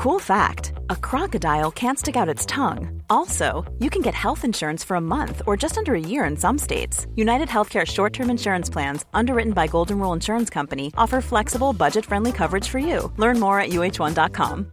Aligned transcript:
Cool 0.00 0.18
fact 0.18 0.72
a 0.88 0.96
crocodile 0.96 1.70
can't 1.70 1.98
stick 1.98 2.16
out 2.16 2.26
its 2.34 2.46
tongue. 2.46 3.02
Also, 3.10 3.70
you 3.80 3.90
can 3.90 4.00
get 4.00 4.14
health 4.14 4.46
insurance 4.46 4.82
for 4.82 4.94
a 4.94 5.00
month 5.00 5.42
or 5.46 5.58
just 5.58 5.76
under 5.76 5.94
a 5.94 6.00
year 6.00 6.24
in 6.24 6.38
some 6.38 6.56
states. 6.56 7.06
United 7.16 7.48
Healthcare 7.48 7.86
short 7.86 8.14
term 8.14 8.30
insurance 8.30 8.70
plans, 8.70 9.04
underwritten 9.12 9.52
by 9.52 9.66
Golden 9.66 9.98
Rule 9.98 10.14
Insurance 10.14 10.48
Company, 10.48 10.90
offer 10.96 11.20
flexible, 11.20 11.74
budget 11.74 12.06
friendly 12.06 12.32
coverage 12.32 12.66
for 12.66 12.78
you. 12.78 13.12
Learn 13.18 13.38
more 13.38 13.60
at 13.60 13.72
uh1.com. 13.72 14.72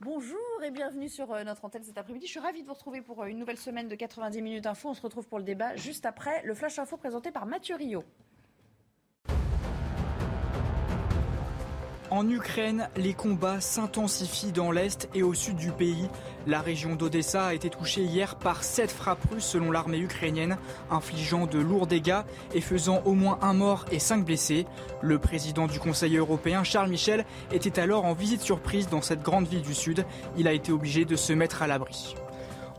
Bonjour 0.00 0.38
et 0.64 0.70
bienvenue 0.70 1.10
sur 1.10 1.30
euh, 1.32 1.44
notre 1.44 1.66
antenne 1.66 1.82
cet 1.84 1.98
après-midi. 1.98 2.24
Je 2.24 2.30
suis 2.30 2.40
ravie 2.40 2.62
de 2.62 2.66
vous 2.66 2.72
retrouver 2.72 3.02
pour 3.02 3.22
euh, 3.22 3.26
une 3.26 3.38
nouvelle 3.38 3.58
semaine 3.58 3.88
de 3.88 3.94
90 3.94 4.40
minutes 4.40 4.66
info. 4.66 4.88
On 4.88 4.94
se 4.94 5.02
retrouve 5.02 5.28
pour 5.28 5.38
le 5.38 5.44
débat 5.44 5.76
juste 5.76 6.06
après 6.06 6.42
le 6.44 6.54
Flash 6.54 6.78
Info 6.78 6.96
présenté 6.96 7.30
par 7.30 7.44
Mathieu 7.44 7.76
Rio. 7.76 8.04
En 12.12 12.28
Ukraine, 12.28 12.90
les 12.94 13.14
combats 13.14 13.62
s'intensifient 13.62 14.52
dans 14.52 14.70
l'est 14.70 15.08
et 15.14 15.22
au 15.22 15.32
sud 15.32 15.56
du 15.56 15.72
pays. 15.72 16.10
La 16.46 16.60
région 16.60 16.94
d'Odessa 16.94 17.46
a 17.46 17.54
été 17.54 17.70
touchée 17.70 18.02
hier 18.02 18.36
par 18.36 18.64
sept 18.64 18.90
frappes 18.90 19.24
russes 19.32 19.46
selon 19.46 19.70
l'armée 19.70 19.98
ukrainienne, 19.98 20.58
infligeant 20.90 21.46
de 21.46 21.58
lourds 21.58 21.86
dégâts 21.86 22.20
et 22.52 22.60
faisant 22.60 23.00
au 23.06 23.14
moins 23.14 23.38
un 23.40 23.54
mort 23.54 23.86
et 23.90 23.98
cinq 23.98 24.26
blessés. 24.26 24.66
Le 25.00 25.18
président 25.18 25.66
du 25.66 25.80
Conseil 25.80 26.18
européen, 26.18 26.64
Charles 26.64 26.90
Michel, 26.90 27.24
était 27.50 27.80
alors 27.80 28.04
en 28.04 28.12
visite 28.12 28.42
surprise 28.42 28.90
dans 28.90 29.00
cette 29.00 29.22
grande 29.22 29.46
ville 29.46 29.62
du 29.62 29.72
sud. 29.72 30.04
Il 30.36 30.46
a 30.46 30.52
été 30.52 30.70
obligé 30.70 31.06
de 31.06 31.16
se 31.16 31.32
mettre 31.32 31.62
à 31.62 31.66
l'abri. 31.66 32.14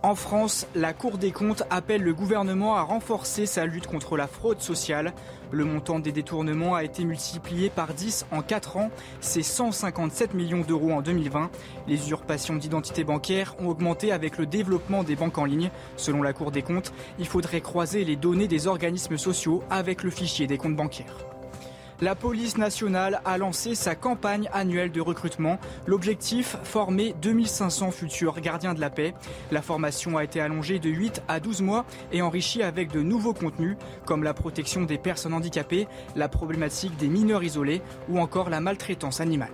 En 0.05 0.15
France, 0.15 0.67
la 0.75 0.91
Cour 0.91 1.17
des 1.17 1.31
comptes 1.31 1.63
appelle 1.69 2.01
le 2.01 2.13
gouvernement 2.13 2.75
à 2.75 2.81
renforcer 2.81 3.45
sa 3.45 3.65
lutte 3.65 3.87
contre 3.87 4.17
la 4.17 4.27
fraude 4.27 4.59
sociale. 4.59 5.13
Le 5.49 5.63
montant 5.63 5.99
des 5.99 6.11
détournements 6.11 6.75
a 6.75 6.83
été 6.83 7.05
multiplié 7.05 7.69
par 7.69 7.93
10 7.93 8.25
en 8.31 8.41
4 8.41 8.75
ans, 8.75 8.91
c'est 9.21 9.43
157 9.43 10.33
millions 10.33 10.65
d'euros 10.67 10.91
en 10.91 11.01
2020. 11.01 11.49
Les 11.87 11.95
usurpations 11.95 12.57
d'identité 12.57 13.05
bancaire 13.05 13.55
ont 13.59 13.69
augmenté 13.69 14.11
avec 14.11 14.37
le 14.37 14.45
développement 14.45 15.03
des 15.03 15.15
banques 15.15 15.37
en 15.37 15.45
ligne. 15.45 15.71
Selon 15.95 16.21
la 16.21 16.33
Cour 16.33 16.51
des 16.51 16.63
comptes, 16.63 16.91
il 17.17 17.25
faudrait 17.25 17.61
croiser 17.61 18.03
les 18.03 18.17
données 18.17 18.49
des 18.49 18.67
organismes 18.67 19.17
sociaux 19.17 19.63
avec 19.69 20.03
le 20.03 20.09
fichier 20.09 20.47
des 20.47 20.57
comptes 20.57 20.75
bancaires. 20.75 21.32
La 22.01 22.15
police 22.15 22.57
nationale 22.57 23.21
a 23.23 23.37
lancé 23.37 23.75
sa 23.75 23.95
campagne 23.95 24.49
annuelle 24.51 24.91
de 24.91 24.99
recrutement. 24.99 25.59
L'objectif, 25.85 26.57
former 26.63 27.15
2500 27.21 27.91
futurs 27.91 28.41
gardiens 28.41 28.73
de 28.73 28.81
la 28.81 28.89
paix. 28.89 29.13
La 29.51 29.61
formation 29.61 30.17
a 30.17 30.23
été 30.23 30.41
allongée 30.41 30.79
de 30.79 30.89
8 30.89 31.21
à 31.27 31.39
12 31.39 31.61
mois 31.61 31.85
et 32.11 32.21
enrichie 32.21 32.63
avec 32.63 32.91
de 32.91 33.01
nouveaux 33.01 33.33
contenus 33.33 33.77
comme 34.05 34.23
la 34.23 34.33
protection 34.33 34.83
des 34.83 34.97
personnes 34.97 35.33
handicapées, 35.33 35.87
la 36.15 36.27
problématique 36.27 36.97
des 36.97 37.07
mineurs 37.07 37.43
isolés 37.43 37.81
ou 38.09 38.19
encore 38.19 38.49
la 38.49 38.59
maltraitance 38.59 39.21
animale. 39.21 39.51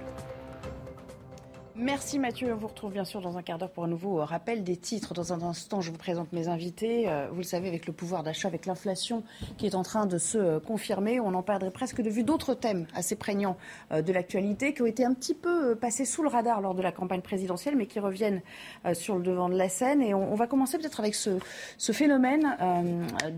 Merci 1.81 2.19
Mathieu. 2.19 2.51
On 2.51 2.57
vous 2.57 2.67
retrouve 2.67 2.91
bien 2.91 3.05
sûr 3.05 3.21
dans 3.21 3.37
un 3.37 3.41
quart 3.41 3.57
d'heure 3.57 3.71
pour 3.71 3.85
un 3.85 3.87
nouveau 3.87 4.17
rappel 4.17 4.65
des 4.65 4.75
titres. 4.75 5.13
Dans 5.13 5.31
un 5.31 5.41
instant, 5.41 5.79
je 5.79 5.91
vous 5.91 5.97
présente 5.97 6.33
mes 6.33 6.49
invités. 6.49 7.07
Euh, 7.07 7.29
vous 7.31 7.37
le 7.37 7.43
savez, 7.43 7.69
avec 7.69 7.87
le 7.87 7.93
pouvoir 7.93 8.21
d'achat, 8.21 8.49
avec 8.49 8.65
l'inflation 8.65 9.23
qui 9.57 9.65
est 9.65 9.75
en 9.75 9.83
train 9.83 10.05
de 10.05 10.17
se 10.17 10.37
euh, 10.37 10.59
confirmer, 10.59 11.21
on 11.21 11.33
en 11.33 11.41
perdrait 11.41 11.71
presque 11.71 12.01
de 12.01 12.09
vue 12.09 12.23
d'autres 12.23 12.53
thèmes 12.53 12.85
assez 12.95 13.15
prégnants 13.15 13.55
euh, 13.93 14.01
de 14.01 14.11
l'actualité 14.11 14.73
qui 14.73 14.81
ont 14.81 14.87
été 14.87 15.05
un 15.05 15.13
petit 15.13 15.33
peu 15.33 15.73
passés 15.73 16.03
sous 16.03 16.21
le 16.21 16.27
radar 16.27 16.59
lors 16.59 16.75
de 16.75 16.81
la 16.81 16.91
campagne 16.91 17.21
présidentielle, 17.21 17.77
mais 17.77 17.85
qui 17.85 18.01
reviennent 18.01 18.41
sur 18.91 19.15
le 19.15 19.23
devant 19.23 19.47
de 19.47 19.55
la 19.55 19.69
scène. 19.69 20.01
Et 20.01 20.13
on, 20.13 20.35
va 20.35 20.47
commencer 20.47 20.77
peut-être 20.77 20.99
avec 20.99 21.15
ce 21.15 21.91
phénomène 21.93 22.57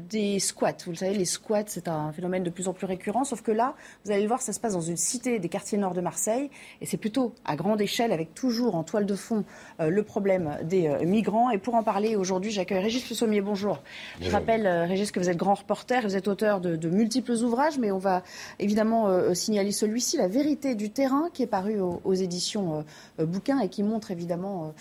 des 0.09 0.39
squats. 0.39 0.73
Vous 0.85 0.91
le 0.91 0.97
savez, 0.97 1.13
les 1.15 1.25
squats, 1.25 1.67
c'est 1.67 1.87
un 1.87 2.11
phénomène 2.11 2.43
de 2.43 2.49
plus 2.49 2.67
en 2.67 2.73
plus 2.73 2.87
récurrent, 2.87 3.23
sauf 3.23 3.43
que 3.43 3.51
là, 3.51 3.75
vous 4.03 4.11
allez 4.11 4.23
le 4.23 4.27
voir, 4.27 4.41
ça 4.41 4.51
se 4.51 4.59
passe 4.59 4.73
dans 4.73 4.81
une 4.81 4.97
cité 4.97 5.37
des 5.37 5.49
quartiers 5.49 5.77
nord 5.77 5.93
de 5.93 6.01
Marseille, 6.01 6.49
et 6.81 6.85
c'est 6.87 6.97
plutôt 6.97 7.35
à 7.45 7.55
grande 7.55 7.81
échelle 7.81 8.11
avec 8.11 8.30
toujours 8.33 8.75
en 8.75 8.83
toile 8.83 9.05
de 9.05 9.15
fond 9.15 9.43
euh, 9.79 9.89
le 9.89 10.03
problème 10.03 10.57
des 10.63 10.87
euh, 10.87 11.05
migrants. 11.05 11.49
Et 11.51 11.57
pour 11.57 11.75
en 11.75 11.83
parler 11.83 12.15
aujourd'hui, 12.15 12.51
j'accueille 12.51 12.79
Régis 12.79 13.09
Le 13.21 13.41
Bonjour. 13.41 13.79
Je 14.21 14.29
rappelle, 14.29 14.65
euh, 14.65 14.85
Régis, 14.85 15.11
que 15.11 15.19
vous 15.19 15.29
êtes 15.29 15.37
grand 15.37 15.53
reporter, 15.53 16.01
vous 16.03 16.15
êtes 16.15 16.27
auteur 16.27 16.61
de, 16.61 16.89
multiples 16.89 17.31
ouvrages, 17.31 17.77
mais 17.79 17.91
on 17.91 17.97
va 17.97 18.23
évidemment 18.59 19.33
signaler 19.33 19.71
celui-ci, 19.71 20.17
La 20.17 20.27
vérité 20.27 20.75
du 20.75 20.89
terrain, 20.89 21.29
qui 21.33 21.43
est 21.43 21.47
paru 21.47 21.79
aux, 21.79 22.13
éditions 22.13 22.83
Bouquins 23.17 23.59
et 23.59 23.69
qui 23.69 23.83
montre 23.83 24.11
évidemment 24.11 24.73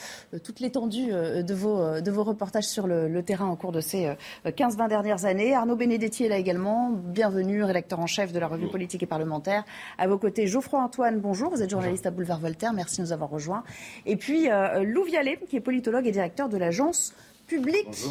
toute 0.42 0.60
l'étendue 0.60 1.12
de, 1.12 1.54
vos, 1.54 2.00
de 2.00 2.10
vos 2.10 2.24
reportages 2.24 2.64
sur 2.64 2.86
le, 2.86 3.22
terrain 3.22 3.50
au 3.50 3.56
cours 3.56 3.72
de 3.72 3.80
ces 3.80 4.12
15-20 4.44 4.88
dernières 4.88 5.24
années. 5.24 5.54
Arnaud 5.54 5.76
Benedetti 5.76 6.24
est 6.24 6.28
là 6.28 6.38
également. 6.38 6.90
Bienvenue, 6.90 7.62
rédacteur 7.62 8.00
en 8.00 8.06
chef 8.06 8.32
de 8.32 8.38
la 8.38 8.48
revue 8.48 8.68
politique 8.68 9.02
et 9.02 9.06
parlementaire. 9.06 9.64
À 9.98 10.08
vos 10.08 10.18
côtés, 10.18 10.46
Geoffroy 10.46 10.80
Antoine, 10.80 11.20
bonjour. 11.20 11.50
Vous 11.50 11.62
êtes 11.62 11.70
journaliste 11.70 12.06
à 12.06 12.10
Boulevard 12.10 12.40
Voltaire. 12.40 12.72
Merci 12.72 12.98
de 12.98 13.02
nous 13.02 13.12
avoir 13.12 13.30
rejoints. 13.30 13.39
Et 14.06 14.16
puis 14.16 14.50
euh, 14.50 14.82
Lou 14.82 15.04
Vialet, 15.04 15.38
qui 15.48 15.56
est 15.56 15.60
politologue 15.60 16.06
et 16.06 16.12
directeur 16.12 16.48
de 16.48 16.56
l'agence 16.56 17.14
publique 17.46 18.06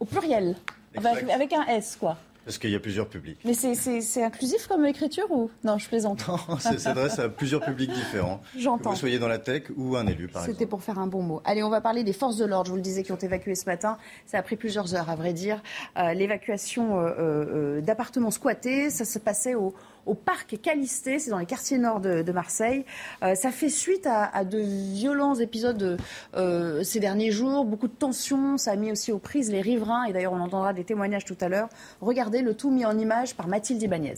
au 0.00 0.04
pluriel, 0.04 0.56
avec, 0.96 1.52
un 1.52 1.66
S, 1.66 1.96
quoi. 1.98 2.16
Parce 2.44 2.58
qu'il 2.58 2.70
y 2.70 2.74
a 2.74 2.80
plusieurs 2.80 3.08
publics. 3.08 3.38
Mais 3.44 3.54
c'est 3.54 4.22
inclusif 4.22 4.66
comme 4.66 4.84
écriture 4.84 5.30
ou? 5.30 5.50
Non, 5.64 5.78
je 5.78 5.88
plaisante. 5.88 6.28
Non, 6.28 6.38
ça 6.58 6.78
s'adresse 6.78 7.18
à 7.18 7.30
plusieurs 7.30 7.62
publics 7.62 7.90
différents. 7.90 8.42
J'entends. 8.56 8.90
Que 8.90 8.94
vous 8.94 9.00
soyez 9.00 9.18
dans 9.18 9.28
la 9.28 9.38
tech 9.38 9.64
ou 9.76 9.96
un 9.96 10.06
élu, 10.06 10.28
par 10.28 10.42
exemple. 10.42 10.58
C'était 10.58 10.68
pour 10.68 10.82
faire 10.82 10.98
un 10.98 11.06
bon 11.06 11.22
mot. 11.22 11.40
Allez, 11.44 11.62
on 11.62 11.70
va 11.70 11.80
parler 11.80 12.04
des 12.04 12.12
forces 12.12 12.36
de 12.36 12.44
l'ordre, 12.44 12.66
je 12.66 12.70
vous 12.72 12.76
le 12.76 12.82
disais, 12.82 13.02
qui 13.02 13.12
ont 13.12 13.16
évacué 13.16 13.54
ce 13.54 13.64
matin. 13.64 13.96
Ça 14.26 14.38
a 14.38 14.42
pris 14.42 14.56
plusieurs 14.56 14.94
heures, 14.94 15.08
à 15.08 15.16
vrai 15.16 15.32
dire. 15.32 15.62
Euh, 15.96 16.12
l'évacuation 16.12 17.00
euh, 17.00 17.80
d'appartements 17.80 18.30
squattés, 18.30 18.90
ça 18.90 19.06
se 19.06 19.18
passait 19.18 19.54
au, 19.54 19.74
au 20.06 20.14
parc 20.14 20.60
Calisté, 20.60 21.18
c'est 21.18 21.30
dans 21.30 21.38
les 21.38 21.46
quartiers 21.46 21.78
nord 21.78 22.00
de, 22.00 22.32
Marseille. 22.32 22.84
Euh, 23.22 23.34
ça 23.34 23.50
fait 23.50 23.68
suite 23.68 24.06
à, 24.06 24.44
de 24.44 24.58
violents 24.58 25.34
épisodes 25.34 25.98
euh, 26.34 26.82
ces 26.82 27.00
derniers 27.00 27.30
jours, 27.30 27.64
beaucoup 27.64 27.88
de 27.88 27.92
tensions, 27.92 28.58
ça 28.58 28.72
a 28.72 28.76
mis 28.76 28.90
aussi 28.90 29.12
aux 29.12 29.18
prises 29.18 29.50
les 29.50 29.60
riverains, 29.60 30.04
et 30.04 30.12
d'ailleurs 30.12 30.32
on 30.32 30.40
entendra 30.40 30.72
des 30.72 30.84
témoignages 30.84 31.24
tout 31.24 31.36
à 31.40 31.48
l'heure. 31.48 31.68
Regardez 32.00 32.42
le 32.42 32.54
tout 32.54 32.70
mis 32.70 32.84
en 32.84 32.98
image 32.98 33.34
par 33.34 33.46
Mathilde 33.48 33.82
Ibanez. 33.82 34.14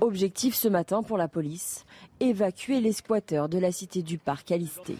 Objectif 0.00 0.54
ce 0.54 0.68
matin 0.68 1.02
pour 1.02 1.16
la 1.16 1.28
police, 1.28 1.84
évacuer 2.20 2.80
les 2.80 2.92
squatteurs 2.92 3.48
de 3.48 3.58
la 3.58 3.72
cité 3.72 4.02
du 4.02 4.18
parc 4.18 4.48
Calisté. 4.48 4.96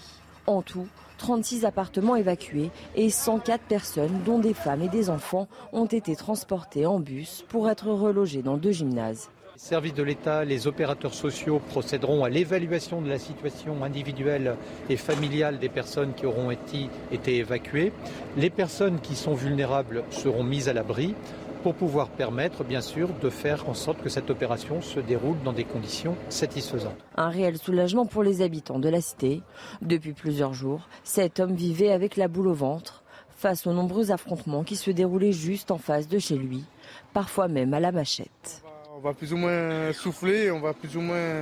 En 0.47 0.62
tout, 0.62 0.87
36 1.22 1.65
appartements 1.65 2.16
évacués 2.16 2.71
et 2.97 3.09
104 3.09 3.62
personnes, 3.62 4.22
dont 4.27 4.41
des 4.41 4.55
femmes 4.55 4.83
et 4.83 4.88
des 4.88 5.09
enfants, 5.09 5.47
ont 5.72 5.87
été 5.87 6.16
transportées 6.16 6.84
en 6.84 6.99
bus 6.99 7.44
pour 7.49 7.71
être 7.71 7.87
relogées 7.87 8.43
dans 8.43 8.56
deux 8.56 8.72
gymnases. 8.72 9.31
Les 9.55 9.60
services 9.60 9.94
de 9.94 10.03
l'État, 10.03 10.44
les 10.44 10.66
opérateurs 10.66 11.15
sociaux 11.15 11.60
procéderont 11.69 12.25
à 12.25 12.28
l'évaluation 12.28 13.00
de 13.00 13.09
la 13.09 13.21
situation 13.21 13.84
individuelle 13.84 14.56
et 14.91 14.97
familiale 14.97 15.60
des 15.60 15.69
personnes 15.69 16.12
qui 16.15 16.27
auront 16.27 16.50
été, 16.50 16.88
été 17.12 17.37
évacuées. 17.37 17.93
Les 18.37 18.50
personnes 18.50 18.99
qui 18.99 19.15
sont 19.15 19.34
vulnérables 19.34 20.03
seront 20.10 20.43
mises 20.43 20.69
à 20.69 20.72
l'abri 20.72 21.15
pour 21.62 21.74
pouvoir 21.74 22.08
permettre, 22.08 22.64
bien 22.64 22.80
sûr, 22.80 23.08
de 23.20 23.30
faire 23.30 23.68
en 23.68 23.74
sorte 23.74 24.02
que 24.02 24.08
cette 24.08 24.30
opération 24.30 24.82
se 24.82 25.00
déroule 25.00 25.36
dans 25.44 25.52
des 25.52 25.64
conditions 25.64 26.16
satisfaisantes. 26.28 26.98
Un 27.16 27.28
réel 27.28 27.56
soulagement 27.56 28.04
pour 28.04 28.22
les 28.22 28.42
habitants 28.42 28.78
de 28.78 28.88
la 28.88 29.00
cité. 29.00 29.42
Depuis 29.80 30.12
plusieurs 30.12 30.54
jours, 30.54 30.88
cet 31.04 31.40
homme 31.40 31.54
vivait 31.54 31.92
avec 31.92 32.16
la 32.16 32.28
boule 32.28 32.48
au 32.48 32.54
ventre 32.54 33.02
face 33.36 33.66
aux 33.66 33.72
nombreux 33.72 34.10
affrontements 34.10 34.64
qui 34.64 34.76
se 34.76 34.90
déroulaient 34.90 35.32
juste 35.32 35.70
en 35.70 35.78
face 35.78 36.08
de 36.08 36.18
chez 36.18 36.36
lui, 36.36 36.64
parfois 37.12 37.48
même 37.48 37.74
à 37.74 37.80
la 37.80 37.92
machette. 37.92 38.62
On 38.96 39.00
va 39.00 39.14
plus 39.14 39.32
ou 39.32 39.36
moins 39.36 39.92
souffler, 39.92 40.50
on 40.50 40.60
va 40.60 40.74
plus 40.74 40.96
ou 40.96 41.00
moins 41.00 41.40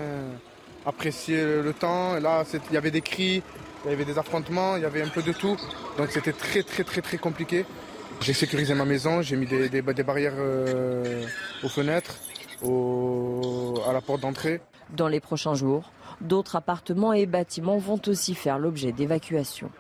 apprécier 0.87 1.43
le 1.63 1.73
temps. 1.73 2.15
Là, 2.19 2.45
il 2.71 2.75
y 2.75 2.77
avait 2.77 2.91
des 2.91 3.03
cris, 3.03 3.43
il 3.85 3.91
y 3.91 3.95
avait 3.95 4.05
des 4.05 4.19
affrontements, 4.19 4.77
il 4.77 4.83
y 4.83 4.87
avait 4.87 5.03
un 5.03 5.09
peu 5.09 5.23
de 5.23 5.33
tout. 5.33 5.57
Donc 5.99 6.11
c'était 6.11 6.33
très 6.33 6.63
très 6.63 6.85
très 6.85 7.03
très 7.03 7.19
compliqué. 7.19 7.67
J'ai 8.21 8.35
sécurisé 8.35 8.75
ma 8.75 8.85
maison, 8.85 9.23
j'ai 9.23 9.37
mis 9.37 9.47
des, 9.47 9.81
barrières 10.03 10.35
euh, 10.37 11.25
aux 11.65 11.69
fenêtres, 11.69 12.19
à 12.63 13.93
la 13.95 14.01
porte 14.03 14.21
d'entrée. 14.21 14.61
Dans 14.95 15.09
les 15.09 15.21
prochains 15.21 15.55
jours, 15.55 15.91
d'autres 16.21 16.57
appartements 16.57 17.15
et 17.15 17.25
bâtiments 17.25 17.79
vont 17.79 18.01
aussi 18.09 18.35
faire 18.35 18.59
l'objet 18.59 18.93
d'évacuation. 18.93 19.71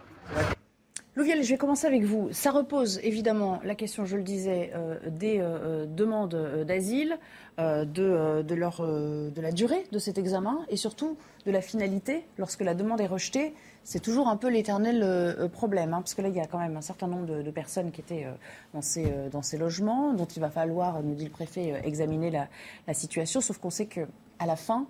Louviel, 1.17 1.43
je 1.43 1.51
vais 1.51 1.59
commencer 1.59 1.87
avec 1.87 2.05
vous. 2.05 2.29
Ça 2.33 2.51
repose 2.51 2.99
évidemment 3.03 3.61
la 3.63 3.75
question, 3.75 4.07
je 4.07 4.17
le 4.17 4.23
disais, 4.23 4.71
euh, 4.75 4.97
des 5.07 5.37
euh, 5.41 5.85
demandes 5.85 6.65
d'asile, 6.67 7.19
de, 7.59 8.41
de, 8.41 8.55
leur, 8.55 8.81
de 8.81 9.41
la 9.43 9.53
durée 9.53 9.85
de 9.93 9.99
cet 9.99 10.17
examen 10.17 10.61
et 10.71 10.77
surtout 10.77 11.19
de 11.45 11.51
la 11.51 11.61
finalité 11.61 12.25
lorsque 12.39 12.63
la 12.63 12.73
demande 12.73 13.03
est 13.03 13.07
rejetée 13.07 13.53
c'est 13.85 14.01
toujours 14.01 14.29
un 14.29 14.37
peu 14.37 14.49
l'éternel 14.49 15.01
euh, 15.03 15.49
problème, 15.49 15.95
hein, 15.95 15.99
parce 16.01 16.15
que 16.15 16.23
là, 16.23 16.29
il 16.29 16.35
y 16.35 16.41
a 16.41 16.47
quand 16.47 16.59
même 16.59 16.77
un 16.77 16.83
certain 16.83 17.07
nombre 17.07 17.43
de, 17.43 17.51
personnes 17.51 17.91
qui 17.91 18.01
étaient 18.01 18.25
euh, 18.25 18.33
dans, 18.75 18.83
ces, 18.83 19.07
euh, 19.07 19.29
dans 19.29 19.43
ces 19.43 19.59
logements, 19.59 20.13
dont 20.13 20.27
il 20.27 20.41
va 20.41 20.51
falloir, 20.51 21.03
nous 21.03 21.15
dit 21.15 21.25
le 21.25 21.31
préfet, 21.31 21.81
examiner 21.85 22.31
la, 22.31 22.95
situation. 22.95 23.41
Sauf 23.41 23.59
qu'on 23.59 23.71
sait 23.71 23.87
qu'à 23.87 24.07
la 24.47 24.57
fin, 24.57 24.87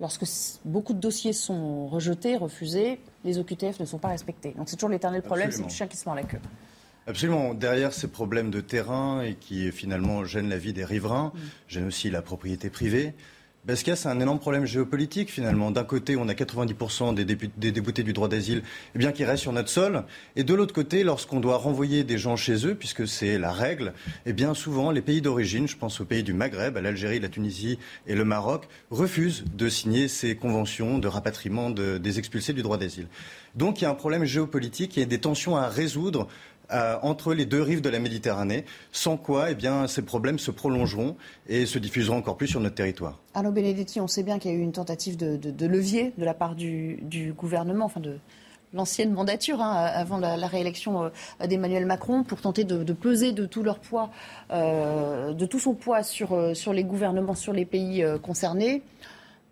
lorsque 0.00 0.24
beaucoup 0.64 0.94
de 0.94 1.00
dossiers 1.00 1.32
sont 1.32 1.86
rejetés, 1.86 2.36
refusés, 2.36 3.00
les 3.24 3.38
OQTF 3.38 3.80
ne 3.80 3.84
sont 3.84 3.98
pas 3.98 4.08
respectés. 4.08 4.54
Donc 4.56 4.68
c'est 4.68 4.76
toujours 4.76 4.90
l'éternel 4.90 5.22
problème, 5.22 5.50
c'est 5.50 5.62
le 5.62 5.68
chien 5.68 5.86
qui 5.86 5.96
se 5.96 6.04
mord 6.06 6.14
la 6.14 6.22
queue. 6.22 6.40
Absolument. 7.06 7.52
Derrière 7.54 7.92
ces 7.92 8.06
problèmes 8.06 8.50
de 8.50 8.60
terrain 8.60 9.22
et 9.22 9.34
qui 9.34 9.72
finalement 9.72 10.24
gênent 10.24 10.48
la 10.48 10.58
vie 10.58 10.72
des 10.72 10.84
riverains, 10.84 11.32
mm. 11.34 11.38
gênent 11.68 11.86
aussi 11.86 12.10
la 12.10 12.22
propriété 12.22 12.70
privée, 12.70 13.14
ce 13.68 13.84
qu'il 13.84 13.88
y 13.88 13.92
a, 13.92 13.96
c'est 13.96 14.08
un 14.08 14.18
énorme 14.18 14.40
problème 14.40 14.66
géopolitique 14.66 15.30
finalement. 15.30 15.70
D'un 15.70 15.84
côté, 15.84 16.16
on 16.16 16.28
a 16.28 16.34
90% 16.34 17.14
des, 17.14 17.24
des, 17.24 17.72
déboutés 17.72 18.02
du 18.02 18.12
droit 18.12 18.28
d'asile 18.28 18.62
eh 18.94 18.98
bien, 18.98 19.12
qui 19.12 19.24
restent 19.24 19.42
sur 19.42 19.52
notre 19.52 19.68
sol. 19.68 20.04
Et 20.34 20.42
de 20.42 20.52
l'autre 20.52 20.74
côté, 20.74 21.04
lorsqu'on 21.04 21.38
doit 21.38 21.58
renvoyer 21.58 22.02
des 22.02 22.18
gens 22.18 22.34
chez 22.34 22.66
eux, 22.66 22.74
puisque 22.74 23.06
c'est 23.06 23.38
la 23.38 23.52
règle, 23.52 23.92
eh 24.26 24.32
bien 24.32 24.54
souvent 24.54 24.90
les 24.90 25.00
pays 25.00 25.22
d'origine, 25.22 25.68
je 25.68 25.76
pense 25.76 26.00
aux 26.00 26.04
pays 26.04 26.24
du 26.24 26.32
Maghreb, 26.32 26.76
à 26.76 26.80
l'Algérie, 26.80 27.20
la 27.20 27.28
Tunisie 27.28 27.78
et 28.08 28.16
le 28.16 28.24
Maroc, 28.24 28.66
refusent 28.90 29.44
de 29.54 29.68
signer 29.68 30.08
ces 30.08 30.34
conventions 30.34 30.98
de 30.98 31.06
rapatriement 31.06 31.70
des 31.70 32.18
expulsés 32.18 32.52
du 32.52 32.62
droit 32.62 32.78
d'asile. 32.78 33.06
Donc 33.54 33.80
il 33.80 33.84
y 33.84 33.86
a 33.86 33.90
un 33.90 33.94
problème 33.94 34.24
géopolitique, 34.24 34.96
il 34.96 35.00
y 35.00 35.02
a 35.02 35.06
des 35.06 35.20
tensions 35.20 35.56
à 35.56 35.68
résoudre 35.68 36.26
euh, 36.72 36.96
entre 37.02 37.34
les 37.34 37.44
deux 37.44 37.60
rives 37.62 37.80
de 37.80 37.88
la 37.88 37.98
Méditerranée, 37.98 38.64
sans 38.92 39.16
quoi 39.16 39.50
eh 39.50 39.54
bien, 39.54 39.86
ces 39.86 40.02
problèmes 40.02 40.38
se 40.38 40.50
prolongeront 40.50 41.16
et 41.48 41.66
se 41.66 41.78
diffuseront 41.78 42.16
encore 42.16 42.36
plus 42.36 42.48
sur 42.48 42.60
notre 42.60 42.74
territoire. 42.74 43.18
Arnaud 43.34 43.52
Benedetti, 43.52 44.00
on 44.00 44.06
sait 44.06 44.22
bien 44.22 44.38
qu'il 44.38 44.50
y 44.50 44.54
a 44.54 44.56
eu 44.56 44.62
une 44.62 44.72
tentative 44.72 45.16
de, 45.16 45.66
levier 45.66 46.12
de 46.16 46.24
la 46.24 46.34
part 46.34 46.54
du, 46.54 47.34
gouvernement, 47.36 47.84
enfin 47.84 48.00
de 48.00 48.18
l'ancienne 48.72 49.12
mandature, 49.12 49.60
hein, 49.60 49.72
avant 49.74 50.16
la, 50.18 50.46
réélection 50.46 51.04
euh, 51.04 51.46
d'Emmanuel 51.46 51.84
Macron, 51.84 52.22
pour 52.22 52.40
tenter 52.40 52.64
de, 52.64 52.92
peser 52.92 53.34
euh, 53.34 55.32
de 55.32 55.46
tout 55.46 55.58
son 55.58 55.74
poids 55.74 56.02
sur, 56.02 56.34
les 56.72 56.84
gouvernements, 56.84 57.34
sur 57.34 57.52
les 57.52 57.66
pays 57.66 58.04
concernés. 58.22 58.82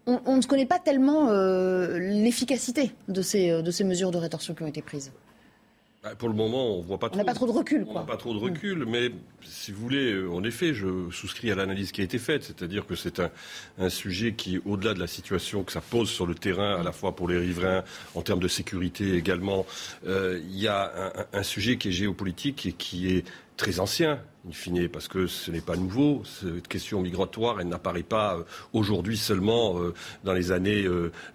On, 0.07 0.37
ne 0.37 0.43
connaît 0.43 0.67
pas 0.67 0.79
tellement 0.79 1.31
l'efficacité 1.31 2.93
de 3.09 3.21
ces 3.23 3.85
mesures 3.85 4.11
de 4.11 4.19
rétorsion 4.19 4.55
qui 4.55 4.63
ont 4.63 4.67
été 4.67 4.81
prises. 4.81 5.13
Bah, 6.03 6.15
pour 6.17 6.31
le 6.31 6.35
moment, 6.35 6.79
on 6.79 6.81
voit 6.81 6.99
pas 6.99 7.11
trop. 7.11 7.17
On 7.17 7.19
n'a 7.19 7.27
pas 7.27 7.35
trop 7.35 7.47
de 7.47 7.53
recul. 7.53 7.85
On 7.87 7.93
n'a 7.93 8.01
pas 8.01 8.17
trop 8.17 8.33
de 8.33 8.39
recul, 8.39 8.87
mais 8.87 9.11
si 9.43 9.71
vous 9.71 9.83
voulez, 9.83 10.13
euh, 10.13 10.31
en 10.31 10.43
effet, 10.45 10.73
je 10.73 11.11
souscris 11.11 11.51
à 11.51 11.55
l'analyse 11.55 11.93
qui 11.93 12.01
a 12.01 12.05
été 12.05 12.19
faite, 12.19 12.43
c'est-à-dire 12.43 12.87
que 12.87 12.95
c'est 12.95 13.21
un, 13.21 13.89
sujet 13.91 14.33
qui, 14.33 14.59
au-delà 14.65 14.95
de 14.95 14.99
la 14.99 15.07
situation 15.07 15.63
que 15.63 15.73
ça 15.73 15.83
pose 15.83 16.09
sur 16.09 16.25
le 16.25 16.35
terrain, 16.35 16.81
à 16.81 16.83
la 16.83 16.93
fois 16.93 17.15
pour 17.15 17.29
les 17.29 17.37
riverains, 17.37 17.85
en 18.15 18.23
termes 18.23 18.41
de 18.41 18.49
sécurité 18.49 19.15
également, 19.15 19.67
euh, 20.07 20.41
il 20.49 20.59
y 20.59 20.69
a 20.69 21.13
un, 21.33 21.39
un, 21.39 21.43
sujet 21.43 21.77
qui 21.77 21.89
est 21.89 21.93
géopolitique 21.93 22.65
et 22.65 22.73
qui 22.73 23.15
est 23.15 23.25
très 23.61 23.79
ancien, 23.79 24.19
in 24.49 24.53
fine, 24.53 24.89
parce 24.89 25.07
que 25.07 25.27
ce 25.27 25.51
n'est 25.51 25.61
pas 25.61 25.77
nouveau. 25.77 26.23
Cette 26.25 26.67
question 26.67 27.03
migratoire, 27.03 27.61
elle 27.61 27.69
n'apparaît 27.69 28.03
pas 28.03 28.37
euh, 28.37 28.45
aujourd'hui 28.73 29.19
seulement 29.19 29.79
euh, 29.79 29.93
dans 30.25 30.33
les 30.33 30.51
années 30.51 30.87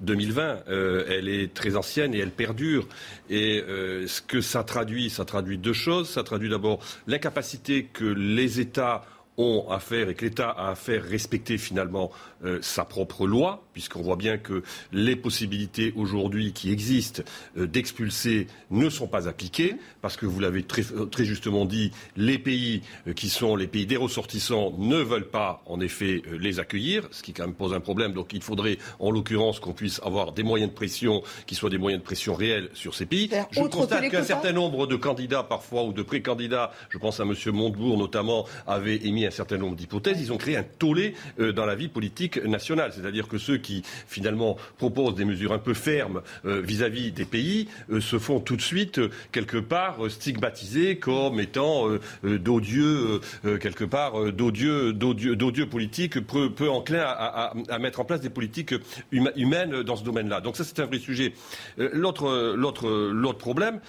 2020. 0.02 0.64
Euh, 0.68 1.06
elle 1.08 1.30
est 1.30 1.54
très 1.54 1.76
ancienne 1.76 2.16
et 2.16 2.18
elle 2.18 2.32
perdure. 2.32 2.88
Et 3.30 3.64
ce 3.68 4.22
que 4.22 4.42
ça 4.42 4.64
traduit, 4.64 5.12
ça 5.12 5.24
traduit 5.24 5.60
deux 5.60 5.74
choses. 5.74 6.10
Ça 6.10 6.24
traduit 6.24 6.50
d'abord 6.50 6.80
l'incapacité 7.06 7.86
que 7.86 8.06
les 8.06 8.60
États 8.60 9.04
ont 9.38 9.66
à 9.70 9.80
faire 9.80 10.10
et 10.10 10.16
que 10.16 10.26
l'État 10.26 10.50
a 10.50 10.66
à 10.72 10.76
faire 10.76 11.04
respecter 11.04 11.58
finalement 11.58 12.12
euh, 12.44 12.60
sa 12.62 12.86
propre 12.86 13.28
loi, 13.28 13.64
puisqu'on 13.74 14.02
voit 14.02 14.16
bien 14.16 14.38
que 14.38 14.64
les 14.92 15.16
possibilités 15.16 15.94
aujourd'hui 15.96 16.54
qui 16.54 16.72
existent 16.72 17.24
euh, 17.58 17.68
d'expulser 17.68 18.48
ne 18.72 18.90
sont 18.90 19.08
pas 19.08 19.28
appliquées, 19.28 19.76
parce 20.02 20.18
que 20.18 20.26
vous 20.26 20.40
l'avez 20.40 20.64
très, 20.64 20.84
très, 21.12 21.26
justement 21.26 21.66
dit, 21.66 21.92
les 22.18 22.38
pays 22.38 22.82
euh, 23.08 23.14
qui 23.14 23.30
sont 23.30 23.56
les 23.56 23.68
pays 23.68 23.86
des 23.86 23.98
ressortissants 23.98 24.74
ne 24.78 24.98
veulent 24.98 25.30
pas 25.30 25.64
en 25.66 25.80
effet 25.80 26.24
les 26.40 26.60
accueillir, 26.60 27.08
ce 27.12 27.24
qui 27.24 27.34
quand 27.34 27.44
même 27.44 27.56
pose 27.56 27.74
un 27.74 27.80
problème. 27.80 28.14
Donc 28.14 28.34
il 28.34 28.42
faudrait 28.42 28.78
en 29.00 29.12
l'occurrence 29.12 29.60
qu'on 29.60 29.74
puisse 29.74 30.02
avoir 30.04 30.32
des 30.32 30.44
moyens 30.44 30.72
de 30.72 30.76
pression 30.76 31.24
qui 31.46 31.56
soient 31.56 31.70
des 31.70 31.78
moyens 31.78 32.02
de 32.02 32.06
pression 32.06 32.34
réels 32.34 32.70
sur 32.74 32.96
ces 32.96 33.06
pays. 33.06 33.30
Je 33.52 33.62
constate 33.62 34.10
qu'un 34.10 34.24
certain 34.24 34.52
nombre 34.52 34.88
de 34.88 34.96
candidats 34.96 35.44
parfois 35.44 35.84
ou 35.84 35.94
de 35.94 36.04
pré-candidats, 36.04 36.72
je 36.90 36.98
pense 36.98 37.20
à 37.20 37.24
M. 37.24 37.34
Montebourg 37.54 37.98
notamment, 37.98 38.46
avaient 38.68 38.98
émis 38.98 39.25
un 39.28 39.32
certain 39.32 39.58
nombre 39.58 39.76
d'hypothèses, 39.76 40.20
ils 40.22 40.32
ont 40.32 40.38
créé 40.38 40.58
un 40.58 40.64
tollé 40.64 41.16
euh, 41.40 41.52
dans 41.52 41.66
la 41.66 41.76
vie 41.76 41.88
politique 41.88 42.44
nationale. 42.44 42.92
C'est-à-dire 42.94 43.28
que 43.28 43.38
ceux 43.38 43.58
qui, 43.58 43.84
finalement, 44.08 44.58
proposent 44.78 45.16
des 45.16 45.26
mesures 45.26 45.54
un 45.54 45.60
peu 45.60 45.74
fermes 45.74 46.22
euh, 46.46 46.62
vis-à-vis 46.62 47.12
des 47.12 47.26
pays 47.26 47.68
euh, 47.92 48.02
se 48.02 48.20
font 48.20 48.40
tout 48.40 48.56
de 48.56 48.62
suite, 48.62 49.00
quelque 49.32 49.58
part, 49.58 50.00
stigmatisés 50.10 50.98
comme 50.98 51.40
étant 51.40 51.88
d'odieux, 52.24 53.20
quelque 53.60 53.84
part, 53.84 54.32
d'odieux, 54.32 54.94
d'odieux, 54.94 55.70
politiques, 55.70 56.20
peu, 56.26 56.70
enclins 56.70 57.04
à, 57.06 57.80
mettre 57.80 58.00
en 58.00 58.06
place 58.06 58.22
des 58.22 58.30
politiques 58.30 58.74
humaines 59.12 59.84
dans 59.84 59.96
ce 59.96 60.04
domaine-là. 60.04 60.42
Donc 60.42 60.58
ça, 60.58 60.64
c'est 60.64 60.80
un 60.80 60.86
vrai 60.86 61.00
sujet. 61.00 61.34
l'autre 61.78 63.38
problème, 63.38 63.80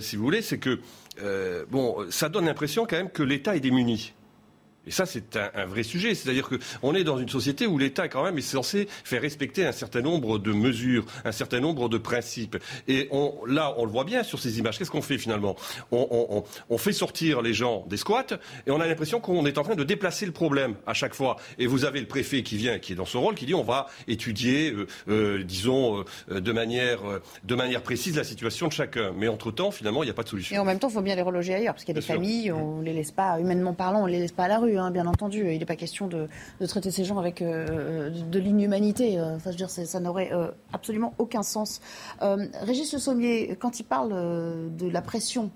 si 0.00 0.16
vous 0.16 0.22
voulez, 0.22 0.42
c'est 0.42 0.58
que 0.58 0.80
bon, 1.70 1.96
ça 2.10 2.28
donne 2.28 2.46
l'impression 2.46 2.86
quand 2.86 2.96
même 2.96 3.10
que 3.10 3.22
l'État 3.22 3.56
est 3.56 3.60
démuni. 3.60 4.12
Et 4.86 4.90
ça, 4.90 5.06
c'est 5.06 5.36
un, 5.36 5.66
vrai 5.66 5.82
sujet. 5.82 6.14
C'est-à-dire 6.14 6.48
qu'on 6.48 6.94
est 6.94 7.04
dans 7.04 7.18
une 7.18 7.28
société 7.28 7.66
où 7.66 7.78
l'État, 7.78 8.08
quand 8.08 8.24
même, 8.24 8.38
est 8.38 8.42
censé 8.42 8.88
faire 9.04 9.22
respecter 9.22 9.64
un 9.64 9.72
certain 9.72 10.00
nombre 10.00 10.38
de 10.38 10.52
mesures, 10.52 11.04
un 11.24 11.32
certain 11.32 11.60
nombre 11.60 11.88
de 11.88 11.98
principes. 11.98 12.56
Et 12.88 13.08
on, 13.10 13.34
là, 13.46 13.74
on 13.78 13.84
le 13.84 13.90
voit 13.90 14.04
bien 14.04 14.22
sur 14.22 14.40
ces 14.40 14.58
images. 14.58 14.78
Qu'est-ce 14.78 14.90
qu'on 14.90 15.02
fait 15.02 15.18
finalement? 15.18 15.56
On, 15.90 16.44
on, 16.68 16.78
fait 16.78 16.92
sortir 16.92 17.42
les 17.42 17.54
gens 17.54 17.84
des 17.88 17.96
squats 17.96 18.26
et 18.66 18.70
on 18.72 18.80
a 18.80 18.86
l'impression 18.86 19.20
qu'on 19.20 19.46
est 19.46 19.56
en 19.56 19.62
train 19.62 19.76
de 19.76 19.84
déplacer 19.84 20.26
le 20.26 20.32
problème 20.32 20.74
à 20.86 20.94
chaque 20.94 21.14
fois. 21.14 21.36
Et 21.58 21.66
vous 21.66 21.84
avez 21.84 22.00
le 22.00 22.06
préfet 22.06 22.42
qui 22.42 22.56
vient, 22.56 22.80
qui 22.80 22.92
est 22.92 22.96
dans 22.96 23.04
son 23.04 23.20
rôle, 23.20 23.36
qui 23.36 23.46
dit 23.46 23.54
on 23.54 23.62
va 23.62 23.86
étudier, 24.08 24.72
euh, 24.72 24.86
euh, 25.08 25.44
disons, 25.44 26.04
euh, 26.30 26.40
de, 26.40 26.52
manière, 26.52 27.00
de 27.44 27.54
manière 27.54 27.82
précise 27.82 28.16
la 28.16 28.24
situation 28.24 28.66
de 28.66 28.72
chacun. 28.72 29.12
Mais 29.16 29.28
entre-temps, 29.28 29.70
finalement, 29.70 30.02
il 30.02 30.06
n'y 30.06 30.10
a 30.10 30.14
pas 30.14 30.24
de 30.24 30.28
solution. 30.28 30.56
Et 30.56 30.58
en 30.58 30.64
même 30.64 30.80
temps, 30.80 30.88
il 30.88 30.94
faut 30.94 31.02
bien 31.02 31.14
les 31.14 31.22
reloger 31.22 31.54
ailleurs, 31.54 31.74
parce 31.74 31.84
qu'il 31.84 31.94
y 31.94 31.98
a 31.98 32.00
des 32.00 32.06
familles, 32.06 32.50
on 32.50 32.78
ne 32.78 32.84
les 32.84 32.92
laisse 32.92 33.12
pas, 33.12 33.38
humainement 33.38 33.74
parlant, 33.74 34.02
on 34.02 34.06
ne 34.06 34.12
les 34.12 34.18
laisse 34.18 34.32
pas 34.32 34.44
à 34.44 34.48
la 34.48 34.58
rue. 34.58 34.71
Hein, 34.78 34.90
bien 34.90 35.06
entendu. 35.06 35.52
Il 35.52 35.58
n'est 35.58 35.66
pas 35.66 35.76
question 35.76 36.06
de, 36.06 36.28
traiter 36.66 36.90
ces 36.90 37.04
gens 37.04 37.18
avec 37.18 37.42
euh, 37.42 38.10
de 38.10 38.38
l'inhumanité. 38.38 39.18
Euh, 39.18 39.36
enfin, 39.36 39.50
je 39.50 39.64
ça 39.66 40.00
n'aurait 40.00 40.32
euh, 40.32 40.50
absolument 40.72 41.14
aucun 41.18 41.42
sens. 41.42 41.80
Régis 42.20 42.92
Le 42.92 42.98
Sommier, 42.98 43.56
quand 43.58 43.80
il 43.80 43.84
parle 43.84 44.10
de 44.10 44.88
la 44.88 45.02
pression 45.02 45.50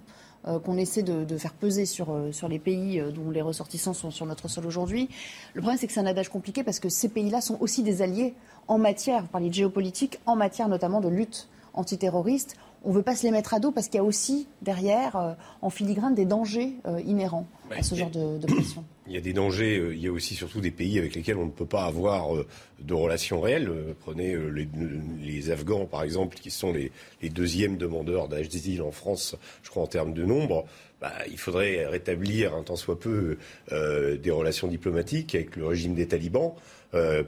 qu'on 0.64 0.76
essaie 0.76 1.02
de, 1.02 1.36
faire 1.36 1.52
peser 1.52 1.86
sur, 1.86 2.16
sur 2.30 2.48
les 2.48 2.60
pays 2.60 3.02
dont 3.12 3.30
les 3.30 3.42
ressortissants 3.42 3.94
sont 3.94 4.12
sur 4.12 4.26
notre 4.26 4.46
sol 4.46 4.64
aujourd'hui. 4.64 5.08
Le 5.54 5.60
problème, 5.60 5.78
c'est 5.78 5.88
que 5.88 5.92
c'est 5.92 6.00
un 6.00 6.06
adage 6.06 6.28
compliqué 6.28 6.62
parce 6.62 6.78
que 6.78 6.88
ces 6.88 7.08
pays-là 7.08 7.40
sont 7.40 7.58
aussi 7.60 7.82
des 7.82 8.00
alliés 8.00 8.34
en 8.68 8.78
matière, 8.78 9.22
vous 9.22 9.28
parlez 9.28 9.48
de 9.48 9.54
géopolitique, 9.54 10.20
en 10.24 10.36
matière 10.36 10.68
notamment 10.68 11.00
de 11.00 11.08
lutte 11.08 11.48
antiterroriste. 11.74 12.56
On 12.84 12.90
ne 12.90 12.94
veut 12.94 13.02
pas 13.02 13.16
se 13.16 13.24
les 13.24 13.30
mettre 13.30 13.54
à 13.54 13.60
dos 13.60 13.72
parce 13.72 13.86
qu'il 13.86 13.96
y 13.96 14.00
a 14.00 14.04
aussi 14.04 14.48
derrière, 14.62 15.36
en 15.60 15.70
filigrane, 15.70 16.14
des 16.14 16.24
dangers 16.24 16.76
inhérents 17.04 17.46
à 17.70 17.82
ce 17.82 17.94
genre 17.94 18.10
de 18.10 18.46
pression. 18.46 18.84
Il 19.08 19.14
y 19.14 19.18
a 19.18 19.20
des 19.20 19.32
dangers, 19.32 19.78
euh, 19.78 19.94
il 19.94 20.00
y 20.00 20.08
a 20.08 20.12
aussi 20.12 20.34
surtout 20.34 20.60
des 20.60 20.72
pays 20.72 20.98
avec 20.98 21.14
lesquels 21.14 21.36
on 21.36 21.46
ne 21.46 21.50
peut 21.50 21.66
pas 21.66 21.84
avoir 21.84 22.34
euh, 22.34 22.46
de 22.80 22.92
relations 22.92 23.40
réelles. 23.40 23.68
Euh, 23.68 23.94
prenez 24.00 24.36
les, 25.22 25.50
Afghans, 25.50 25.86
par 25.86 26.02
exemple, 26.02 26.36
qui 26.36 26.50
sont 26.50 26.72
les, 26.72 26.90
deuxièmes 27.30 27.76
demandeurs 27.76 28.28
d'asile 28.28 28.82
en 28.82 28.90
France, 28.90 29.36
je 29.62 29.70
crois, 29.70 29.84
en 29.84 29.86
termes 29.86 30.12
de 30.12 30.24
nombre. 30.24 30.66
Bah, 31.00 31.12
il 31.30 31.38
faudrait 31.38 31.86
rétablir 31.86 32.54
un 32.54 32.62
tant 32.62 32.76
soit 32.76 32.98
peu 32.98 33.36
des 33.70 34.30
relations 34.30 34.66
diplomatiques 34.66 35.34
avec 35.34 35.56
le 35.56 35.66
régime 35.66 35.94
des 35.94 36.06
talibans 36.06 36.54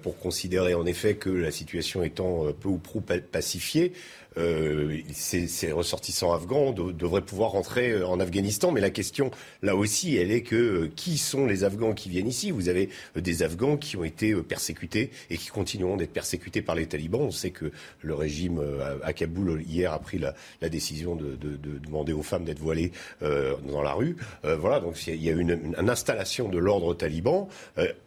pour 0.03 0.19
considérer 0.19 0.73
en 0.73 0.87
effet 0.87 1.17
que 1.17 1.29
la 1.29 1.51
situation 1.51 2.03
étant 2.03 2.51
peu 2.59 2.69
ou 2.69 2.79
prou 2.79 3.03
pacifiée, 3.03 3.93
euh, 4.37 4.99
ces, 5.13 5.73
ressortissants 5.73 6.33
afghans 6.33 6.73
devraient 6.73 7.23
pouvoir 7.23 7.53
rentrer 7.53 7.91
euh, 7.91 8.07
en 8.07 8.21
Afghanistan. 8.21 8.71
Mais 8.71 8.81
la 8.81 8.91
question, 8.91 9.31
là 9.63 9.75
aussi, 9.75 10.17
elle 10.17 10.31
est 10.31 10.43
que 10.43 10.57
euh, 10.57 10.91
qui 10.95 11.19
sont 11.19 11.47
les 11.47 11.65
Afghans 11.65 11.93
qui 11.95 12.09
viennent 12.09 12.29
ici? 12.29 12.51
Vous 12.51 12.69
avez 12.69 12.91
des 13.17 13.43
Afghans 13.43 13.77
qui 13.77 13.97
ont 13.97 14.05
été 14.05 14.35
persécutés 14.37 15.11
et 15.31 15.37
qui 15.37 15.49
continueront 15.49 15.97
d'être 15.97 16.13
persécutés 16.13 16.63
par 16.63 16.75
les 16.75 16.87
talibans. 16.87 17.23
On 17.23 17.31
sait 17.31 17.51
que 17.51 17.73
le 18.03 18.15
régime 18.15 18.63
à 19.03 19.13
Kaboul, 19.13 19.63
hier, 19.67 19.93
a 19.93 19.99
pris 19.99 20.19
la, 20.19 20.35
décision 20.69 21.17
de, 21.17 21.37
demander 21.37 22.13
aux 22.13 22.23
femmes 22.23 22.45
d'être 22.45 22.59
voilées 22.59 22.93
dans 23.21 23.83
la 23.83 23.93
rue. 23.93 24.17
voilà, 24.43 24.81
donc 24.81 25.07
il 25.07 25.23
y 25.23 25.29
a 25.29 25.33
une, 25.33 25.75
une, 25.79 25.89
installation 25.89 26.49
de 26.49 26.59
l'ordre 26.59 26.95
taliban. 26.95 27.49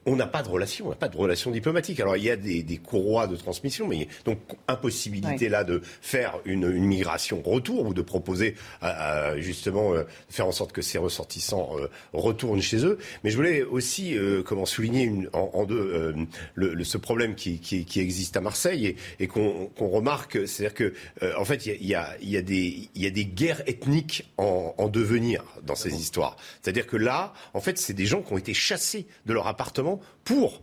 on 0.06 0.16
n'a 0.16 0.28
pas 0.28 0.44
de 0.44 0.50
relation, 0.50 0.88
on 0.88 0.90
n'a 0.90 0.96
pas 0.96 1.10
de 1.10 1.18
relation 1.18 1.51
diplomatique. 1.51 2.00
Alors 2.00 2.18
il 2.18 2.24
y 2.24 2.32
a 2.32 2.36
des, 2.36 2.78
courroies 2.78 3.28
de 3.28 3.36
transmission, 3.36 3.88
mais 3.88 4.08
donc 4.25 4.40
impossibilité 4.68 5.50
là 5.50 5.63
de 5.63 5.82
faire 6.12 6.39
une, 6.44 6.70
migration 6.72 7.41
retour 7.41 7.86
ou 7.86 7.94
de 7.94 8.01
proposer 8.01 8.56
à, 8.82 9.39
justement 9.39 9.94
euh, 9.94 10.03
faire 10.30 10.46
en 10.46 10.51
sorte 10.51 10.74
que 10.74 10.82
ces 10.82 10.98
ressortissants 10.98 11.77
euh, 11.77 11.88
retournent 12.12 12.62
chez 12.62 12.86
eux. 12.86 12.98
Mais 13.24 13.30
je 13.30 13.38
voulais 13.38 13.63
aussi 13.63 14.18
euh, 14.18 14.44
comment 14.44 14.65
souligner 14.65 15.03
une, 15.03 15.30
en, 15.32 15.63
deux 15.63 16.13
le, 16.56 16.84
ce 16.84 16.98
problème 16.98 17.36
qui, 17.36 17.60
qui, 17.60 18.00
existe 18.00 18.36
à 18.36 18.41
Marseille 18.41 18.96
et, 19.20 19.27
qu'on 19.27 19.70
remarque, 19.77 20.39
c'est-à-dire 20.48 20.74
que 20.74 20.94
en 21.38 21.46
fait 21.46 21.65
il 21.65 21.86
y 21.86 21.96
a, 21.96 22.18
y, 22.22 22.36
a 22.36 22.41
des, 22.41 22.89
y 22.96 23.06
a 23.06 23.10
des 23.10 23.25
guerres 23.25 23.62
ethniques 23.68 24.30
en, 24.38 24.74
en 24.77 24.89
devenir 24.89 25.44
dans 25.63 25.75
ces 25.75 25.96
histoires. 25.96 26.36
C'est-à-dire 26.62 26.88
que 26.88 26.98
là, 26.98 27.34
en 27.53 27.62
fait, 27.62 27.77
c'est 27.77 27.94
des 27.94 28.06
gens 28.06 28.22
qui 28.22 28.34
ont 28.34 28.38
été 28.38 28.53
chassés 28.53 29.06
de 29.25 29.34
leur 29.34 29.48
appartement 29.48 30.01
pour 30.25 30.62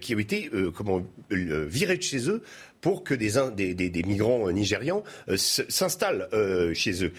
qui 0.00 0.14
ont 0.16 0.18
été 0.18 0.50
comment 0.74 1.02
virés 1.30 1.96
de 1.96 2.02
chez 2.02 2.28
eux 2.28 2.42
pour 2.86 3.02
que 3.02 3.14
des, 3.14 3.32
des, 3.74 3.90
des, 3.90 4.02
migrants 4.04 4.48
nigérians 4.52 5.02
s'installent 5.34 6.28
chez 6.72 7.04
eux. 7.04 7.12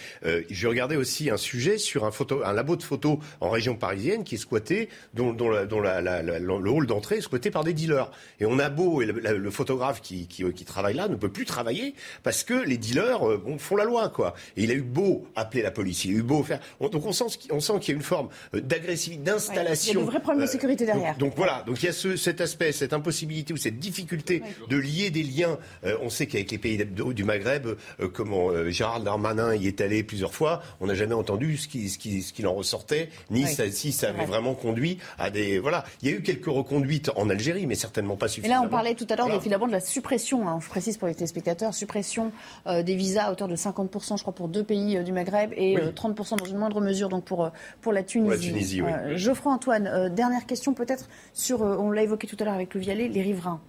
je 0.49 0.65
regardais 0.65 0.95
aussi 0.95 1.29
un 1.29 1.35
sujet 1.35 1.77
sur 1.77 2.05
un, 2.05 2.11
photo, 2.11 2.41
un 2.45 2.53
labo 2.53 2.77
de 2.77 2.83
photos 2.83 3.17
en 3.41 3.49
région 3.49 3.75
parisienne 3.75 4.23
qui 4.23 4.35
est 4.35 4.37
squatté, 4.37 4.87
dont, 5.13 5.33
dont, 5.33 5.65
dont 5.65 5.81
le 5.81 6.69
hall 6.69 6.87
d'entrée 6.87 7.17
est 7.17 7.21
squatté 7.21 7.51
par 7.51 7.65
des 7.65 7.73
dealers. 7.73 8.09
Et 8.39 8.45
on 8.45 8.59
a 8.59 8.69
beau, 8.69 9.01
et 9.01 9.07
le, 9.07 9.51
photographe 9.51 9.99
qui, 9.99 10.27
qui, 10.27 10.49
qui, 10.53 10.63
travaille 10.63 10.93
là 10.93 11.09
ne 11.09 11.15
peut 11.15 11.27
plus 11.27 11.43
travailler 11.43 11.95
parce 12.23 12.45
que 12.45 12.53
les 12.53 12.77
dealers 12.77 13.19
font 13.57 13.75
la 13.75 13.83
loi. 13.83 14.07
quoi. 14.07 14.35
Et 14.55 14.63
il 14.63 14.71
a 14.71 14.73
eu 14.73 14.83
beau 14.83 15.27
appeler 15.35 15.63
la 15.63 15.71
police, 15.71 16.05
il 16.05 16.15
a 16.15 16.19
eu 16.19 16.23
beau 16.23 16.43
faire... 16.43 16.61
donc 16.79 17.05
on 17.05 17.11
sent, 17.11 17.25
on 17.51 17.59
sent 17.59 17.73
qu'il 17.81 17.93
y 17.93 17.97
a 17.97 17.97
une 17.97 18.05
forme 18.05 18.29
d'agressivité, 18.53 19.21
d'installation. 19.21 19.91
il 19.91 19.95
y 19.95 19.99
a 19.99 20.05
de 20.05 20.09
vrais 20.11 20.21
problèmes 20.21 20.45
de 20.45 20.49
sécurité 20.49 20.85
derrière. 20.85 21.17
Donc, 21.17 21.33
voilà, 21.35 21.65
donc 21.67 21.83
il 21.83 21.87
y 21.87 21.89
a 21.89 21.93
ce, 21.93 22.15
cet 22.15 22.39
aspect, 22.39 22.71
cette 22.71 22.93
impossibilité 22.93 23.51
ou 23.51 23.57
cette 23.57 23.79
difficulté 23.79 24.41
de 24.69 24.77
lier 24.77 25.09
des 25.09 25.23
liens. 25.23 25.56
On 26.01 26.09
sait 26.09 26.27
qu'avec 26.27 26.51
les 26.51 26.57
pays 26.57 26.77
du 26.85 27.23
Maghreb, 27.23 27.67
comment 28.13 28.49
Gérard 28.69 29.01
Darmanin 29.01 29.55
y 29.55 29.67
est 29.67 29.81
allé 29.81 30.03
plusieurs 30.03 30.33
fois, 30.33 30.61
on 30.79 30.87
n'a 30.87 30.95
jamais 30.95 31.13
entendu 31.13 31.57
ce 31.57 31.67
qu'il 31.67 31.89
ce 31.89 31.97
qui, 31.97 32.21
ce 32.21 32.45
en 32.45 32.53
ressortait, 32.53 33.09
ni 33.29 33.45
si 33.47 33.91
ça 33.91 34.09
avait 34.09 34.25
vraiment 34.25 34.53
conduit 34.53 34.97
à 35.17 35.29
des... 35.29 35.59
Voilà, 35.59 35.83
il 36.01 36.09
y 36.09 36.13
a 36.13 36.15
eu 36.15 36.21
quelques 36.21 36.45
reconduites 36.45 37.11
en 37.15 37.29
Algérie, 37.29 37.65
mais 37.65 37.75
certainement 37.75 38.15
pas 38.15 38.27
suffisamment. 38.27 38.61
Et 38.61 38.63
là, 38.63 38.67
on 38.67 38.69
parlait 38.69 38.95
tout 38.95 39.07
à 39.09 39.15
l'heure 39.15 39.27
de 39.27 39.71
la 39.71 39.79
suppression, 39.79 40.47
hein, 40.47 40.59
je 40.61 40.69
précise 40.69 40.97
pour 40.97 41.07
les 41.07 41.15
téléspectateurs, 41.15 41.73
suppression 41.73 42.31
euh, 42.67 42.83
des 42.83 42.95
visas 42.95 43.25
à 43.25 43.31
hauteur 43.31 43.47
de 43.47 43.55
50%, 43.55 44.17
je 44.17 44.21
crois, 44.21 44.33
pour 44.33 44.47
deux 44.47 44.63
pays 44.63 44.97
euh, 44.97 45.03
du 45.03 45.11
Maghreb 45.11 45.51
et 45.55 45.77
30% 45.77 46.33
euh, 46.33 46.37
dans 46.37 46.45
une 46.45 46.57
moindre 46.57 46.81
mesure 46.81 47.09
donc 47.09 47.23
pour, 47.23 47.49
pour 47.81 47.93
la 47.93 48.03
Tunisie. 48.03 48.29
la 48.29 48.53
Tunisie 48.53 48.81
oui. 48.81 49.17
Geoffroy 49.17 49.53
Antoine, 49.53 50.13
dernière 50.13 50.45
question 50.45 50.73
peut-être 50.73 51.07
sur, 51.33 51.61
on 51.61 51.91
l'a 51.91 52.03
évoqué 52.03 52.27
tout 52.27 52.37
à 52.39 52.43
l'heure 52.45 52.53
avec 52.53 52.75
Vialet, 52.75 53.07
les 53.07 53.21
riverains, 53.21 53.61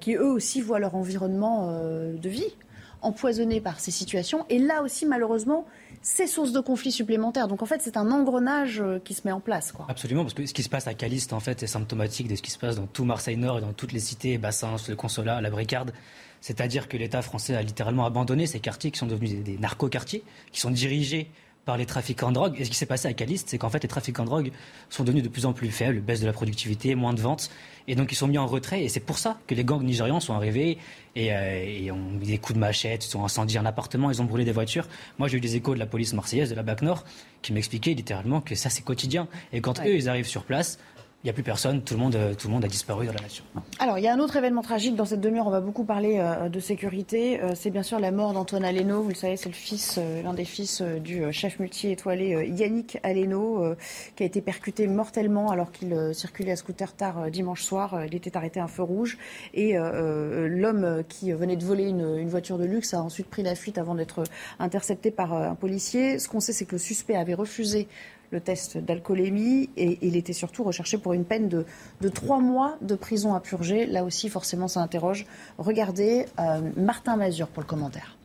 qui 0.00 0.14
eux 0.14 0.30
aussi 0.30 0.60
voient 0.60 0.78
leur 0.78 0.94
environnement 0.94 1.27
de 1.28 2.28
vie 2.28 2.54
empoisonné 3.02 3.60
par 3.60 3.80
ces 3.80 3.90
situations. 3.90 4.44
Et 4.48 4.58
là 4.58 4.82
aussi, 4.82 5.06
malheureusement, 5.06 5.66
c'est 6.02 6.26
source 6.26 6.52
de 6.52 6.60
conflits 6.60 6.92
supplémentaires. 6.92 7.48
Donc 7.48 7.62
en 7.62 7.66
fait, 7.66 7.80
c'est 7.82 7.96
un 7.96 8.10
engrenage 8.10 8.80
euh, 8.80 8.98
qui 8.98 9.14
se 9.14 9.22
met 9.24 9.32
en 9.32 9.40
place. 9.40 9.72
Quoi. 9.72 9.86
Absolument, 9.88 10.22
parce 10.22 10.34
que 10.34 10.46
ce 10.46 10.54
qui 10.54 10.62
se 10.62 10.68
passe 10.68 10.86
à 10.86 10.94
Caliste, 10.94 11.32
en 11.32 11.40
fait, 11.40 11.62
est 11.62 11.66
symptomatique 11.66 12.28
de 12.28 12.36
ce 12.36 12.42
qui 12.42 12.50
se 12.50 12.58
passe 12.58 12.76
dans 12.76 12.86
tout 12.86 13.04
Marseille-Nord 13.04 13.58
et 13.58 13.60
dans 13.60 13.72
toutes 13.72 13.92
les 13.92 14.00
cités, 14.00 14.38
Bassins, 14.38 14.76
le 14.88 14.96
Consolat, 14.96 15.40
la 15.40 15.50
Bricarde. 15.50 15.92
C'est-à-dire 16.40 16.88
que 16.88 16.96
l'État 16.96 17.20
français 17.20 17.56
a 17.56 17.62
littéralement 17.62 18.06
abandonné 18.06 18.46
ces 18.46 18.60
quartiers 18.60 18.90
qui 18.90 18.98
sont 18.98 19.06
devenus 19.06 19.30
des, 19.30 19.42
des 19.42 19.58
narco-quartiers, 19.58 20.22
qui 20.52 20.60
sont 20.60 20.70
dirigés 20.70 21.30
par 21.68 21.76
les 21.76 21.84
trafiquants 21.84 22.30
de 22.30 22.34
drogue. 22.34 22.54
Et 22.58 22.64
ce 22.64 22.70
qui 22.70 22.76
s'est 22.76 22.86
passé 22.86 23.08
à 23.08 23.12
Caliste, 23.12 23.50
c'est 23.50 23.58
qu'en 23.58 23.68
fait, 23.68 23.82
les 23.82 23.90
trafiquants 23.90 24.24
de 24.24 24.30
drogue 24.30 24.52
sont 24.88 25.04
devenus 25.04 25.22
de 25.22 25.28
plus 25.28 25.44
en 25.44 25.52
plus 25.52 25.68
faibles, 25.70 26.00
baisse 26.00 26.22
de 26.22 26.26
la 26.26 26.32
productivité, 26.32 26.94
moins 26.94 27.12
de 27.12 27.20
ventes. 27.20 27.50
Et 27.88 27.94
donc, 27.94 28.10
ils 28.10 28.14
sont 28.14 28.26
mis 28.26 28.38
en 28.38 28.46
retrait. 28.46 28.84
Et 28.84 28.88
c'est 28.88 29.00
pour 29.00 29.18
ça 29.18 29.38
que 29.46 29.54
les 29.54 29.64
gangs 29.64 29.82
nigérians 29.82 30.18
sont 30.18 30.32
arrivés 30.32 30.78
et, 31.14 31.30
euh, 31.30 31.92
ont 31.92 32.18
mis 32.18 32.26
des 32.26 32.38
coups 32.38 32.54
de 32.54 32.58
machette, 32.58 33.06
ils 33.06 33.14
ont 33.18 33.24
incendié 33.26 33.58
un 33.58 33.66
appartement, 33.66 34.10
ils 34.10 34.22
ont 34.22 34.24
brûlé 34.24 34.46
des 34.46 34.52
voitures. 34.52 34.88
Moi, 35.18 35.28
j'ai 35.28 35.36
eu 35.36 35.40
des 35.42 35.56
échos 35.56 35.74
de 35.74 35.78
la 35.78 35.84
police 35.84 36.14
marseillaise, 36.14 36.48
de 36.48 36.54
la 36.54 36.62
BAC 36.62 36.80
Nord, 36.80 37.04
qui 37.42 37.52
m'expliquaient 37.52 37.92
littéralement 37.92 38.40
que 38.40 38.54
ça, 38.54 38.70
c'est 38.70 38.82
quotidien. 38.82 39.28
Et 39.52 39.60
quand 39.60 39.78
eux, 39.80 39.94
ils 39.94 40.08
arrivent 40.08 40.26
sur 40.26 40.44
place, 40.44 40.78
il 41.24 41.26
n'y 41.26 41.30
a 41.30 41.32
plus 41.32 41.42
personne, 41.42 41.82
tout 41.82 41.94
le, 41.94 42.00
monde, 42.00 42.14
euh, 42.14 42.32
tout 42.32 42.46
le 42.46 42.54
monde 42.54 42.64
a 42.64 42.68
disparu 42.68 43.06
dans 43.06 43.12
la 43.12 43.20
nation. 43.20 43.42
Alors, 43.80 43.98
il 43.98 44.04
y 44.04 44.06
a 44.06 44.14
un 44.14 44.20
autre 44.20 44.36
événement 44.36 44.62
tragique 44.62 44.94
dans 44.94 45.04
cette 45.04 45.20
demi-heure, 45.20 45.48
on 45.48 45.50
va 45.50 45.60
beaucoup 45.60 45.82
parler 45.82 46.18
euh, 46.20 46.48
de 46.48 46.60
sécurité. 46.60 47.42
Euh, 47.42 47.54
c'est 47.56 47.70
bien 47.70 47.82
sûr 47.82 47.98
la 47.98 48.12
mort 48.12 48.32
d'Antoine 48.34 48.64
Aleno. 48.64 49.02
Vous 49.02 49.08
le 49.08 49.16
savez, 49.16 49.36
c'est 49.36 49.48
le 49.48 49.54
fils, 49.54 49.98
l'un 50.22 50.32
des 50.32 50.44
fils 50.44 50.80
du 50.80 51.24
chef 51.32 51.58
multi-étoilé 51.58 52.48
Yannick 52.56 52.98
Aleno, 53.02 53.74
qui 54.14 54.22
a 54.22 54.26
été 54.26 54.40
percuté 54.40 54.86
mortellement 54.86 55.50
alors 55.50 55.72
qu'il 55.72 56.14
circulait 56.14 56.52
à 56.52 56.56
scooter 56.56 56.94
tard 56.94 57.30
dimanche 57.32 57.62
soir. 57.62 58.04
Il 58.06 58.14
était 58.14 58.36
arrêté 58.36 58.60
à 58.60 58.64
un 58.64 58.68
feu 58.68 58.84
rouge. 58.84 59.18
Et 59.54 59.76
l'homme 59.76 61.02
qui 61.08 61.32
venait 61.32 61.56
de 61.56 61.64
voler 61.64 61.88
une, 61.88 62.16
une, 62.16 62.28
voiture 62.28 62.58
de 62.58 62.64
luxe 62.64 62.94
a 62.94 63.02
ensuite 63.02 63.28
pris 63.28 63.42
la 63.42 63.54
fuite 63.54 63.78
avant 63.78 63.94
d'être 63.94 64.22
intercepté 64.58 65.10
par 65.10 65.32
un 65.32 65.54
policier. 65.54 66.18
Ce 66.18 66.28
qu'on 66.28 66.40
sait, 66.40 66.52
c'est 66.52 66.64
que 66.64 66.72
le 66.72 66.78
suspect 66.78 67.16
avait 67.16 67.34
refusé 67.34 67.88
le 68.30 68.40
test 68.40 68.78
d'alcoolémie 68.78 69.70
et 69.76 69.98
il 70.02 70.16
était 70.16 70.32
surtout 70.32 70.64
recherché 70.64 70.98
pour 70.98 71.12
une 71.12 71.24
peine 71.24 71.48
de, 71.48 71.64
trois 72.08 72.40
mois 72.40 72.76
de 72.80 72.94
prison 72.94 73.34
à 73.34 73.40
purger. 73.40 73.86
Là 73.86 74.04
aussi, 74.04 74.28
forcément, 74.28 74.68
ça 74.68 74.80
interroge. 74.80 75.26
Regardez 75.56 76.26
euh, 76.38 76.60
Martin 76.76 77.16
Mazur 77.16 77.48
pour 77.48 77.62
le 77.62 77.68
commentaire. 77.68 78.16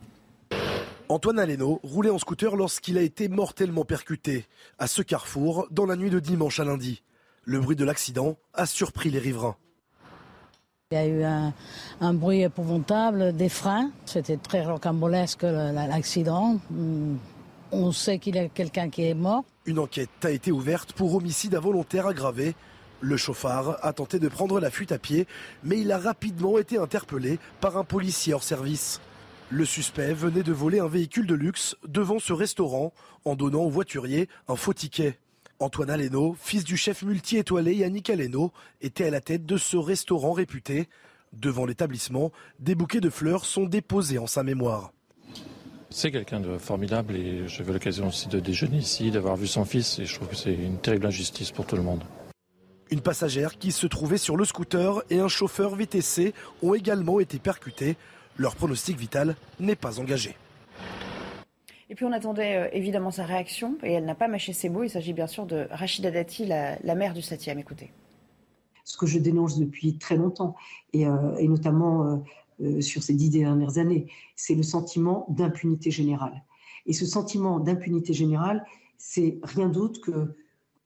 Antoine 1.08 1.38
Aleno 1.38 1.80
roulait 1.82 2.10
en 2.10 2.18
scooter 2.18 2.56
lorsqu'il 2.56 2.96
a 2.96 3.02
été 3.02 3.28
mortellement 3.28 3.84
percuté 3.84 4.46
à 4.78 4.86
ce 4.86 5.02
carrefour 5.02 5.66
dans 5.70 5.86
la 5.86 5.96
nuit 5.96 6.10
de 6.10 6.18
dimanche 6.18 6.60
à 6.60 6.64
lundi. 6.64 7.02
Le 7.44 7.60
bruit 7.60 7.76
de 7.76 7.84
l'accident 7.84 8.36
a 8.54 8.64
surpris 8.64 9.10
les 9.10 9.18
riverains. 9.18 9.56
Il 10.90 10.94
y 10.94 11.00
a 11.00 11.06
eu 11.06 11.22
un, 11.24 11.52
un 12.00 12.14
bruit 12.14 12.42
épouvantable, 12.42 13.34
des 13.34 13.48
freins. 13.48 13.90
C'était 14.06 14.36
très 14.36 14.64
rocambolesque 14.64 15.42
l'accident. 15.42 16.58
On 17.72 17.92
sait 17.92 18.18
qu'il 18.18 18.36
y 18.36 18.38
a 18.38 18.48
quelqu'un 18.48 18.88
qui 18.88 19.04
est 19.04 19.14
mort. 19.14 19.44
Une 19.66 19.78
enquête 19.78 20.10
a 20.24 20.30
été 20.30 20.52
ouverte 20.52 20.92
pour 20.92 21.14
homicide 21.14 21.54
involontaire 21.54 22.06
aggravé. 22.06 22.54
Le 23.00 23.16
chauffard 23.16 23.78
a 23.82 23.94
tenté 23.94 24.18
de 24.18 24.28
prendre 24.28 24.60
la 24.60 24.70
fuite 24.70 24.92
à 24.92 24.98
pied, 24.98 25.26
mais 25.62 25.80
il 25.80 25.90
a 25.90 25.96
rapidement 25.98 26.58
été 26.58 26.76
interpellé 26.76 27.38
par 27.62 27.78
un 27.78 27.84
policier 27.84 28.34
hors 28.34 28.42
service. 28.42 29.00
Le 29.48 29.64
suspect 29.64 30.12
venait 30.12 30.42
de 30.42 30.52
voler 30.52 30.80
un 30.80 30.86
véhicule 30.86 31.26
de 31.26 31.34
luxe 31.34 31.76
devant 31.86 32.18
ce 32.18 32.34
restaurant 32.34 32.92
en 33.24 33.36
donnant 33.36 33.62
au 33.62 33.70
voiturier 33.70 34.28
un 34.48 34.56
faux 34.56 34.74
ticket. 34.74 35.18
Antoine 35.60 35.88
Aleno, 35.88 36.36
fils 36.38 36.64
du 36.64 36.76
chef 36.76 37.02
multi-étoilé 37.02 37.74
Yannick 37.74 38.10
Aleno, 38.10 38.52
était 38.82 39.06
à 39.06 39.10
la 39.10 39.22
tête 39.22 39.46
de 39.46 39.56
ce 39.56 39.78
restaurant 39.78 40.32
réputé. 40.32 40.88
Devant 41.32 41.64
l'établissement, 41.64 42.32
des 42.58 42.74
bouquets 42.74 43.00
de 43.00 43.08
fleurs 43.08 43.46
sont 43.46 43.64
déposés 43.64 44.18
en 44.18 44.26
sa 44.26 44.42
mémoire. 44.42 44.92
C'est 45.96 46.10
quelqu'un 46.10 46.40
de 46.40 46.58
formidable 46.58 47.14
et 47.14 47.46
j'avais 47.46 47.72
l'occasion 47.72 48.08
aussi 48.08 48.26
de 48.26 48.40
déjeuner 48.40 48.78
ici, 48.78 49.12
d'avoir 49.12 49.36
vu 49.36 49.46
son 49.46 49.64
fils 49.64 50.00
et 50.00 50.06
je 50.06 50.14
trouve 50.16 50.26
que 50.26 50.34
c'est 50.34 50.52
une 50.52 50.78
terrible 50.78 51.06
injustice 51.06 51.52
pour 51.52 51.66
tout 51.66 51.76
le 51.76 51.82
monde. 51.82 52.02
Une 52.90 53.00
passagère 53.00 53.58
qui 53.58 53.70
se 53.70 53.86
trouvait 53.86 54.18
sur 54.18 54.36
le 54.36 54.44
scooter 54.44 55.04
et 55.08 55.20
un 55.20 55.28
chauffeur 55.28 55.76
VTC 55.76 56.34
ont 56.64 56.74
également 56.74 57.20
été 57.20 57.38
percutés. 57.38 57.96
Leur 58.38 58.56
pronostic 58.56 58.98
vital 58.98 59.36
n'est 59.60 59.76
pas 59.76 60.00
engagé. 60.00 60.34
Et 61.88 61.94
puis 61.94 62.04
on 62.04 62.12
attendait 62.12 62.56
euh, 62.56 62.68
évidemment 62.72 63.12
sa 63.12 63.24
réaction 63.24 63.78
et 63.84 63.92
elle 63.92 64.04
n'a 64.04 64.16
pas 64.16 64.26
mâché 64.26 64.52
ses 64.52 64.68
mots. 64.68 64.82
Il 64.82 64.90
s'agit 64.90 65.12
bien 65.12 65.28
sûr 65.28 65.46
de 65.46 65.68
Rachida 65.70 66.10
Dati, 66.10 66.44
la, 66.44 66.94
mère 66.96 67.14
du 67.14 67.20
7e. 67.20 67.56
Écoutez. 67.56 67.92
Ce 68.82 68.96
que 68.96 69.06
je 69.06 69.20
dénonce 69.20 69.60
depuis 69.60 69.96
très 69.96 70.16
longtemps 70.16 70.56
et, 70.92 71.06
euh, 71.06 71.40
notamment 71.42 72.04
euh, 72.04 72.16
euh, 72.60 72.80
sur 72.80 73.02
ces 73.02 73.14
dix 73.14 73.30
dernières 73.30 73.78
années, 73.78 74.10
c'est 74.36 74.54
le 74.54 74.62
sentiment 74.62 75.26
d'impunité 75.28 75.90
générale. 75.90 76.44
Et 76.86 76.92
ce 76.92 77.06
sentiment 77.06 77.60
d'impunité 77.60 78.12
générale, 78.12 78.64
c'est 78.98 79.38
rien 79.42 79.68
d'autre 79.68 80.00
que 80.00 80.34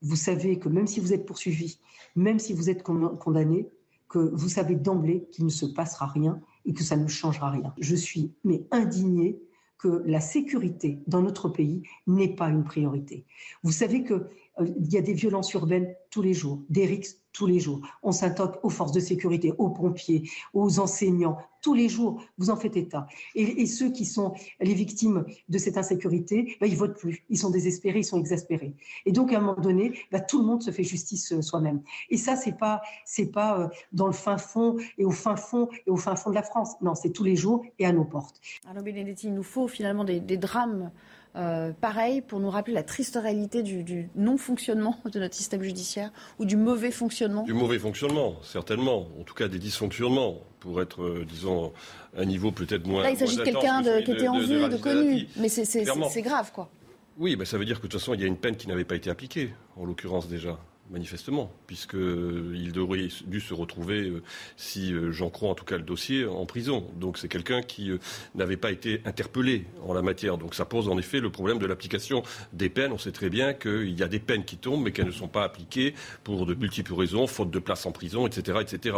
vous 0.03 0.17
savez 0.17 0.59
que 0.59 0.69
même 0.69 0.87
si 0.87 1.01
vous 1.01 1.13
êtes 1.13 1.27
poursuivi, 1.27 1.79
même 2.15 2.39
si 2.39 2.53
vous 2.53 2.71
êtes 2.71 2.83
condamné, 2.83 3.69
que 4.09 4.19
vous 4.19 4.49
savez 4.49 4.75
d'emblée 4.75 5.29
qu'il 5.33 5.45
ne 5.45 5.51
se 5.51 5.67
passera 5.67 6.07
rien 6.07 6.41
et 6.65 6.73
que 6.73 6.83
ça 6.83 6.97
ne 6.97 7.07
changera 7.09 7.51
rien. 7.51 7.75
Je 7.79 7.95
suis 7.95 8.33
mais 8.45 8.65
indignée 8.71 9.39
que 9.79 10.03
la 10.07 10.21
sécurité 10.21 11.01
dans 11.07 11.23
notre 11.23 11.49
pays 11.49 11.83
n'est 12.07 12.35
pas 12.35 12.49
une 12.49 12.65
priorité. 12.65 13.25
Vous 13.63 13.71
savez 13.71 14.03
qu'il 14.03 14.27
euh, 14.61 14.67
y 14.79 14.97
a 14.97 15.03
des 15.03 15.15
violences 15.15 15.53
urbaines 15.53 15.95
tous 16.11 16.23
les 16.23 16.35
jours, 16.35 16.63
des 16.69 16.87
rixes 16.87 17.19
tous 17.33 17.47
les 17.47 17.61
jours. 17.61 17.81
On 18.03 18.11
s'intoque 18.11 18.59
aux 18.65 18.71
forces 18.71 18.91
de 18.91 18.99
sécurité, 18.99 19.53
aux 19.59 19.71
pompiers, 19.71 20.29
aux 20.55 20.81
enseignants, 20.81 21.39
tous 21.63 21.73
les 21.73 21.89
jours. 21.89 22.21
Vous 22.37 22.51
en 22.51 22.57
faites 22.57 22.77
état. 22.77 23.07
Et, 23.37 23.67
ceux 23.67 23.93
qui 23.93 24.05
sont 24.05 24.35
les 24.61 24.75
victimes 24.75 25.25
de 25.49 25.59
cette 25.59 25.77
insécurité, 25.77 26.57
bah, 26.61 26.67
ils 26.67 26.77
votent 26.77 26.99
plus. 26.99 27.25
Ils 27.29 27.39
sont 27.39 27.51
désespérés, 27.51 28.01
ils 28.01 28.05
sont 28.05 28.19
exaspérés. 28.19 28.75
Et 29.07 29.13
donc, 29.13 29.33
à 29.33 29.37
un 29.37 29.41
moment 29.41 29.61
donné, 29.61 29.93
bah, 30.11 30.19
tout 30.19 30.41
le 30.41 30.47
monde 30.47 30.63
se 30.63 30.73
fait 30.73 30.83
justice 30.83 31.33
euh, 31.33 31.41
soi-même. 31.41 31.83
Et 32.11 32.17
ça, 32.17 32.35
c'est 32.35 32.59
pas, 32.59 32.81
c'est 33.05 33.31
pas 33.31 33.61
euh, 33.61 33.69
dans 33.93 34.07
le 34.07 34.13
fin 34.13 34.39
fond 34.39 34.77
et 34.97 35.05
au 35.05 35.13
fin 35.13 35.37
fond 35.37 35.69
et 35.87 35.91
au 35.91 35.97
fin 35.97 36.17
fond 36.17 36.31
de 36.31 36.35
la 36.35 36.43
France. 36.43 36.75
Non, 36.81 36.97
c'est 36.97 37.11
tous 37.11 37.25
les 37.25 37.37
jours 37.37 37.65
et 37.79 37.87
à 37.87 37.93
nos 37.93 38.05
portes. 38.05 38.41
Alors, 38.69 38.83
Benedetti, 38.83 39.29
il 39.29 39.35
nous 39.35 39.45
faut 39.45 39.69
finalement 39.69 40.05
des 40.05 40.37
drames 40.37 40.91
euh, 41.37 41.73
pareil, 41.73 42.21
pour 42.21 42.41
nous 42.41 42.51
rappeler 42.51 42.75
la 42.75 42.83
triste 42.83 43.19
réalité 43.21 43.63
du, 43.63 44.09
non-fonctionnement 44.17 44.99
de 45.05 45.21
notre 45.21 45.35
système 45.35 45.63
judiciaire 45.63 46.11
ou 46.39 46.45
du 46.45 46.57
mauvais 46.57 46.91
fonctionnement 46.91 47.45
Du 47.45 47.53
mauvais 47.53 47.79
fonctionnement, 47.79 48.37
certainement. 48.43 49.09
En 49.21 49.25
tout 49.25 49.35
cas, 49.35 49.49
des 49.49 49.59
dysfonctionnements, 49.59 50.39
pour 50.61 50.81
être, 50.83 51.03
euh, 51.03 51.27
disons, 51.29 51.73
à 52.17 52.23
un 52.23 52.25
niveau 52.25 52.51
peut-être 52.51 52.87
moins. 52.87 53.03
Là, 53.03 53.11
il 53.11 53.17
s'agit 53.17 53.37
de 53.37 53.43
quelqu'un 53.43 53.83
qui 53.83 54.11
était 54.11 54.29
en 54.29 54.39
vue, 54.41 54.69
de, 54.69 54.77
connu. 54.77 55.29
Mais 55.37 55.49
c'est 55.49 56.23
grave, 56.23 56.51
quoi. 56.53 56.71
Oui, 57.19 57.35
bah, 57.37 57.45
ça 57.45 57.59
veut 57.59 57.65
dire 57.65 57.79
que 57.81 57.87
de 57.87 57.89
toute 57.89 58.01
façon, 58.01 58.15
il 58.15 58.21
y 58.21 58.25
a 58.25 58.27
une 58.27 58.37
peine 58.37 58.57
qui 58.57 58.69
n'avait 58.69 58.85
pas 58.85 58.95
été 58.95 59.11
appliquée, 59.11 59.53
en 59.77 59.85
l'occurrence 59.85 60.29
déjà. 60.29 60.59
Manifestement, 60.91 61.53
puisqu'il 61.67 62.79
aurait 62.79 63.09
dû 63.27 63.41
se 63.41 63.55
retrouver, 63.55 64.13
si 64.57 64.95
j'en 65.11 65.31
crois 65.31 65.51
en 65.51 65.55
tout 65.55 65.65
cas 65.65 65.77
le 65.77 65.83
dossier, 65.83 66.25
en 66.25 66.47
prison. 66.47 66.87
Donc 66.97 67.19
c'est 67.19 67.29
quelqu'un 67.29 67.63
qui 67.63 67.91
n'avait 68.35 68.57
pas 68.57 68.71
été 68.71 69.03
interpellé 69.05 69.67
en 69.87 69.93
la 69.93 70.03
matière. 70.03 70.39
Donc 70.39 70.55
ça 70.55 70.65
pose 70.65 70.89
en 70.89 70.99
effet 70.99 71.21
le 71.21 71.31
problème 71.31 71.59
de 71.59 71.67
l'application 71.67 72.23
des 72.53 72.69
peines. 72.69 72.93
On 72.93 72.99
sait 72.99 73.13
très 73.13 73.31
bien 73.31 73.55
qu'il 73.55 73.99
y 73.99 74.03
a 74.03 74.09
des 74.09 74.19
peines 74.19 74.45
qui 74.45 74.57
tombent, 74.57 74.85
mais 74.85 74.93
qu'elles 74.93 75.07
ne 75.07 75.13
sont 75.13 75.29
pas 75.29 75.45
appliquées 75.45 75.95
pour 76.25 76.47
de 76.47 76.55
multiples 76.55 76.95
raisons, 76.95 77.27
faute 77.27 77.51
de 77.51 77.59
place 77.59 77.85
en 77.87 77.93
prison, 77.93 78.27
etc. 78.27 78.59
etc. 78.61 78.97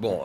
bon, 0.00 0.20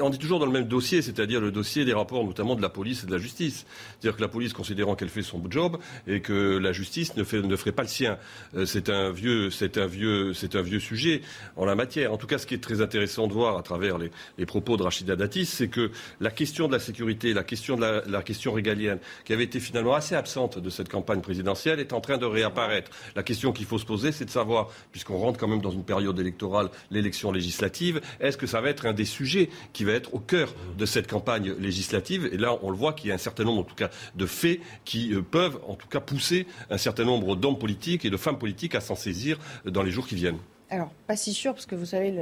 on 0.00 0.12
est 0.12 0.18
toujours 0.18 0.38
dans 0.38 0.46
le 0.46 0.52
même 0.52 0.68
dossier, 0.68 1.02
c'est-à-dire 1.02 1.40
le 1.40 1.50
dossier 1.50 1.84
des 1.84 1.94
rapports 1.94 2.24
notamment 2.24 2.54
de 2.54 2.62
la 2.62 2.68
police 2.68 3.04
et 3.04 3.06
de 3.06 3.12
la 3.12 3.18
justice. 3.18 3.66
C'est-à-dire 4.00 4.16
que 4.16 4.22
la 4.22 4.28
police, 4.28 4.52
considérant 4.52 4.94
qu'elle 4.94 5.08
fait 5.08 5.22
son 5.22 5.42
job, 5.48 5.78
et 6.06 6.20
que 6.20 6.58
la 6.58 6.72
justice 6.72 7.16
ne, 7.16 7.24
fait, 7.24 7.42
ne 7.42 7.56
ferait 7.56 7.72
pas 7.72 7.82
le 7.82 7.88
sien. 7.88 8.18
c'est 8.66 8.88
un 8.88 9.10
vieux, 9.10 9.50
c'est 9.50 9.78
un 9.78 9.86
vieux, 9.92 10.34
c'est 10.34 10.56
un 10.56 10.62
vieux 10.62 10.80
sujet 10.80 11.22
en 11.56 11.64
la 11.64 11.74
matière. 11.74 12.12
En 12.12 12.16
tout 12.16 12.26
cas, 12.26 12.38
ce 12.38 12.46
qui 12.46 12.54
est 12.54 12.62
très 12.62 12.80
intéressant 12.80 13.26
de 13.26 13.32
voir 13.32 13.56
à 13.56 13.62
travers 13.62 13.98
les, 13.98 14.46
propos 14.46 14.76
de 14.76 14.82
Rachida 14.82 15.16
Dati, 15.16 15.46
c'est 15.46 15.68
que 15.68 15.90
la 16.20 16.30
question 16.30 16.66
de 16.66 16.72
la 16.72 16.78
sécurité, 16.78 17.32
la 17.32 17.44
question 17.44 17.76
la, 17.76 18.22
question 18.22 18.52
régalienne, 18.52 18.98
qui 19.24 19.32
avait 19.32 19.44
été 19.44 19.60
finalement 19.60 19.94
assez 19.94 20.14
absente 20.14 20.58
de 20.58 20.70
cette 20.70 20.88
campagne 20.88 21.20
présidentielle, 21.20 21.80
est 21.80 21.92
en 21.92 22.00
train 22.00 22.18
de 22.18 22.26
réapparaître. 22.26 22.90
La 23.14 23.22
question 23.22 23.52
qu'il 23.52 23.66
faut 23.66 23.78
se 23.78 23.86
poser, 23.86 24.12
c'est 24.12 24.24
de 24.24 24.30
savoir, 24.30 24.68
puisqu'on 24.90 25.18
rentre 25.18 25.38
quand 25.38 25.48
même 25.48 25.60
dans 25.60 25.70
une 25.70 25.84
période 25.84 26.18
électorale, 26.18 26.70
l'élection 26.90 27.32
législative, 27.32 28.00
est-ce 28.20 28.36
que 28.36 28.46
ça 28.46 28.60
va 28.60 28.70
être 28.70 28.86
un 28.86 28.92
des 28.92 29.04
sujets 29.04 29.48
qui 29.72 29.84
va 29.84 29.92
être 29.92 30.14
au 30.14 30.18
cœur 30.18 30.54
de 30.78 30.86
cette 30.86 31.08
campagne 31.08 31.54
législative? 31.58 32.28
Et 32.32 32.36
là, 32.36 32.58
on 32.62 32.70
le 32.70 32.76
voit 32.76 32.92
qu'il 32.92 33.08
y 33.08 33.12
a 33.12 33.14
un 33.14 33.18
certain 33.18 33.44
nombre, 33.44 33.60
en 33.60 33.64
tout 33.64 33.74
cas, 33.74 33.90
de 34.14 34.26
faits 34.26 34.60
qui 34.84 35.14
euh, 35.14 35.22
peuvent, 35.22 35.58
en 35.66 35.74
tout 35.74 35.88
cas, 35.88 36.00
pousser 36.00 36.46
un 36.70 36.78
certain 36.78 37.04
nombre 37.04 37.36
d'hommes 37.36 37.58
politiques 37.58 38.04
et 38.04 38.10
de 38.10 38.16
femmes 38.16 38.38
politiques 38.38 38.74
à 38.74 38.80
s'en 38.80 38.94
saisir 38.94 39.38
dans 39.64 39.81
les 39.84 39.90
jours 39.90 40.06
qui 40.06 40.14
viennent. 40.14 40.38
Alors, 40.72 40.90
pas 41.06 41.16
si 41.16 41.34
sûr, 41.34 41.52
parce 41.52 41.66
que 41.66 41.74
vous 41.74 41.84
savez, 41.84 42.14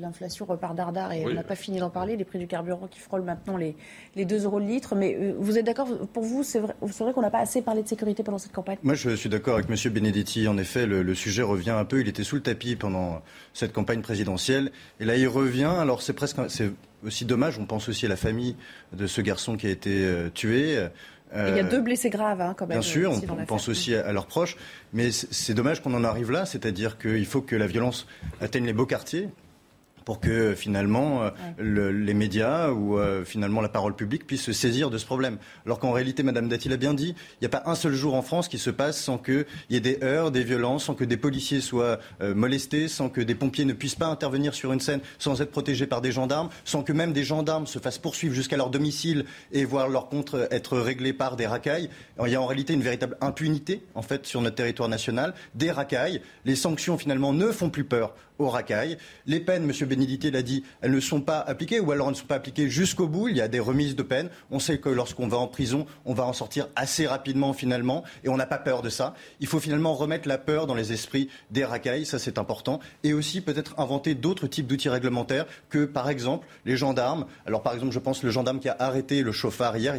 l'inflation 0.00 0.44
repart 0.44 0.74
dardard 0.74 1.12
et 1.12 1.24
on 1.24 1.32
n'a 1.32 1.44
pas 1.44 1.54
fini 1.54 1.78
d'en 1.78 1.88
parler. 1.88 2.16
Les 2.16 2.24
prix 2.24 2.40
du 2.40 2.48
carburant 2.48 2.88
qui 2.88 2.98
frôlent 2.98 3.22
maintenant 3.22 3.56
les, 3.56 3.76
les 4.16 4.24
2 4.24 4.42
euros 4.42 4.58
le 4.58 4.66
litre. 4.66 4.96
Mais 4.96 5.16
euh, 5.16 5.34
vous 5.38 5.56
êtes 5.56 5.64
d'accord, 5.64 5.86
pour 6.12 6.24
vous, 6.24 6.42
c'est 6.42 6.58
vrai, 6.58 6.74
vrai 6.80 7.12
qu'on 7.12 7.22
n'a 7.22 7.30
pas 7.30 7.38
assez 7.38 7.62
parlé 7.62 7.84
de 7.84 7.86
sécurité 7.86 8.24
pendant 8.24 8.38
cette 8.38 8.50
campagne? 8.50 8.78
Moi, 8.82 8.94
je 8.94 9.10
suis 9.10 9.28
d'accord 9.28 9.54
avec 9.54 9.70
M. 9.70 9.92
Benedetti. 9.92 10.48
En 10.48 10.58
effet, 10.58 10.84
le, 10.84 11.14
sujet 11.14 11.42
revient 11.42 11.70
un 11.70 11.84
peu. 11.84 12.00
Il 12.00 12.08
était 12.08 12.24
sous 12.24 12.34
le 12.34 12.42
tapis 12.42 12.74
pendant 12.74 13.22
cette 13.54 13.72
campagne 13.72 14.00
présidentielle. 14.00 14.72
Et 14.98 15.04
là, 15.04 15.16
il 15.16 15.28
revient. 15.28 15.72
Alors, 15.78 16.02
c'est 16.02 16.12
presque. 16.12 16.38
C'est 16.48 16.72
aussi 17.06 17.24
dommage. 17.24 17.60
On 17.60 17.66
pense 17.66 17.88
aussi 17.88 18.06
à 18.06 18.08
la 18.08 18.16
famille 18.16 18.56
de 18.92 19.06
ce 19.06 19.20
garçon 19.20 19.56
qui 19.56 19.68
a 19.68 19.70
été 19.70 20.04
euh, 20.04 20.28
tué 20.28 20.88
il 21.34 21.56
y 21.56 21.60
a 21.60 21.62
deux 21.62 21.80
blessés 21.80 22.10
graves, 22.10 22.40
hein, 22.40 22.54
quand 22.56 22.66
même. 22.66 22.78
Bien 22.78 22.82
sûr, 22.82 23.12
on, 23.12 23.44
pense 23.46 23.68
aussi 23.68 23.94
à, 23.94 24.12
leurs 24.12 24.26
proches. 24.26 24.56
Mais 24.92 25.10
c'est 25.10 25.54
dommage 25.54 25.82
qu'on 25.82 25.94
en 25.94 26.04
arrive 26.04 26.30
là, 26.30 26.44
c'est-à-dire 26.46 26.98
qu'il 26.98 27.26
faut 27.26 27.40
que 27.40 27.56
la 27.56 27.66
violence 27.66 28.06
atteigne 28.40 28.66
les 28.66 28.72
beaux 28.72 28.86
quartiers 28.86 29.28
pour 30.04 30.20
que 30.20 30.54
finalement 30.54 31.30
euh, 31.58 31.92
les 31.92 32.14
médias 32.14 32.70
ou 32.70 32.98
euh, 32.98 33.24
finalement 33.24 33.60
la 33.60 33.68
parole 33.68 33.94
publique 33.94 34.26
puissent 34.26 34.42
se 34.42 34.52
saisir 34.52 34.90
de 34.90 34.98
ce 34.98 35.06
problème. 35.06 35.38
Alors 35.66 35.78
qu'en 35.78 35.92
réalité, 35.92 36.22
Madame 36.22 36.48
Dati 36.48 36.68
l'a 36.68 36.76
bien 36.76 36.94
dit, 36.94 37.14
il 37.16 37.42
n'y 37.42 37.46
a 37.46 37.50
pas 37.50 37.62
un 37.66 37.74
seul 37.74 37.94
jour 37.94 38.14
en 38.14 38.22
France 38.22 38.48
qui 38.48 38.58
se 38.58 38.70
passe 38.70 39.00
sans 39.00 39.18
qu'il 39.18 39.46
y 39.70 39.76
ait 39.76 39.80
des 39.80 39.98
heurts, 40.02 40.30
des 40.30 40.44
violences, 40.44 40.84
sans 40.84 40.94
que 40.94 41.04
des 41.04 41.16
policiers 41.16 41.60
soient 41.60 41.98
euh, 42.20 42.34
molestés, 42.34 42.88
sans 42.88 43.08
que 43.08 43.20
des 43.20 43.34
pompiers 43.34 43.64
ne 43.64 43.72
puissent 43.72 43.94
pas 43.94 44.06
intervenir 44.06 44.54
sur 44.54 44.72
une 44.72 44.80
scène 44.80 45.00
sans 45.18 45.40
être 45.40 45.50
protégés 45.50 45.86
par 45.86 46.00
des 46.00 46.12
gendarmes, 46.12 46.48
sans 46.64 46.82
que 46.82 46.92
même 46.92 47.12
des 47.12 47.24
gendarmes 47.24 47.66
se 47.66 47.78
fassent 47.78 47.98
poursuivre 47.98 48.34
jusqu'à 48.34 48.56
leur 48.56 48.70
domicile 48.70 49.24
et 49.52 49.64
voir 49.64 49.88
leur 49.88 50.08
compte 50.08 50.36
être 50.50 50.78
réglé 50.78 51.12
par 51.12 51.36
des 51.36 51.46
racailles. 51.46 51.88
il 52.24 52.32
y 52.32 52.34
a 52.34 52.40
en 52.40 52.46
réalité 52.46 52.74
une 52.74 52.82
véritable 52.82 53.16
impunité 53.20 53.82
en 53.94 54.02
fait 54.02 54.26
sur 54.26 54.40
notre 54.40 54.56
territoire 54.56 54.88
national, 54.88 55.34
des 55.54 55.70
racailles. 55.70 56.20
Les 56.44 56.56
sanctions 56.56 56.98
finalement 56.98 57.32
ne 57.32 57.50
font 57.50 57.70
plus 57.70 57.84
peur 57.84 58.14
aux 58.38 58.48
racailles. 58.48 58.98
Les 59.26 59.40
peines, 59.40 59.68
M. 59.68 59.88
Bénédité 59.88 60.30
l'a 60.30 60.42
dit, 60.42 60.64
elles 60.80 60.92
ne 60.92 61.00
sont 61.00 61.20
pas 61.20 61.40
appliquées 61.40 61.80
ou 61.80 61.90
alors 61.92 62.08
elles 62.08 62.14
ne 62.14 62.18
sont 62.18 62.26
pas 62.26 62.36
appliquées 62.36 62.68
jusqu'au 62.68 63.08
bout. 63.08 63.28
Il 63.28 63.36
y 63.36 63.40
a 63.40 63.48
des 63.48 63.60
remises 63.60 63.96
de 63.96 64.02
peine. 64.02 64.28
On 64.50 64.58
sait 64.58 64.78
que 64.78 64.88
lorsqu'on 64.88 65.28
va 65.28 65.36
en 65.38 65.46
prison, 65.46 65.86
on 66.04 66.14
va 66.14 66.24
en 66.24 66.32
sortir 66.32 66.68
assez 66.76 67.06
rapidement 67.06 67.52
finalement 67.52 68.04
et 68.24 68.28
on 68.28 68.36
n'a 68.36 68.46
pas 68.46 68.58
peur 68.58 68.82
de 68.82 68.88
ça. 68.88 69.14
Il 69.40 69.46
faut 69.46 69.60
finalement 69.60 69.94
remettre 69.94 70.28
la 70.28 70.38
peur 70.38 70.66
dans 70.66 70.74
les 70.74 70.92
esprits 70.92 71.28
des 71.50 71.64
racailles, 71.64 72.06
ça 72.06 72.18
c'est 72.18 72.38
important. 72.38 72.80
Et 73.04 73.12
aussi 73.12 73.40
peut-être 73.40 73.78
inventer 73.78 74.14
d'autres 74.14 74.46
types 74.46 74.66
d'outils 74.66 74.88
réglementaires 74.88 75.46
que 75.68 75.84
par 75.84 76.08
exemple 76.08 76.46
les 76.64 76.76
gendarmes. 76.76 77.26
Alors 77.46 77.62
par 77.62 77.74
exemple, 77.74 77.92
je 77.92 77.98
pense 77.98 78.22
le 78.22 78.30
gendarme 78.30 78.60
qui 78.60 78.68
a 78.68 78.76
arrêté 78.78 79.22
le 79.22 79.32
chauffard 79.32 79.76
hier, 79.76 79.94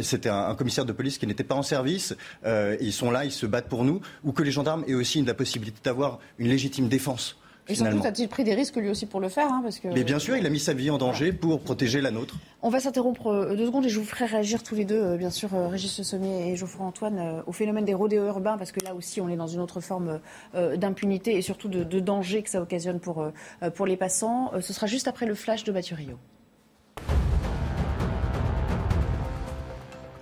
c'était 0.00 0.28
un, 0.28 0.54
commissaire 0.54 0.84
de 0.84 0.92
police 0.92 1.18
qui 1.18 1.26
n'était 1.26 1.44
pas 1.44 1.54
en 1.54 1.62
service. 1.62 2.16
Euh, 2.44 2.76
ils 2.80 2.92
sont 2.92 3.10
là, 3.10 3.24
ils 3.24 3.32
se 3.32 3.46
battent 3.46 3.68
pour 3.68 3.84
nous. 3.84 4.00
Ou 4.24 4.32
que 4.32 4.42
les 4.42 4.50
gendarmes 4.50 4.84
aient 4.86 4.94
aussi 4.94 5.22
la 5.22 5.34
possibilité 5.34 5.78
d'avoir 5.84 6.18
une 6.38 6.48
légitime 6.48 6.88
défense. 6.88 7.36
Et 7.68 7.74
sans 7.74 7.90
doute 7.90 8.06
a-t-il 8.06 8.28
pris 8.28 8.44
des 8.44 8.54
risques 8.54 8.76
lui 8.76 8.88
aussi 8.88 9.06
pour 9.06 9.20
le 9.20 9.28
faire 9.28 9.52
hein, 9.52 9.60
parce 9.62 9.78
que... 9.78 9.88
Mais 9.88 10.04
bien 10.04 10.18
sûr, 10.18 10.36
il 10.36 10.46
a 10.46 10.48
mis 10.48 10.58
sa 10.58 10.72
vie 10.72 10.90
en 10.90 10.98
danger 10.98 11.32
pour 11.32 11.60
protéger 11.60 12.00
la 12.00 12.10
nôtre. 12.10 12.34
On 12.62 12.70
va 12.70 12.80
s'interrompre 12.80 13.26
euh, 13.28 13.56
deux 13.56 13.66
secondes 13.66 13.84
et 13.84 13.88
je 13.88 13.98
vous 13.98 14.06
ferai 14.06 14.24
réagir 14.24 14.62
tous 14.62 14.74
les 14.74 14.84
deux, 14.84 15.00
euh, 15.00 15.16
bien 15.16 15.30
sûr, 15.30 15.54
euh, 15.54 15.68
Régis 15.68 16.02
Sommier 16.02 16.50
et 16.50 16.56
Geoffroy 16.56 16.86
Antoine, 16.86 17.42
au 17.46 17.52
phénomène 17.52 17.84
des 17.84 17.94
rodéos 17.94 18.26
urbains, 18.26 18.56
parce 18.56 18.72
que 18.72 18.80
là 18.84 18.94
aussi, 18.94 19.20
on 19.20 19.28
est 19.28 19.36
dans 19.36 19.46
une 19.46 19.60
autre 19.60 19.80
forme 19.80 20.20
d'impunité 20.54 21.36
et 21.36 21.42
surtout 21.42 21.68
de, 21.68 22.00
danger 22.00 22.42
que 22.42 22.50
ça 22.50 22.62
occasionne 22.62 23.00
pour, 23.00 23.26
pour 23.74 23.86
les 23.86 23.96
passants. 23.96 24.52
Ce 24.60 24.72
sera 24.72 24.86
juste 24.86 25.08
après 25.08 25.26
le 25.26 25.34
flash 25.34 25.64
de 25.64 25.72
Mathieu 25.72 25.96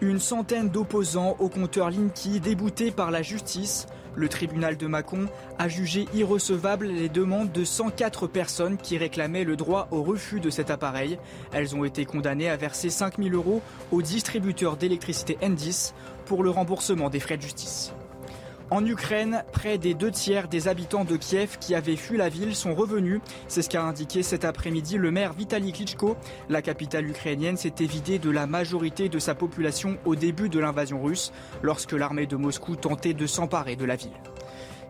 Une 0.00 0.18
centaine 0.18 0.68
d'opposants 0.68 1.36
au 1.38 1.48
compteur 1.48 1.90
Linky 1.90 2.40
déboutés 2.40 2.90
par 2.90 3.10
la 3.10 3.22
justice 3.22 3.86
le 4.16 4.28
tribunal 4.28 4.76
de 4.76 4.86
Mâcon 4.86 5.26
a 5.58 5.68
jugé 5.68 6.06
irrecevables 6.14 6.86
les 6.86 7.08
demandes 7.08 7.52
de 7.52 7.64
104 7.64 8.26
personnes 8.26 8.78
qui 8.78 8.98
réclamaient 8.98 9.44
le 9.44 9.56
droit 9.56 9.86
au 9.90 10.02
refus 10.02 10.40
de 10.40 10.50
cet 10.50 10.70
appareil. 10.70 11.18
Elles 11.52 11.76
ont 11.76 11.84
été 11.84 12.04
condamnées 12.04 12.48
à 12.48 12.56
verser 12.56 12.90
5 12.90 13.18
000 13.18 13.34
euros 13.34 13.62
au 13.92 14.02
distributeur 14.02 14.76
d'électricité 14.76 15.38
Endis 15.42 15.92
pour 16.24 16.42
le 16.42 16.50
remboursement 16.50 17.10
des 17.10 17.20
frais 17.20 17.36
de 17.36 17.42
justice. 17.42 17.92
En 18.68 18.84
Ukraine, 18.84 19.44
près 19.52 19.78
des 19.78 19.94
deux 19.94 20.10
tiers 20.10 20.48
des 20.48 20.66
habitants 20.66 21.04
de 21.04 21.16
Kiev 21.16 21.56
qui 21.60 21.76
avaient 21.76 21.94
fui 21.94 22.16
la 22.16 22.28
ville 22.28 22.56
sont 22.56 22.74
revenus. 22.74 23.20
C'est 23.46 23.62
ce 23.62 23.68
qu'a 23.68 23.84
indiqué 23.84 24.24
cet 24.24 24.44
après-midi 24.44 24.96
le 24.96 25.12
maire 25.12 25.32
Vitaly 25.34 25.72
Klitschko. 25.72 26.16
La 26.48 26.62
capitale 26.62 27.08
ukrainienne 27.08 27.56
s'était 27.56 27.86
vidée 27.86 28.18
de 28.18 28.30
la 28.30 28.48
majorité 28.48 29.08
de 29.08 29.20
sa 29.20 29.36
population 29.36 29.98
au 30.04 30.16
début 30.16 30.48
de 30.48 30.58
l'invasion 30.58 31.00
russe, 31.00 31.32
lorsque 31.62 31.92
l'armée 31.92 32.26
de 32.26 32.34
Moscou 32.34 32.74
tentait 32.74 33.14
de 33.14 33.26
s'emparer 33.26 33.76
de 33.76 33.84
la 33.84 33.94
ville. 33.94 34.10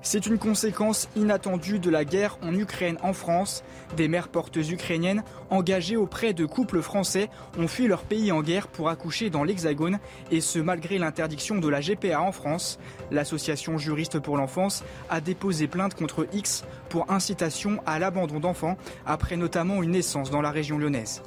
C'est 0.02 0.26
une 0.26 0.38
conséquence 0.38 1.08
inattendue 1.16 1.78
de 1.78 1.90
la 1.90 2.04
guerre 2.04 2.38
en 2.42 2.54
Ukraine 2.54 2.96
en 3.02 3.12
France. 3.12 3.64
Des 3.96 4.08
mères 4.08 4.28
portes 4.28 4.56
ukrainiennes 4.56 5.24
engagées 5.50 5.96
auprès 5.96 6.32
de 6.32 6.46
couples 6.46 6.80
français 6.80 7.28
ont 7.58 7.66
fui 7.66 7.88
leur 7.88 8.02
pays 8.02 8.30
en 8.30 8.42
guerre 8.42 8.68
pour 8.68 8.88
accoucher 8.88 9.30
dans 9.30 9.42
l'Hexagone 9.42 9.98
et 10.30 10.40
ce 10.40 10.58
malgré 10.58 10.98
l'interdiction 10.98 11.56
de 11.56 11.68
la 11.68 11.80
GPA 11.80 12.20
en 12.20 12.32
France. 12.32 12.78
L'association 13.10 13.78
Juriste 13.78 14.20
pour 14.20 14.36
l'enfance 14.36 14.84
a 15.10 15.20
déposé 15.20 15.66
plainte 15.66 15.94
contre 15.94 16.26
X 16.32 16.64
pour 16.88 17.10
incitation 17.10 17.80
à 17.84 17.98
l'abandon 17.98 18.38
d'enfants 18.38 18.76
après 19.06 19.36
notamment 19.36 19.82
une 19.82 19.90
naissance 19.90 20.30
dans 20.30 20.42
la 20.42 20.50
région 20.50 20.78
lyonnaise. 20.78 21.22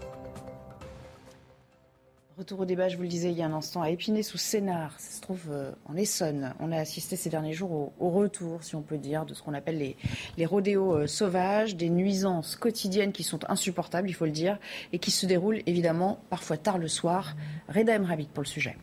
Retour 2.39 2.61
au 2.61 2.65
débat, 2.65 2.87
je 2.87 2.95
vous 2.95 3.03
le 3.03 3.09
disais 3.09 3.31
il 3.31 3.37
y 3.37 3.41
a 3.41 3.47
un 3.47 3.51
instant, 3.51 3.81
à 3.81 3.89
Épinay 3.89 4.23
sous 4.23 4.37
Sénard, 4.37 4.97
ça 4.97 5.11
se 5.11 5.19
trouve 5.19 5.47
euh, 5.51 5.73
en 5.89 5.97
Essonne. 5.97 6.53
On 6.61 6.71
a 6.71 6.77
assisté 6.77 7.17
ces 7.17 7.29
derniers 7.29 7.51
jours 7.51 7.91
au, 7.99 8.09
retour, 8.11 8.63
si 8.63 8.77
on 8.77 8.81
peut 8.81 8.97
dire, 8.97 9.25
de 9.25 9.33
ce 9.33 9.43
qu'on 9.43 9.53
appelle 9.53 9.93
les, 10.37 10.45
rodéos 10.45 10.93
euh, 10.93 11.05
sauvages, 11.05 11.75
des 11.75 11.89
nuisances 11.89 12.55
quotidiennes 12.55 13.11
qui 13.11 13.23
sont 13.23 13.41
insupportables, 13.51 14.09
il 14.09 14.13
faut 14.13 14.23
le 14.23 14.31
dire, 14.31 14.57
et 14.93 14.99
qui 14.99 15.11
se 15.11 15.25
déroulent 15.25 15.61
évidemment 15.65 16.21
parfois 16.29 16.55
tard 16.55 16.77
le 16.77 16.87
soir. 16.87 17.35
Reda 17.67 17.95
Emravik 17.95 18.31
pour 18.31 18.43
le 18.43 18.47
sujet. 18.47 18.77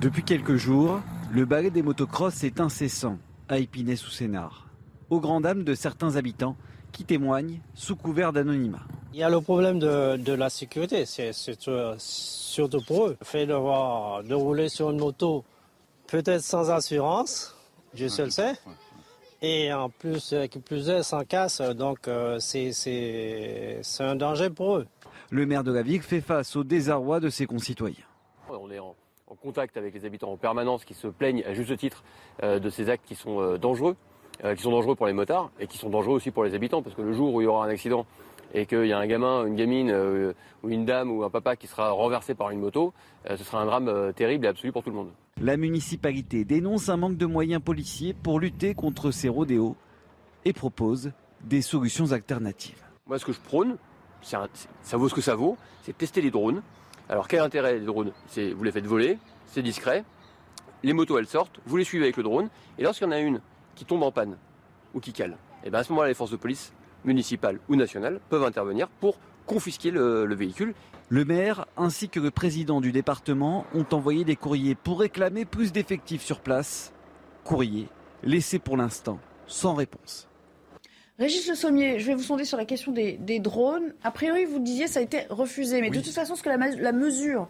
Depuis 0.00 0.22
quelques 0.22 0.54
jours, 0.54 1.00
le 1.32 1.44
balai 1.44 1.70
des 1.70 1.82
motocross 1.82 2.44
est 2.44 2.60
incessant 2.60 3.18
à 3.48 3.58
Épinay 3.58 3.96
sous 3.96 4.12
Sénard, 4.12 4.68
aux 5.10 5.18
grandes 5.18 5.42
dames 5.42 5.64
de 5.64 5.74
certains 5.74 6.14
habitants 6.14 6.54
qui 6.94 7.04
témoignent 7.04 7.58
sous 7.74 7.96
couvert 7.96 8.32
d'anonymat. 8.32 8.82
Il 9.12 9.18
y 9.18 9.22
a 9.22 9.28
le 9.28 9.40
problème 9.40 9.78
de, 9.78 10.32
la 10.32 10.48
sécurité, 10.48 11.04
c'est 11.04 11.32
surtout 11.32 12.80
pour 12.86 13.06
eux. 13.06 13.16
Le 13.20 13.26
fait 13.26 13.46
de, 13.46 13.54
voir, 13.54 14.22
de 14.22 14.34
rouler 14.34 14.68
sur 14.68 14.90
une 14.90 14.98
moto, 14.98 15.44
peut-être 16.06 16.42
sans 16.42 16.70
assurance, 16.70 17.54
Dieu 17.94 18.08
seul 18.08 18.32
sait, 18.32 18.54
et 19.42 19.72
en 19.72 19.90
plus, 19.90 20.34
qui 20.50 20.58
plus 20.58 20.88
est, 20.88 21.02
sans 21.02 21.24
casse, 21.24 21.60
donc 21.60 22.08
euh, 22.08 22.38
c'est 22.38 23.82
un 24.00 24.16
danger 24.16 24.50
pour 24.50 24.76
eux. 24.76 24.86
Le 25.30 25.46
maire 25.46 25.64
de 25.64 25.72
la 25.72 25.82
ville 25.82 26.02
fait 26.02 26.20
face 26.20 26.54
au 26.56 26.64
désarroi 26.64 27.20
de 27.20 27.28
ses 27.28 27.46
concitoyens. 27.46 28.06
On 28.48 28.70
est 28.70 28.78
en, 28.78 28.94
contact 29.42 29.76
avec 29.76 29.92
les 29.92 30.04
habitants 30.04 30.30
en 30.30 30.36
permanence 30.36 30.84
qui 30.84 30.94
se 30.94 31.08
plaignent 31.08 31.42
à 31.44 31.54
juste 31.54 31.76
titre 31.76 32.04
euh, 32.44 32.60
de 32.60 32.70
ces 32.70 32.88
actes 32.88 33.04
qui 33.04 33.16
sont 33.16 33.40
euh, 33.40 33.58
dangereux, 33.58 33.96
qui 34.56 34.62
sont 34.62 34.70
dangereux 34.70 34.94
pour 34.94 35.06
les 35.06 35.12
motards 35.12 35.50
et 35.60 35.66
qui 35.66 35.78
sont 35.78 35.90
dangereux 35.90 36.16
aussi 36.16 36.30
pour 36.30 36.44
les 36.44 36.54
habitants, 36.54 36.82
parce 36.82 36.94
que 36.94 37.02
le 37.02 37.12
jour 37.12 37.32
où 37.32 37.40
il 37.40 37.44
y 37.44 37.46
aura 37.46 37.66
un 37.66 37.68
accident 37.68 38.06
et 38.54 38.66
qu'il 38.66 38.86
y 38.86 38.92
a 38.92 38.98
un 38.98 39.06
gamin, 39.06 39.46
une 39.46 39.56
gamine 39.56 39.90
euh, 39.90 40.32
ou 40.62 40.70
une 40.70 40.84
dame 40.84 41.10
ou 41.10 41.24
un 41.24 41.30
papa 41.30 41.56
qui 41.56 41.66
sera 41.66 41.90
renversé 41.90 42.34
par 42.34 42.50
une 42.50 42.60
moto, 42.60 42.94
euh, 43.28 43.36
ce 43.36 43.44
sera 43.44 43.60
un 43.60 43.66
drame 43.66 43.88
euh, 43.88 44.12
terrible 44.12 44.46
et 44.46 44.48
absolu 44.48 44.72
pour 44.72 44.84
tout 44.84 44.90
le 44.90 44.96
monde. 44.96 45.10
La 45.40 45.56
municipalité 45.56 46.44
dénonce 46.44 46.88
un 46.88 46.96
manque 46.96 47.16
de 47.16 47.26
moyens 47.26 47.60
policiers 47.60 48.14
pour 48.14 48.38
lutter 48.38 48.74
contre 48.74 49.10
ces 49.10 49.28
rodéos 49.28 49.76
et 50.44 50.52
propose 50.52 51.10
des 51.42 51.62
solutions 51.62 52.12
alternatives. 52.12 52.80
Moi, 53.06 53.18
ce 53.18 53.24
que 53.24 53.32
je 53.32 53.40
prône, 53.40 53.76
ça 54.22 54.48
vaut 54.92 55.08
ce 55.08 55.14
que 55.14 55.20
ça 55.20 55.34
vaut, 55.34 55.58
c'est 55.82 55.98
tester 55.98 56.22
les 56.22 56.30
drones. 56.30 56.62
Alors, 57.08 57.28
quel 57.28 57.40
intérêt 57.40 57.74
les 57.74 57.84
drones? 57.84 58.12
C'est 58.28 58.52
Vous 58.52 58.62
les 58.62 58.70
faites 58.70 58.86
voler, 58.86 59.18
c'est 59.48 59.62
discret, 59.62 60.04
les 60.84 60.92
motos 60.92 61.18
elles 61.18 61.26
sortent, 61.26 61.60
vous 61.66 61.76
les 61.76 61.84
suivez 61.84 62.04
avec 62.04 62.16
le 62.16 62.22
drone, 62.22 62.48
et 62.78 62.82
lorsqu'il 62.82 63.06
y 63.06 63.08
en 63.08 63.12
a 63.12 63.18
une 63.18 63.40
qui 63.74 63.84
tombe 63.84 64.02
en 64.02 64.12
panne 64.12 64.36
ou 64.94 65.00
qui 65.00 65.12
cale, 65.12 65.32
et 65.32 65.66
eh 65.66 65.70
bien 65.70 65.80
à 65.80 65.84
ce 65.84 65.90
moment-là, 65.92 66.08
les 66.08 66.14
forces 66.14 66.30
de 66.30 66.36
police 66.36 66.72
municipales 67.04 67.58
ou 67.68 67.76
nationales 67.76 68.20
peuvent 68.28 68.44
intervenir 68.44 68.88
pour 68.88 69.18
confisquer 69.46 69.90
le, 69.90 70.24
le 70.24 70.34
véhicule. 70.34 70.74
Le 71.08 71.24
maire 71.24 71.66
ainsi 71.76 72.08
que 72.08 72.20
le 72.20 72.30
président 72.30 72.80
du 72.80 72.92
département 72.92 73.66
ont 73.74 73.86
envoyé 73.92 74.24
des 74.24 74.36
courriers 74.36 74.74
pour 74.74 75.00
réclamer 75.00 75.44
plus 75.44 75.72
d'effectifs 75.72 76.22
sur 76.22 76.40
place. 76.40 76.92
Courrier 77.44 77.88
laissé 78.22 78.58
pour 78.58 78.76
l'instant 78.76 79.18
sans 79.46 79.74
réponse. 79.74 80.28
Régis 81.18 81.48
Le 81.48 81.54
Sommier, 81.54 82.00
je 82.00 82.06
vais 82.06 82.14
vous 82.14 82.24
sonder 82.24 82.44
sur 82.44 82.56
la 82.56 82.64
question 82.64 82.90
des, 82.90 83.38
drones. 83.38 83.94
A 84.02 84.10
priori, 84.10 84.46
vous 84.46 84.58
disiez 84.58 84.88
ça 84.88 84.98
a 84.98 85.02
été 85.02 85.26
refusé, 85.30 85.80
mais 85.80 85.90
de 85.90 86.00
toute 86.00 86.12
façon, 86.12 86.34
ce 86.34 86.42
que 86.42 86.48
la, 86.48 86.56
la 86.56 86.92
mesure 86.92 87.48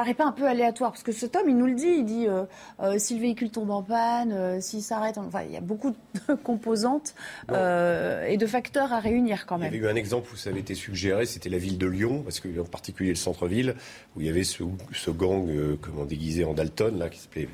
paraît 0.00 0.14
pas 0.14 0.24
un 0.24 0.32
peu 0.32 0.46
aléatoire 0.46 0.92
Parce 0.92 1.02
que 1.02 1.12
cet 1.12 1.36
homme, 1.36 1.48
il 1.48 1.56
nous 1.56 1.66
le 1.66 1.74
dit, 1.74 1.94
il 1.98 2.04
dit 2.06 2.26
euh, 2.26 2.44
euh, 2.80 2.98
si 2.98 3.14
le 3.14 3.20
véhicule 3.20 3.50
tombe 3.50 3.70
en 3.70 3.82
panne, 3.82 4.32
euh, 4.32 4.60
s'il 4.60 4.82
s'arrête, 4.82 5.18
enfin, 5.18 5.42
il 5.42 5.52
y 5.52 5.58
a 5.58 5.60
beaucoup 5.60 5.90
de 5.90 6.34
composantes 6.42 7.14
et 7.50 8.36
de 8.36 8.46
facteurs 8.46 8.92
à 8.92 9.00
réunir 9.00 9.44
quand 9.44 9.58
même. 9.58 9.72
Il 9.72 9.76
y 9.76 9.78
avait 9.78 9.88
eu 9.88 9.90
un 9.90 9.96
exemple 9.96 10.32
où 10.32 10.36
ça 10.36 10.50
avait 10.50 10.60
été 10.60 10.74
suggéré, 10.74 11.26
c'était 11.26 11.50
la 11.50 11.58
ville 11.58 11.76
de 11.76 11.86
Lyon, 11.86 12.22
parce 12.22 12.40
que 12.40 12.48
en 12.60 12.64
particulier 12.64 13.10
le 13.10 13.16
centre-ville, 13.16 13.74
où 14.16 14.20
il 14.20 14.26
y 14.26 14.30
avait 14.30 14.44
ce, 14.44 14.64
gang, 15.10 15.46
comment 15.82 16.04
déguisé 16.04 16.44
en 16.44 16.54
Dalton, 16.54 16.98
là, 16.98 17.10
qui 17.10 17.18
s'appelait 17.18 17.48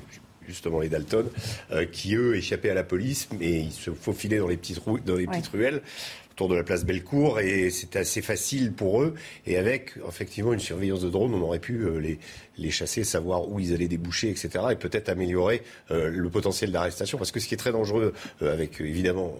justement 0.47 0.79
les 0.79 0.89
Dalton, 0.89 1.27
qui 1.91 2.15
eux 2.15 2.37
échappaient 2.37 2.69
à 2.69 2.75
la 2.75 2.83
police, 2.83 3.27
mais 3.37 3.63
ils 3.63 3.73
se 3.73 3.91
faufilaient 3.91 4.37
dans 4.37 4.47
les 4.47 4.57
petites, 4.57 4.79
dans 5.05 5.15
les 5.15 5.27
petites 5.27 5.47
ruelles 5.47 5.81
autour 6.37 6.49
de 6.49 6.55
la 6.55 6.63
place 6.63 6.85
Bellecour 6.85 7.39
et 7.39 7.71
c'était 7.71 7.97
assez 7.97 8.21
facile 8.21 8.71
pour 8.71 9.01
eux. 9.01 9.15
Et 9.47 9.57
avec 9.57 9.93
effectivement 10.07 10.53
une 10.53 10.59
surveillance 10.59 11.01
de 11.01 11.09
drone, 11.09 11.33
on 11.33 11.41
aurait 11.41 11.57
pu 11.57 11.87
les, 11.99 12.19
les 12.57 12.71
chasser, 12.71 13.03
savoir 13.03 13.49
où 13.49 13.59
ils 13.59 13.73
allaient 13.73 13.87
déboucher, 13.87 14.29
etc. 14.29 14.49
Et 14.71 14.75
peut-être 14.75 15.09
améliorer 15.09 15.63
euh, 15.91 16.09
le 16.09 16.29
potentiel 16.29 16.71
d'arrestation. 16.71 17.17
Parce 17.17 17.31
que 17.31 17.39
ce 17.39 17.47
qui 17.47 17.53
est 17.53 17.57
très 17.57 17.71
dangereux, 17.71 18.13
euh, 18.41 18.53
avec 18.53 18.81
évidemment, 18.81 19.33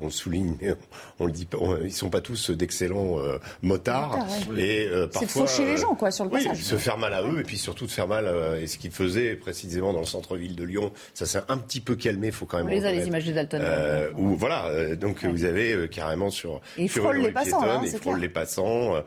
on, 0.00 0.10
souligne, 0.10 0.56
mais 0.60 0.74
on, 1.18 1.26
le 1.26 1.32
dit 1.32 1.46
pas, 1.46 1.58
ils 1.82 1.92
sont 1.92 2.10
pas 2.10 2.20
tous 2.20 2.50
d'excellents 2.50 3.18
euh, 3.18 3.38
motards. 3.62 4.26
Et 4.56 4.88
parfois, 5.12 5.46
c'est 5.46 5.64
les 5.64 5.76
gens, 5.76 5.94
quoi, 5.94 6.10
sur 6.10 6.24
le 6.24 6.30
passage. 6.30 6.62
se 6.62 6.76
faire 6.76 6.98
mal 6.98 7.14
à 7.14 7.22
eux 7.22 7.40
et 7.40 7.44
puis 7.44 7.58
surtout 7.58 7.86
de 7.86 7.90
faire 7.90 8.08
mal. 8.08 8.30
et 8.60 8.66
ce 8.66 8.78
qu'ils 8.78 8.90
faisaient 8.90 9.34
précisément 9.34 9.92
dans 9.92 10.00
le 10.00 10.06
centre-ville 10.06 10.54
de 10.54 10.64
Lyon, 10.64 10.92
ça 11.14 11.26
s'est 11.26 11.40
un 11.48 11.58
petit 11.58 11.80
peu 11.80 11.96
calmé. 11.96 12.28
Il 12.28 12.32
faut 12.32 12.46
quand 12.46 12.58
même. 12.58 12.66
On 12.66 12.70
les 12.70 12.84
a 12.84 12.92
les 12.92 13.06
images 13.06 13.24
de 13.24 13.32
Dalton. 13.32 13.62
Où 14.16 14.36
voilà, 14.36 14.94
donc 14.96 15.24
vous 15.24 15.44
avez 15.44 15.88
carrément 15.88 16.30
sur. 16.30 16.60
Ils 16.78 16.88
frôlent 16.88 17.18
les 17.18 17.32
passants. 17.32 17.62
Hein, 17.62 17.82
ils 17.84 17.90
frôlent 17.90 18.20
les 18.20 18.28
passants. 18.28 19.02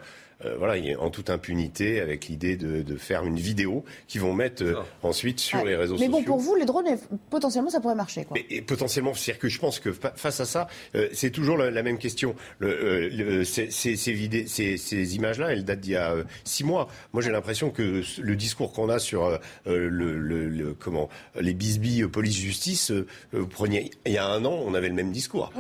Euh, 0.46 0.56
voilà, 0.58 0.76
en 1.00 1.10
toute 1.10 1.30
impunité, 1.30 2.02
avec 2.02 2.28
l'idée 2.28 2.58
de, 2.58 2.96
faire 2.98 3.24
une 3.26 3.38
vidéo 3.38 3.84
qu'ils 4.08 4.22
vont 4.22 4.34
mettre 4.34 4.64
euh, 4.64 4.76
ensuite 5.02 5.40
sur 5.40 5.64
les 5.66 5.76
réseaux 5.76 5.96
sociaux. 5.96 6.12
Mais 6.12 6.12
bon, 6.12 6.24
pour 6.24 6.38
vous, 6.38 6.56
les 6.56 6.66
drones, 6.66 6.86
potentiellement, 7.30 7.70
ça 7.70 7.80
pourrait 7.80 7.96
marcher. 7.96 8.26
Quoi. 8.26 8.38
Et, 8.50 8.62
potentiellement, 8.62 9.14
c'est-à-dire 9.14 9.40
que 9.40 9.50
je 9.50 9.60
pense 9.60 9.80
que 9.80 9.92
face 9.92 10.40
à 10.40 10.46
ça, 10.46 10.68
euh, 10.96 11.08
c'est 11.14 11.32
toujours 11.32 11.58
la, 11.58 11.84
même 11.84 11.98
question. 11.98 12.36
Le, 12.60 13.44
ces, 13.44 13.72
ces, 13.72 13.96
ces, 13.96 15.16
images-là, 15.16 15.52
elles 15.52 15.66
datent 15.66 15.80
d'il 15.80 15.94
y 15.94 15.96
a 15.96 16.16
six 16.44 16.64
mois. 16.64 16.88
Moi, 17.14 17.22
j'ai 17.22 17.32
l'impression 17.32 17.70
que 17.72 18.04
le 18.22 18.36
discours 18.36 18.74
qu'on 18.74 18.90
a 18.90 19.00
sur 19.00 19.40
le, 19.66 20.76
comment 20.80 21.10
les 21.40 21.54
bisbilles 21.54 22.08
police-justice, 22.08 22.92
vous 23.32 23.48
preniez 23.48 23.92
il 24.06 24.14
y 24.14 24.18
a 24.18 24.28
un 24.28 24.46
an, 24.46 24.62
on 24.66 24.74
avait 24.74 24.90
le 24.90 24.96
même 24.96 25.12
discours. 25.12 25.52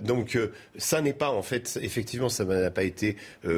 donc, 0.00 0.38
ça 0.76 1.00
n'est 1.00 1.12
pas 1.12 1.30
en 1.30 1.42
fait, 1.42 1.78
effectivement, 1.82 2.28
ça 2.28 2.44
n'a 2.44 2.70
pas 2.70 2.84
été 2.84 3.16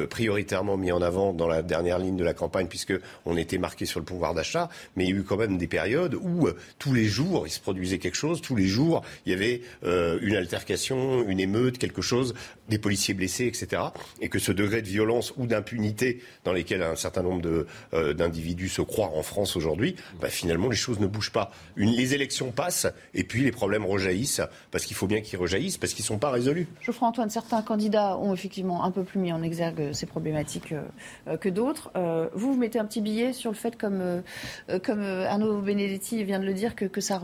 prioritaire 0.09 0.28
prioritairement 0.29 0.77
mis 0.77 0.91
en 0.91 1.01
avant 1.01 1.33
dans 1.33 1.47
la 1.47 1.63
dernière 1.63 1.97
ligne 1.97 2.15
de 2.15 2.23
la 2.23 2.35
campagne, 2.35 2.67
puisque 2.67 2.93
on 3.25 3.35
était 3.35 3.57
marqué 3.57 3.87
sur 3.87 3.99
le 3.99 4.05
pouvoir 4.05 4.35
d'achat, 4.35 4.69
mais 4.95 5.05
il 5.05 5.09
y 5.09 5.13
a 5.13 5.15
eu 5.15 5.23
quand 5.23 5.37
même 5.37 5.57
des 5.57 5.65
périodes 5.65 6.13
où 6.13 6.45
euh, 6.45 6.55
tous 6.77 6.93
les 6.93 7.05
jours 7.05 7.47
il 7.47 7.49
se 7.49 7.59
produisait 7.59 7.97
quelque 7.97 8.13
chose, 8.13 8.39
tous 8.39 8.55
les 8.55 8.67
jours 8.67 9.01
il 9.25 9.31
y 9.31 9.35
avait 9.35 9.63
euh, 9.83 10.19
une 10.21 10.35
altercation, 10.35 11.27
une 11.27 11.39
émeute, 11.39 11.79
quelque 11.79 12.03
chose, 12.03 12.35
des 12.69 12.77
policiers 12.77 13.15
blessés, 13.15 13.47
etc. 13.47 13.81
Et 14.21 14.29
que 14.29 14.37
ce 14.37 14.51
degré 14.51 14.83
de 14.83 14.87
violence 14.87 15.33
ou 15.35 15.47
d'impunité 15.47 16.21
dans 16.43 16.53
lesquels 16.53 16.83
un 16.83 16.95
certain 16.95 17.23
nombre 17.23 17.65
euh, 17.95 18.13
d'individus 18.13 18.69
se 18.69 18.83
croient 18.83 19.11
en 19.15 19.23
France 19.23 19.55
aujourd'hui, 19.55 19.95
bah, 20.21 20.29
finalement 20.29 20.69
les 20.69 20.75
choses 20.75 20.99
ne 20.99 21.07
bougent 21.07 21.31
pas. 21.31 21.49
Une, 21.75 21.89
les 21.89 22.13
élections 22.13 22.51
passent 22.51 22.85
et 23.15 23.23
puis 23.23 23.41
les 23.41 23.51
problèmes 23.51 23.83
rejaillissent 23.83 24.43
parce 24.69 24.85
qu'il 24.85 24.95
faut 24.95 25.07
bien 25.07 25.21
qu'ils 25.21 25.39
rejaillissent 25.39 25.79
parce 25.79 25.95
qu'ils 25.95 26.03
ne 26.03 26.09
sont 26.09 26.19
pas 26.19 26.29
résolus. 26.29 26.67
Geoffroy-Antoine, 26.81 27.31
certains 27.31 27.63
candidats 27.63 28.15
ont 28.19 28.35
effectivement 28.35 28.83
un 28.83 28.91
peu 28.91 29.03
plus 29.03 29.19
mis 29.19 29.33
en 29.33 29.41
exergue 29.41 29.91
ces 29.91 30.05
problèmes 30.05 30.18
problématiques 30.19 30.73
euh, 30.73 31.37
que 31.37 31.47
d'autres. 31.47 31.91
Euh, 31.95 32.27
vous, 32.33 32.53
vous 32.53 32.59
mettez 32.59 32.77
un 32.77 32.85
petit 32.85 32.99
billet 32.99 33.31
sur 33.31 33.51
le 33.51 33.55
fait, 33.55 33.77
comme, 33.77 34.01
euh, 34.01 34.79
comme 34.83 35.01
Arnaud 35.01 35.61
Benedetti 35.61 36.23
vient 36.25 36.39
de 36.39 36.45
le 36.45 36.53
dire, 36.53 36.75
que, 36.75 36.85
que 36.85 36.99
ça 36.99 37.21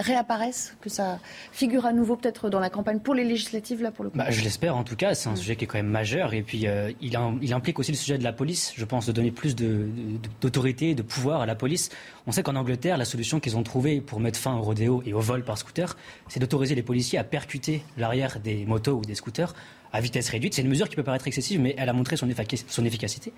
réapparaisse, 0.00 0.76
que 0.80 0.90
ça 0.90 1.20
figure 1.52 1.86
à 1.86 1.92
nouveau 1.92 2.16
peut-être 2.16 2.50
dans 2.50 2.58
la 2.58 2.68
campagne 2.68 2.98
pour 2.98 3.14
les 3.14 3.22
législatives 3.22 3.80
là 3.80 3.92
pour 3.92 4.02
le 4.02 4.10
coup. 4.10 4.18
Bah, 4.18 4.28
je 4.28 4.42
l'espère 4.42 4.76
en 4.76 4.82
tout 4.82 4.96
cas, 4.96 5.14
c'est 5.14 5.28
un 5.28 5.36
sujet 5.36 5.54
qui 5.54 5.64
est 5.64 5.66
quand 5.68 5.78
même 5.78 5.86
majeur 5.86 6.34
et 6.34 6.42
puis 6.42 6.66
il, 7.00 7.18
il, 7.42 7.52
implique 7.52 7.78
aussi 7.78 7.92
le 7.92 7.96
sujet 7.96 8.18
de 8.18 8.24
la 8.24 8.32
police, 8.32 8.72
je 8.76 8.84
pense, 8.84 9.06
de 9.06 9.12
donner 9.12 9.30
plus 9.30 9.54
d'autorité, 9.54 10.94
de, 10.94 11.02
de, 11.02 11.06
pouvoir 11.06 11.42
à 11.42 11.46
la 11.46 11.54
police. 11.54 11.90
On 12.26 12.32
sait 12.32 12.42
qu'en 12.42 12.56
Angleterre, 12.56 12.96
la 12.96 13.04
solution 13.04 13.38
qu'ils 13.38 13.56
ont 13.56 13.62
trouvée 13.62 14.00
pour 14.00 14.18
mettre 14.18 14.40
fin 14.40 14.56
au 14.56 14.62
rodéo 14.62 15.00
et 15.06 15.12
au 15.12 15.20
vol 15.20 15.44
par 15.44 15.56
scooter, 15.56 15.96
c'est 16.26 16.40
d'autoriser 16.40 16.74
les 16.74 16.82
policiers 16.82 17.20
à 17.20 17.24
percuter 17.24 17.84
l'arrière 17.96 18.40
des 18.40 18.66
motos 18.66 18.96
ou 18.96 19.02
des 19.02 19.14
scooters 19.14 19.54
à 19.92 20.00
vitesse 20.00 20.28
réduite. 20.28 20.54
C'est 20.54 20.62
une 20.62 20.68
mesure 20.68 20.88
qui 20.88 20.96
peut 20.96 21.02
paraître 21.02 21.26
excessive, 21.26 21.60
mais 21.60 21.74
elle 21.78 21.88
a 21.88 21.92
montré 21.92 22.16
son, 22.16 22.28
efficacité. 22.28 23.32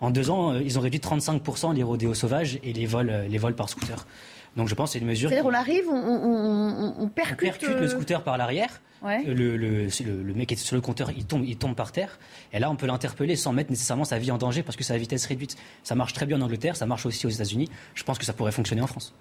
En 0.00 0.10
deux 0.10 0.30
ans, 0.30 0.52
euh, 0.52 0.62
ils 0.62 0.78
ont 0.78 0.82
réduit 0.82 1.00
35% 1.00 1.74
les 1.74 1.82
rodéos 1.82 2.14
sauvages 2.14 2.58
et 2.62 2.72
les 2.72 2.86
vols, 2.86 3.10
euh, 3.10 3.28
les 3.28 3.38
vols 3.38 3.54
par 3.54 3.68
scooter. 3.68 4.06
Donc 4.56 4.68
je 4.68 4.74
pense 4.74 4.90
que 4.90 4.92
c'est 4.94 4.98
une 5.00 5.06
mesure. 5.06 5.30
C'est-à-dire, 5.30 5.48
on 5.50 5.54
arrive, 5.54 5.84
on, 5.88 7.08
percute. 7.08 7.62
le 7.62 7.74
euh, 7.74 7.88
scooter 7.88 8.22
par 8.22 8.38
l'arrière. 8.38 8.80
Le, 9.02 9.56
le, 9.58 10.34
mec 10.34 10.48
qui 10.48 10.54
est 10.54 10.56
sur 10.56 10.76
le 10.76 10.80
compteur, 10.80 11.10
il 11.10 11.26
tombe, 11.26 11.44
il 11.44 11.58
tombe 11.58 11.74
par 11.74 11.92
terre. 11.92 12.18
Et 12.54 12.58
là, 12.58 12.70
on 12.70 12.76
peut 12.76 12.86
l'interpeller 12.86 13.36
sans 13.36 13.52
mettre 13.52 13.70
nécessairement 13.70 14.04
sa 14.04 14.18
vie 14.18 14.30
en 14.30 14.38
danger 14.38 14.62
parce 14.62 14.76
que 14.76 14.84
c'est 14.84 14.94
à 14.94 14.96
vitesse 14.96 15.26
réduite. 15.26 15.56
Ça 15.82 15.94
marche 15.94 16.14
très 16.14 16.24
bien 16.24 16.38
en 16.38 16.40
Angleterre, 16.40 16.74
ça 16.74 16.86
marche 16.86 17.04
aussi 17.04 17.26
aux 17.26 17.30
États-Unis. 17.30 17.68
Je 17.94 18.02
pense 18.02 18.18
que 18.18 18.24
ça 18.24 18.32
pourrait 18.32 18.52
fonctionner 18.52 18.80
en 18.80 18.86
France. 18.86 19.12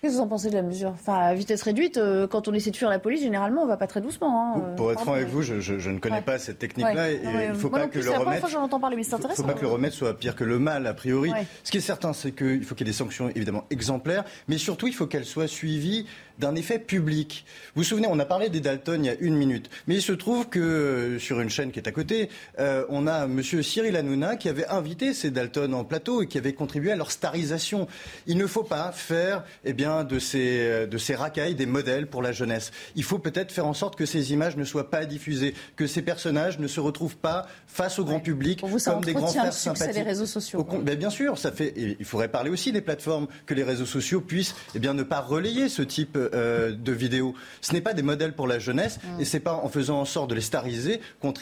Qu'est-ce 0.00 0.12
que 0.12 0.18
vous 0.18 0.24
en 0.24 0.28
pensez 0.28 0.50
de 0.50 0.54
la 0.54 0.62
mesure? 0.62 0.90
Enfin, 0.90 1.14
à 1.14 1.34
vitesse 1.34 1.62
réduite, 1.62 1.96
euh, 1.96 2.26
quand 2.26 2.48
on 2.48 2.52
essaie 2.52 2.70
de 2.70 2.76
fuir 2.76 2.90
la 2.90 2.98
police, 2.98 3.22
généralement, 3.22 3.62
on 3.62 3.66
va 3.66 3.76
pas 3.76 3.86
très 3.86 4.00
doucement. 4.00 4.54
Hein, 4.56 4.74
pour 4.76 4.92
être 4.92 5.00
franc 5.00 5.14
avec 5.14 5.28
vous, 5.28 5.42
je, 5.42 5.88
ne 5.88 5.98
connais 5.98 6.20
pas 6.20 6.38
cette 6.38 6.58
technique-là. 6.58 7.10
Et 7.10 7.20
il 7.22 7.50
ne 7.50 7.54
faut 7.54 7.70
pas 7.70 7.86
que 7.86 7.98
le 7.98 8.10
remède. 8.10 8.40
faut 8.40 9.42
pas 9.42 9.54
que 9.54 9.62
le 9.62 9.68
remède 9.68 9.92
soit 9.92 10.16
pire 10.18 10.36
que 10.36 10.44
le 10.44 10.58
mal, 10.58 10.86
a 10.86 10.94
priori. 10.94 11.32
Ce 11.62 11.70
qui 11.70 11.78
est 11.78 11.82
certain, 11.82 12.12
c'est 12.12 12.32
qu'il 12.32 12.64
faut 12.64 12.74
qu'il 12.74 12.86
y 12.86 12.90
ait 12.90 12.92
des 12.92 12.96
sanctions 12.96 13.30
évidemment 13.34 13.64
exemplaires, 13.70 14.24
mais 14.48 14.58
surtout, 14.58 14.86
il 14.86 14.94
faut 14.94 15.06
qu'elles 15.06 15.24
soient 15.24 15.48
suivies 15.48 16.06
d'un 16.38 16.54
effet 16.54 16.78
public. 16.78 17.44
Vous 17.74 17.82
vous 17.82 17.88
souvenez, 17.88 18.08
on 18.10 18.18
a 18.18 18.24
parlé 18.24 18.48
des 18.48 18.60
Dalton 18.60 19.04
il 19.04 19.06
y 19.06 19.10
a 19.10 19.16
une 19.20 19.36
minute, 19.36 19.70
mais 19.86 19.96
il 19.96 20.02
se 20.02 20.12
trouve 20.12 20.48
que 20.48 21.18
sur 21.18 21.40
une 21.40 21.50
chaîne 21.50 21.70
qui 21.70 21.78
est 21.78 21.88
à 21.88 21.92
côté, 21.92 22.28
euh, 22.58 22.84
on 22.88 23.06
a 23.06 23.24
M. 23.24 23.42
Cyril 23.42 23.96
Hanouna 23.96 24.36
qui 24.36 24.48
avait 24.48 24.66
invité 24.66 25.14
ces 25.14 25.30
Dalton 25.30 25.74
en 25.74 25.84
plateau 25.84 26.22
et 26.22 26.26
qui 26.26 26.38
avait 26.38 26.52
contribué 26.52 26.92
à 26.92 26.96
leur 26.96 27.10
starisation. 27.10 27.86
Il 28.26 28.38
ne 28.38 28.46
faut 28.46 28.64
pas 28.64 28.92
faire 28.92 29.44
eh 29.64 29.72
bien, 29.72 30.04
de, 30.04 30.18
ces, 30.18 30.86
de 30.86 30.98
ces 30.98 31.14
racailles 31.14 31.54
des 31.54 31.66
modèles 31.66 32.06
pour 32.06 32.22
la 32.22 32.32
jeunesse. 32.32 32.72
Il 32.96 33.04
faut 33.04 33.18
peut-être 33.18 33.52
faire 33.52 33.66
en 33.66 33.74
sorte 33.74 33.96
que 33.96 34.06
ces 34.06 34.32
images 34.32 34.56
ne 34.56 34.64
soient 34.64 34.90
pas 34.90 35.04
diffusées, 35.04 35.54
que 35.76 35.86
ces 35.86 36.02
personnages 36.02 36.58
ne 36.58 36.66
se 36.66 36.80
retrouvent 36.80 37.16
pas 37.16 37.46
face 37.66 37.98
au 37.98 38.04
grand 38.04 38.20
public 38.20 38.60
comme 38.60 39.04
des 39.04 39.12
grands 39.12 39.26
frères 39.28 39.52
sympathiques. 39.52 39.94
les 39.94 40.02
réseaux 40.02 40.26
sociaux. 40.26 40.66
Ben, 40.82 40.96
bien 40.96 41.10
sûr, 41.10 41.38
ça 41.38 41.52
fait. 41.52 41.74
Il 41.76 42.04
faudrait 42.04 42.28
parler 42.28 42.50
aussi 42.50 42.72
des 42.72 42.80
plateformes, 42.80 43.26
que 43.46 43.54
les 43.54 43.62
réseaux 43.62 43.86
sociaux 43.86 44.20
puissent 44.20 44.54
eh 44.74 44.78
bien, 44.78 44.94
ne 44.94 45.02
pas 45.02 45.20
relayer 45.20 45.68
ce 45.68 45.82
type 45.82 46.18
euh, 46.32 46.72
de 46.72 46.92
vidéos. 46.92 47.34
Ce 47.60 47.72
n'est 47.72 47.80
pas 47.80 47.94
des 47.94 48.02
modèles 48.02 48.32
pour 48.32 48.46
la 48.46 48.58
jeunesse 48.58 48.98
mm. 49.02 49.20
et 49.20 49.24
c'est 49.24 49.40
pas 49.40 49.54
en 49.54 49.68
faisant 49.68 50.00
en 50.00 50.04
sorte 50.04 50.30
de 50.30 50.34
les 50.34 50.40
stariser 50.40 51.00
qu'on 51.20 51.34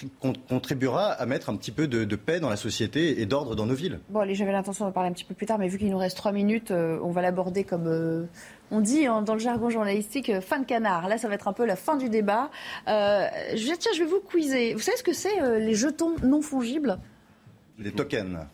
contribuera 0.48 1.10
à 1.12 1.26
mettre 1.26 1.50
un 1.50 1.56
petit 1.56 1.70
peu 1.70 1.86
de, 1.86 2.16
paix 2.16 2.40
dans 2.40 2.50
la 2.50 2.56
société 2.56 3.20
et 3.20 3.26
d'ordre 3.26 3.56
dans 3.56 3.66
nos 3.66 3.74
villes. 3.74 4.00
Bon, 4.10 4.20
allez, 4.20 4.34
j'avais 4.34 4.52
l'intention 4.52 4.86
de 4.86 4.92
parler 4.92 5.08
un 5.08 5.12
petit 5.12 5.24
peu 5.24 5.34
plus 5.34 5.46
tard, 5.46 5.58
mais 5.58 5.68
vu 5.68 5.78
qu'il 5.78 5.90
nous 5.90 5.98
reste 5.98 6.16
trois 6.16 6.32
minutes, 6.32 6.70
euh, 6.70 6.98
on 7.02 7.10
va 7.10 7.22
l'aborder 7.22 7.64
comme. 7.64 7.86
Euh, 7.86 8.24
on 8.70 8.80
dit 8.80 9.06
hein, 9.06 9.20
dans 9.22 9.34
le 9.34 9.40
jargon 9.40 9.68
journalistique 9.68 10.40
fin 10.40 10.58
de 10.58 10.64
canard. 10.64 11.08
Là, 11.08 11.18
ça 11.18 11.28
va 11.28 11.34
être 11.34 11.48
un 11.48 11.52
peu 11.52 11.66
la 11.66 11.76
fin 11.76 11.96
du 11.96 12.08
débat. 12.08 12.50
je 12.86 13.76
tiens, 13.76 13.92
je 13.94 14.02
vais 14.02 14.08
vous 14.08 14.20
quizer. 14.20 14.72
Vous 14.72 14.80
savez 14.80 14.96
ce 14.96 15.02
que 15.02 15.12
c'est 15.12 15.58
les 15.58 15.74
jetons 15.74 16.14
non 16.22 16.40
fongibles? 16.40 16.98
Les 17.78 17.92
tokens. 17.92 18.46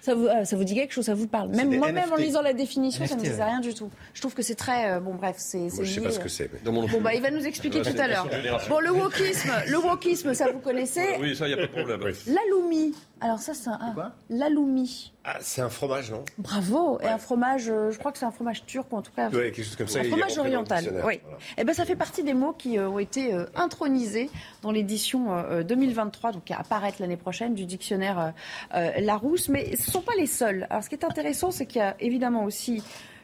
Ça 0.00 0.14
vous, 0.14 0.26
euh, 0.26 0.44
ça 0.44 0.56
vous 0.56 0.64
dit 0.64 0.74
quelque 0.74 0.92
chose, 0.92 1.06
ça 1.06 1.14
vous 1.14 1.26
parle? 1.26 1.50
Même 1.50 1.76
moi-même 1.76 2.12
en 2.12 2.16
lisant 2.16 2.42
la 2.42 2.52
définition, 2.52 3.06
ça 3.06 3.14
ne 3.16 3.20
me 3.20 3.24
disait 3.24 3.44
rien 3.44 3.60
du 3.60 3.74
tout. 3.74 3.90
Je 4.14 4.20
trouve 4.20 4.34
que 4.34 4.42
c'est 4.42 4.54
très. 4.54 4.92
Euh, 4.92 5.00
bon, 5.00 5.14
bref, 5.14 5.36
c'est. 5.38 5.68
je 5.70 5.80
ne 5.80 5.86
sais 5.86 6.00
pas 6.00 6.10
ce 6.10 6.20
que 6.20 6.28
c'est. 6.28 6.50
Bon, 6.64 6.86
bah, 7.00 7.14
il 7.14 7.22
va 7.22 7.30
nous 7.30 7.46
expliquer 7.46 7.82
tout 7.82 7.98
à 7.98 8.06
l'heure. 8.06 8.28
Bon, 8.68 8.80
le 8.80 8.90
wokisme, 8.92 9.50
le 9.66 9.78
wokisme, 9.78 10.34
ça 10.34 10.50
vous 10.52 10.60
connaissez? 10.60 11.16
Oui, 11.20 11.34
ça, 11.34 11.46
il 11.46 11.54
n'y 11.54 11.60
a 11.60 11.66
pas 11.66 11.66
de 11.66 11.82
problème. 11.84 12.00
L'aloumi. 12.26 12.94
Alors, 13.20 13.38
ça, 13.38 13.54
c'est 13.54 13.70
un. 13.70 14.12
L'aloumi. 14.30 15.12
Ah, 15.24 15.36
c'est 15.40 15.60
un 15.60 15.68
fromage, 15.68 16.10
non? 16.10 16.24
Bravo. 16.38 16.98
Et 17.00 17.06
un 17.06 17.18
fromage, 17.18 17.68
euh, 17.68 17.90
je 17.90 17.98
crois 17.98 18.12
que 18.12 18.18
c'est 18.18 18.24
un 18.24 18.30
fromage 18.30 18.64
turc, 18.64 18.92
ou 18.92 18.96
en 18.96 19.02
tout 19.02 19.12
cas. 19.12 19.28
Oui, 19.28 19.52
quelque 19.52 19.62
chose 19.62 19.76
comme 19.76 19.88
ça. 19.88 20.00
Un 20.00 20.04
fromage 20.04 20.38
oriental. 20.38 21.02
Oui. 21.04 21.14
Et 21.14 21.20
eh 21.58 21.64
ben, 21.64 21.74
ça 21.74 21.84
fait 21.84 21.96
partie 21.96 22.22
des 22.22 22.34
mots 22.34 22.52
qui 22.52 22.78
ont 22.78 22.98
été 22.98 23.36
intronisés 23.54 24.30
dans 24.62 24.70
l'édition 24.70 25.62
2023, 25.62 26.32
donc 26.32 26.44
qui 26.44 26.52
apparaître 26.52 26.98
l'année 27.00 27.16
prochaine, 27.16 27.54
du 27.54 27.66
dictionnaire 27.66 28.32
Larousse. 28.72 29.48
Mais 29.48 29.76
ce 29.76 29.86
ne 29.86 29.92
sont 29.92 30.02
pas 30.02 30.14
les 30.16 30.26
seuls. 30.26 30.66
Alors, 30.70 30.82
ce 30.82 30.88
qui 30.88 30.94
est 30.94 31.04
intéressant, 31.04 31.50
c'est 31.50 31.66
qu'il 31.66 31.80
y 31.80 31.84
a 31.84 31.96
évidemment 32.00 32.44
aussi 32.44 32.82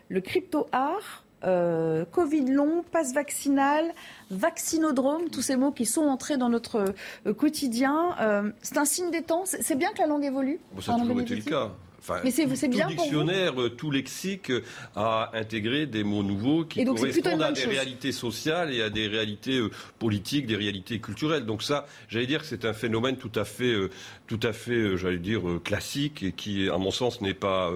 le 0.09 0.21
crypto-art, 0.21 1.24
euh, 1.45 2.05
Covid 2.11 2.47
long, 2.51 2.85
passe 2.91 3.15
vaccinal, 3.15 3.93
vaccinodrome, 4.31 5.29
tous 5.31 5.43
ces 5.43 5.57
mots 5.57 5.73
qui 5.73 5.87
sont 5.87 6.03
entrés 6.03 6.37
dans 6.37 6.49
notre 6.49 6.85
euh, 7.27 7.35
quotidien. 7.35 8.17
Euh, 8.21 8.51
c'est 8.63 8.79
un 8.79 8.85
signe 8.85 9.11
des 9.11 9.23
temps. 9.23 9.45
C'est 9.45 9.77
bien 9.77 9.93
que 9.93 9.99
la 9.99 10.07
langue 10.07 10.25
évolue. 10.25 10.59
Bon, 10.73 10.81
ça 10.81 10.95
a 10.95 10.99
toujours 10.99 11.21
été 11.21 11.37
le 11.37 11.43
cas 11.43 11.71
mais 12.23 12.31
c'est 12.31 12.69
bien 12.69 12.89
tout 12.89 12.95
dictionnaire, 12.95 13.61
euh, 13.61 13.71
tout 13.71 13.91
lexique 13.91 14.53
a 14.95 15.31
intégré 15.35 15.87
des 15.87 16.05
mots 16.05 16.23
nouveaux 16.23 16.65
qui 16.65 16.85
correspondent 16.85 17.43
à 17.43 17.53
des 17.53 17.65
réalités 17.65 18.13
sociales 18.13 18.73
et 18.73 18.83
à 18.83 18.91
des 18.91 19.07
réalités 19.07 19.59
euh, 19.59 19.71
politiques, 19.99 20.47
des 20.47 20.57
réalités 20.57 21.01
culturelles. 21.01 21.47
Donc 21.47 21.63
ça, 21.63 21.87
j'allais 22.09 22.27
dire 22.27 22.41
que 22.41 22.47
c'est 22.47 22.65
un 22.65 22.73
phénomène 22.73 23.17
tout 23.17 23.33
à 23.35 23.45
fait, 23.45 23.75
tout 24.27 24.41
à 24.43 24.53
fait, 24.53 24.97
j'allais 24.97 25.19
dire 25.19 25.43
classique 25.63 26.23
et 26.23 26.33
qui, 26.33 26.69
à 26.69 26.79
mon 26.79 26.91
sens, 26.91 27.21
n'est 27.21 27.35
pas 27.35 27.71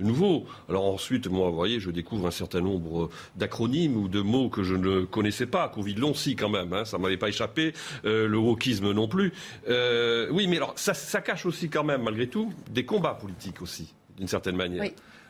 nouveau. 0.00 0.46
Alors 0.68 0.86
ensuite, 0.86 1.28
moi, 1.28 1.48
vous 1.50 1.56
voyez, 1.56 1.80
je 1.80 1.90
découvre 1.90 2.26
un 2.26 2.32
certain 2.32 2.60
nombre 2.60 3.08
d'acronymes 3.36 3.96
ou 3.96 4.08
de 4.08 4.20
mots 4.20 4.48
que 4.48 4.62
je 4.62 4.74
ne 4.74 5.02
connaissais 5.02 5.46
pas. 5.46 5.68
Covid 5.68 5.94
long, 5.94 6.14
si 6.14 6.34
quand 6.34 6.48
même, 6.48 6.72
hein, 6.72 6.84
ça 6.84 6.98
m'avait 6.98 7.16
pas 7.16 7.28
échappé. 7.28 7.72
le 8.04 8.36
wokisme 8.36 8.92
non 8.92 9.08
plus. 9.08 9.32
oui, 9.68 10.46
mais 10.48 10.56
alors 10.56 10.74
ça, 10.76 10.94
ça 10.94 11.20
cache 11.20 11.46
aussi 11.46 11.68
quand 11.68 11.84
même, 11.84 12.02
malgré 12.02 12.26
tout, 12.26 12.52
des 12.70 12.84
combats 12.84 13.14
politiques 13.14 13.62
aussi 13.62 13.94
d'une 14.16 14.28
certaine 14.28 14.56
manière. 14.56 14.84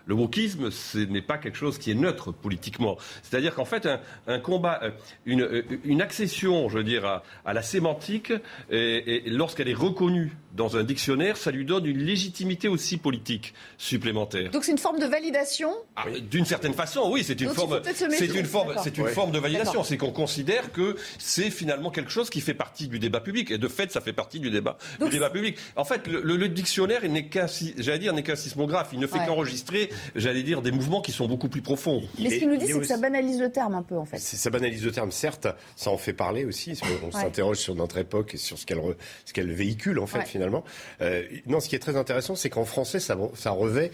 Le 0.06 0.14
wokisme, 0.14 0.70
ce 0.70 0.98
n'est 0.98 1.22
pas 1.22 1.38
quelque 1.38 1.56
chose 1.56 1.78
qui 1.78 1.90
est 1.90 1.94
neutre 1.94 2.32
politiquement. 2.32 2.96
C'est-à-dire 3.22 3.54
qu'en 3.54 3.64
fait, 3.64 3.88
un, 4.26 4.38
combat, 4.38 4.80
euh, 4.82 4.90
euh, 5.28 5.62
une, 5.84 6.02
accession, 6.02 6.68
je 6.68 6.78
veux 6.78 6.84
dire, 6.84 7.22
à, 7.44 7.52
la 7.52 7.62
sémantique, 7.62 8.32
et 8.70 9.22
lorsqu'elle 9.26 9.68
est 9.68 9.74
reconnue 9.74 10.32
dans 10.54 10.76
un 10.76 10.84
dictionnaire, 10.84 11.36
ça 11.36 11.50
lui 11.50 11.64
donne 11.64 11.86
une 11.86 12.02
légitimité 12.04 12.68
aussi 12.68 12.98
politique 12.98 13.54
supplémentaire. 13.78 14.50
Donc 14.50 14.64
c'est 14.64 14.72
une 14.72 14.78
forme 14.78 14.98
de 14.98 15.06
validation? 15.06 15.72
Ah, 15.96 16.04
D'une 16.30 16.44
certaine 16.44 16.74
façon, 16.74 17.08
oui, 17.10 17.24
c'est 17.24 17.40
une, 17.40 17.48
forme, 17.48 17.80
c'est 17.82 18.34
une 18.34 18.44
forme, 18.44 18.74
c'est 18.82 18.98
une 18.98 19.08
forme 19.08 19.30
de 19.30 19.38
validation. 19.38 19.82
C'est 19.82 19.96
qu'on 19.96 20.12
considère 20.12 20.72
que 20.72 20.96
c'est 21.18 21.50
finalement 21.50 21.90
quelque 21.90 22.10
chose 22.10 22.28
qui 22.28 22.40
fait 22.40 22.54
partie 22.54 22.88
du 22.88 22.98
débat 22.98 23.20
public. 23.20 23.50
Et 23.50 23.58
de 23.58 23.68
fait, 23.68 23.90
ça 23.92 24.00
fait 24.00 24.12
partie 24.12 24.40
du 24.40 24.50
débat, 24.50 24.76
du 25.00 25.08
débat 25.08 25.30
public. 25.30 25.56
En 25.76 25.84
fait, 25.84 26.06
le, 26.06 26.48
dictionnaire, 26.48 27.08
n'est 27.08 27.26
qu'un, 27.26 27.46
j'allais 27.78 27.98
dire, 27.98 28.12
n'est 28.12 28.22
qu'un 28.22 28.36
sismographe. 28.36 28.90
Il 28.92 28.98
ne 28.98 29.06
fait 29.06 29.24
qu'enregistrer, 29.26 29.88
j'allais 30.14 30.42
dire, 30.42 30.62
des 30.62 30.72
mouvements 30.72 31.00
qui 31.00 31.12
sont 31.12 31.26
beaucoup 31.26 31.48
plus 31.48 31.62
profonds. 31.62 32.02
Mais 32.18 32.30
ce 32.30 32.36
qu'il 32.36 32.48
nous 32.48 32.56
dit, 32.56 32.66
c'est 32.66 32.78
que 32.78 32.84
ça 32.84 32.98
banalise 32.98 33.40
le 33.40 33.50
terme 33.50 33.74
un 33.74 33.82
peu, 33.82 33.96
en 33.96 34.04
fait. 34.04 34.18
Ça 34.18 34.50
banalise 34.50 34.84
le 34.84 34.92
terme, 34.92 35.10
certes. 35.10 35.48
Ça 35.76 35.90
en 35.90 35.98
fait 35.98 36.12
parler 36.12 36.44
aussi. 36.44 36.78
On 37.04 37.10
s'interroge 37.10 37.58
sur 37.58 37.74
notre 37.74 37.98
époque 37.98 38.34
et 38.34 38.38
sur 38.38 38.58
ce 38.58 38.66
qu'elle, 38.66 38.80
ce 39.24 39.32
qu'elle 39.32 39.52
véhicule, 39.52 39.98
en 39.98 40.06
fait, 40.06 40.22
finalement 40.26 40.64
euh, 41.00 41.22
non, 41.46 41.60
ce 41.60 41.68
qui 41.68 41.76
est 41.76 41.80
très 41.80 41.96
intéressant, 41.96 42.34
c'est 42.34 42.50
qu'en 42.50 42.64
français, 42.64 43.00
ça, 43.00 43.16
ça, 43.34 43.50
revêt, 43.50 43.90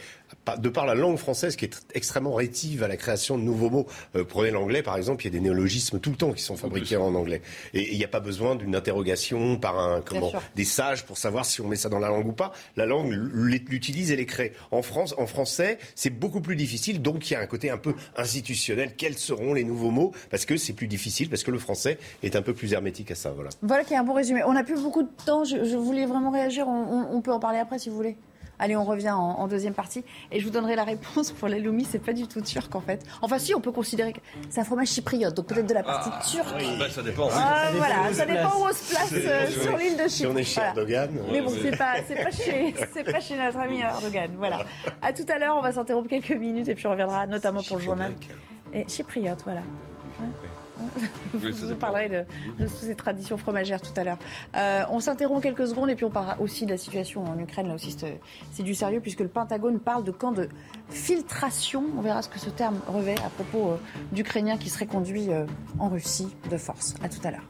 de 0.59 0.69
par 0.69 0.87
la 0.87 0.95
langue 0.95 1.17
française 1.17 1.57
qui 1.57 1.65
est 1.65 1.87
extrêmement 1.95 2.35
rétive 2.35 2.83
à 2.83 2.89
la 2.89 2.97
création 2.97 3.39
de 3.39 3.43
nouveaux 3.43 3.71
mots. 3.71 3.87
Euh, 4.17 4.25
prenez 4.25 4.51
l'anglais, 4.51 4.83
par 4.83 4.97
exemple, 4.97 5.23
il 5.23 5.27
y 5.27 5.29
a 5.29 5.39
des 5.39 5.41
néologismes 5.41 6.01
tout 6.01 6.11
le 6.11 6.17
temps 6.17 6.33
qui 6.33 6.43
sont 6.43 6.57
fabriqués 6.57 6.97
en 6.97 7.15
anglais. 7.15 7.43
Et 7.75 7.93
il 7.93 7.99
n'y 7.99 8.05
a 8.05 8.09
pas 8.09 8.21
besoin 8.21 8.57
d'une 8.57 8.75
interrogation 8.75 9.57
par 9.59 9.79
un, 9.79 10.01
comment, 10.01 10.33
des 10.57 10.65
sages 10.65 11.05
pour 11.05 11.19
savoir 11.19 11.45
si 11.45 11.61
on 11.61 11.69
met 11.69 11.77
ça 11.77 11.89
dans 11.89 11.99
la 11.99 12.09
langue 12.09 12.27
ou 12.27 12.33
pas. 12.33 12.53
La 12.77 12.87
langue 12.87 13.11
l'utilise 13.13 14.11
et 14.11 14.17
les 14.17 14.27
crée. 14.27 14.53
En 14.71 14.83
France, 14.83 15.15
en 15.19 15.27
français, 15.27 15.79
c'est 15.95 16.11
beaucoup 16.11 16.41
plus 16.41 16.57
difficile, 16.57 17.03
donc 17.03 17.31
il 17.31 17.35
y 17.35 17.37
a 17.37 17.41
un 17.41 17.47
côté 17.47 17.71
un 17.71 17.79
peu 17.79 17.95
institutionnel. 18.17 18.95
Quels 18.97 19.19
seront 19.19 19.55
les 19.55 19.65
nouveaux 19.65 19.91
mots? 19.91 20.13
Parce 20.31 20.47
que 20.47 20.57
c'est 20.57 20.73
plus 20.73 20.89
difficile, 20.89 21.29
parce 21.29 21.43
que 21.43 21.51
le 21.51 21.59
français 21.59 21.99
est 22.23 22.37
un 22.37 22.43
peu 22.43 22.55
plus 22.55 22.73
hermétique 22.73 23.11
à 23.11 23.15
ça. 23.15 23.31
Voilà. 23.31 23.51
Voilà 23.63 23.85
qui 23.85 23.95
est 23.95 23.97
un 23.97 24.05
bon 24.05 24.15
résumé. 24.15 24.43
On 24.45 24.53
n'a 24.53 24.65
plus 24.65 24.81
beaucoup 24.81 25.03
de 25.03 25.11
temps. 25.25 25.45
Je, 25.45 25.65
je 25.65 25.77
voulais 25.77 26.07
vraiment 26.07 26.31
réagir. 26.31 26.67
On, 26.69 27.21
peut 27.21 27.33
en 27.33 27.41
parler 27.41 27.59
après 27.59 27.79
si 27.79 27.89
vous 27.89 27.97
voulez. 27.97 28.17
Allez, 28.59 28.77
on 28.77 28.85
revient 28.85 29.11
en, 29.11 29.47
deuxième 29.47 29.75
partie 29.75 30.05
et 30.31 30.41
je 30.41 30.45
vous 30.45 30.51
donnerai 30.51 30.77
la 30.77 30.85
réponse 30.85 31.33
pour 31.33 31.49
l'aloumi. 31.49 31.87
C'est 31.89 31.99
pas 31.99 32.13
du 32.13 32.27
tout 32.27 32.41
turc 32.41 32.75
en 32.75 32.81
fait. 32.81 33.05
Enfin, 33.23 33.39
si, 33.39 33.55
on 33.55 33.61
peut 33.61 33.73
considérer 33.73 34.13
que 34.13 34.21
c'est 34.51 34.61
un 34.61 34.65
fromage 34.65 34.89
chypriote, 34.89 35.35
donc 35.35 35.47
peut-être 35.47 35.67
de 35.67 35.75
la 35.75 35.83
partie 35.83 36.11
ah, 36.13 36.23
turque. 36.25 36.55
Oui. 36.57 36.77
Bah, 36.79 36.91
ça 36.91 37.03
dépend. 37.03 37.29
Ah, 37.33 37.71
voilà, 37.75 38.13
ça 38.13 38.27
dépend 38.27 38.59
où 38.59 38.67
on 38.69 38.73
se 38.73 38.91
place 38.91 39.13
euh, 39.13 39.47
sur 39.49 39.77
l'île 39.77 39.97
de 39.97 40.03
Chypre. 40.03 40.11
Si 40.11 40.27
on 40.27 40.37
est 40.37 40.45
chez 40.45 40.61
Erdogan. 40.61 41.11
Mais 41.31 41.41
bon, 41.41 41.51
c'est 41.63 41.77
pas, 41.77 41.95
pas, 42.03 42.31
chez, 42.31 42.75
pas 43.05 43.21
chez 43.21 43.37
notre 43.37 43.59
ami 43.59 43.81
Erdogan. 43.81 44.31
Voilà. 44.37 44.65
À 45.03 45.13
tout 45.13 45.27
à 45.29 45.39
l'heure, 45.39 45.57
on 45.57 45.63
va 45.63 45.73
s'interrompre 45.73 46.09
quelques 46.09 46.31
minutes 46.31 46.69
et 46.69 46.75
puis 46.75 46.87
on 46.87 46.91
reviendra 46.91 47.27
notamment 47.27 47.63
pour 47.63 47.77
le 47.79 47.83
journal. 47.83 48.13
Et 48.73 48.87
chypriote, 48.89 49.43
voilà. 49.45 49.63
Vous 51.35 51.75
parlerez 51.75 52.09
de, 52.09 52.25
toutes 52.59 52.69
ces 52.69 52.95
traditions 52.95 53.37
fromagères 53.37 53.81
tout 53.81 53.93
à 53.97 54.05
l'heure. 54.05 54.19
Euh, 54.57 54.83
on 54.91 55.01
s'interrompt 55.01 55.43
quelques 55.43 55.69
secondes 55.69 55.91
et 55.91 55.95
puis 55.95 56.05
on 56.05 56.11
parlera 56.11 56.41
aussi 56.41 56.67
de 56.67 56.71
la 56.71 56.79
situation 56.79 57.25
en 57.25 57.39
Ukraine. 57.39 57.69
Là 57.69 57.75
aussi, 57.75 57.97
c'est 58.53 58.63
du 58.63 58.75
sérieux 58.75 59.01
puisque 59.01 59.21
le 59.21 59.29
Pentagone 59.29 59.79
parle 59.79 60.05
de 60.05 60.11
camp 60.11 60.33
de 60.33 60.49
filtration. 60.91 61.85
On 61.97 62.01
verra 62.01 62.23
ce 62.23 62.29
que 62.29 62.39
ce 62.39 62.51
terme 62.51 62.79
revêt 62.87 63.17
à 63.25 63.31
propos 63.31 63.71
euh, 63.71 63.77
d'Ukrainiens 64.13 64.59
qui 64.59 64.69
seraient 64.69 64.87
conduits 64.87 65.31
euh, 65.31 65.47
en 65.79 65.89
Russie 65.89 66.29
de 66.51 66.57
force. 66.57 66.95
À 67.03 67.09
tout 67.09 67.21
à 67.25 67.31
l'heure. 67.31 67.45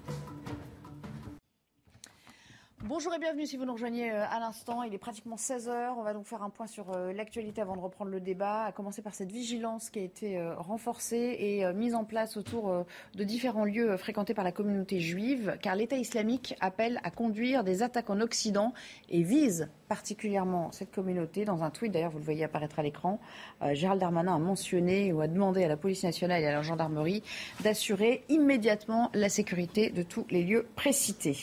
Bonjour 2.85 3.13
et 3.13 3.19
bienvenue 3.19 3.45
si 3.45 3.57
vous 3.57 3.65
nous 3.65 3.73
rejoignez 3.73 4.13
euh, 4.13 4.25
à 4.31 4.39
l'instant. 4.39 4.85
Il 4.85 4.95
est 4.95 4.99
pratiquement 4.99 5.35
16h. 5.35 5.95
On 5.99 6.03
va 6.05 6.15
donc 6.15 6.27
faire 6.27 6.45
un 6.45 6.49
point 6.49 6.69
sur 6.69 6.93
euh, 6.93 7.13
l'actualité 7.13 7.61
avant 7.61 7.75
de 7.75 7.81
reprendre 7.81 8.13
le 8.13 8.21
débat, 8.21 8.67
à 8.67 8.73
commencer 8.73 9.03
par 9.03 9.17
cette 9.17 9.33
vigilance 9.33 9.91
qui 9.91 9.99
a 9.99 10.03
été 10.03 10.39
euh, 10.39 10.55
renforcée 10.55 11.37
et 11.41 11.73
mise 11.73 11.97
en 11.97 12.05
place 12.05 12.37
autour 12.37 12.87
de 13.15 13.25
différents 13.25 13.65
lieux 13.65 13.97
fréquentés 13.97 14.33
par 14.33 14.45
la 14.45 14.53
communauté 14.53 15.01
juive, 15.01 15.59
car 15.61 15.75
l'État 15.75 15.97
islamique 15.97 16.55
appelle 16.61 17.01
à 17.03 17.11
conduire 17.11 17.65
des 17.65 17.83
attaques 17.83 18.11
en 18.11 18.21
Occident 18.21 18.73
et 19.11 19.23
vise 19.23 19.69
particulièrement 19.89 20.71
cette 20.71 20.93
communauté. 20.93 21.45
Dans 21.45 21.65
un 21.65 21.71
tweet, 21.71 21.91
d'ailleurs, 21.91 22.13
vous 22.13 22.19
le 22.19 22.25
voyez 22.25 22.45
apparaître 22.45 22.79
à 22.79 22.83
l'écran, 22.83 23.19
Gérald 23.73 24.01
Darmanin 24.01 24.37
a 24.37 24.39
mentionné 24.39 25.13
ou 25.13 25.21
a 25.21 25.27
demandé 25.27 25.65
à 25.65 25.69
la 25.69 25.77
police 25.77 26.05
nationale 26.05 26.43
et 26.43 26.47
à 26.47 26.53
la 26.53 26.63
gendarmerie 26.63 27.23
d'assurer 27.63 28.25
immédiatement 28.29 29.11
la 29.15 29.29
sécurité 29.29 29.91
de 29.91 30.03
tous 30.03 30.27
les 30.31 30.45
lieux 30.45 30.67
précités. 30.77 31.37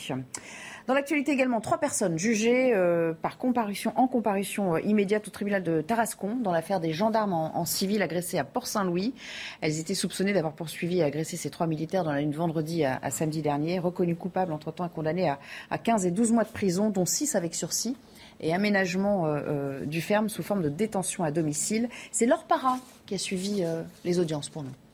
Dans 0.86 0.94
l'actualité 0.94 1.32
également, 1.32 1.60
trois 1.60 1.78
personnes 1.78 2.16
jugées 2.16 2.72
euh, 2.72 3.12
par 3.12 3.38
comparution, 3.38 3.92
en 3.96 4.06
comparution 4.06 4.76
euh, 4.76 4.80
immédiate 4.82 5.26
au 5.26 5.32
tribunal 5.32 5.64
de 5.64 5.80
Tarascon 5.80 6.36
dans 6.36 6.52
l'affaire 6.52 6.78
des 6.78 6.92
gendarmes 6.92 7.32
en, 7.32 7.64
civil 7.64 8.02
agressés 8.02 8.38
à 8.38 8.44
Port-Saint-Louis. 8.44 9.12
Elles 9.60 9.80
étaient 9.80 9.96
soupçonnées 9.96 10.32
d'avoir 10.32 10.52
poursuivi 10.52 10.98
et 10.98 11.02
agressé 11.02 11.36
ces 11.36 11.50
trois 11.50 11.66
militaires 11.66 12.04
dans 12.04 12.12
la 12.12 12.22
nuit 12.22 12.30
de 12.30 12.36
vendredi 12.36 12.84
à, 12.84 13.10
samedi 13.10 13.42
dernier. 13.42 13.80
Reconnues 13.80 14.14
coupables 14.14 14.52
entre-temps 14.52 14.86
et 14.86 14.90
condamnées 14.90 15.28
à, 15.70 15.78
15 15.78 16.06
et 16.06 16.12
12 16.12 16.30
mois 16.30 16.44
de 16.44 16.50
prison, 16.50 16.90
dont 16.90 17.04
6 17.04 17.34
avec 17.34 17.56
sursis 17.56 17.96
et 18.38 18.54
aménagement 18.54 19.26
euh, 19.26 19.84
du 19.86 20.00
ferme 20.00 20.28
sous 20.28 20.44
forme 20.44 20.62
de 20.62 20.68
détention 20.68 21.24
à 21.24 21.32
domicile. 21.32 21.88
C'est 22.12 22.26
leur 22.26 22.44
para 22.44 22.78
qui 23.06 23.16
a 23.16 23.18
suivi 23.18 23.64
les 24.04 24.20
audiences 24.20 24.50
pour 24.50 24.62
nous. 24.62 24.85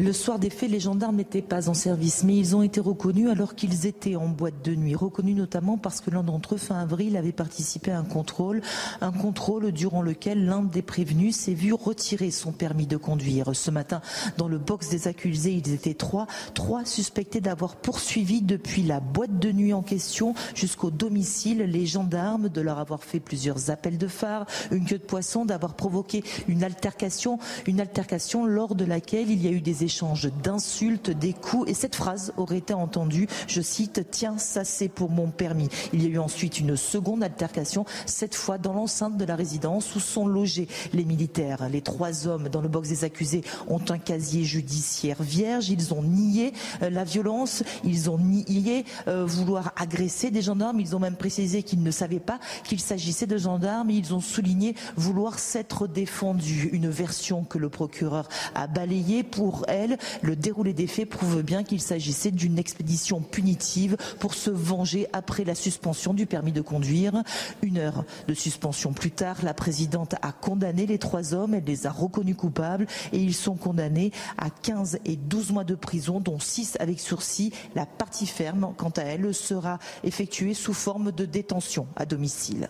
Le 0.00 0.12
soir 0.12 0.38
des 0.38 0.48
faits, 0.48 0.70
les 0.70 0.78
gendarmes 0.78 1.16
n'étaient 1.16 1.42
pas 1.42 1.68
en 1.68 1.74
service, 1.74 2.22
mais 2.22 2.36
ils 2.36 2.54
ont 2.54 2.62
été 2.62 2.78
reconnus 2.78 3.28
alors 3.30 3.56
qu'ils 3.56 3.86
étaient 3.86 4.14
en 4.14 4.28
boîte 4.28 4.64
de 4.64 4.76
nuit. 4.76 4.94
Reconnus 4.94 5.34
notamment 5.34 5.76
parce 5.76 6.00
que 6.00 6.12
l'un 6.12 6.22
d'entre 6.22 6.54
eux, 6.54 6.58
fin 6.58 6.78
avril, 6.78 7.16
avait 7.16 7.32
participé 7.32 7.90
à 7.90 7.98
un 7.98 8.04
contrôle. 8.04 8.62
Un 9.00 9.10
contrôle 9.10 9.72
durant 9.72 10.00
lequel 10.00 10.46
l'un 10.46 10.62
des 10.62 10.82
prévenus 10.82 11.34
s'est 11.34 11.52
vu 11.52 11.72
retirer 11.72 12.30
son 12.30 12.52
permis 12.52 12.86
de 12.86 12.96
conduire. 12.96 13.56
Ce 13.56 13.72
matin, 13.72 14.00
dans 14.36 14.46
le 14.46 14.58
box 14.58 14.88
des 14.88 15.08
accusés, 15.08 15.50
ils 15.50 15.74
étaient 15.74 15.94
trois. 15.94 16.28
Trois 16.54 16.84
suspectés 16.84 17.40
d'avoir 17.40 17.74
poursuivi 17.74 18.40
depuis 18.40 18.84
la 18.84 19.00
boîte 19.00 19.40
de 19.40 19.50
nuit 19.50 19.72
en 19.72 19.82
question 19.82 20.34
jusqu'au 20.54 20.92
domicile 20.92 21.58
les 21.62 21.86
gendarmes, 21.86 22.48
de 22.48 22.60
leur 22.60 22.78
avoir 22.78 23.02
fait 23.02 23.18
plusieurs 23.18 23.70
appels 23.70 23.98
de 23.98 24.06
phare, 24.06 24.46
une 24.70 24.84
queue 24.84 24.98
de 24.98 25.02
poisson, 25.02 25.44
d'avoir 25.44 25.74
provoqué 25.74 26.22
une 26.46 26.62
altercation, 26.62 27.40
une 27.66 27.80
altercation 27.80 28.46
lors 28.46 28.76
de 28.76 28.84
laquelle 28.84 29.28
il 29.28 29.44
y 29.44 29.48
a 29.48 29.50
eu 29.50 29.60
des 29.60 29.87
d'échanges 29.88 30.28
d'insultes, 30.42 31.08
des 31.08 31.32
coups. 31.32 31.70
Et 31.70 31.72
cette 31.72 31.96
phrase 31.96 32.34
aurait 32.36 32.58
été 32.58 32.74
entendue, 32.74 33.26
je 33.46 33.62
cite, 33.62 34.02
Tiens, 34.10 34.36
ça 34.36 34.62
c'est 34.62 34.88
pour 34.88 35.10
mon 35.10 35.28
permis. 35.30 35.70
Il 35.94 36.02
y 36.02 36.06
a 36.06 36.10
eu 36.10 36.18
ensuite 36.18 36.60
une 36.60 36.76
seconde 36.76 37.22
altercation, 37.22 37.86
cette 38.04 38.34
fois 38.34 38.58
dans 38.58 38.74
l'enceinte 38.74 39.16
de 39.16 39.24
la 39.24 39.34
résidence 39.34 39.96
où 39.96 40.00
sont 40.00 40.26
logés 40.26 40.68
les 40.92 41.06
militaires. 41.06 41.70
Les 41.70 41.80
trois 41.80 42.26
hommes 42.26 42.50
dans 42.50 42.60
le 42.60 42.68
box 42.68 42.90
des 42.90 43.04
accusés 43.04 43.42
ont 43.66 43.80
un 43.88 43.96
casier 43.96 44.44
judiciaire 44.44 45.22
vierge. 45.22 45.70
Ils 45.70 45.94
ont 45.94 46.02
nié 46.02 46.52
euh, 46.82 46.90
la 46.90 47.04
violence, 47.04 47.62
ils 47.82 48.10
ont 48.10 48.18
nié 48.18 48.84
euh, 49.06 49.24
vouloir 49.24 49.72
agresser 49.76 50.30
des 50.30 50.42
gendarmes. 50.42 50.80
Ils 50.80 50.96
ont 50.96 51.00
même 51.00 51.16
précisé 51.16 51.62
qu'ils 51.62 51.82
ne 51.82 51.90
savaient 51.90 52.20
pas 52.20 52.40
qu'il 52.64 52.80
s'agissait 52.80 53.26
de 53.26 53.38
gendarmes. 53.38 53.88
Ils 53.88 54.12
ont 54.12 54.20
souligné 54.20 54.74
vouloir 54.96 55.38
s'être 55.38 55.86
défendus. 55.86 56.68
Une 56.74 56.90
version 56.90 57.44
que 57.44 57.56
le 57.56 57.70
procureur 57.70 58.28
a 58.54 58.66
balayée. 58.66 59.22
Pour 59.22 59.64
elle, 59.68 59.77
le 60.22 60.36
déroulé 60.36 60.72
des 60.72 60.86
faits 60.86 61.08
prouve 61.08 61.42
bien 61.42 61.62
qu'il 61.62 61.80
s'agissait 61.80 62.30
d'une 62.30 62.58
expédition 62.58 63.20
punitive 63.20 63.96
pour 64.18 64.34
se 64.34 64.50
venger 64.50 65.06
après 65.12 65.44
la 65.44 65.54
suspension 65.54 66.14
du 66.14 66.26
permis 66.26 66.52
de 66.52 66.60
conduire. 66.60 67.22
Une 67.62 67.78
heure 67.78 68.04
de 68.26 68.34
suspension 68.34 68.92
plus 68.92 69.10
tard, 69.10 69.36
la 69.42 69.54
présidente 69.54 70.14
a 70.22 70.32
condamné 70.32 70.86
les 70.86 70.98
trois 70.98 71.34
hommes. 71.34 71.54
Elle 71.54 71.64
les 71.64 71.86
a 71.86 71.90
reconnus 71.90 72.36
coupables 72.36 72.86
et 73.12 73.18
ils 73.18 73.34
sont 73.34 73.56
condamnés 73.56 74.12
à 74.36 74.50
15 74.50 74.98
et 75.04 75.16
12 75.16 75.52
mois 75.52 75.64
de 75.64 75.74
prison, 75.74 76.20
dont 76.20 76.38
6 76.38 76.76
avec 76.80 77.00
sursis. 77.00 77.52
La 77.74 77.86
partie 77.86 78.26
ferme, 78.26 78.72
quant 78.76 78.92
à 78.96 79.02
elle, 79.02 79.34
sera 79.34 79.78
effectuée 80.04 80.54
sous 80.54 80.74
forme 80.74 81.12
de 81.12 81.24
détention 81.24 81.86
à 81.96 82.06
domicile. 82.06 82.68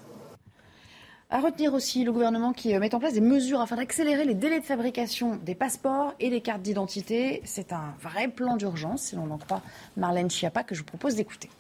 À 1.31 1.41
retenir 1.41 1.75
aussi 1.75 2.05
le 2.05 2.13
gouvernement 2.13 2.55
qui 2.55 2.75
euh, 2.75 2.81
met 2.81 2.95
en 2.95 2.99
place 2.99 3.13
des 3.13 3.21
mesures 3.21 3.61
afin 3.61 3.77
d'accélérer 3.77 4.25
les 4.25 4.33
délais 4.33 4.61
de 4.61 4.65
fabrication 4.65 5.37
des 5.37 5.55
passeports 5.55 6.15
et 6.21 6.31
des 6.31 6.41
cartes 6.41 6.63
d'identité. 6.63 7.43
C'est 7.45 7.75
un 7.75 7.95
vrai 8.01 8.29
plan 8.29 8.57
d'urgence, 8.57 9.03
si 9.03 9.17
l'on 9.17 9.31
en 9.31 9.37
croit 9.37 9.61
Marlène 9.99 10.31
Schiappa, 10.31 10.63
que 10.63 10.75
je 10.75 10.81
vous 10.81 10.87
propose 10.87 11.17
d'écouter. 11.17 11.51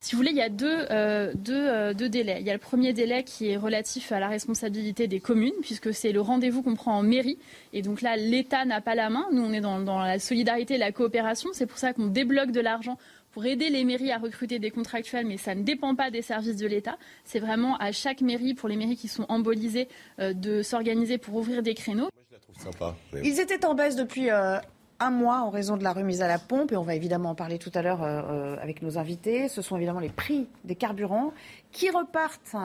Si 0.00 0.14
vous 0.14 0.18
voulez, 0.18 0.30
il 0.30 0.36
y 0.36 0.42
a 0.42 0.48
deux, 0.48 0.86
euh, 0.92 1.34
euh, 1.48 1.92
deux, 1.92 2.08
délais. 2.08 2.36
Il 2.38 2.46
y 2.46 2.50
a 2.50 2.52
le 2.52 2.60
premier 2.60 2.92
délai 2.92 3.24
qui 3.24 3.50
est 3.50 3.56
relatif 3.56 4.12
à 4.12 4.20
la 4.20 4.28
responsabilité 4.28 5.08
des 5.08 5.18
communes, 5.18 5.54
puisque 5.60 5.92
c'est 5.92 6.12
le 6.12 6.20
rendez-vous 6.20 6.62
qu'on 6.62 6.76
prend 6.76 6.96
en 6.96 7.02
mairie. 7.02 7.38
Et 7.72 7.82
donc 7.82 8.02
là, 8.02 8.16
l'État 8.16 8.64
n'a 8.64 8.80
pas 8.80 8.94
la 8.94 9.10
main. 9.10 9.26
Nous, 9.32 9.42
on 9.42 9.52
est 9.52 9.60
dans, 9.60 9.80
dans 9.80 9.98
la 9.98 10.20
solidarité 10.20 10.74
et 10.74 10.78
la 10.78 10.92
coopération. 10.92 11.50
C'est 11.52 11.66
pour 11.66 11.78
ça 11.78 11.92
qu'on 11.92 12.06
débloque 12.06 12.52
de 12.52 12.60
l'argent 12.60 12.96
pour 13.32 13.44
aider 13.46 13.70
les 13.70 13.84
mairies 13.84 14.12
à 14.12 14.18
recruter 14.18 14.58
des 14.58 14.70
contractuels, 14.70 15.26
mais 15.26 15.36
ça 15.36 15.54
ne 15.54 15.62
dépend 15.62 15.94
pas 15.94 16.10
des 16.10 16.22
services 16.22 16.56
de 16.56 16.66
l'État. 16.66 16.98
C'est 17.24 17.40
vraiment 17.40 17.76
à 17.76 17.92
chaque 17.92 18.20
mairie, 18.20 18.54
pour 18.54 18.68
les 18.68 18.76
mairies 18.76 18.96
qui 18.96 19.08
sont 19.08 19.26
embolisées, 19.28 19.88
euh, 20.18 20.32
de 20.32 20.62
s'organiser 20.62 21.18
pour 21.18 21.36
ouvrir 21.36 21.62
des 21.62 21.74
créneaux. 21.74 22.08
Moi, 22.14 22.24
je 22.28 22.34
la 22.34 22.40
trouve 22.40 22.56
sympa. 22.56 22.96
Ils 23.22 23.40
étaient 23.40 23.64
en 23.64 23.74
baisse 23.74 23.96
depuis 23.96 24.30
euh, 24.30 24.58
un 25.00 25.10
mois 25.10 25.40
en 25.42 25.50
raison 25.50 25.76
de 25.76 25.84
la 25.84 25.92
remise 25.92 26.22
à 26.22 26.28
la 26.28 26.38
pompe, 26.38 26.72
et 26.72 26.76
on 26.76 26.82
va 26.82 26.94
évidemment 26.94 27.30
en 27.30 27.34
parler 27.34 27.58
tout 27.58 27.72
à 27.74 27.82
l'heure 27.82 28.02
euh, 28.02 28.56
avec 28.60 28.82
nos 28.82 28.98
invités. 28.98 29.48
Ce 29.48 29.62
sont 29.62 29.76
évidemment 29.76 30.00
les 30.00 30.08
prix 30.08 30.48
des 30.64 30.74
carburants 30.74 31.32
qui 31.70 31.90
repartent 31.90 32.56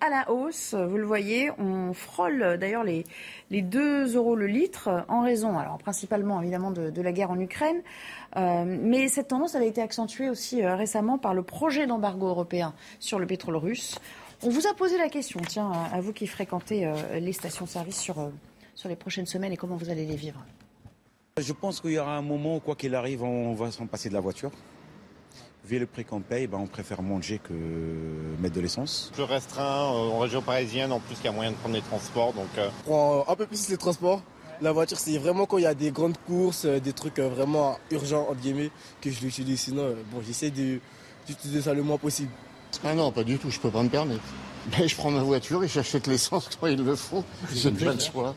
à 0.00 0.08
la 0.08 0.30
hausse. 0.30 0.74
Vous 0.74 0.96
le 0.96 1.06
voyez, 1.06 1.50
on 1.58 1.92
frôle 1.92 2.58
d'ailleurs 2.58 2.84
les, 2.84 3.04
les 3.50 3.62
2 3.62 4.16
euros 4.16 4.34
le 4.34 4.46
litre 4.46 5.04
en 5.08 5.22
raison, 5.22 5.56
principalement 5.82 6.40
évidemment 6.40 6.70
de, 6.70 7.02
la 7.02 7.12
guerre 7.12 7.30
en 7.30 7.38
Ukraine. 7.38 7.82
Euh, 8.36 8.64
mais 8.66 9.08
cette 9.08 9.28
tendance 9.28 9.54
elle 9.54 9.62
a 9.62 9.66
été 9.66 9.82
accentuée 9.82 10.30
aussi 10.30 10.62
euh, 10.62 10.76
récemment 10.76 11.18
par 11.18 11.34
le 11.34 11.42
projet 11.42 11.86
d'embargo 11.86 12.28
européen 12.28 12.74
sur 13.00 13.18
le 13.18 13.26
pétrole 13.26 13.56
russe. 13.56 13.98
On 14.42 14.50
vous 14.50 14.66
a 14.66 14.74
posé 14.74 14.96
la 14.96 15.08
question, 15.08 15.40
tiens, 15.46 15.70
à 15.92 16.00
vous 16.00 16.12
qui 16.12 16.26
fréquentez 16.26 16.86
euh, 16.86 17.18
les 17.18 17.32
stations-service 17.32 18.00
sur 18.00 18.32
les 18.88 18.96
prochaines 18.96 19.26
semaines 19.26 19.52
et 19.52 19.56
comment 19.56 19.76
vous 19.76 19.90
allez 19.90 20.06
les 20.06 20.16
vivre. 20.16 20.42
Je 21.38 21.52
pense 21.52 21.80
qu'il 21.80 21.92
y 21.92 21.98
aura 21.98 22.16
un 22.16 22.22
moment 22.22 22.56
où, 22.56 22.60
quoi 22.60 22.74
qu'il 22.74 22.94
arrive, 22.94 23.22
on 23.22 23.54
va 23.54 23.70
s'en 23.70 23.86
passer 23.86 24.08
de 24.08 24.14
la 24.14 24.20
voiture 24.20 24.50
vu 25.64 25.78
le 25.78 25.86
prix 25.86 26.04
qu'on 26.04 26.20
paye, 26.20 26.46
ben, 26.46 26.58
on 26.58 26.66
préfère 26.66 27.02
manger 27.02 27.38
que 27.42 27.52
mettre 28.40 28.54
de 28.54 28.60
l'essence. 28.60 29.10
Plus 29.14 29.22
restreint 29.22 29.84
en 29.84 30.18
région 30.18 30.42
parisienne, 30.42 30.92
en 30.92 31.00
plus 31.00 31.16
qu'il 31.16 31.26
y 31.26 31.28
a 31.28 31.32
moyen 31.32 31.52
de 31.52 31.56
prendre 31.56 31.74
les 31.74 31.82
transports. 31.82 32.32
Donc, 32.32 32.48
euh... 32.58 32.68
prend 32.84 33.24
un 33.28 33.36
peu 33.36 33.46
plus 33.46 33.68
les 33.68 33.76
transports. 33.76 34.22
La 34.62 34.72
voiture, 34.72 34.98
c'est 34.98 35.16
vraiment 35.16 35.46
quand 35.46 35.56
il 35.58 35.64
y 35.64 35.66
a 35.66 35.74
des 35.74 35.90
grandes 35.90 36.18
courses, 36.26 36.66
des 36.66 36.92
trucs 36.92 37.18
vraiment 37.18 37.78
urgents, 37.90 38.26
entre 38.28 38.40
guillemets, 38.40 38.70
que 39.00 39.10
je 39.10 39.20
l'utilise. 39.20 39.60
Sinon, 39.60 39.94
bon, 40.12 40.20
j'essaie 40.26 40.50
d'utiliser 40.50 41.62
ça 41.62 41.72
le 41.72 41.82
moins 41.82 41.96
possible. 41.96 42.30
Ah 42.84 42.94
non, 42.94 43.10
pas 43.10 43.24
du 43.24 43.38
tout, 43.38 43.50
je 43.50 43.58
peux 43.58 43.70
pas 43.70 43.82
me 43.82 43.88
permettre. 43.88 44.20
Mais 44.78 44.86
je 44.86 44.94
prends 44.94 45.10
ma 45.10 45.22
voiture 45.22 45.64
et 45.64 45.68
j'achète 45.68 46.06
l'essence 46.06 46.50
quand 46.60 46.66
il 46.66 46.84
le 46.84 46.94
faut. 46.94 47.24
J'ai 47.54 47.70
pas 47.70 47.94
le 47.94 47.98
choix. 47.98 48.34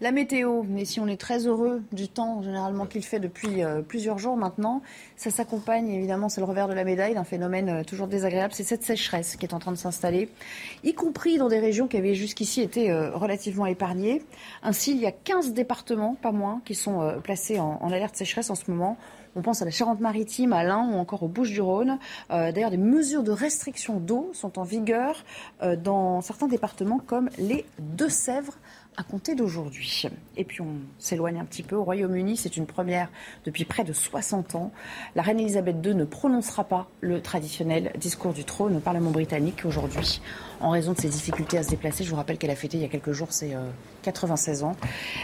La 0.00 0.12
météo, 0.12 0.62
mais 0.62 0.84
si 0.84 1.00
on 1.00 1.08
est 1.08 1.20
très 1.20 1.48
heureux 1.48 1.82
du 1.90 2.08
temps 2.08 2.40
généralement 2.40 2.86
qu'il 2.86 3.04
fait 3.04 3.18
depuis 3.18 3.64
euh, 3.64 3.82
plusieurs 3.82 4.16
jours 4.18 4.36
maintenant, 4.36 4.80
ça 5.16 5.30
s'accompagne 5.30 5.90
évidemment, 5.90 6.28
c'est 6.28 6.40
le 6.40 6.46
revers 6.46 6.68
de 6.68 6.72
la 6.72 6.84
médaille 6.84 7.14
d'un 7.14 7.24
phénomène 7.24 7.68
euh, 7.68 7.82
toujours 7.82 8.06
désagréable, 8.06 8.54
c'est 8.54 8.62
cette 8.62 8.84
sécheresse 8.84 9.34
qui 9.34 9.44
est 9.44 9.54
en 9.54 9.58
train 9.58 9.72
de 9.72 9.76
s'installer, 9.76 10.28
y 10.84 10.94
compris 10.94 11.36
dans 11.36 11.48
des 11.48 11.58
régions 11.58 11.88
qui 11.88 11.96
avaient 11.96 12.14
jusqu'ici 12.14 12.60
été 12.60 12.92
euh, 12.92 13.10
relativement 13.10 13.66
épargnées. 13.66 14.22
Ainsi, 14.62 14.92
il 14.92 14.98
y 14.98 15.06
a 15.06 15.10
15 15.10 15.52
départements, 15.52 16.14
pas 16.14 16.30
moins, 16.30 16.62
qui 16.64 16.76
sont 16.76 17.18
placés 17.24 17.58
en, 17.58 17.90
alerte 17.90 18.14
sécheresse 18.14 18.50
en 18.50 18.54
ce 18.54 18.70
moment. 18.70 18.98
On 19.34 19.42
pense 19.42 19.62
à 19.62 19.64
la 19.64 19.72
Charente-Maritime, 19.72 20.52
à 20.52 20.62
l'Ain 20.62 20.88
ou 20.92 20.96
encore 20.96 21.24
aux 21.24 21.28
Bouches-du-Rhône. 21.28 21.98
D'ailleurs, 22.28 22.70
des 22.70 22.76
mesures 22.76 23.22
de 23.22 23.30
restriction 23.30 24.00
d'eau 24.00 24.30
sont 24.32 24.58
en 24.58 24.64
vigueur 24.64 25.24
dans 25.78 26.20
certains 26.22 26.48
départements 26.48 26.98
comme 26.98 27.30
les 27.38 27.64
Deux-Sèvres 27.78 28.58
à 28.98 29.04
compter 29.04 29.36
d'aujourd'hui. 29.36 30.02
Et 30.36 30.42
puis 30.42 30.60
on 30.60 30.74
s'éloigne 30.98 31.38
un 31.38 31.44
petit 31.44 31.62
peu. 31.62 31.76
Au 31.76 31.84
Royaume-Uni, 31.84 32.36
c'est 32.36 32.56
une 32.56 32.66
première 32.66 33.08
depuis 33.44 33.64
près 33.64 33.84
de 33.84 33.92
60 33.92 34.56
ans. 34.56 34.72
La 35.14 35.22
reine 35.22 35.38
Elisabeth 35.38 35.76
II 35.84 35.94
ne 35.94 36.04
prononcera 36.04 36.64
pas 36.64 36.88
le 37.00 37.22
traditionnel 37.22 37.92
discours 37.96 38.32
du 38.32 38.44
trône 38.44 38.76
au 38.76 38.80
Parlement 38.80 39.12
britannique 39.12 39.62
aujourd'hui 39.64 40.20
en 40.60 40.70
raison 40.70 40.94
de 40.94 40.98
ses 40.98 41.08
difficultés 41.08 41.58
à 41.58 41.62
se 41.62 41.70
déplacer. 41.70 42.02
Je 42.02 42.10
vous 42.10 42.16
rappelle 42.16 42.38
qu'elle 42.38 42.50
a 42.50 42.56
fêté 42.56 42.76
il 42.76 42.82
y 42.82 42.86
a 42.86 42.88
quelques 42.88 43.12
jours 43.12 43.32
ses 43.32 43.54
euh, 43.54 43.70
96 44.02 44.64
ans. 44.64 44.74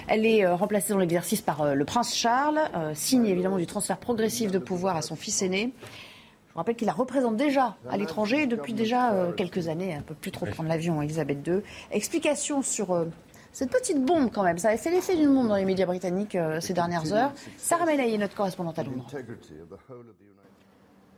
Elle 0.07 0.25
est 0.25 0.47
euh, 0.47 0.55
remplacée 0.55 0.93
dans 0.93 1.01
l'exercice 1.01 1.43
par 1.43 1.63
euh, 1.63 1.75
le 1.75 1.85
prince 1.85 2.15
Charles, 2.15 2.61
euh, 2.77 2.93
signe 2.95 3.27
évidemment 3.27 3.59
du 3.59 3.67
transfert 3.67 3.99
progressif 3.99 4.53
de 4.53 4.61
pouvoir 4.61 4.95
à 4.95 5.03
son 5.03 5.17
fils 5.17 5.43
aîné. 5.43 5.73
Je 6.55 6.59
vous 6.59 6.61
rappelle 6.61 6.77
qu'il 6.77 6.87
la 6.87 6.93
représente 6.93 7.37
déjà 7.37 7.75
à 7.91 7.97
l'étranger 7.97 8.47
depuis 8.47 8.75
déjà 8.75 9.13
euh, 9.13 9.33
quelques 9.33 9.67
années. 9.67 9.89
Elle 9.89 9.97
ne 9.97 10.03
peut 10.03 10.15
plus 10.15 10.31
trop 10.31 10.47
prendre 10.47 10.69
l'avion, 10.69 11.03
Elisabeth 11.03 11.45
II. 11.45 11.63
Explication 11.91 12.63
sur 12.63 12.93
euh, 12.93 13.07
cette 13.55 13.71
petite 13.71 14.05
bombe 14.05 14.31
quand 14.33 14.43
même, 14.43 14.59
ça 14.59 14.69
avait 14.69 14.77
fait 14.77 14.91
l'effet 14.91 15.17
d'une 15.17 15.33
bombe 15.33 15.47
dans 15.47 15.55
les 15.55 15.65
médias 15.65 15.87
britanniques 15.87 16.35
euh, 16.35 16.61
ces 16.61 16.75
dernières 16.75 17.13
heures. 17.13 17.33
Sarah 17.57 17.87
Menaille, 17.87 18.19
notre 18.19 18.35
correspondante 18.35 18.81
à 18.81 18.83
Londres. 18.83 19.07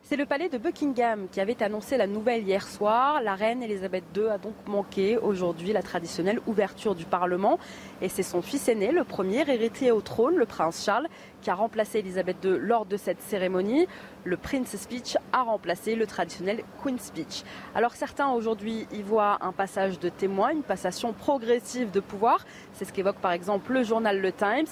C'est 0.09 0.14
le 0.14 0.25
palais 0.25 0.49
de 0.49 0.57
Buckingham 0.57 1.27
qui 1.33 1.40
avait 1.40 1.64
annoncé 1.64 1.97
la 1.97 2.07
nouvelle 2.07 2.45
hier 2.45 2.64
soir. 2.64 3.21
La 3.23 3.35
reine 3.35 3.61
Elisabeth 3.61 4.05
II 4.16 4.29
a 4.29 4.38
donc 4.38 4.55
manqué 4.69 5.19
aujourd'hui 5.19 5.73
la 5.73 5.83
traditionnelle 5.83 6.38
ouverture 6.47 6.95
du 6.95 7.05
Parlement. 7.05 7.59
Et 8.01 8.09
c'est 8.09 8.23
son 8.23 8.40
fils 8.40 8.69
aîné, 8.69 8.92
le 8.92 9.03
premier 9.03 9.40
héritier 9.40 9.90
au 9.90 10.01
trône, 10.01 10.37
le 10.37 10.47
prince 10.47 10.85
Charles, 10.85 11.09
qui 11.42 11.51
a 11.51 11.57
remplacé 11.57 11.99
Elisabeth 11.99 12.37
II 12.45 12.57
lors 12.57 12.87
de 12.87 12.97
cette 12.97 13.21
cérémonie. 13.21 13.88
Le 14.23 14.37
Prince 14.37 14.77
Speech 14.77 15.16
a 15.33 15.42
remplacé 15.42 15.97
le 15.97 16.07
traditionnel 16.07 16.62
Queen's 16.81 17.03
Speech. 17.03 17.42
Alors 17.75 17.95
certains 17.97 18.29
aujourd'hui 18.31 18.87
y 18.92 19.03
voient 19.03 19.38
un 19.40 19.51
passage 19.51 19.99
de 19.99 20.09
témoin, 20.09 20.51
une 20.51 20.62
passation 20.62 21.14
progressive 21.14 21.90
de 21.90 21.99
pouvoir. 21.99 22.47
C'est 22.75 22.85
ce 22.85 22.92
qu'évoque 22.92 23.19
par 23.19 23.33
exemple 23.33 23.73
le 23.73 23.83
journal 23.83 24.21
Le 24.21 24.31
Times. 24.31 24.66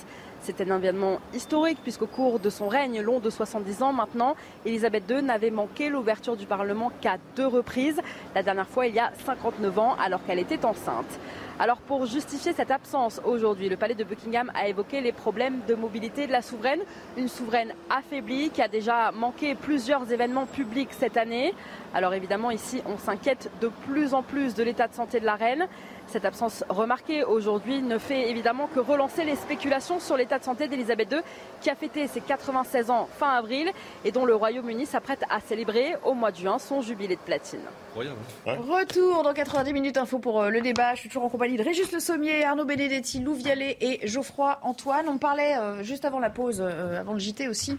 C'est 0.45 0.61
un 0.61 0.77
événement 0.77 1.21
historique 1.33 1.79
puisqu'au 1.83 2.07
cours 2.07 2.39
de 2.39 2.51
son 2.51 2.69
règne 2.69 3.01
long 3.01 3.19
de 3.19 3.31
70 3.31 3.83
ans 3.83 3.95
maintenant, 3.95 4.37
Elisabeth 4.67 5.05
II 5.09 5.23
n'avait 5.23 5.51
manqué 5.51 5.89
l'ouverture 5.89 6.37
du 6.37 6.45
Parlement 6.45 6.93
qu'à 7.01 7.17
deux 7.35 7.47
reprises. 7.47 7.99
La 8.35 8.43
dernière 8.43 8.69
fois 8.69 8.87
il 8.87 8.95
y 8.95 8.99
a 8.99 9.11
59 9.25 9.79
ans 9.79 9.97
alors 9.99 10.23
qu'elle 10.27 10.39
était 10.39 10.67
enceinte. 10.67 11.19
Alors 11.59 11.79
pour 11.79 12.05
justifier 12.05 12.53
cette 12.53 12.71
absence 12.71 13.23
aujourd'hui, 13.25 13.71
le 13.71 13.79
palais 13.79 13.95
de 13.95 14.05
Buckingham 14.05 14.53
a 14.55 14.69
évoqué 14.69 15.01
les 15.01 15.13
problèmes 15.13 15.61
de 15.67 15.75
mobilité 15.75 16.27
de 16.27 16.33
la 16.33 16.43
souveraine, 16.43 16.81
une 17.17 17.29
souveraine 17.29 17.73
affaiblie 17.89 18.51
qui 18.51 18.61
a 18.61 18.69
déjà 18.69 19.13
manqué 19.13 19.55
plusieurs 19.55 20.13
événements 20.13 20.45
publics 20.45 20.91
cette 20.93 21.17
année. 21.17 21.55
Alors 21.95 22.13
évidemment 22.13 22.51
ici 22.51 22.83
on 22.85 22.99
s'inquiète 22.99 23.51
de 23.63 23.69
plus 23.87 24.13
en 24.13 24.23
plus 24.23 24.55
de 24.55 24.63
l'état 24.63 24.89
de 24.89 24.95
santé 24.95 25.21
de 25.21 25.25
la 25.25 25.37
reine. 25.37 25.67
Cette 26.07 26.25
absence 26.25 26.65
remarquée 26.69 27.25
aujourd'hui 27.25 27.83
ne 27.83 27.99
fait 27.99 28.31
évidemment 28.31 28.69
que 28.73 28.81
relancer 28.81 29.25
les 29.25 29.37
spéculations 29.37 30.01
sur 30.01 30.17
l'état 30.17 30.39
de 30.39 30.45
santé 30.45 30.69
d'Elisabeth 30.69 31.13
II, 31.13 31.19
qui 31.61 31.71
a 31.71 31.75
fêté 31.75 32.07
ses 32.07 32.21
96 32.21 32.91
ans 32.91 33.09
fin 33.19 33.31
avril 33.31 33.71
et 34.05 34.13
dont 34.13 34.25
le 34.25 34.35
Royaume-Uni 34.35 34.87
s'apprête 34.87 35.25
à 35.31 35.41
célébrer 35.41 35.97
au 36.05 36.15
mois 36.15 36.31
de 36.31 36.37
juin 36.37 36.59
son 36.59 36.83
jubilé 36.83 37.17
de 37.17 37.21
platine. 37.21 37.61
Ouais. 37.97 38.07
Retour 38.47 39.23
dans 39.23 39.33
90 39.33 39.73
minutes 39.73 39.97
info 39.97 40.19
pour 40.19 40.43
euh, 40.43 40.51
le 40.51 40.61
débat. 40.61 40.95
Je 40.95 41.01
suis 41.01 41.09
toujours 41.09 41.25
en 41.25 41.29
compagnie 41.29 41.57
de 41.57 41.63
Régis 41.63 41.91
Le 41.93 42.01
Sommier, 42.01 42.45
Arnaud 42.45 42.65
Benedetti, 42.65 43.21
Lou 43.21 43.35
Vialet 43.35 43.77
et 43.81 44.07
Geoffroy 44.07 44.59
Antoine. 44.63 45.09
On 45.09 45.19
parlait 45.19 45.57
euh, 45.57 45.83
juste 45.83 46.05
avant 46.05 46.19
la 46.19 46.31
pause, 46.31 46.61
euh, 46.61 47.01
avant 47.01 47.13
le 47.13 47.19
JT 47.19 47.49
aussi, 47.49 47.79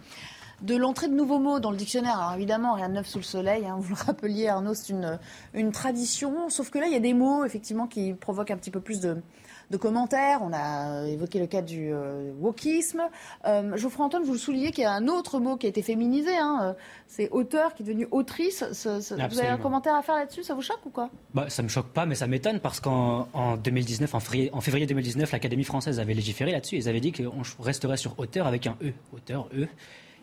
de 0.61 0.75
l'entrée 0.75 1.07
de 1.07 1.13
nouveaux 1.13 1.39
mots 1.39 1.59
dans 1.59 1.71
le 1.71 1.77
dictionnaire. 1.77 2.17
Alors 2.19 2.33
évidemment, 2.33 2.73
rien 2.73 2.89
de 2.89 2.93
neuf 2.95 3.07
sous 3.07 3.19
le 3.19 3.23
soleil. 3.23 3.65
Hein, 3.65 3.75
vous 3.79 3.95
le 3.95 4.01
rappeliez, 4.05 4.47
Arnaud, 4.47 4.73
c'est 4.73 4.89
une, 4.93 5.19
une 5.53 5.71
tradition. 5.71 6.49
Sauf 6.49 6.69
que 6.69 6.79
là, 6.79 6.87
il 6.87 6.93
y 6.93 6.97
a 6.97 6.99
des 6.99 7.13
mots, 7.13 7.43
effectivement, 7.45 7.87
qui 7.87 8.13
provoquent 8.13 8.51
un 8.51 8.57
petit 8.57 8.71
peu 8.71 8.79
plus 8.79 8.99
de, 9.01 9.17
de 9.71 9.77
commentaires. 9.77 10.39
On 10.43 10.51
a 10.53 11.05
évoqué 11.07 11.39
le 11.39 11.47
cas 11.47 11.61
du 11.61 11.91
euh, 11.93 12.31
wokisme. 12.39 13.01
Euh, 13.45 13.75
Geoffroy 13.77 14.05
Antoine, 14.05 14.23
vous 14.23 14.33
le 14.33 14.37
soulignez 14.39 14.71
qu'il 14.71 14.83
y 14.83 14.87
a 14.87 14.91
un 14.93 15.07
autre 15.07 15.39
mot 15.39 15.57
qui 15.57 15.65
a 15.65 15.69
été 15.69 15.81
féminisé. 15.81 16.35
Hein, 16.37 16.59
euh, 16.61 16.73
c'est 17.07 17.29
auteur 17.31 17.73
qui 17.73 17.83
est 17.83 17.85
devenu 17.85 18.07
autrice. 18.11 18.63
Ce- 18.71 19.01
ce- 19.01 19.13
vous 19.13 19.39
avez 19.39 19.49
un 19.49 19.57
commentaire 19.57 19.95
à 19.95 20.01
faire 20.03 20.15
là-dessus 20.15 20.43
Ça 20.43 20.53
vous 20.53 20.61
choque 20.61 20.85
ou 20.85 20.89
quoi? 20.89 21.09
Bah, 21.33 21.45
ça 21.49 21.63
me 21.63 21.67
choque 21.67 21.87
pas, 21.89 22.05
mais 22.05 22.15
ça 22.15 22.27
m'étonne 22.27 22.59
parce 22.59 22.79
qu'en 22.79 23.27
en 23.33 23.57
2019, 23.57 24.13
en 24.15 24.19
février, 24.19 24.49
en 24.53 24.61
février 24.61 24.85
2019, 24.87 25.31
l'Académie 25.31 25.63
française 25.63 25.99
avait 25.99 26.13
légiféré 26.13 26.51
là-dessus. 26.51 26.77
Ils 26.77 26.87
avaient 26.89 27.01
dit 27.01 27.11
qu'on 27.11 27.41
resterait 27.61 27.97
sur 27.97 28.17
auteur 28.19 28.47
avec 28.47 28.67
un 28.67 28.75
E. 28.83 28.93
Auteur, 29.13 29.49
E. 29.57 29.67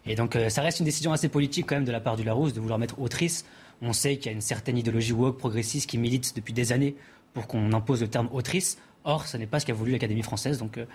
Et 0.06 0.14
donc, 0.14 0.36
euh, 0.36 0.48
ça 0.48 0.62
reste 0.62 0.80
une 0.80 0.84
décision 0.84 1.12
assez 1.12 1.28
politique 1.28 1.66
quand 1.68 1.76
même 1.76 1.84
de 1.84 1.92
la 1.92 2.00
part 2.00 2.16
du 2.16 2.24
Larousse 2.24 2.52
de 2.52 2.60
vouloir 2.60 2.78
mettre 2.78 3.00
autrice. 3.00 3.44
On 3.80 3.92
sait 3.92 4.16
qu'il 4.16 4.26
y 4.26 4.28
a 4.30 4.32
une 4.32 4.40
certaine 4.40 4.78
idéologie 4.78 5.12
woke 5.12 5.38
progressiste 5.38 5.88
qui 5.88 5.98
milite 5.98 6.34
depuis 6.34 6.52
des 6.52 6.72
années 6.72 6.96
pour 7.34 7.46
qu'on 7.46 7.72
impose 7.72 8.00
le 8.00 8.08
terme 8.08 8.28
autrice. 8.32 8.78
Or, 9.04 9.26
ce 9.26 9.36
n'est 9.36 9.46
pas 9.46 9.60
ce 9.60 9.66
qu'a 9.66 9.74
voulu 9.74 9.92
l'Académie 9.92 10.22
française. 10.22 10.58
Donc, 10.58 10.78
euh, 10.78 10.86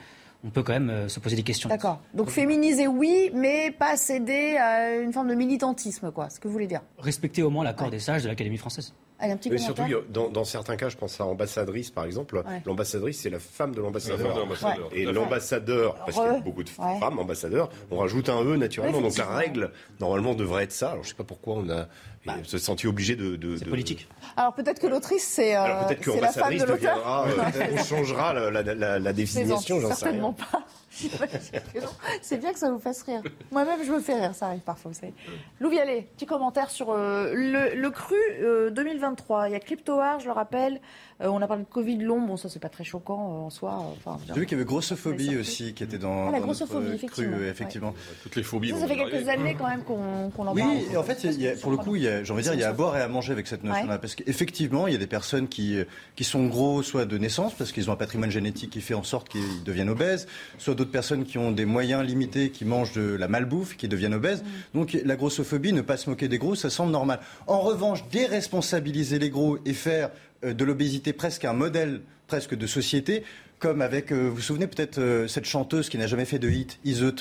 on 0.43 0.49
peut 0.49 0.63
quand 0.63 0.73
même 0.73 0.89
euh, 0.89 1.07
se 1.07 1.19
poser 1.19 1.35
des 1.35 1.43
questions. 1.43 1.69
D'accord. 1.69 1.99
Donc 2.13 2.29
féminiser, 2.29 2.87
oui, 2.87 3.31
mais 3.33 3.71
pas 3.71 3.97
céder 3.97 4.57
à 4.57 4.95
une 4.97 5.11
forme 5.11 5.29
de 5.29 5.35
militantisme, 5.35 6.11
quoi. 6.11 6.29
Ce 6.29 6.39
que 6.39 6.47
vous 6.47 6.53
voulez 6.53 6.67
dire. 6.67 6.81
Respecter 6.99 7.43
au 7.43 7.49
moins 7.49 7.63
l'accord 7.63 7.89
des 7.89 7.99
sages 7.99 8.23
de 8.23 8.27
l'Académie 8.27 8.57
française. 8.57 8.93
Allez, 9.19 9.33
un 9.33 9.37
petit 9.37 9.49
Mais 9.49 9.57
surtout, 9.57 9.81
dans, 10.09 10.29
dans 10.29 10.43
certains 10.43 10.75
cas, 10.75 10.89
je 10.89 10.95
pense 10.97 11.19
à 11.19 11.25
ambassadrice, 11.25 11.89
par 11.89 12.05
exemple. 12.05 12.35
Ouais. 12.37 12.61
L'ambassadrice, 12.65 13.19
c'est 13.19 13.31
la 13.31 13.39
femme 13.39 13.71
de 13.71 13.77
La 13.77 13.83
l'ambassadeur. 13.87 14.89
Et 14.91 15.05
l'ambassadeur, 15.05 15.95
parce 15.95 16.13
qu'il 16.17 16.23
y 16.23 16.27
a 16.27 16.39
beaucoup 16.39 16.63
de 16.63 16.69
Ouais. 16.77 16.99
femmes 16.99 17.17
ambassadeurs, 17.19 17.69
on 17.89 17.97
rajoute 17.97 18.29
un 18.29 18.41
E 18.43 18.55
naturellement. 18.57 19.01
Donc 19.01 19.17
la 19.17 19.25
règle, 19.25 19.71
normalement, 19.99 20.35
devrait 20.35 20.65
être 20.65 20.71
ça. 20.71 20.91
Alors 20.91 21.03
je 21.03 21.09
sais 21.09 21.15
pas 21.15 21.23
pourquoi 21.23 21.55
on 21.55 21.69
a 21.69 21.87
Bah. 22.25 22.33
se 22.43 22.57
senti 22.57 22.87
obligé 22.87 23.15
de. 23.15 23.35
de 23.37 23.57
C'est 23.57 23.65
de- 23.65 23.69
politique. 23.69 24.07
Alors 24.35 24.53
peut-être 24.53 24.79
que 24.79 24.87
l'autrice, 24.87 25.23
c'est 25.25 25.55
euh, 25.55 25.61
Alors 25.61 25.87
peut-être 25.87 26.01
que 26.01 26.11
c'est 26.11 26.19
la 26.21 26.27
femme 26.31 26.43
ambassadrice 26.53 26.61
de 26.61 26.67
l'auteur. 26.67 26.95
deviendra. 26.97 27.27
euh, 27.27 27.67
qu'on 27.77 27.83
changera 27.83 28.33
la, 28.33 28.51
la, 28.63 28.73
la, 28.75 28.99
la 28.99 29.13
définition, 29.13 29.79
j'en 29.79 29.89
sais 29.89 29.95
Certainement 29.95 30.35
rien. 30.37 30.47
pas. 30.51 30.65
C'est 32.21 32.37
bien 32.37 32.53
que 32.53 32.59
ça 32.59 32.71
vous 32.71 32.79
fasse 32.79 33.01
rire. 33.03 33.21
Moi-même, 33.51 33.83
je 33.83 33.91
me 33.91 33.99
fais 33.99 34.15
rire, 34.15 34.33
ça 34.33 34.47
arrive 34.47 34.61
parfois, 34.61 34.91
vous 34.91 34.97
savez. 34.97 35.13
Lou 35.59 35.69
Vialet, 35.69 36.07
petit 36.15 36.25
commentaire 36.25 36.69
sur 36.69 36.91
euh, 36.91 37.33
le, 37.33 37.75
le 37.75 37.89
cru 37.91 38.15
euh, 38.41 38.69
2023. 38.71 39.49
Il 39.49 39.51
y 39.53 39.55
a 39.55 39.59
CryptoArt, 39.59 40.19
je 40.19 40.25
le 40.25 40.31
rappelle. 40.31 40.79
Euh, 41.19 41.29
on 41.29 41.41
a 41.41 41.47
parlé 41.47 41.63
de 41.63 41.67
Covid 41.67 41.97
long. 41.97 42.21
Bon, 42.21 42.37
ça, 42.37 42.47
c'est 42.47 42.59
pas 42.59 42.69
très 42.69 42.83
choquant 42.83 43.19
euh, 43.19 43.45
en 43.45 43.49
soi. 43.49 43.71
euh, 43.83 43.93
Enfin, 43.97 44.19
J'ai 44.27 44.33
vu 44.39 44.45
qu'il 44.45 44.55
y 44.55 44.61
avait 44.61 44.65
grossophobie 44.67 45.35
aussi 45.37 45.73
qui 45.73 45.83
était 45.83 45.97
dans, 45.97 46.27
Ah, 46.27 46.31
la 46.31 46.39
dans 46.39 46.45
notre, 46.47 46.65
grossophobie, 46.65 46.93
effectivement. 46.93 47.91
cru. 47.91 48.01
Toutes 48.23 48.35
les 48.35 48.43
phobies. 48.43 48.69
ça, 48.79 48.87
fait 48.87 48.95
quelques 48.97 49.27
années 49.27 49.55
quand 49.57 49.67
même 49.67 49.81
qu'on 49.83 50.29
qu'on 50.29 50.45
en 50.47 50.53
Oui, 50.53 50.61
parle. 50.61 50.77
et 50.93 50.95
en 50.97 51.01
fait, 51.03 51.23
il 51.23 51.41
y 51.41 51.47
a- 51.47 51.55
pour 51.55 51.71
le 51.71 51.77
coup, 51.77 51.95
il 51.95 52.03
y 52.03 52.07
a, 52.07 52.23
j'ai 52.23 52.31
envie 52.33 52.43
de 52.43 52.49
dire, 52.49 52.53
il 52.53 52.59
y 52.59 52.63
a 52.63 52.69
à 52.69 52.73
boire 52.73 52.95
et 52.97 53.01
à 53.01 53.07
manger 53.07 53.33
avec 53.33 53.47
cette 53.47 53.63
notion-là. 53.63 53.93
Ouais. 53.95 53.99
Parce 53.99 54.13
qu'effectivement, 54.13 54.85
il 54.85 54.93
y 54.93 54.95
a 54.95 54.99
des 54.99 55.07
personnes 55.07 55.47
qui, 55.47 55.77
qui 56.15 56.23
sont 56.23 56.45
gros, 56.47 56.83
soit 56.83 57.05
de 57.05 57.17
naissance, 57.17 57.53
parce 57.55 57.71
qu'ils 57.71 57.89
ont 57.89 57.93
un 57.93 57.97
patrimoine 57.97 58.29
génétique 58.31 58.69
qui 58.69 58.81
fait 58.81 58.93
en 58.93 59.03
sorte 59.03 59.27
qu'ils 59.29 59.63
deviennent 59.63 59.89
obèses, 59.89 60.27
soit 60.59 60.75
d'autres 60.75 60.91
personnes 60.91 61.25
qui 61.25 61.39
ont 61.39 61.51
des 61.51 61.65
moyens 61.65 62.05
limités, 62.05 62.51
qui 62.51 62.63
mangent 62.63 62.93
de 62.93 63.15
la 63.15 63.27
malbouffe, 63.27 63.75
qui 63.75 63.87
deviennent 63.87 64.13
obèses. 64.13 64.43
Donc 64.75 64.95
la 65.03 65.15
grossophobie, 65.15 65.73
ne 65.73 65.81
pas 65.81 65.97
se 65.97 66.09
moquer 66.11 66.27
des 66.27 66.37
gros, 66.37 66.53
ça 66.53 66.69
semble 66.69 66.91
normal. 66.91 67.19
En 67.47 67.59
revanche, 67.61 68.03
déresponsabiliser 68.11 69.17
les 69.19 69.31
gros 69.31 69.57
et 69.65 69.73
faire 69.73 70.11
de 70.43 70.65
l'obésité 70.65 71.13
presque 71.13 71.45
un 71.45 71.53
modèle 71.53 72.01
presque 72.27 72.55
de 72.55 72.67
société, 72.67 73.23
comme 73.59 73.81
avec, 73.81 74.11
euh, 74.11 74.27
vous 74.29 74.35
vous 74.35 74.41
souvenez 74.41 74.67
peut-être, 74.67 74.99
euh, 74.99 75.27
cette 75.27 75.45
chanteuse 75.45 75.89
qui 75.89 75.97
n'a 75.97 76.07
jamais 76.07 76.25
fait 76.25 76.39
de 76.39 76.49
hit, 76.49 76.79
Iseut 76.85 77.15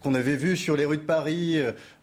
qu'on 0.00 0.14
avait 0.14 0.36
vu 0.36 0.54
sur 0.54 0.76
les 0.76 0.84
rues 0.84 0.98
de 0.98 1.02
Paris 1.02 1.54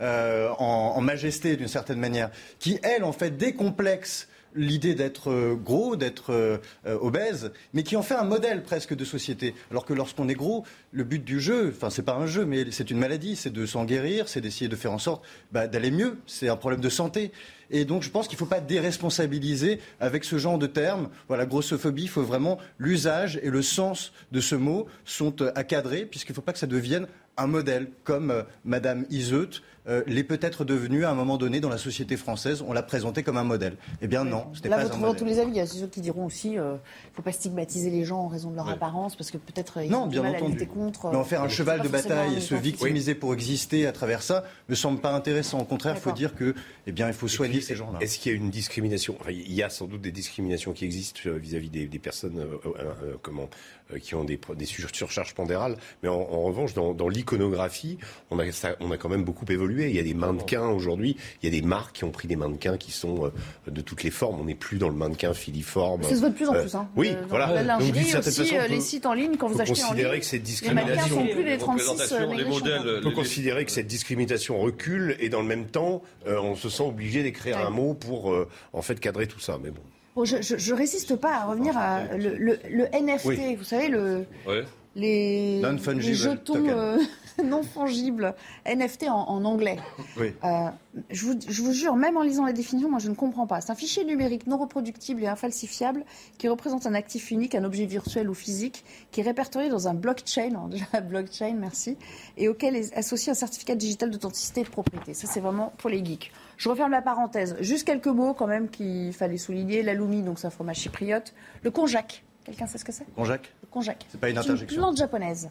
euh, 0.01 0.49
en, 0.57 0.93
en 0.95 1.01
majesté 1.01 1.55
d'une 1.55 1.67
certaine 1.67 1.99
manière, 1.99 2.31
qui 2.57 2.79
elle 2.81 3.03
en 3.03 3.11
fait 3.11 3.37
décomplexe 3.37 4.27
l'idée 4.55 4.95
d'être 4.95 5.31
euh, 5.31 5.55
gros, 5.55 5.95
d'être 5.95 6.31
euh, 6.31 6.57
euh, 6.85 6.97
obèse, 6.99 7.51
mais 7.73 7.83
qui 7.83 7.95
en 7.95 8.03
fait 8.03 8.15
un 8.15 8.23
modèle 8.23 8.63
presque 8.63 8.95
de 8.95 9.05
société. 9.05 9.55
Alors 9.69 9.85
que 9.85 9.93
lorsqu'on 9.93 10.27
est 10.29 10.35
gros, 10.35 10.65
le 10.91 11.03
but 11.03 11.23
du 11.23 11.39
jeu, 11.39 11.73
enfin 11.75 11.89
c'est 11.89 12.03
pas 12.03 12.15
un 12.15 12.25
jeu, 12.25 12.45
mais 12.45 12.65
c'est 12.71 12.91
une 12.91 12.99
maladie, 12.99 13.35
c'est 13.35 13.51
de 13.51 13.65
s'en 13.65 13.85
guérir, 13.85 14.27
c'est 14.27 14.41
d'essayer 14.41 14.67
de 14.67 14.75
faire 14.75 14.91
en 14.91 14.99
sorte 14.99 15.23
bah, 15.51 15.67
d'aller 15.67 15.91
mieux. 15.91 16.17
C'est 16.27 16.49
un 16.49 16.57
problème 16.57 16.81
de 16.81 16.89
santé. 16.89 17.31
Et 17.71 17.85
donc 17.85 18.03
je 18.03 18.09
pense 18.09 18.27
qu'il 18.27 18.35
ne 18.35 18.39
faut 18.39 18.45
pas 18.45 18.59
déresponsabiliser 18.59 19.79
avec 19.99 20.25
ce 20.25 20.37
genre 20.37 20.57
de 20.57 20.67
termes. 20.67 21.09
Voilà, 21.27 21.45
grossophobie, 21.45 22.03
il 22.03 22.09
faut 22.09 22.21
vraiment 22.21 22.57
l'usage 22.77 23.39
et 23.41 23.49
le 23.49 23.61
sens 23.61 24.11
de 24.31 24.41
ce 24.41 24.55
mot 24.55 24.87
sont 25.05 25.41
euh, 25.41 25.51
à 25.55 25.63
cadrer, 25.63 26.05
puisqu'il 26.05 26.33
ne 26.33 26.35
faut 26.35 26.41
pas 26.41 26.53
que 26.53 26.59
ça 26.59 26.67
devienne 26.67 27.07
un 27.37 27.47
modèle, 27.47 27.89
comme 28.03 28.29
euh, 28.29 28.43
Madame 28.65 29.05
Iseut 29.09 29.49
euh, 29.91 30.03
l'est 30.07 30.23
peut-être 30.23 30.65
devenue 30.65 31.05
à 31.05 31.11
un 31.11 31.13
moment 31.13 31.37
donné 31.37 31.59
dans 31.59 31.69
la 31.69 31.77
société 31.77 32.17
française. 32.17 32.63
On 32.67 32.73
l'a 32.73 32.81
présenté 32.83 33.21
comme 33.23 33.37
un 33.37 33.43
modèle. 33.43 33.75
Eh 34.01 34.07
bien 34.07 34.23
non, 34.23 34.45
ce 34.53 34.61
n'est 34.63 34.69
Là, 34.69 34.77
pas 34.77 34.81
vous 34.83 34.87
un 34.87 34.89
trouvez 34.91 35.05
modèle. 35.07 35.19
tous 35.19 35.25
les 35.25 35.39
avis. 35.39 35.51
Il 35.51 35.57
y 35.57 35.59
a 35.59 35.67
ceux 35.67 35.87
qui 35.87 36.01
diront 36.01 36.25
aussi 36.25 36.49
qu'il 36.51 36.59
ne 36.59 36.77
faut 37.13 37.21
pas 37.21 37.31
stigmatiser 37.31 37.89
les 37.89 38.05
gens 38.05 38.19
en 38.21 38.27
raison 38.27 38.49
de 38.49 38.55
leur 38.55 38.65
Ouais. 38.67 38.73
apparence, 38.73 39.15
parce 39.15 39.29
que 39.31 39.37
peut-être 39.37 39.77
euh, 39.79 39.85
ils 39.85 39.91
Non, 39.91 40.03
ont 40.03 40.07
du 40.07 40.13
bien 40.13 40.23
mal 40.23 40.35
à 40.35 40.37
entendu. 40.37 40.53
lutter 40.53 40.65
contre. 40.67 41.09
Mais 41.11 41.17
en 41.17 41.23
faire 41.23 41.41
un 41.41 41.45
euh, 41.45 41.49
cheval 41.49 41.81
de 41.81 41.87
bataille 41.89 42.37
et 42.37 42.39
se 42.41 42.55
victimiser 42.55 43.13
pour 43.15 43.33
exister 43.33 43.85
à 43.87 43.91
travers 43.91 44.21
ça 44.23 44.43
me 44.69 44.75
semble 44.75 44.99
pas 45.01 45.13
intéressant. 45.13 45.59
Au 45.59 45.65
contraire, 45.65 45.95
il 45.97 46.01
faut 46.01 46.11
dire 46.11 46.33
que, 46.35 46.55
eh 46.87 46.91
bien, 46.91 47.07
il 47.07 47.13
faut 47.13 47.27
soigner 47.27 47.57
puis, 47.57 47.63
ces 47.63 47.75
gens-là. 47.75 47.99
Est-ce 48.01 48.17
qu'il 48.19 48.31
y 48.31 48.35
a 48.35 48.37
une 48.37 48.49
discrimination? 48.49 49.15
Enfin, 49.19 49.31
il 49.31 49.51
y 49.53 49.61
a 49.63 49.69
sans 49.69 49.85
doute 49.87 50.01
des 50.01 50.11
discriminations 50.11 50.71
qui 50.73 50.85
existent 50.85 51.21
euh, 51.25 51.37
vis-à-vis 51.37 51.69
des, 51.69 51.85
des 51.87 51.99
personnes 51.99 52.39
euh, 52.39 52.57
euh, 52.65 52.69
euh, 53.03 53.15
comment, 53.21 53.49
euh, 53.93 53.99
qui 53.99 54.15
ont 54.15 54.23
des, 54.23 54.39
surcharges 54.65 55.33
pondérales. 55.33 55.75
Mais 56.03 56.09
en, 56.09 56.13
en 56.15 56.41
revanche, 56.43 56.73
dans, 56.73 56.93
dans 56.93 57.09
l'iconographie, 57.09 57.97
on 58.29 58.39
a, 58.39 58.51
ça- 58.51 58.75
on 58.79 58.91
a 58.91 58.97
quand 58.97 59.09
même 59.09 59.23
beaucoup 59.23 59.45
évolué. 59.49 59.80
Il 59.89 59.95
y 59.95 59.99
a 59.99 60.03
des 60.03 60.13
mannequins 60.13 60.67
aujourd'hui, 60.69 61.17
il 61.41 61.51
y 61.53 61.55
a 61.57 61.61
des 61.61 61.65
marques 61.65 61.95
qui 61.97 62.03
ont 62.03 62.11
pris 62.11 62.27
des 62.27 62.35
mannequins 62.35 62.77
qui 62.77 62.91
sont 62.91 63.25
euh, 63.25 63.31
de 63.71 63.81
toutes 63.81 64.03
les 64.03 64.11
formes. 64.11 64.39
On 64.39 64.45
n'est 64.45 64.55
plus 64.55 64.77
dans 64.77 64.89
le 64.89 64.95
mannequin 64.95 65.33
filiforme. 65.33 66.03
Ça 66.03 66.09
se 66.09 66.15
voit 66.15 66.29
de 66.29 66.35
plus 66.35 66.47
en 66.49 66.53
Euh, 66.55 66.61
plus. 66.61 66.75
Hein. 66.75 66.87
oui, 66.95 67.09
Euh, 67.09 67.21
dans 67.21 67.27
voilà. 67.27 67.63
La 67.63 67.77
Donc, 67.77 67.89
aussi, 67.95 68.03
façon, 68.11 68.43
peut- 68.43 68.67
les 68.69 68.81
sites 68.81 69.05
en 69.05 69.13
ligne, 69.13 69.35
quand 69.37 69.47
vous 69.47 69.61
achetez 69.61 69.81
en 69.83 69.87
considérer 69.87 70.11
ligne, 70.11 70.19
que 70.19 70.25
cette 70.25 70.33
les 70.61 70.73
mannequins 70.73 70.93
discrimination, 70.93 71.15
sont 71.17 71.33
plus 71.33 71.43
les 71.43 71.57
36 71.57 71.87
représentation, 71.87 72.31
euh, 72.31 72.35
les 72.35 72.45
modèles, 72.45 72.81
on 72.99 73.01
peut 73.09 73.11
considérer 73.15 73.65
que 73.65 73.71
cette 73.71 73.87
discrimination 73.87 74.59
recule 74.59 75.15
et 75.19 75.29
dans 75.29 75.41
le 75.41 75.47
même 75.47 75.65
temps, 75.67 76.01
euh, 76.27 76.39
on 76.41 76.55
se 76.55 76.69
sent 76.69 76.83
obligé 76.83 77.23
d'écrire 77.23 77.57
Ouais. 77.57 77.63
un 77.63 77.69
mot 77.69 77.93
pour 77.93 78.31
euh, 78.33 78.47
en 78.73 78.81
fait 78.81 78.99
cadrer 78.99 79.27
tout 79.27 79.39
ça. 79.39 79.57
Mais 79.61 79.69
bon. 79.71 79.81
Bon, 80.15 80.25
je, 80.25 80.41
je, 80.41 80.57
je 80.57 80.73
résiste 80.73 81.15
pas 81.15 81.35
à 81.35 81.45
revenir 81.45 81.77
à 81.77 82.03
le, 82.17 82.35
le- 82.37 82.59
le 82.69 82.85
NFT. 82.93 83.25
Oui. 83.25 83.55
Vous 83.55 83.63
savez, 83.63 83.87
le, 83.87 84.25
Ouais. 84.45 84.63
les, 84.95 85.61
les 85.61 86.13
jetons 86.13 86.67
euh, 86.67 86.97
non 87.47 87.63
fongibles, 87.63 88.33
NFT 88.65 89.03
en, 89.09 89.27
en 89.29 89.43
anglais. 89.45 89.77
Oui. 90.17 90.33
Euh, 90.43 90.69
je, 91.09 91.25
vous, 91.25 91.39
je 91.47 91.61
vous 91.61 91.71
jure, 91.73 91.95
même 91.95 92.17
en 92.17 92.21
lisant 92.21 92.45
la 92.45 92.53
définition, 92.53 92.89
moi 92.89 92.99
je 92.99 93.09
ne 93.09 93.15
comprends 93.15 93.47
pas. 93.47 93.61
C'est 93.61 93.71
un 93.71 93.75
fichier 93.75 94.03
numérique 94.05 94.47
non 94.47 94.57
reproductible 94.57 95.23
et 95.23 95.27
infalsifiable 95.27 96.03
qui 96.37 96.47
représente 96.47 96.85
un 96.85 96.93
actif 96.93 97.31
unique, 97.31 97.55
un 97.55 97.63
objet 97.63 97.85
virtuel 97.85 98.29
ou 98.29 98.33
physique, 98.33 98.83
qui 99.11 99.21
est 99.21 99.23
répertorié 99.23 99.69
dans 99.69 99.87
un 99.87 99.93
blockchain, 99.93 100.49
alors 100.51 100.67
déjà 100.69 101.01
blockchain, 101.01 101.55
merci, 101.57 101.97
et 102.37 102.47
auquel 102.47 102.75
est 102.75 102.95
associé 102.97 103.31
un 103.31 103.35
certificat 103.35 103.75
digital 103.75 104.09
d'authenticité 104.09 104.61
et 104.61 104.63
de 104.63 104.69
propriété. 104.69 105.13
Ça 105.13 105.27
c'est 105.27 105.39
vraiment 105.39 105.73
pour 105.77 105.89
les 105.89 106.03
geeks. 106.03 106.31
Je 106.57 106.69
referme 106.69 106.91
la 106.91 107.01
parenthèse. 107.01 107.55
Juste 107.59 107.85
quelques 107.87 108.05
mots 108.07 108.33
quand 108.33 108.45
même 108.47 108.69
qu'il 108.69 109.13
fallait 109.13 109.37
souligner. 109.37 109.81
L'aloumi, 109.81 110.21
donc 110.21 110.37
c'est 110.37 110.45
un 110.47 110.51
fromage 110.51 110.77
chypriote. 110.77 111.33
Le 111.63 111.71
konjac. 111.71 112.23
Quelqu'un 112.43 112.67
sait 112.67 112.77
ce 112.77 112.85
que 112.85 112.91
c'est? 112.91 113.05
Konjac? 113.15 113.51
Le 113.63 113.67
konjac. 113.69 114.05
C'est 114.09 114.19
pas 114.19 114.29
une 114.29 114.35
C'est 114.35 114.41
interjection. 114.41 114.79
plante 114.81 114.97
japonaise. 114.97 115.49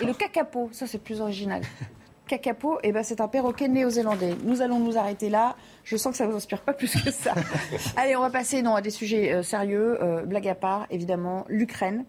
Et 0.00 0.04
le 0.04 0.14
kakapo, 0.14 0.68
ça 0.72 0.86
c'est 0.86 0.98
plus 1.02 1.20
original. 1.20 1.62
Kakapo, 2.30 2.78
eh 2.84 2.92
ben, 2.92 3.02
c'est 3.02 3.20
un 3.20 3.26
perroquet 3.26 3.66
néo-zélandais. 3.66 4.36
Nous 4.44 4.62
allons 4.62 4.78
nous 4.78 4.96
arrêter 4.96 5.28
là. 5.28 5.56
Je 5.82 5.96
sens 5.96 6.12
que 6.12 6.16
ça 6.18 6.26
ne 6.26 6.30
vous 6.30 6.36
inspire 6.36 6.60
pas 6.60 6.72
plus 6.72 6.94
que 7.02 7.10
ça. 7.10 7.34
Allez, 7.96 8.14
on 8.14 8.20
va 8.20 8.30
passer 8.30 8.62
non, 8.62 8.76
à 8.76 8.80
des 8.80 8.90
sujets 8.90 9.32
euh, 9.32 9.42
sérieux. 9.42 9.98
Euh, 10.00 10.22
blague 10.22 10.46
à 10.46 10.54
part, 10.54 10.86
évidemment, 10.90 11.44
l'Ukraine. 11.48 12.04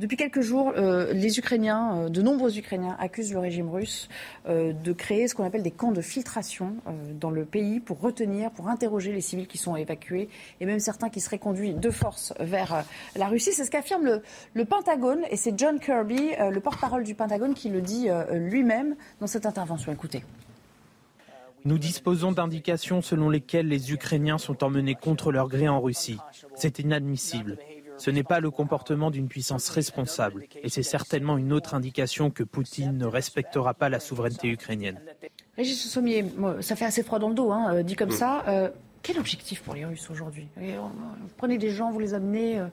Depuis 0.00 0.16
quelques 0.16 0.42
jours, 0.42 0.72
euh, 0.76 1.12
les 1.12 1.40
Ukrainiens, 1.40 1.96
euh, 1.96 2.08
de 2.08 2.22
nombreux 2.22 2.56
Ukrainiens, 2.56 2.96
accusent 3.00 3.32
le 3.32 3.40
régime 3.40 3.68
russe 3.68 4.08
euh, 4.48 4.72
de 4.72 4.92
créer 4.92 5.26
ce 5.26 5.34
qu'on 5.34 5.42
appelle 5.42 5.64
des 5.64 5.72
camps 5.72 5.90
de 5.90 6.00
filtration 6.00 6.76
dans 7.20 7.30
le 7.30 7.44
pays 7.44 7.80
pour 7.80 8.00
retenir, 8.00 8.52
pour 8.52 8.68
interroger 8.68 9.12
les 9.12 9.20
civils 9.20 9.48
qui 9.48 9.58
sont 9.58 9.74
évacués 9.74 10.28
et 10.60 10.66
même 10.66 10.78
certains 10.78 11.08
qui 11.08 11.20
seraient 11.20 11.40
conduits 11.40 11.74
de 11.74 11.90
force 11.90 12.32
vers 12.38 12.84
la 13.16 13.26
Russie. 13.26 13.52
C'est 13.52 13.64
ce 13.64 13.70
qu'affirme 13.70 14.04
le, 14.04 14.22
le 14.54 14.64
Pentagone 14.64 15.22
et 15.30 15.36
c'est 15.36 15.58
John 15.58 15.80
Kirby, 15.80 16.30
le 16.50 16.60
porte-parole 16.60 17.02
du 17.02 17.14
Pentagone, 17.14 17.54
qui 17.54 17.68
le 17.68 17.80
dit 17.80 18.08
lui-même 18.32 18.94
dans 19.20 19.26
cette 19.26 19.46
intervention. 19.46 19.92
Écoutez. 19.92 20.22
Nous 21.64 21.78
disposons 21.78 22.32
d'indications 22.32 23.02
selon 23.02 23.30
lesquelles 23.30 23.68
les 23.68 23.92
Ukrainiens 23.92 24.38
sont 24.38 24.62
emmenés 24.62 24.94
contre 24.94 25.32
leur 25.32 25.48
gré 25.48 25.68
en 25.68 25.80
Russie. 25.80 26.18
C'est 26.54 26.78
inadmissible. 26.78 27.58
Ce 27.98 28.10
n'est 28.10 28.22
pas 28.22 28.40
le 28.40 28.50
comportement 28.50 29.10
d'une 29.10 29.28
puissance 29.28 29.68
responsable. 29.68 30.44
Et 30.62 30.68
c'est 30.68 30.82
certainement 30.82 31.36
une 31.36 31.52
autre 31.52 31.74
indication 31.74 32.30
que 32.30 32.42
Poutine 32.44 32.96
ne 32.96 33.06
respectera 33.06 33.74
pas 33.74 33.88
la 33.88 34.00
souveraineté 34.00 34.48
ukrainienne. 34.48 35.00
Régis 35.56 35.88
Sommier, 35.90 36.22
moi, 36.36 36.62
ça 36.62 36.76
fait 36.76 36.84
assez 36.84 37.02
froid 37.02 37.18
dans 37.18 37.28
le 37.28 37.34
dos, 37.34 37.50
hein, 37.50 37.74
euh, 37.74 37.82
dit 37.82 37.96
comme 37.96 38.10
ça. 38.12 38.44
Euh, 38.48 38.70
quel 39.02 39.18
objectif 39.18 39.62
pour 39.62 39.74
les 39.74 39.84
Russes 39.84 40.08
aujourd'hui? 40.10 40.48
Et, 40.60 40.74
euh, 40.74 40.78
Vous 40.80 41.28
prenez 41.36 41.58
des 41.58 41.70
gens, 41.70 41.90
vous 41.90 41.98
les 42.00 42.14
amenez. 42.14 42.58
euh, 42.60 42.66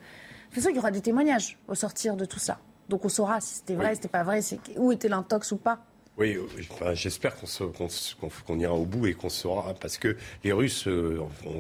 C'est 0.54 0.62
ça 0.62 0.68
qu'il 0.70 0.78
y 0.78 0.80
aura 0.80 0.92
des 0.92 1.02
témoignages 1.02 1.58
au 1.68 1.76
sortir 1.76 2.16
de 2.16 2.26
tout 2.26 2.40
ça. 2.40 2.60
Donc 2.88 3.04
on 3.04 3.10
saura 3.10 3.42
si 3.42 3.56
c'était 3.56 3.76
vrai, 3.76 3.90
si 3.90 3.96
c'était 3.98 4.08
pas 4.08 4.24
vrai, 4.24 4.42
c'est- 4.42 4.60
où 4.78 4.92
était 4.92 5.10
l'intox 5.10 5.52
ou 5.52 5.58
pas. 5.58 5.80
Oui, 6.18 6.38
enfin, 6.72 6.94
j'espère 6.94 7.36
qu'on 7.36 8.58
ira 8.58 8.74
au 8.74 8.86
bout 8.86 9.08
et 9.08 9.14
qu'on 9.14 9.28
saura, 9.28 9.74
parce 9.74 9.98
que 9.98 10.16
les 10.46 10.54
Russes, 10.54 10.88
euh, 10.88 11.20
on 11.46 11.60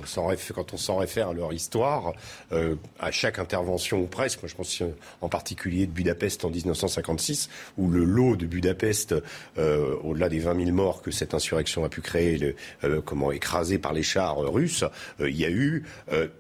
quand 0.54 0.74
on 0.74 0.78
s'en 0.78 0.98
réfère 0.98 1.30
à 1.30 1.34
leur 1.34 1.52
histoire, 1.52 2.14
euh, 2.54 2.76
à 2.98 3.12
chaque 3.12 3.38
intervention 3.38 4.00
ou 4.00 4.06
presque, 4.06 4.42
moi 4.42 4.48
je 4.48 4.56
pense 4.56 4.82
en 5.20 5.28
particulier 5.28 5.88
de 5.88 5.92
Budapest 5.92 6.46
en 6.46 6.50
1956, 6.50 7.50
où 7.78 7.90
le 7.90 8.06
lot 8.06 8.38
de 8.38 8.46
Budapest, 8.46 9.14
euh, 9.58 9.98
au-delà 10.04 10.30
des 10.30 10.40
20 10.40 10.58
000 10.58 10.72
morts 10.72 11.02
que 11.02 11.12
cette 11.12 11.34
insurrection 11.34 11.84
a 11.84 11.90
pu 11.90 12.00
créer, 12.00 12.56
le, 12.82 13.02
comment 13.02 13.34
écrasé 13.34 13.78
par 13.78 13.92
les 13.92 14.04
chars 14.04 14.38
russes, 14.38 14.86
il 15.20 15.36
y 15.36 15.44
a 15.44 15.50
eu 15.50 15.84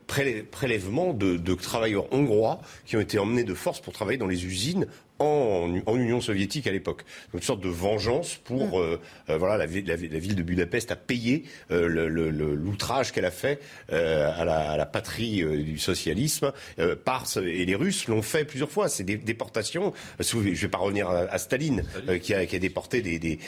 prélèvement 0.07 1.13
de 1.13 1.53
travailleurs 1.53 2.11
hongrois 2.13 2.61
qui 2.85 2.95
ont 2.95 3.01
été 3.01 3.19
emmenés 3.19 3.43
de 3.43 3.53
force 3.53 3.81
pour 3.81 3.91
travailler 3.91 4.17
dans 4.17 4.27
les 4.27 4.45
usines 4.45 4.87
en, 5.19 5.95
Union 5.95 6.19
soviétique 6.19 6.67
à 6.67 6.71
l'époque. 6.71 7.03
Une 7.33 7.41
sorte 7.41 7.61
de 7.61 7.69
vengeance 7.69 8.35
pour 8.35 8.79
mm. 8.79 8.81
euh, 8.81 8.97
euh, 9.29 9.37
voilà 9.37 9.57
la, 9.57 9.65
la, 9.65 9.95
ville 9.95 10.35
de 10.35 10.43
Budapest 10.43 10.91
a 10.91 10.95
payé 10.95 11.43
euh, 11.71 11.87
l'outrage 11.87 13.11
qu'elle 13.11 13.25
a 13.25 13.31
fait 13.31 13.59
à 13.89 14.45
la, 14.45 14.85
patrie 14.85 15.43
du 15.63 15.77
socialisme 15.77 16.51
par 17.03 17.25
et 17.37 17.65
les 17.65 17.75
Russes 17.75 18.07
l'ont 18.07 18.21
fait 18.21 18.45
plusieurs 18.45 18.69
fois. 18.69 18.87
C'est 18.87 19.03
des 19.03 19.17
déportations. 19.17 19.93
Je 20.19 20.37
ne 20.37 20.53
vais 20.53 20.67
pas 20.67 20.77
revenir 20.77 21.09
à, 21.09 21.37
Staline 21.37 21.83
qui 22.21 22.33
a, 22.33 22.45
qui, 22.45 22.55
a, 22.55 22.59
déporté 22.59 23.01
des, 23.01 23.19
des, 23.19 23.39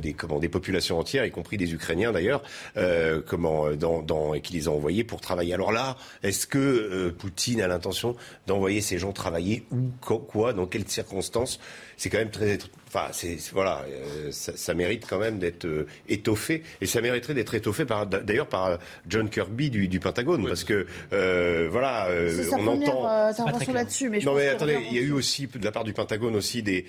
des, 0.00 0.12
comment, 0.12 0.38
des 0.38 0.48
populations 0.48 0.98
entières, 0.98 1.24
y 1.24 1.30
compris 1.30 1.56
des 1.56 1.72
Ukrainiens 1.72 2.12
d'ailleurs, 2.12 2.42
comment 3.26 3.70
dans, 3.70 4.02
dans, 4.02 4.34
et 4.34 4.40
qui 4.40 4.52
les 4.52 4.68
a 4.68 4.70
envoyés 4.70 5.04
pour 5.04 5.20
travailler. 5.20 5.54
Alors 5.54 5.72
là, 5.72 5.96
est-ce 6.22 6.46
que 6.46 7.10
Poutine 7.10 7.62
a 7.62 7.68
l'intention 7.68 8.16
d'envoyer 8.46 8.80
ces 8.80 8.98
gens 8.98 9.12
travailler 9.12 9.64
où, 9.70 9.90
quoi, 10.00 10.52
dans 10.52 10.66
quelles 10.66 10.88
circonstances 10.88 11.11
circonstances 11.12 11.58
c'est 12.02 12.10
quand 12.10 12.18
même 12.18 12.30
très 12.30 12.58
Enfin, 12.94 13.08
c'est 13.12 13.38
voilà, 13.54 13.86
euh, 13.88 14.30
ça, 14.32 14.74
mérite 14.74 15.06
quand 15.08 15.18
même 15.18 15.38
d'être 15.38 15.64
euh, 15.64 15.86
étoffé 16.10 16.62
et 16.82 16.84
ça 16.84 17.00
mériterait 17.00 17.32
d'être 17.32 17.54
étoffé 17.54 17.86
par 17.86 18.06
d'ailleurs 18.06 18.48
par 18.48 18.78
John 19.08 19.30
Kirby 19.30 19.70
du, 19.70 19.98
Pentagone 19.98 20.46
parce 20.46 20.64
que 20.64 20.86
euh, 21.14 21.68
voilà, 21.72 22.08
on 22.52 22.66
entend. 22.66 23.06
intervention 23.06 23.72
là-dessus, 23.72 24.10
mais 24.10 24.18
non 24.18 24.34
mais 24.34 24.48
attendez, 24.48 24.78
il 24.90 24.94
y 24.94 24.98
a 24.98 25.02
eu 25.02 25.12
aussi 25.12 25.46
de 25.46 25.64
la 25.64 25.72
part 25.72 25.84
du 25.84 25.94
Pentagone 25.94 26.36
aussi 26.36 26.62
des 26.62 26.84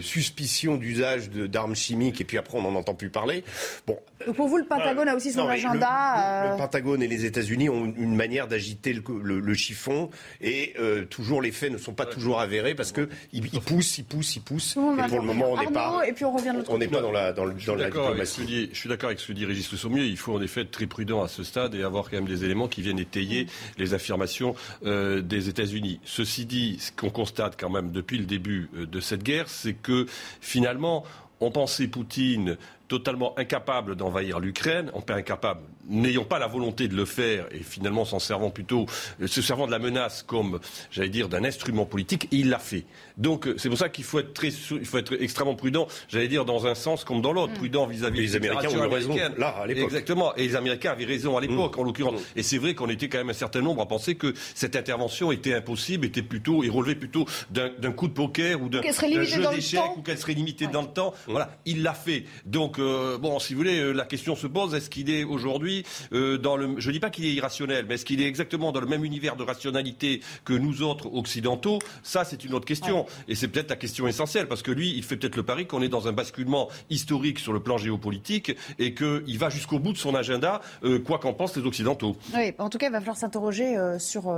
suspicions 0.00 0.76
d'usage 0.76 1.28
d'armes 1.30 1.74
chimiques 1.74 2.20
et 2.20 2.24
puis 2.24 2.38
après 2.38 2.56
on 2.56 2.62
n'en 2.62 2.76
entend 2.76 2.94
plus 2.94 3.10
parler. 3.10 3.42
Bon. 3.84 3.98
Donc 4.26 4.36
pour 4.36 4.48
vous, 4.48 4.58
le 4.58 4.64
Pentagone 4.64 5.08
a 5.08 5.16
aussi 5.16 5.32
son 5.32 5.48
agenda. 5.48 6.52
Le, 6.52 6.56
Pentagone 6.58 7.02
et 7.02 7.08
les 7.08 7.24
États-Unis 7.24 7.68
ont 7.68 7.92
une 7.96 8.14
manière 8.14 8.46
d'agiter 8.46 8.92
le, 8.92 9.54
chiffon 9.54 10.10
et 10.40 10.74
toujours 11.10 11.42
les 11.42 11.50
faits 11.50 11.72
ne 11.72 11.78
sont 11.78 11.94
pas 11.94 12.06
toujours 12.06 12.38
avérés 12.38 12.76
parce 12.76 12.92
que 12.92 13.08
ils, 13.32 13.42
poussent, 13.60 13.98
ils 13.98 14.04
poussent, 14.04 14.36
ils 14.36 14.42
poussent. 14.42 14.57
Et 14.58 15.08
pour 15.08 15.20
le 15.20 15.26
moment 15.26 15.52
on 15.52 15.60
n'est 15.60 15.70
pas. 15.70 16.02
Et 16.06 16.12
puis 16.12 16.24
on 16.24 16.32
revient 16.32 16.52
On 16.68 16.78
n'est 16.78 16.88
pas 16.88 17.00
dans 17.00 17.12
la, 17.12 17.32
dans, 17.32 17.44
le, 17.44 17.54
dans 17.54 17.74
la 17.74 17.86
diplomatie. 17.86 18.70
je 18.72 18.78
suis 18.78 18.88
d'accord 18.88 19.08
avec 19.08 19.20
ce 19.20 19.28
que 19.28 19.32
dit 19.32 19.44
Régis 19.44 19.70
Le 19.70 19.78
Sommier. 19.78 20.04
Il 20.04 20.16
faut 20.16 20.34
en 20.34 20.42
effet 20.42 20.62
être 20.62 20.70
très 20.70 20.86
prudent 20.86 21.22
à 21.22 21.28
ce 21.28 21.42
stade 21.44 21.74
et 21.74 21.82
avoir 21.82 22.10
quand 22.10 22.16
même 22.16 22.26
des 22.26 22.44
éléments 22.44 22.68
qui 22.68 22.82
viennent 22.82 22.98
étayer 22.98 23.46
les 23.76 23.94
affirmations 23.94 24.54
euh, 24.84 25.20
des 25.22 25.48
États-Unis. 25.48 26.00
Ceci 26.04 26.46
dit, 26.46 26.78
ce 26.80 26.92
qu'on 26.92 27.10
constate 27.10 27.58
quand 27.58 27.70
même 27.70 27.90
depuis 27.90 28.18
le 28.18 28.24
début 28.24 28.68
euh, 28.74 28.86
de 28.86 29.00
cette 29.00 29.22
guerre, 29.22 29.48
c'est 29.48 29.74
que 29.74 30.06
finalement, 30.40 31.04
on 31.40 31.50
pensait 31.50 31.86
Poutine 31.86 32.56
totalement 32.88 33.38
incapable 33.38 33.96
d'envahir 33.96 34.40
l'Ukraine, 34.40 34.90
on 34.94 35.00
peut 35.00 35.12
incapable, 35.12 35.60
n'ayant 35.88 36.24
pas 36.24 36.38
la 36.38 36.46
volonté 36.46 36.88
de 36.88 36.94
le 36.94 37.04
faire 37.04 37.46
et 37.50 37.62
finalement 37.62 38.04
s'en 38.04 38.18
servant 38.18 38.50
plutôt, 38.50 38.86
euh, 39.20 39.26
se 39.26 39.42
servant 39.42 39.66
de 39.66 39.72
la 39.72 39.78
menace 39.78 40.22
comme, 40.22 40.60
j'allais 40.90 41.08
dire, 41.08 41.28
d'un 41.28 41.44
instrument 41.44 41.86
politique, 41.86 42.24
et 42.32 42.36
il 42.36 42.50
l'a 42.50 42.58
fait. 42.58 42.84
Donc 43.16 43.46
euh, 43.46 43.54
c'est 43.58 43.68
pour 43.68 43.78
ça 43.78 43.88
qu'il 43.88 44.04
faut 44.04 44.18
être 44.18 44.32
très, 44.32 44.48
il 44.48 44.86
faut 44.86 44.98
être 44.98 45.20
extrêmement 45.20 45.54
prudent, 45.54 45.88
j'allais 46.08 46.28
dire 46.28 46.44
dans 46.44 46.66
un 46.66 46.74
sens 46.74 47.04
comme 47.04 47.20
dans 47.20 47.32
l'autre, 47.32 47.52
mm. 47.52 47.58
prudent 47.58 47.86
vis-à-vis 47.86 48.20
des 48.20 48.36
Américains 48.36 48.68
ont 48.68 48.84
eu 48.84 48.88
raison 48.88 49.16
là 49.36 49.48
à 49.48 49.66
l'époque. 49.66 49.84
Exactement, 49.84 50.34
et 50.36 50.46
les 50.46 50.56
Américains 50.56 50.92
avaient 50.92 51.04
raison 51.04 51.36
à 51.36 51.40
l'époque 51.40 51.76
mm. 51.76 51.80
en 51.80 51.82
l'occurrence. 51.82 52.20
Et 52.36 52.42
c'est 52.42 52.58
vrai 52.58 52.74
qu'on 52.74 52.88
était 52.88 53.08
quand 53.08 53.18
même 53.18 53.30
un 53.30 53.34
certain 53.34 53.60
nombre 53.60 53.82
à 53.82 53.86
penser 53.86 54.14
que 54.14 54.34
cette 54.54 54.76
intervention 54.76 55.32
était 55.32 55.54
impossible, 55.54 56.06
était 56.06 56.22
plutôt 56.22 56.62
et 56.64 56.68
relevait 56.68 56.94
plutôt 56.94 57.26
d'un 57.50 57.92
coup 57.92 58.08
de 58.08 58.12
poker 58.12 58.62
ou 58.62 58.68
d'un 58.68 58.82
jeu 59.24 59.46
d'échecs 59.50 59.96
ou 59.96 60.02
qu'elle 60.02 60.18
serait 60.18 60.34
limitée 60.34 60.66
dans 60.66 60.82
le 60.82 60.88
temps. 60.88 61.14
Voilà, 61.26 61.56
il 61.64 61.82
l'a 61.82 61.94
fait. 61.94 62.24
Donc 62.44 62.78
euh, 62.78 63.18
bon, 63.18 63.38
si 63.38 63.54
vous 63.54 63.58
voulez, 63.58 63.80
euh, 63.80 63.92
la 63.92 64.04
question 64.04 64.36
se 64.36 64.46
pose 64.46 64.74
est-ce 64.74 64.90
qu'il 64.90 65.10
est 65.10 65.24
aujourd'hui 65.24 65.77
euh, 66.12 66.38
dans 66.38 66.56
le. 66.56 66.78
Je 66.78 66.88
ne 66.88 66.92
dis 66.92 67.00
pas 67.00 67.10
qu'il 67.10 67.24
est 67.24 67.32
irrationnel, 67.32 67.86
mais 67.88 67.94
est-ce 67.94 68.04
qu'il 68.04 68.20
est 68.20 68.26
exactement 68.26 68.72
dans 68.72 68.80
le 68.80 68.86
même 68.86 69.04
univers 69.04 69.36
de 69.36 69.42
rationalité 69.42 70.20
que 70.44 70.52
nous 70.52 70.82
autres 70.82 71.12
occidentaux? 71.12 71.78
Ça, 72.02 72.24
c'est 72.24 72.44
une 72.44 72.54
autre 72.54 72.66
question. 72.66 73.06
Et 73.28 73.34
c'est 73.34 73.48
peut-être 73.48 73.70
la 73.70 73.76
question 73.76 74.06
essentielle, 74.06 74.48
parce 74.48 74.62
que 74.62 74.70
lui, 74.70 74.94
il 74.96 75.02
fait 75.02 75.16
peut-être 75.16 75.36
le 75.36 75.42
pari 75.42 75.66
qu'on 75.66 75.82
est 75.82 75.88
dans 75.88 76.08
un 76.08 76.12
basculement 76.12 76.68
historique 76.90 77.38
sur 77.38 77.52
le 77.52 77.60
plan 77.60 77.78
géopolitique 77.78 78.56
et 78.78 78.94
qu'il 78.94 79.38
va 79.38 79.50
jusqu'au 79.50 79.78
bout 79.78 79.92
de 79.92 79.98
son 79.98 80.14
agenda, 80.14 80.60
quoi 81.04 81.18
qu'en 81.18 81.32
pensent 81.32 81.56
les 81.56 81.64
Occidentaux. 81.64 82.16
Oui, 82.34 82.52
en 82.58 82.68
tout 82.68 82.78
cas, 82.78 82.86
il 82.86 82.92
va 82.92 83.00
falloir 83.00 83.16
s'interroger 83.16 83.76
sur 83.98 84.32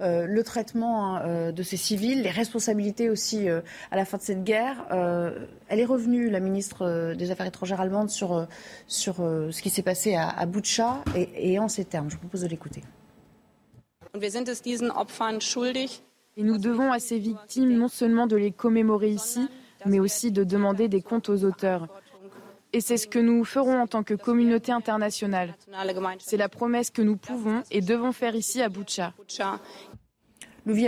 le 0.00 0.42
traitement 0.42 1.20
de 1.52 1.62
ces 1.62 1.76
civils, 1.76 2.22
les 2.22 2.30
responsabilités 2.30 3.10
aussi 3.10 3.48
à 3.48 3.96
la 3.96 4.04
fin 4.04 4.16
de 4.16 4.22
cette 4.22 4.44
guerre. 4.44 4.84
Elle 5.72 5.80
est 5.80 5.86
revenue, 5.86 6.28
la 6.28 6.40
ministre 6.40 7.14
des 7.14 7.30
Affaires 7.30 7.46
étrangères 7.46 7.80
allemande, 7.80 8.10
sur, 8.10 8.34
euh, 8.34 8.44
sur 8.86 9.20
euh, 9.20 9.50
ce 9.50 9.62
qui 9.62 9.70
s'est 9.70 9.82
passé 9.82 10.14
à, 10.14 10.28
à 10.28 10.44
Boucha 10.44 11.02
et, 11.16 11.52
et 11.52 11.58
en 11.58 11.68
ces 11.68 11.86
termes. 11.86 12.10
Je 12.10 12.16
vous 12.16 12.20
propose 12.20 12.42
de 12.42 12.48
l'écouter. 12.48 12.82
Et 16.36 16.42
nous 16.42 16.58
devons 16.58 16.92
à 16.92 16.98
ces 16.98 17.18
victimes 17.18 17.72
non 17.72 17.88
seulement 17.88 18.26
de 18.26 18.36
les 18.36 18.52
commémorer 18.52 19.08
ici, 19.08 19.48
mais 19.86 19.98
aussi 19.98 20.30
de 20.30 20.44
demander 20.44 20.88
des 20.88 21.00
comptes 21.00 21.30
aux 21.30 21.42
auteurs. 21.42 21.88
Et 22.74 22.82
c'est 22.82 22.98
ce 22.98 23.06
que 23.06 23.18
nous 23.18 23.42
ferons 23.42 23.80
en 23.80 23.86
tant 23.86 24.02
que 24.02 24.12
communauté 24.12 24.72
internationale. 24.72 25.54
C'est 26.18 26.36
la 26.36 26.50
promesse 26.50 26.90
que 26.90 27.00
nous 27.00 27.16
pouvons 27.16 27.62
et 27.70 27.80
devons 27.80 28.12
faire 28.12 28.34
ici 28.34 28.60
à 28.60 28.68
Boucha. 28.68 29.14
Louis 30.66 30.86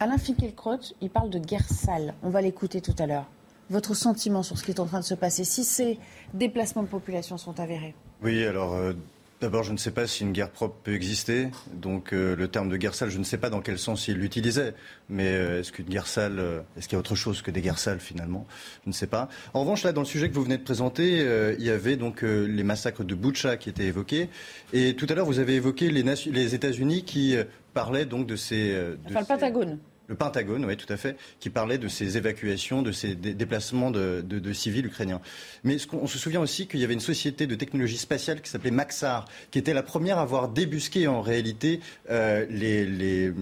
Alain 0.00 0.16
Finkielkraut, 0.16 0.94
il 1.02 1.10
parle 1.10 1.28
de 1.28 1.38
guerre 1.38 1.68
sale. 1.68 2.14
On 2.22 2.30
va 2.30 2.40
l'écouter 2.40 2.80
tout 2.80 2.94
à 2.98 3.06
l'heure 3.06 3.26
votre 3.72 3.94
sentiment 3.94 4.42
sur 4.42 4.58
ce 4.58 4.64
qui 4.64 4.70
est 4.70 4.80
en 4.80 4.86
train 4.86 5.00
de 5.00 5.04
se 5.04 5.14
passer, 5.14 5.44
si 5.44 5.64
ces 5.64 5.98
déplacements 6.34 6.82
de 6.82 6.88
population 6.88 7.38
sont 7.38 7.58
avérés 7.58 7.94
Oui, 8.22 8.44
alors 8.44 8.74
euh, 8.74 8.92
d'abord, 9.40 9.62
je 9.62 9.72
ne 9.72 9.78
sais 9.78 9.90
pas 9.90 10.06
si 10.06 10.22
une 10.22 10.32
guerre 10.32 10.50
propre 10.50 10.76
peut 10.84 10.94
exister. 10.94 11.48
Donc 11.72 12.12
euh, 12.12 12.36
le 12.36 12.48
terme 12.48 12.68
de 12.68 12.76
guerre 12.76 12.94
sale, 12.94 13.08
je 13.08 13.18
ne 13.18 13.24
sais 13.24 13.38
pas 13.38 13.48
dans 13.48 13.62
quel 13.62 13.78
sens 13.78 14.06
il 14.08 14.18
l'utilisait. 14.18 14.74
Mais 15.08 15.28
euh, 15.28 15.60
est-ce 15.60 15.72
qu'une 15.72 15.86
guerre 15.86 16.06
sale, 16.06 16.40
est-ce 16.76 16.86
qu'il 16.86 16.96
y 16.96 16.96
a 16.96 17.00
autre 17.00 17.14
chose 17.14 17.40
que 17.40 17.50
des 17.50 17.62
guerres 17.62 17.78
sales 17.78 17.98
finalement? 17.98 18.46
Je 18.84 18.90
ne 18.90 18.94
sais 18.94 19.06
pas. 19.06 19.28
En 19.54 19.60
revanche, 19.60 19.84
là, 19.84 19.92
dans 19.92 20.02
le 20.02 20.06
sujet 20.06 20.28
que 20.28 20.34
vous 20.34 20.44
venez 20.44 20.58
de 20.58 20.62
présenter, 20.62 21.26
il 21.58 21.64
y 21.64 21.70
avait 21.70 21.96
donc 21.96 22.22
les 22.22 22.62
massacres 22.62 23.04
de 23.04 23.14
Butcha 23.14 23.56
qui 23.56 23.70
étaient 23.70 23.86
évoqués. 23.86 24.28
Et 24.74 24.94
tout 24.96 25.06
à 25.08 25.14
l'heure, 25.14 25.26
vous 25.26 25.38
avez 25.38 25.54
évoqué 25.54 25.90
les, 25.90 26.02
les 26.02 26.54
États-Unis 26.54 27.04
qui 27.04 27.36
parlaient 27.72 28.04
donc 28.06 28.26
de 28.26 28.36
ces... 28.36 28.76
enfin, 29.06 29.20
le 29.20 29.26
Pentagone 29.26 29.78
le 30.12 30.18
Pentagone, 30.18 30.64
oui, 30.66 30.76
tout 30.76 30.90
à 30.92 30.98
fait, 30.98 31.16
qui 31.40 31.48
parlait 31.48 31.78
de 31.78 31.88
ces 31.88 32.18
évacuations, 32.18 32.82
de 32.82 32.92
ces 32.92 33.14
déplacements 33.14 33.90
de, 33.90 34.52
civils 34.52 34.84
ukrainiens. 34.84 35.22
Mais 35.64 35.78
on, 35.92 36.06
se 36.06 36.18
souvient 36.18 36.40
aussi 36.40 36.66
qu'il 36.66 36.80
y 36.80 36.84
avait 36.84 36.92
une 36.92 37.00
société 37.00 37.46
de 37.46 37.54
technologie 37.54 37.96
spatiale 37.96 38.42
qui 38.42 38.50
s'appelait 38.50 38.70
Maxar, 38.70 39.24
qui 39.50 39.58
était 39.58 39.72
la 39.72 39.82
première 39.82 40.18
à 40.18 40.22
avoir 40.22 40.48
débusqué 40.48 41.08
en 41.08 41.22
réalité 41.22 41.80
euh, 42.10 42.44
les, 42.50 43.32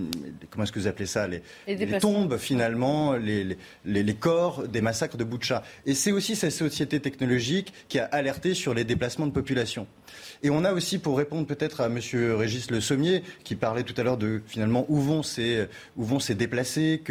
comment 0.50 0.62
est-ce 0.62 0.70
que 0.70 0.78
vous 0.78 0.86
appelez 0.86 1.06
ça, 1.06 1.26
les, 1.26 1.42
tombes 2.00 2.38
finalement, 2.38 3.14
les, 3.16 3.56
corps 4.14 4.68
des 4.68 4.80
massacres 4.80 5.16
de 5.16 5.24
Boucha. 5.24 5.64
Et 5.86 5.94
c'est 5.94 6.12
aussi 6.12 6.36
cette 6.36 6.52
société 6.52 7.00
technologique 7.00 7.72
qui 7.88 7.98
a 7.98 8.04
alerté 8.04 8.54
sur 8.54 8.74
les 8.74 8.84
déplacements 8.84 9.26
de 9.26 9.32
population. 9.32 9.88
Et 10.42 10.50
on 10.50 10.64
a 10.64 10.72
aussi, 10.72 10.98
pour 10.98 11.18
répondre 11.18 11.46
peut-être 11.46 11.80
à 11.80 11.86
M. 11.86 11.98
Régis 12.36 12.70
Le 12.70 12.80
Sommier, 12.80 13.22
qui 13.44 13.54
parlait 13.56 13.82
tout 13.82 13.94
à 13.96 14.02
l'heure 14.02 14.16
de 14.16 14.40
finalement 14.46 14.86
où 14.88 14.96
vont 14.96 15.22
ces, 15.22 15.66
où 15.96 16.04
vont 16.04 16.20
ces 16.20 16.34
déplacés, 16.34 17.02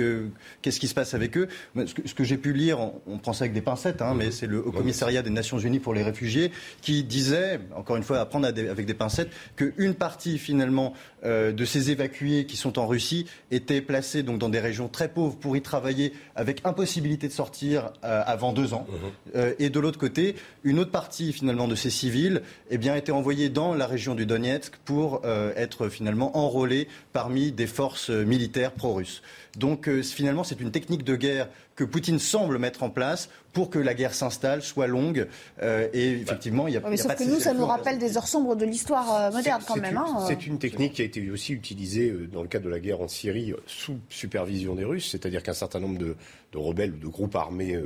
qu'est-ce 0.61 0.79
qui 0.79 0.87
se 0.87 0.93
passe 0.95 1.13
avec 1.13 1.37
eux. 1.37 1.47
Ce 1.85 2.13
que, 2.13 2.23
j'ai 2.23 2.37
pu 2.37 2.53
lire, 2.53 2.79
on, 3.07 3.17
prend 3.17 3.33
ça 3.33 3.43
avec 3.43 3.53
des 3.53 3.61
pincettes, 3.61 4.01
hein, 4.01 4.13
mais 4.15 4.31
c'est 4.31 4.47
le 4.47 4.65
Haut 4.65 4.71
Commissariat 4.71 5.21
des 5.21 5.29
Nations 5.29 5.59
Unies 5.59 5.79
pour 5.79 5.93
les 5.93 6.03
réfugiés 6.03 6.51
qui 6.81 7.03
disait, 7.03 7.59
encore 7.75 7.97
une 7.97 8.03
fois, 8.03 8.19
à 8.19 8.25
prendre 8.25 8.47
avec 8.47 8.85
des 8.85 8.93
pincettes, 8.93 9.29
qu'une 9.55 9.93
partie 9.93 10.37
finalement 10.37 10.93
euh, 11.23 11.51
de 11.51 11.65
ces 11.65 11.91
évacués 11.91 12.45
qui 12.45 12.57
sont 12.57 12.79
en 12.79 12.87
Russie 12.87 13.25
étaient 13.51 13.81
placés 13.81 14.23
donc 14.23 14.39
dans 14.39 14.49
des 14.49 14.59
régions 14.59 14.87
très 14.87 15.09
pauvres 15.09 15.35
pour 15.35 15.57
y 15.57 15.61
travailler 15.61 16.13
avec 16.35 16.61
impossibilité 16.65 17.27
de 17.27 17.33
sortir 17.33 17.91
euh, 18.03 18.21
avant 18.25 18.53
deux 18.53 18.73
ans. 18.73 18.87
Mhm. 18.89 18.95
Euh, 19.35 19.53
et 19.59 19.69
de 19.69 19.79
l'autre 19.79 19.99
côté, 19.99 20.35
une 20.63 20.79
autre 20.79 20.91
partie 20.91 21.33
finalement 21.33 21.67
de 21.67 21.75
ces 21.75 21.89
civils 21.89 22.41
eh 22.69 22.77
bien, 22.77 22.88
était 22.95 23.11
envoyée 23.11 23.49
dans 23.49 23.73
la 23.73 23.87
région 23.87 24.15
du 24.15 24.25
Donetsk 24.25 24.75
pour 24.85 25.21
être 25.55 25.89
finalement 25.89 26.37
enrôlés 26.37 26.87
parmi 27.13 27.51
des 27.51 27.67
forces 27.67 28.09
militaires 28.09 28.71
pro-russes. 28.71 29.21
Donc 29.59 29.89
euh, 29.89 30.01
finalement, 30.01 30.43
c'est 30.43 30.61
une 30.61 30.71
technique 30.71 31.03
de 31.03 31.15
guerre 31.15 31.49
que 31.75 31.83
Poutine 31.83 32.19
semble 32.19 32.57
mettre 32.57 32.83
en 32.83 32.89
place 32.89 33.29
pour 33.53 33.69
que 33.69 33.79
la 33.79 33.93
guerre 33.93 34.13
s'installe, 34.13 34.61
soit 34.61 34.87
longue. 34.87 35.27
Euh, 35.61 35.87
et 35.93 36.11
effectivement, 36.11 36.67
il 36.67 36.75
y 36.75 36.77
a, 36.77 36.81
mais 36.89 36.97
sauf 36.97 37.15
que 37.15 37.23
nous, 37.23 37.39
ça 37.39 37.53
nous 37.53 37.65
rappelle 37.65 37.97
des 37.99 38.17
heures 38.17 38.27
sombres 38.27 38.55
de 38.55 38.65
l'histoire 38.65 39.13
euh, 39.13 39.31
moderne 39.31 39.61
quand 39.67 39.77
même. 39.77 39.97
Hein, 39.97 40.25
c'est 40.27 40.45
une 40.47 40.59
technique 40.59 40.93
qui 40.93 41.01
a 41.01 41.05
été 41.05 41.29
aussi 41.29 41.53
utilisée 41.53 42.13
dans 42.31 42.41
le 42.41 42.47
cadre 42.47 42.65
de 42.65 42.69
la 42.69 42.79
guerre 42.79 43.01
en 43.01 43.07
Syrie 43.07 43.53
sous 43.65 43.97
supervision 44.09 44.75
des 44.75 44.85
Russes, 44.85 45.09
c'est-à-dire 45.09 45.43
qu'un 45.43 45.53
certain 45.53 45.79
nombre 45.79 45.97
de, 45.97 46.15
rebelles 46.53 46.93
ou 46.93 46.97
de 46.97 47.07
groupes 47.07 47.35
armés 47.35 47.79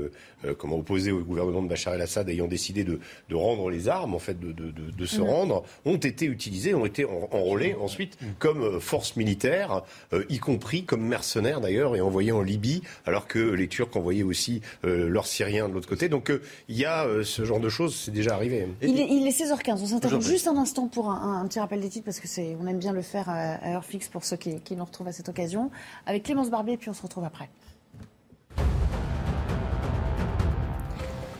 comment 0.57 0.77
opposés 0.77 1.11
au 1.11 1.19
gouvernement 1.19 1.61
de 1.61 1.67
Bachar 1.67 1.93
el-Assad 1.93 2.29
ayant 2.29 2.47
décidé 2.47 2.83
de, 2.83 2.99
rendre 3.31 3.69
les 3.69 3.89
armes, 3.89 4.15
en 4.15 4.19
fait, 4.19 4.37
de, 4.39 5.05
se 5.05 5.21
mm. 5.21 5.23
rendre, 5.23 5.63
ont 5.85 5.97
été 5.97 6.25
utilisés, 6.25 6.73
ont 6.73 6.85
été 6.85 7.05
enrôlés 7.05 7.75
ensuite 7.79 8.17
comme 8.39 8.79
force 8.79 9.15
militaire, 9.15 9.83
y 10.29 10.39
compris 10.39 10.83
comme 10.83 11.05
mercenaires 11.05 11.61
d'ailleurs, 11.63 11.95
et 11.95 12.01
envoyés 12.01 12.31
en 12.31 12.41
Libye, 12.41 12.83
alors 13.05 13.27
que 13.27 13.39
les 13.39 13.67
Turcs 13.67 13.89
envoyaient 13.95 14.23
aussi 14.23 14.61
euh, 14.85 15.09
leurs 15.09 15.25
Syriens 15.25 15.67
de 15.67 15.73
l'autre 15.73 15.89
côté. 15.89 16.09
Donc 16.09 16.29
euh, 16.29 16.41
il 16.69 16.77
y 16.77 16.85
a 16.85 17.05
euh, 17.05 17.23
ce 17.23 17.43
genre 17.43 17.59
de 17.59 17.69
choses, 17.69 17.95
c'est 17.95 18.11
déjà 18.11 18.35
arrivé. 18.35 18.67
Il 18.81 18.99
est, 18.99 19.07
il 19.07 19.25
est 19.25 19.31
16h15. 19.31 19.81
On 19.81 19.85
s'interrompt 19.87 20.25
juste 20.25 20.47
un 20.47 20.57
instant 20.57 20.87
pour 20.87 21.09
un, 21.09 21.45
petit 21.47 21.59
rappel 21.59 21.81
des 21.81 21.89
titres 21.89 22.05
parce 22.05 22.19
que 22.19 22.27
c'est, 22.27 22.55
on 22.61 22.67
aime 22.67 22.79
bien 22.79 22.93
le 22.93 23.01
faire 23.01 23.29
à 23.29 23.73
heure 23.73 23.85
fixe 23.85 24.07
pour 24.07 24.23
ceux 24.23 24.37
qui, 24.37 24.59
qui 24.61 24.75
nous 24.75 24.85
retrouvent 24.85 25.07
à 25.07 25.11
cette 25.11 25.29
occasion. 25.29 25.71
Avec 26.05 26.23
Clémence 26.23 26.49
Barbier, 26.49 26.77
puis 26.77 26.89
on 26.89 26.93
se 26.93 27.01
retrouve 27.01 27.23
après. 27.23 27.49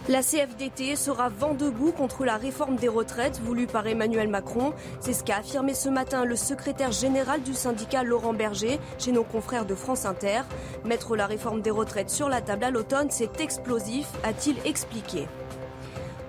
La 0.09 0.21
CFDT 0.21 0.97
sera 0.97 1.29
vent 1.29 1.53
debout 1.53 1.93
contre 1.93 2.25
la 2.25 2.35
réforme 2.35 2.75
des 2.75 2.89
retraites 2.89 3.39
voulue 3.39 3.67
par 3.67 3.87
Emmanuel 3.87 4.27
Macron. 4.27 4.73
C'est 4.99 5.13
ce 5.13 5.23
qu'a 5.23 5.37
affirmé 5.37 5.73
ce 5.73 5.87
matin 5.87 6.25
le 6.25 6.35
secrétaire 6.35 6.91
général 6.91 7.41
du 7.41 7.53
syndicat 7.53 8.03
Laurent 8.03 8.33
Berger 8.33 8.81
chez 8.99 9.13
nos 9.13 9.23
confrères 9.23 9.65
de 9.65 9.75
France 9.75 10.03
Inter. 10.03 10.41
Mettre 10.83 11.15
la 11.15 11.25
réforme 11.25 11.61
des 11.61 11.71
retraites 11.71 12.09
sur 12.09 12.27
la 12.27 12.41
table 12.41 12.65
à 12.65 12.71
l'automne, 12.71 13.07
c'est 13.11 13.39
explosif, 13.39 14.07
a-t-il 14.25 14.57
expliqué. 14.65 15.25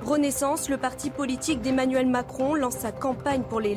Renaissance, 0.04 0.68
le 0.68 0.76
parti 0.76 1.08
politique 1.08 1.62
d'Emmanuel 1.62 2.06
Macron 2.06 2.54
lance 2.54 2.76
sa 2.76 2.92
campagne 2.92 3.42
pour 3.42 3.58
les, 3.58 3.74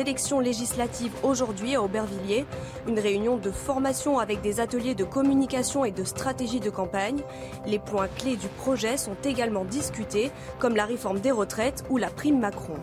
élections 0.00 0.40
législatives 0.40 1.12
aujourd'hui 1.22 1.76
à 1.76 1.82
Aubervilliers. 1.82 2.46
Une 2.88 2.98
réunion 2.98 3.36
de 3.36 3.52
formation 3.52 4.18
avec 4.18 4.40
des 4.40 4.58
ateliers 4.58 4.96
de 4.96 5.04
communication 5.04 5.84
et 5.84 5.92
de 5.92 6.02
stratégie 6.02 6.58
de 6.58 6.68
campagne. 6.68 7.20
Les 7.64 7.78
points 7.78 8.08
clés 8.08 8.36
du 8.36 8.48
projet 8.48 8.96
sont 8.96 9.16
également 9.24 9.64
discutés, 9.64 10.32
comme 10.58 10.74
la 10.74 10.84
réforme 10.84 11.20
des 11.20 11.30
retraites 11.30 11.84
ou 11.90 11.96
la 11.96 12.10
prime 12.10 12.40
Macron. 12.40 12.74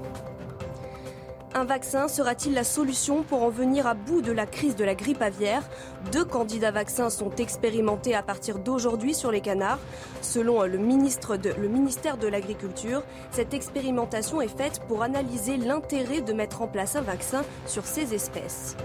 Un 1.56 1.66
vaccin 1.66 2.08
sera-t-il 2.08 2.54
la 2.54 2.64
solution 2.64 3.24
pour 3.24 3.41
en 3.41 3.50
venir 3.50 3.88
à 3.88 3.95
bout 3.95 4.22
de 4.22 4.32
la 4.32 4.45
crise 4.45 4.76
de 4.76 4.84
la 4.84 4.93
grippe 4.93 5.22
aviaire? 5.22 5.68
Deux 6.12 6.24
candidats 6.24 6.70
vaccins 6.70 7.10
sont 7.10 7.36
expérimentés 7.36 8.14
à 8.14 8.22
partir 8.22 8.60
d'aujourd'hui 8.60 9.16
sur 9.16 9.32
les 9.32 9.41
canards. 9.41 9.80
Selon 10.22 10.62
le, 10.64 10.78
ministre 10.78 11.38
le 11.58 11.68
ministère 11.68 12.18
de 12.18 12.28
l'Agriculture, 12.28 13.02
cette 13.32 13.56
expérimentation 13.56 14.41
est 14.41 14.56
faite 14.56 14.82
pour 14.88 15.02
analyser 15.02 15.58
l'intérêt 15.58 16.22
de 16.22 16.34
mettre 16.34 16.62
en 16.62 16.68
place 16.68 16.95
un 16.95 17.02
vaccin 17.02 17.43
sur 17.66 17.86
ces 17.86 18.14
espèces. 18.14 18.78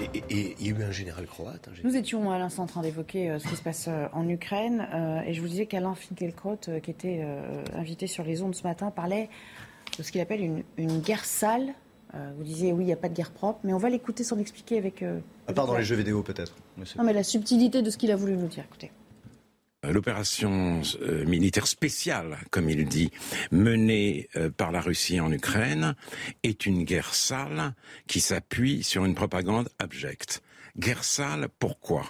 Euh, 0.00 0.04
et, 0.30 0.54
il 0.58 0.66
y 0.66 0.70
a 0.70 0.78
eu 0.78 0.82
un 0.82 0.90
général 0.90 1.26
croate. 1.26 1.68
Nous 1.84 1.96
étions 1.96 2.30
à 2.30 2.38
l'instant 2.38 2.62
en 2.62 2.66
train 2.66 2.82
d'évoquer 2.82 3.30
euh, 3.30 3.38
ce 3.38 3.48
qui 3.48 3.56
se 3.56 3.62
passe 3.62 3.88
euh, 3.88 4.06
en 4.12 4.28
Ukraine 4.28 4.86
et 5.26 5.34
je 5.34 5.40
vous 5.40 5.48
disais 5.48 5.66
qu'Alain 5.66 5.94
Finkielkraut, 5.94 6.60
qui 6.82 6.90
était 6.90 7.26
invité 7.74 8.06
sur 8.06 8.24
les 8.24 8.42
ondes 8.42 8.54
ce 8.54 8.62
matin, 8.62 8.90
parlait 8.90 9.28
de 9.98 10.02
ce 10.02 10.12
qu'il 10.12 10.20
appelle 10.20 10.62
une, 10.76 11.00
guerre 11.00 11.24
sale. 11.24 11.74
Euh, 12.14 12.32
vous 12.38 12.44
disiez 12.44 12.72
oui, 12.72 12.84
il 12.84 12.86
n'y 12.86 12.92
a 12.92 12.96
pas 12.96 13.08
de 13.08 13.14
guerre 13.14 13.32
propre, 13.32 13.60
mais 13.64 13.74
on 13.74 13.78
va 13.78 13.90
l'écouter 13.90 14.24
sans 14.24 14.38
expliquer 14.38 14.78
avec. 14.78 15.02
Euh, 15.02 15.20
à 15.46 15.52
part 15.52 15.66
dans 15.66 15.76
les 15.76 15.84
jeux 15.84 15.96
vidéo 15.96 16.22
peut-être. 16.22 16.54
Non, 16.96 17.04
mais 17.04 17.12
la 17.12 17.24
subtilité 17.24 17.82
de 17.82 17.90
ce 17.90 17.98
qu'il 17.98 18.10
a 18.10 18.16
voulu 18.16 18.36
nous 18.36 18.46
dire. 18.46 18.64
Écoutez. 18.64 18.92
Euh, 19.84 19.92
l'opération 19.92 20.80
militaire 21.26 21.66
spéciale, 21.66 22.38
comme 22.50 22.70
il 22.70 22.88
dit, 22.88 23.10
menée 23.50 24.28
par 24.56 24.72
la 24.72 24.80
Russie 24.80 25.20
en 25.20 25.30
Ukraine, 25.30 25.94
est 26.42 26.64
une 26.66 26.84
guerre 26.84 27.14
sale 27.14 27.74
qui 28.06 28.20
s'appuie 28.20 28.82
sur 28.82 29.04
une 29.04 29.14
propagande 29.14 29.68
abjecte. 29.78 30.42
Guerre 30.78 31.04
sale, 31.04 31.48
pourquoi? 31.58 32.04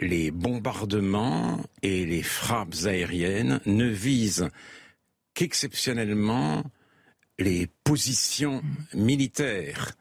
Les 0.00 0.30
bombardements 0.30 1.60
et 1.82 2.06
les 2.06 2.22
frappes 2.22 2.74
aériennes 2.86 3.60
ne 3.66 3.86
visent 3.86 4.48
qu'exceptionnellement 5.40 6.62
les 7.38 7.66
positions 7.82 8.62
militaires 8.92 9.92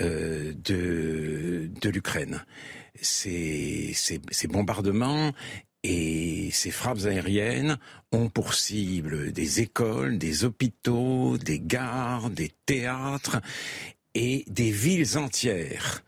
euh, 0.00 0.52
de, 0.54 1.68
de 1.80 1.90
l'Ukraine. 1.90 2.44
Ces, 3.02 3.90
ces, 3.92 4.20
ces, 4.30 4.46
bombardements 4.46 5.32
et 5.82 6.48
ces 6.52 6.70
frappes 6.70 7.06
aériennes 7.06 7.76
ont 8.12 8.28
pour 8.28 8.54
cible 8.54 9.32
des 9.32 9.60
écoles, 9.60 10.16
des 10.16 10.44
hôpitaux, 10.44 11.38
des 11.38 11.58
gares, 11.58 12.30
des 12.30 12.52
théâtres 12.64 13.40
et 14.14 14.44
des 14.46 14.70
villes 14.70 15.18
entières. 15.18 16.04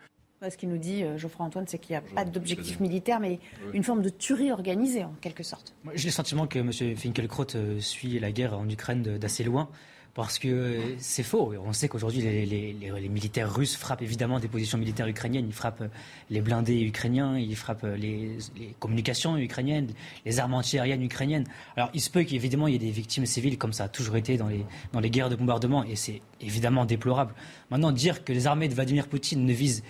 Ce 0.50 0.56
qu'il 0.56 0.68
nous 0.68 0.78
dit, 0.78 1.02
euh, 1.02 1.18
Geoffroy 1.18 1.46
Antoine, 1.46 1.66
c'est 1.66 1.78
qu'il 1.78 1.92
n'y 1.92 1.98
a 1.98 2.14
pas 2.14 2.24
d'objectif 2.24 2.80
militaire, 2.80 3.20
mais 3.20 3.38
une 3.72 3.82
forme 3.82 4.02
de 4.02 4.08
tuerie 4.08 4.52
organisée, 4.52 5.04
en 5.04 5.14
quelque 5.20 5.42
sorte. 5.42 5.74
J'ai 5.94 6.08
le 6.08 6.12
sentiment 6.12 6.46
que 6.46 6.58
M. 6.58 6.96
Finkelkraut 6.96 7.46
euh, 7.54 7.80
suit 7.80 8.18
la 8.18 8.32
guerre 8.32 8.58
en 8.58 8.68
Ukraine 8.68 9.02
d'assez 9.02 9.44
loin. 9.44 9.68
Parce 10.14 10.38
que 10.38 10.48
euh, 10.48 10.80
c'est 10.98 11.22
faux. 11.22 11.52
On 11.62 11.74
sait 11.74 11.88
qu'aujourd'hui, 11.88 12.22
les, 12.22 13.08
militaires 13.10 13.54
russes 13.54 13.76
frappent 13.76 14.00
évidemment 14.00 14.40
des 14.40 14.48
positions 14.48 14.78
militaires 14.78 15.06
ukrainiennes. 15.06 15.44
Ils 15.46 15.52
frappent 15.52 15.84
les 16.30 16.40
blindés 16.40 16.80
ukrainiens, 16.80 17.38
ils 17.38 17.54
frappent 17.54 17.84
les, 17.98 18.38
communications 18.80 19.36
ukrainiennes, 19.36 19.90
les 20.24 20.40
armes 20.40 20.54
antiaériennes 20.54 21.02
ukrainiennes. 21.02 21.44
Alors, 21.76 21.90
il 21.92 22.00
se 22.00 22.08
peut 22.08 22.24
qu'évidemment, 22.24 22.66
il 22.66 22.72
y 22.72 22.76
ait 22.76 22.78
des 22.78 22.90
victimes 22.90 23.26
civiles, 23.26 23.58
comme 23.58 23.74
ça 23.74 23.84
a 23.84 23.88
toujours 23.88 24.16
été 24.16 24.38
dans 24.38 24.48
les, 24.48 24.64
dans 24.94 25.00
les 25.00 25.10
guerres 25.10 25.28
de 25.28 25.36
bombardement, 25.36 25.84
et 25.84 25.96
c'est 25.96 26.22
évidemment 26.40 26.86
déplorable. 26.86 27.34
Maintenant, 27.70 27.92
dire 27.92 28.24
que 28.24 28.32
les 28.32 28.46
armées 28.46 28.68
de 28.68 28.74
Vladimir 28.74 29.08
Poutine 29.08 29.44
ne 29.44 29.52
visent 29.52 29.82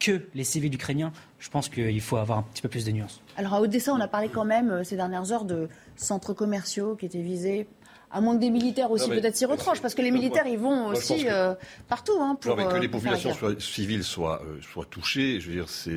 que 0.00 0.22
les 0.34 0.44
civils 0.44 0.74
ukrainiens, 0.74 1.12
je 1.38 1.48
pense 1.50 1.68
qu'il 1.68 2.00
faut 2.00 2.16
avoir 2.16 2.38
un 2.38 2.42
petit 2.42 2.62
peu 2.62 2.68
plus 2.68 2.84
de 2.84 2.90
nuances. 2.90 3.20
Alors 3.36 3.54
à 3.54 3.60
Odessa, 3.60 3.92
on 3.92 4.00
a 4.00 4.08
parlé 4.08 4.28
quand 4.28 4.44
même 4.44 4.70
euh, 4.70 4.84
ces 4.84 4.96
dernières 4.96 5.30
heures 5.30 5.44
de 5.44 5.68
centres 5.96 6.32
commerciaux 6.32 6.96
qui 6.96 7.06
étaient 7.06 7.22
visés. 7.22 7.68
À 8.10 8.20
moins 8.20 8.34
que 8.34 8.40
des 8.40 8.50
militaires 8.50 8.90
aussi 8.90 9.08
peut-être 9.08 9.36
s'y 9.36 9.44
retranchent, 9.44 9.80
parce 9.80 9.94
que 9.94 10.02
les 10.02 10.10
militaires, 10.10 10.48
ils 10.48 10.58
vont 10.58 10.88
aussi 10.88 11.28
euh, 11.28 11.54
partout. 11.88 12.18
Hein, 12.20 12.36
pour, 12.40 12.56
que 12.56 12.76
les 12.78 12.88
populations 12.88 13.30
civiles 13.60 14.02
soient, 14.02 14.42
euh, 14.42 14.60
soient 14.62 14.86
touchées, 14.90 15.38
je 15.38 15.48
veux 15.48 15.54
dire, 15.54 15.68
c'est 15.68 15.92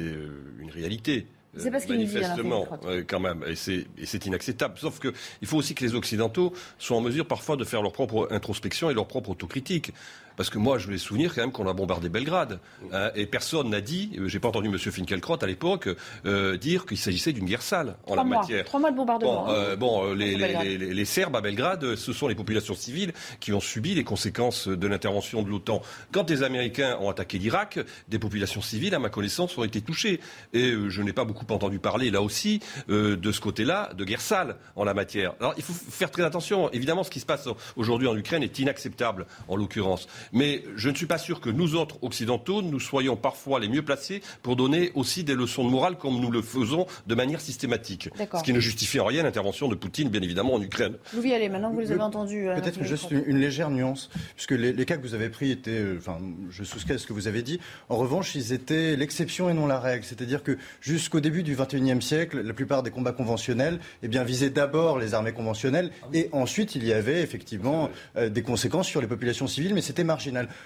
une 0.60 0.70
réalité. 0.70 1.26
C'est 1.58 1.72
parce 1.72 1.86
qu'il 1.86 1.96
Manifestement, 1.96 2.68
quand 3.08 3.20
même, 3.20 3.44
et 3.48 3.56
c'est 3.56 4.26
inacceptable. 4.26 4.76
Sauf 4.78 5.00
qu'il 5.00 5.48
faut 5.48 5.58
aussi 5.58 5.76
que 5.76 5.84
les 5.84 5.96
Occidentaux 5.96 6.54
soient 6.78 6.98
en 6.98 7.02
mesure 7.02 7.28
parfois 7.28 7.56
de 7.56 7.64
faire 7.64 7.82
leur 7.82 7.94
propre 7.94 8.28
introspection 8.32 8.90
et 8.90 8.94
leur 8.94 9.08
propre 9.08 9.32
autocritique. 9.32 9.92
Parce 10.36 10.50
que 10.50 10.58
moi, 10.58 10.78
je 10.78 10.86
voulais 10.86 10.98
souvenir 10.98 11.34
quand 11.34 11.42
même 11.42 11.52
qu'on 11.52 11.68
a 11.68 11.74
bombardé 11.74 12.10
Belgrade. 12.10 12.60
Hein, 12.92 13.12
et 13.16 13.26
personne 13.26 13.70
n'a 13.70 13.82
dit, 13.82 14.12
euh, 14.18 14.28
j'ai 14.28 14.40
pas 14.40 14.48
entendu 14.48 14.68
M. 14.68 14.78
Finkielkraut 14.78 15.38
à 15.42 15.46
l'époque, 15.46 15.90
euh, 16.26 16.58
dire 16.58 16.86
qu'il 16.86 16.98
s'agissait 16.98 17.34
d'une 17.34 17.46
guerre 17.46 17.62
sale 17.62 17.96
en 18.08 18.16
la 18.16 18.24
matière. 18.24 18.66
Trois 18.66 18.80
mois 18.80 18.92
de 18.92 18.96
bombardement. 18.96 19.46
Bon, 19.46 19.52
euh, 19.52 19.76
bon 19.76 20.14
les, 20.14 20.36
les, 20.36 20.78
les, 20.78 21.06
Serbes 21.06 21.36
à 21.36 21.42
Belgrade, 21.42 21.96
ce 21.96 22.14
sont 22.14 22.28
les 22.28 22.36
populations 22.36 22.74
civiles 22.74 23.14
qui 23.40 23.54
ont 23.54 23.60
subi 23.60 23.94
les 23.94 24.04
conséquences 24.04 24.68
de 24.68 24.88
l'intervention 24.88 25.44
de 25.44 25.50
l'OTAN. 25.50 25.82
Quand 26.12 26.30
les 26.30 26.44
Américains 26.44 26.98
ont 27.02 27.10
attaqué 27.10 27.38
l'Irak, 27.38 27.80
des 28.08 28.20
populations 28.20 28.62
civiles, 28.62 28.96
à 28.96 29.00
ma 29.00 29.10
connaissance, 29.10 29.58
ont 29.58 29.64
été 29.64 29.82
touchées. 29.82 30.20
Et 30.54 30.74
je 30.88 31.02
n'ai 31.02 31.14
pas 31.14 31.26
beaucoup 31.26 31.46
entendu 31.54 31.80
parler, 31.80 32.10
là 32.10 32.22
aussi, 32.22 32.62
de 32.88 33.32
ce 33.32 33.42
côté-là, 33.42 33.92
de 33.96 34.04
guerre 34.06 34.22
sale 34.22 34.56
en 34.76 34.84
la 34.84 34.94
matière. 34.94 35.34
Alors, 35.40 35.54
il 35.58 35.64
faut 35.64 35.74
faire 35.74 36.10
très 36.10 36.24
attention. 36.24 36.72
Évidemment, 36.72 37.04
ce 37.04 37.12
qui 37.12 37.20
se 37.20 37.26
passe 37.26 37.48
aujourd'hui 37.76 38.08
en 38.08 38.16
Ukraine 38.16 38.44
est 38.44 38.60
inacceptable, 38.60 39.28
en 39.48 39.56
l'occurrence. 39.56 40.08
Mais 40.32 40.64
je 40.76 40.90
ne 40.90 40.96
suis 40.96 41.06
pas 41.06 41.18
sûr 41.18 41.42
que 41.42 41.50
nous 41.50 41.76
autres 41.76 41.98
occidentaux, 42.02 42.62
nous 42.62 42.80
soyons 42.80 43.16
parfois 43.16 43.60
les 43.60 43.68
mieux 43.68 43.84
placés 43.84 44.22
pour 44.42 44.56
donner 44.56 44.92
aussi 44.96 45.24
des 45.24 45.36
leçons 45.36 45.66
de 45.66 45.70
morale 45.70 45.98
comme 45.98 46.20
nous 46.20 46.32
le 46.32 46.42
faisons 46.42 46.86
de 47.08 47.16
manière 47.16 47.42
systématique. 47.42 48.10
Ce 48.18 48.44
qui 48.44 48.54
ne 48.54 48.60
justifie 48.60 49.00
en 49.00 49.06
rien 49.06 49.24
l'intervention 49.24 49.68
de 49.68 49.76
Poutine, 49.76 50.10
bien 50.10 50.22
évidemment, 50.22 50.56
en 50.56 50.62
Ukraine. 50.62 50.96
Louis 51.16 51.34
allez, 51.34 51.50
maintenant 51.50 51.70
que 51.70 51.76
vous 51.76 51.82
les 51.82 51.92
avez 51.92 52.02
entendus. 52.02 52.50
Euh, 52.50 52.60
peut-être 52.60 52.84
juste 52.84 53.12
une, 53.12 53.40
légère 53.40 53.70
nuance, 53.70 54.10
puisque 54.36 54.52
les, 54.52 54.86
cas 54.86 54.98
que 54.98 55.02
vous 55.02 55.14
avez 55.14 55.30
pris 55.30 55.52
étaient, 55.52 55.72
euh, 55.72 55.98
enfin, 55.98 56.20
je 56.50 56.64
souscris 56.64 56.94
à 56.94 56.98
ce 56.98 57.08
que 57.08 57.14
vous 57.14 57.28
avez 57.28 57.42
dit. 57.42 57.60
En 57.90 57.98
revanche, 57.98 58.36
ils 58.36 58.54
étaient 58.54 58.96
l'exception 58.96 59.50
et 59.50 59.54
non 59.54 59.68
la 59.68 59.80
règle. 59.80 60.06
C'est-à-dire 60.06 60.44
que 60.44 60.58
jusqu'au 60.82 61.20
début 61.20 61.44
du 61.44 61.56
XXIe 61.56 62.02
siècle, 62.02 62.42
la 62.42 62.54
plupart 62.54 62.84
des 62.84 62.92
combats 62.92 63.12
conventionnels 63.12 63.80
eh 64.02 64.08
bien, 64.08 64.24
visaient 64.24 64.50
d'abord 64.50 65.00
les 65.00 65.14
armées 65.14 65.32
conventionnelles 65.32 65.92
et 66.14 66.30
ensuite 66.32 66.76
il 66.76 66.86
y 66.86 66.94
avait 66.94 67.22
effectivement 67.22 67.90
euh, 68.18 68.30
des 68.30 68.42
conséquences 68.42 68.88
sur 68.88 69.02
les 69.02 69.08
populations 69.08 69.48
civiles, 69.48 69.74
mais 69.74 69.82
c'était 69.82 70.04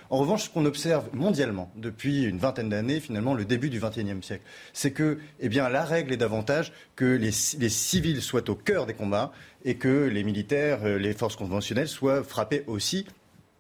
En 0.10 0.18
revanche, 0.18 0.46
ce 0.46 0.50
qu'on 0.50 0.66
observe 0.66 1.06
mondialement 1.14 1.72
depuis 1.76 2.24
une 2.24 2.38
vingtaine 2.38 2.70
d'années, 2.70 3.00
finalement 3.00 3.34
le 3.34 3.46
début 3.46 3.70
du 3.70 3.80
XXIe 3.80 4.22
siècle, 4.22 4.44
c'est 4.74 4.92
que 4.92 5.20
eh 5.40 5.50
la 5.50 5.84
règle 5.84 6.14
est 6.14 6.18
davantage 6.18 6.72
que 6.96 7.06
les, 7.06 7.32
civils 7.32 8.22
soient 8.22 8.50
au 8.50 8.56
cœur 8.56 8.86
des 8.86 8.94
combats 8.94 9.32
et 9.66 9.76
que 9.76 10.06
les 10.06 10.24
militaires, 10.24 10.80
euh, 10.84 10.98
les 10.98 11.14
forces 11.14 11.36
conventionnelles 11.36 11.88
soient 11.88 12.24
frappés 12.24 12.64
aussi 12.68 13.06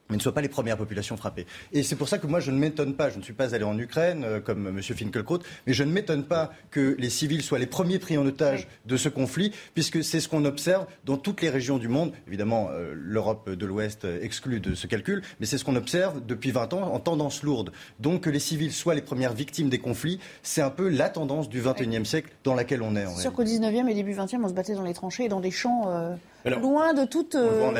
mais 0.09 0.17
ne 0.17 0.21
soient 0.21 0.33
pas 0.33 0.41
les 0.41 0.49
premières 0.49 0.77
populations 0.77 1.17
frappées. 1.17 1.45
Et 1.71 1.83
c'est 1.83 1.95
pour 1.95 2.07
ça 2.07 2.17
que 2.17 2.27
moi, 2.27 2.39
je 2.39 2.51
ne 2.51 2.57
m'étonne 2.57 2.95
pas, 2.95 3.09
je 3.09 3.17
ne 3.17 3.23
suis 3.23 3.33
pas 3.33 3.53
allé 3.55 3.63
en 3.63 3.77
Ukraine 3.77 4.23
euh, 4.23 4.39
comme 4.39 4.67
M. 4.67 4.81
Finkelkraut, 4.81 5.39
mais 5.65 5.73
je 5.73 5.83
ne 5.83 5.91
m'étonne 5.91 6.23
pas 6.23 6.51
que 6.71 6.95
les 6.97 7.09
civils 7.09 7.41
soient 7.41 7.59
les 7.59 7.65
premiers 7.65 7.99
pris 7.99 8.17
en 8.17 8.25
otage 8.25 8.67
de 8.85 8.97
ce 8.97 9.09
conflit, 9.09 9.51
puisque 9.73 10.03
c'est 10.03 10.19
ce 10.19 10.27
qu'on 10.27 10.45
observe 10.45 10.85
dans 11.05 11.17
toutes 11.17 11.41
les 11.41 11.49
régions 11.49 11.77
du 11.77 11.87
monde. 11.87 12.13
Évidemment, 12.27 12.69
euh, 12.71 12.93
l'Europe 12.95 13.49
de 13.49 13.65
l'Ouest 13.65 14.05
exclue 14.21 14.59
de 14.59 14.75
ce 14.75 14.87
calcul, 14.87 15.21
mais 15.39 15.45
c'est 15.45 15.57
ce 15.57 15.65
qu'on 15.65 15.75
observe 15.75 16.25
depuis 16.25 16.51
20 16.51 16.73
ans 16.73 16.93
en 16.93 16.99
tendance 16.99 17.43
lourde. 17.43 17.71
Donc 17.99 18.21
que 18.21 18.29
les 18.29 18.39
civils 18.39 18.71
soient 18.71 18.95
les 18.95 19.01
premières 19.01 19.33
victimes 19.33 19.69
des 19.69 19.79
conflits, 19.79 20.19
c'est 20.43 20.61
un 20.61 20.69
peu 20.69 20.89
la 20.89 21.09
tendance 21.09 21.49
du 21.49 21.61
XXIe 21.61 22.05
siècle 22.05 22.31
dans 22.43 22.55
laquelle 22.55 22.81
on 22.81 22.95
est. 22.95 23.05
C'est 23.15 23.21
sûr 23.23 23.33
qu'au 23.33 23.43
19e 23.43 23.87
et 23.87 23.93
début 23.93 24.13
20e, 24.13 24.43
on 24.43 24.49
se 24.49 24.53
battait 24.53 24.75
dans 24.75 24.83
les 24.83 24.93
tranchées 24.93 25.25
et 25.25 25.29
dans 25.29 25.41
des 25.41 25.51
champs... 25.51 25.85
Euh, 25.87 26.15
loin 26.55 26.93
de 26.93 27.05
toute. 27.05 27.35
Euh, 27.35 27.71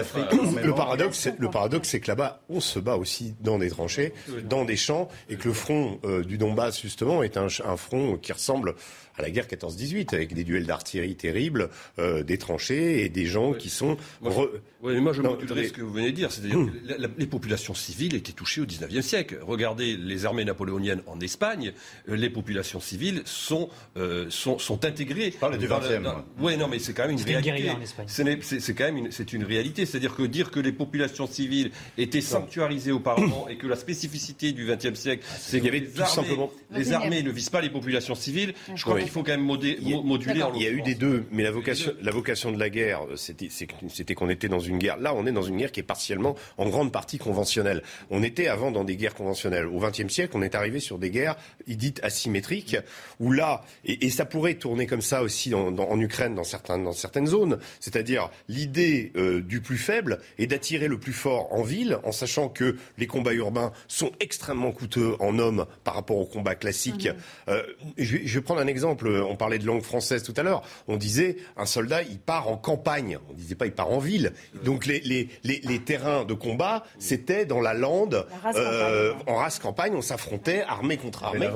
le 0.64 0.74
paradoxe, 0.74 1.30
le 1.38 1.50
paradoxe, 1.50 1.90
c'est 1.90 2.00
que 2.00 2.08
là-bas, 2.08 2.42
on 2.50 2.60
se 2.60 2.80
bat 2.80 2.96
aussi 2.96 3.36
dans 3.42 3.58
des 3.58 3.70
tranchées, 3.70 4.14
dans 4.44 4.66
des 4.66 4.76
champs, 4.76 5.08
et 5.30 5.36
que 5.36 5.48
le 5.48 5.54
front 5.54 6.00
euh, 6.04 6.24
du 6.24 6.38
Donbass 6.38 6.82
justement 6.82 7.24
est 7.24 7.38
un, 7.38 7.48
un 7.66 7.78
front 7.78 8.18
qui 8.18 8.34
ressemble 8.34 8.76
à 9.18 9.22
la 9.22 9.30
guerre 9.30 9.48
14-18, 9.48 10.14
avec 10.14 10.34
des 10.34 10.44
duels 10.44 10.66
d'artillerie 10.66 11.16
terribles, 11.16 11.70
euh, 12.00 12.24
des 12.24 12.38
tranchées 12.38 13.04
et 13.04 13.10
des 13.10 13.26
gens 13.26 13.54
qui 13.54 13.70
sont... 13.70 13.98
Moi, 14.22 14.50
mais 14.84 15.00
moi 15.02 15.14
je 15.14 15.22
modulerai 15.22 15.68
ce 15.68 15.74
que 15.74 15.82
vous 15.82 15.92
venez 15.92 16.12
de 16.12 16.16
dire, 16.16 16.32
c'est-à-dire 16.32 16.58
hum. 16.58 16.72
que 16.72 17.10
les 17.18 17.26
populations 17.26 17.74
civiles 17.74 18.16
étaient 18.16 18.32
touchées 18.32 18.62
au 18.62 18.66
19e 18.66 19.02
siècle. 19.02 19.40
Regardez 19.42 19.98
les 19.98 20.26
armées 20.26 20.46
napoléoniennes 20.46 21.02
en 21.08 21.20
Espagne, 21.20 21.74
euh, 22.10 22.16
les 22.16 22.30
populations 22.30 22.80
civiles 22.80 23.22
sont, 23.26 23.70
euh, 23.98 24.28
sont, 24.30 24.60
sont 24.60 24.86
intégrées... 24.86 25.32
Je 25.32 25.38
parle 25.38 25.58
du 25.58 25.68
20e. 25.68 26.14
Oui, 26.40 26.58
non, 26.58 26.68
mais 26.68 26.80
c'est 26.80 26.94
quand 26.94 27.08
même 27.08 27.18
une 27.18 27.24
réalité. 27.24 27.72
C'est 28.06 28.76
quand 28.76 28.86
même 28.86 28.98
une, 28.98 29.12
c'est 29.12 29.34
une 29.34 29.44
réalité, 29.44 29.86
c'est-à-dire 29.86 30.16
que 30.16 30.24
dire 30.24 30.52
que 30.52 30.60
les 30.60 30.72
populations 30.72 31.28
civiles 31.28 31.72
étaient 31.98 32.22
sanctuarisées 32.22 32.92
auparavant 32.92 33.48
et 33.50 33.58
que 33.58 33.68
la 33.68 33.76
spécificité 33.76 34.52
du 34.52 34.68
20e 34.68 34.96
siècle, 34.96 35.26
c'est 35.40 35.58
qu'il 35.58 35.66
y 35.66 35.70
avait 35.70 35.88
tout 35.88 36.06
simplement... 36.06 36.52
Les 36.72 36.94
armées 36.94 37.24
ne 37.24 37.32
visent 37.32 37.50
pas 37.50 37.62
les 37.62 37.70
populations 37.70 38.16
civiles, 38.16 38.54
je 38.76 38.84
crois 38.84 39.00
il 39.08 39.12
faut 39.12 39.24
quand 39.24 39.32
même 39.32 39.42
moduler. 39.42 39.78
Il 39.80 40.62
y 40.62 40.68
a 40.68 40.72
eu 40.72 40.82
des 40.82 40.96
deux, 40.96 41.26
mais 41.32 41.44
la 41.44 41.52
vocation, 41.52 41.94
la 42.02 42.12
vocation 42.12 42.52
de 42.52 42.60
la 42.60 42.70
guerre, 42.70 43.02
c'était 43.16 44.16
qu'on 44.16 44.30
était 44.30 44.50
dans 44.50 44.60
une 44.60 44.78
guerre. 44.78 44.98
Là, 44.98 45.14
on 45.14 45.26
est 45.26 45.32
dans 45.32 45.42
une 45.42 45.58
guerre 45.58 45.72
qui 45.72 45.80
est 45.80 45.84
partiellement, 45.84 46.36
en 46.58 46.68
grande 46.70 46.92
partie 46.92 47.18
conventionnelle. 47.18 47.84
On 48.10 48.24
était 48.24 48.48
avant 48.48 48.72
dans 48.72 48.84
des 48.84 48.98
guerres 48.98 49.16
conventionnelles. 49.16 49.66
Au 49.66 49.80
XXe 49.80 50.10
siècle, 50.10 50.34
on 50.36 50.42
est 50.42 50.56
arrivé 50.56 50.80
sur 50.80 51.00
des 51.00 51.10
guerres 51.10 51.36
dites 51.78 52.04
asymétriques, 52.04 52.78
où 53.20 53.32
là, 53.32 53.64
et, 53.86 54.10
ça 54.10 54.26
pourrait 54.26 54.56
tourner 54.56 54.88
comme 54.88 55.02
ça 55.02 55.22
aussi 55.22 55.54
en 55.54 56.00
Ukraine, 56.00 56.36
dans, 56.36 56.44
certains, 56.44 56.80
dans 56.80 56.92
certaines 56.92 57.28
zones, 57.28 57.60
c'est-à-dire 57.80 58.30
l'idée 58.50 59.12
euh, 59.16 59.42
du 59.42 59.62
plus 59.62 59.78
faible 59.78 60.20
est 60.40 60.48
d'attirer 60.48 60.88
le 60.88 61.00
plus 61.00 61.14
fort 61.14 61.54
en 61.54 61.62
ville, 61.62 62.00
en 62.04 62.12
sachant 62.12 62.50
que 62.50 62.76
les 62.98 63.08
combats 63.08 63.34
urbains 63.34 63.72
sont 63.88 64.12
extrêmement 64.20 64.72
coûteux 64.72 65.16
en 65.20 65.38
hommes 65.40 65.66
par 65.84 65.94
rapport 65.94 66.18
aux 66.18 66.26
combats 66.26 66.56
classiques. 66.56 67.08
Mmh. 67.08 67.50
Euh, 67.50 67.64
je, 67.98 68.18
je 68.26 68.40
vais 68.40 68.44
prendre 68.44 68.60
un 68.60 68.68
exemple 68.68 68.97
on 69.06 69.36
parlait 69.36 69.60
de 69.60 69.66
langue 69.66 69.82
française 69.82 70.24
tout 70.24 70.34
à 70.38 70.44
l'heure, 70.44 70.62
on 70.88 70.98
disait 70.98 71.38
un 71.56 71.66
soldat, 71.66 72.02
il 72.04 72.20
part 72.20 72.50
en 72.50 72.58
campagne. 72.58 73.18
On 73.30 73.34
disait 73.34 73.56
pas 73.56 73.66
il 73.66 73.72
part 73.72 73.92
en 73.92 74.00
ville. 74.00 74.34
Donc 74.64 74.86
les, 74.86 75.00
les, 75.02 75.30
les, 75.44 75.80
terrains 75.80 76.26
de 76.26 76.34
combat, 76.34 76.84
c'était 77.00 77.46
dans 77.46 77.62
la 77.62 77.74
lande, 77.74 78.26
euh, 78.56 79.14
en 79.28 79.36
race 79.36 79.60
campagne, 79.60 79.94
on 79.96 80.02
s'affrontait 80.02 80.64
armée 80.68 80.98
contre 80.98 81.24
armée. 81.24 81.50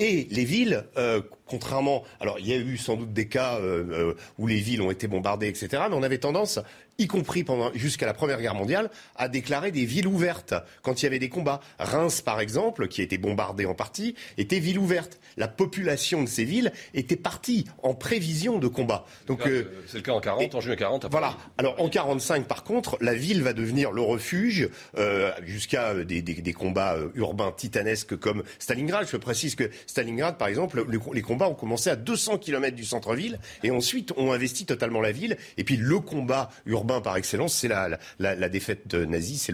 Et 0.00 0.26
les 0.30 0.44
villes, 0.44 0.84
euh, 0.96 1.20
contrairement, 1.46 2.04
alors 2.20 2.38
il 2.38 2.48
y 2.48 2.52
a 2.52 2.56
eu 2.56 2.76
sans 2.76 2.96
doute 2.96 3.12
des 3.12 3.28
cas 3.28 3.58
euh, 3.58 4.14
où 4.38 4.46
les 4.46 4.60
villes 4.60 4.82
ont 4.82 4.90
été 4.90 5.06
bombardées, 5.06 5.48
etc. 5.48 5.82
Mais 5.88 5.96
on 5.96 6.02
avait 6.02 6.18
tendance 6.18 6.60
y 6.98 7.06
compris 7.06 7.44
pendant 7.44 7.72
jusqu'à 7.74 8.06
la 8.06 8.14
Première 8.14 8.40
Guerre 8.40 8.54
mondiale, 8.54 8.90
à 9.16 9.28
déclarer 9.28 9.70
des 9.70 9.84
villes 9.84 10.06
ouvertes 10.06 10.54
quand 10.82 11.02
il 11.02 11.04
y 11.04 11.06
avait 11.06 11.18
des 11.18 11.28
combats. 11.28 11.60
Reims, 11.78 12.20
par 12.20 12.40
exemple, 12.40 12.88
qui 12.88 13.00
a 13.00 13.04
été 13.04 13.18
bombardée 13.18 13.66
en 13.66 13.74
partie, 13.74 14.14
était 14.38 14.58
ville 14.58 14.78
ouverte. 14.78 15.18
La 15.36 15.48
population 15.48 16.22
de 16.22 16.28
ces 16.28 16.44
villes 16.44 16.72
était 16.94 17.16
partie 17.16 17.66
en 17.82 17.94
prévision 17.94 18.58
de 18.58 18.68
combat. 18.68 19.04
Donc 19.26 19.46
euh, 19.46 19.64
c'est 19.86 19.96
le 19.98 20.02
cas 20.02 20.12
en 20.12 20.20
40, 20.20 20.54
en 20.54 20.60
juin 20.60 20.76
40. 20.76 21.06
Voilà. 21.10 21.36
Alors 21.58 21.80
en 21.80 21.88
45, 21.88 22.46
par 22.46 22.62
contre, 22.64 22.96
la 23.00 23.14
ville 23.14 23.42
va 23.42 23.52
devenir 23.52 23.90
le 23.90 24.02
refuge 24.02 24.68
euh, 24.96 25.32
jusqu'à 25.44 25.94
des, 25.94 26.22
des, 26.22 26.34
des, 26.34 26.52
combats 26.52 26.94
euh, 26.94 27.08
urbains 27.14 27.52
titanesques 27.52 28.16
comme 28.16 28.42
Stalingrad. 28.58 29.08
Je 29.10 29.16
précise 29.16 29.54
que 29.54 29.70
Stalingrad, 29.86 30.38
par 30.38 30.48
exemple, 30.48 30.84
les 31.12 31.22
combats 31.22 31.48
ont 31.48 31.54
commencé 31.54 31.90
à 31.90 31.96
200 31.96 32.38
km 32.38 32.76
du 32.76 32.84
centre-ville 32.84 33.38
et 33.62 33.70
ensuite 33.70 34.12
ont 34.16 34.32
investi 34.32 34.66
totalement 34.66 35.00
la 35.00 35.12
ville. 35.12 35.36
Et 35.56 35.64
puis 35.64 35.76
le 35.76 35.98
combat 36.00 36.50
urbain 36.66 36.83
par 36.84 37.16
excellence, 37.16 37.54
c'est 37.54 37.68
la, 37.68 37.98
la, 38.18 38.48
défaite 38.48 38.94
nazie, 38.94 39.38
c'est 39.38 39.52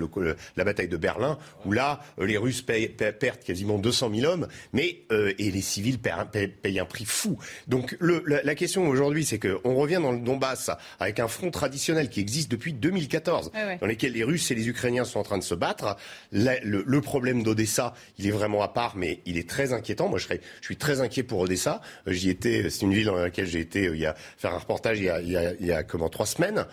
la 0.57 0.65
bataille 0.65 0.89
de 0.89 0.97
Berlin, 0.97 1.39
où 1.65 1.73
là, 1.73 2.01
euh, 2.19 2.27
les 2.27 2.37
Russes 2.37 2.63
perdent 2.63 3.41
quasiment 3.45 3.79
200 3.79 4.11
000 4.15 4.31
hommes, 4.31 4.49
mais 4.73 5.03
euh, 5.13 5.33
et 5.39 5.51
les 5.51 5.61
civils 5.61 5.99
payent, 5.99 6.79
un 6.79 6.85
prix 6.85 7.05
fou. 7.05 7.39
Donc 7.69 7.97
la, 8.01 8.55
question 8.55 8.89
aujourd'hui, 8.89 9.25
c'est 9.25 9.39
qu'on 9.39 9.75
revient 9.75 10.01
dans 10.03 10.13
le 10.13 10.21
Donbass 10.21 10.71
avec 10.99 11.21
un 11.21 11.29
front 11.29 11.51
traditionnel 11.51 12.09
qui 12.09 12.21
existe 12.21 12.51
depuis 12.51 12.73
2014, 12.73 13.53
dans 13.81 13.87
lequel 13.87 14.13
les 14.13 14.25
Russes 14.25 14.51
et 14.51 14.55
les 14.55 14.69
Ukrainiens 14.69 15.05
sont 15.05 15.19
en 15.19 15.25
train 15.25 15.39
de 15.39 15.43
se 15.43 15.55
battre. 15.55 15.97
le, 16.33 17.01
problème 17.01 17.43
d'Odessa, 17.43 17.95
il 18.19 18.27
est 18.27 18.31
vraiment 18.31 18.63
à 18.63 18.69
part, 18.69 18.97
mais 18.97 19.21
il 19.25 19.39
est 19.39 19.49
très 19.49 19.73
inquiétant. 19.73 20.09
Moi, 20.09 20.19
je, 20.19 20.25
serais, 20.25 20.41
je 20.61 20.67
suis 20.67 20.77
très 20.77 21.01
inquiet 21.01 21.23
pour 21.23 21.41
Odessa. 21.41 21.81
Euh, 22.07 22.13
j'y 22.13 22.31
étais, 22.31 22.69
c'est 22.69 22.83
une 22.83 22.93
ville 22.93 23.07
dans 23.07 23.15
laquelle 23.15 23.47
j'ai 23.47 23.61
été 23.61 23.85
il 23.85 23.99
y 23.99 24.07
a, 24.07 24.15
faire 24.15 24.55
un 24.55 24.59
reportage 24.59 24.99
il 24.99 25.05
y 25.05 25.11
a, 25.11 25.21
il 25.21 25.67
y 25.67 25.73
a, 25.73 25.83
comment 25.83 26.09
trois 26.09 26.27
semaines 26.27 26.67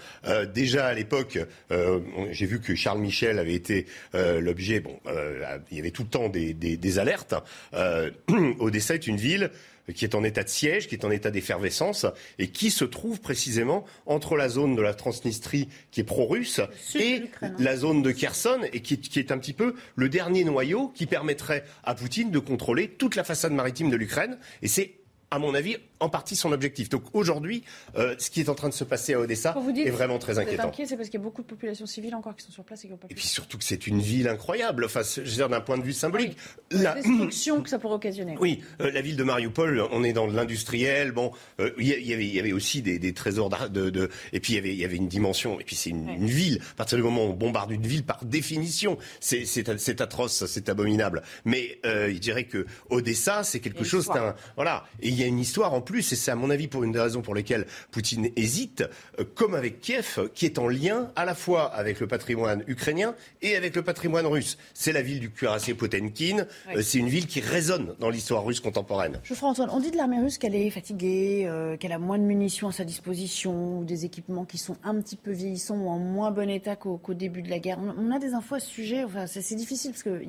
déjà 0.48 0.88
à 0.88 0.94
l'époque, 0.94 1.40
euh, 1.72 2.00
j'ai 2.32 2.46
vu 2.46 2.60
que 2.60 2.76
Charles 2.76 3.00
Michel 3.00 3.40
avait 3.40 3.54
été 3.54 3.86
euh, 4.16 4.40
l'objet. 4.40 4.80
Bon, 4.80 5.00
euh, 5.08 5.58
il 5.72 5.78
y 5.78 5.80
avait 5.80 5.92
tout 5.92 6.04
le 6.04 6.10
temps 6.10 6.30
des, 6.30 6.54
des 6.54 7.00
alertes. 7.00 7.36
Odessa 8.60 8.96
est 8.96 9.08
une 9.08 9.18
ville 9.18 9.52
qui 9.94 10.04
est 10.04 10.16
en 10.16 10.24
état 10.24 10.44
de 10.44 10.50
siège, 10.50 10.88
qui 10.88 10.96
est 10.96 11.06
en 11.06 11.12
état 11.12 11.32
d'effervescence, 11.32 12.06
et 12.40 12.50
qui 12.50 12.72
se 12.72 12.84
trouve 12.84 13.22
précisément 13.22 13.86
entre 14.06 14.36
la 14.36 14.50
zone 14.50 14.76
de 14.76 14.82
la 14.82 14.94
Transnistrie, 14.94 15.70
qui 15.92 16.02
est 16.02 16.04
pro-russe, 16.04 16.60
et 16.96 17.24
hein. 17.42 17.54
la 17.58 17.78
zone 17.78 18.02
de 18.02 18.12
Kherson, 18.12 18.60
et 18.74 18.82
qui, 18.82 19.00
qui, 19.00 19.20
est 19.20 19.32
un 19.32 19.38
petit 19.38 19.54
peu 19.54 19.76
le 19.96 20.10
dernier 20.10 20.44
noyau 20.44 20.90
qui 20.90 21.06
permettrait 21.06 21.64
à 21.86 21.96
Poutine 21.96 22.32
de 22.32 22.40
contrôler 22.40 22.90
toute 22.90 23.16
la 23.16 23.24
façade 23.24 23.54
maritime 23.54 23.90
de 23.90 23.96
l'Ukraine. 23.96 24.38
Et 24.62 24.68
c'est 24.68 24.97
à 25.30 25.40
mon 25.40 25.54
avis, 25.54 25.78
en 26.00 26.10
partie 26.10 26.36
son 26.36 26.52
objectif. 26.52 26.90
Donc 26.90 27.04
aujourd'hui, 27.14 27.64
euh, 27.98 28.16
ce 28.18 28.30
qui 28.30 28.40
est 28.40 28.50
en 28.50 28.56
train 28.56 28.70
de 28.70 28.74
se 28.74 28.84
passer 28.84 29.14
à 29.14 29.20
Odessa 29.20 29.56
est 29.76 29.90
vraiment 29.90 30.20
très 30.20 30.40
inquiétant. 30.40 30.72
c'est 30.74 30.96
parce 30.96 31.10
qu'il 31.10 31.20
y 31.20 31.22
a 31.22 31.24
beaucoup 31.24 31.42
de 31.42 31.48
populations 31.48 31.86
civiles 31.86 32.16
encore 32.16 32.36
qui 32.36 32.46
sont 32.46 32.52
sur 32.52 32.64
place 32.64 32.84
et 32.84 32.88
qui 32.88 32.94
n'ont 32.94 32.98
pas. 32.98 33.08
Et 33.10 33.16
puis 33.16 33.26
surtout 33.26 33.58
que 33.58 33.64
c'est 33.64 33.88
une 33.88 34.00
ville 34.00 34.28
incroyable. 34.28 34.86
Enfin, 34.86 35.02
je 35.04 35.22
veux 35.22 35.28
dire 35.28 35.50
d'un 35.50 35.62
point 35.62 35.78
de 35.78 35.84
vue 35.84 35.94
symbolique. 35.94 36.38
La 36.72 36.96
destruction 36.96 37.62
que 37.62 37.70
ça 37.70 37.80
pourrait 37.80 37.96
occasionner. 37.96 38.36
Oui, 38.40 38.62
euh, 38.82 38.92
la 38.92 39.02
ville 39.02 39.18
de 39.18 39.24
Mariupol, 39.24 39.82
on 39.92 40.04
est 40.04 40.14
dans 40.14 40.28
l'industriel. 40.28 41.12
Bon, 41.12 41.32
euh, 41.60 41.72
il 41.78 41.88
y, 41.88 42.14
avait, 42.14 42.28
y 42.28 42.40
avait 42.40 42.54
aussi 42.54 42.82
des, 42.82 43.14
trésors 43.14 43.50
de, 43.50 43.90
de, 43.90 44.10
et 44.34 44.40
puis 44.40 44.54
il 44.54 44.56
y 44.56 44.60
avait, 44.60 44.74
il 44.74 44.80
y 44.80 44.86
avait 44.86 44.96
une 44.96 45.08
dimension. 45.08 45.60
Et 45.60 45.64
puis 45.64 45.76
c'est 45.76 45.90
une, 45.90 46.28
ville. 46.28 46.62
À 46.72 46.76
partir 46.76 46.98
du 46.98 47.04
moment 47.04 47.26
où 47.26 47.30
on 47.30 47.34
bombarde 47.34 47.72
une 47.72 47.86
ville, 47.86 48.04
par 48.04 48.24
définition, 48.24 48.98
c'est 49.20 50.02
atroce, 50.02 50.46
c'est 50.46 50.70
abominable. 50.70 51.24
Mais 51.44 51.80
je 51.84 52.18
dirais 52.18 52.46
que 52.46 52.66
Odessa, 52.90 53.44
c'est 53.44 53.60
quelque 53.60 53.84
chose. 53.84 54.10
Un, 54.12 54.36
voilà. 54.56 54.86
Et 55.02 55.17
y 55.20 55.24
a 55.24 55.28
une 55.28 55.40
histoire 55.40 55.74
en 55.74 55.82
plus, 55.82 56.12
et 56.12 56.16
c'est 56.16 56.32
à 56.32 56.36
mon 56.36 56.50
avis 56.50 56.68
pour 56.68 56.84
une 56.84 56.92
des 56.92 57.00
raisons 57.00 57.22
pour 57.22 57.36
lesquelles 57.36 57.66
Poutine 57.92 58.30
hésite, 58.36 58.84
euh, 59.20 59.24
comme 59.36 59.56
avec 59.56 59.82
Kiev, 59.82 60.30
qui 60.34 60.46
est 60.46 60.60
en 60.60 60.68
lien 60.68 61.12
à 61.16 61.26
la 61.26 61.36
fois 61.36 61.66
avec 61.74 62.00
le 62.00 62.08
patrimoine 62.08 62.64
ukrainien 62.68 63.16
et 63.42 63.56
avec 63.56 63.76
le 63.76 63.82
patrimoine 63.82 64.26
russe. 64.26 64.58
C'est 64.74 64.92
la 64.92 65.02
ville 65.02 65.20
du 65.20 65.32
cuirassier 65.32 65.74
Potemkin, 65.74 66.46
euh, 66.76 66.82
c'est 66.82 67.00
une 67.00 67.10
ville 67.10 67.28
qui 67.28 67.40
résonne 67.40 67.96
dans 68.00 68.10
l'histoire 68.10 68.44
russe 68.44 68.60
contemporaine. 68.60 69.20
Je 69.24 69.34
Antoine, 69.48 69.70
on 69.72 69.80
dit 69.80 69.92
de 69.92 69.98
l'armée 69.98 70.20
russe 70.20 70.38
qu'elle 70.38 70.56
est 70.56 70.70
fatiguée, 70.70 71.46
euh, 71.48 71.78
qu'elle 71.78 71.94
a 71.94 72.00
moins 72.00 72.18
de 72.18 72.24
munitions 72.24 72.68
à 72.68 72.72
sa 72.74 72.84
disposition, 72.84 73.80
ou 73.80 73.86
des 73.86 74.04
équipements 74.04 74.44
qui 74.44 74.58
sont 74.58 74.76
un 74.84 75.00
petit 75.00 75.16
peu 75.16 75.32
vieillissants 75.32 75.78
ou 75.78 75.88
en 75.88 76.00
moins 76.00 76.32
bon 76.32 76.50
état 76.50 76.76
qu'au 76.76 77.00
début 77.14 77.42
de 77.42 77.50
la 77.50 77.60
guerre. 77.60 77.80
On, 77.80 78.12
a 78.12 78.20
des 78.20 78.34
infos 78.34 78.56
à 78.56 78.60
ce 78.60 78.68
sujet, 78.68 79.04
enfin, 79.04 79.26
c'est 79.26 79.56
difficile 79.56 79.92
parce 79.92 80.04
que 80.04 80.22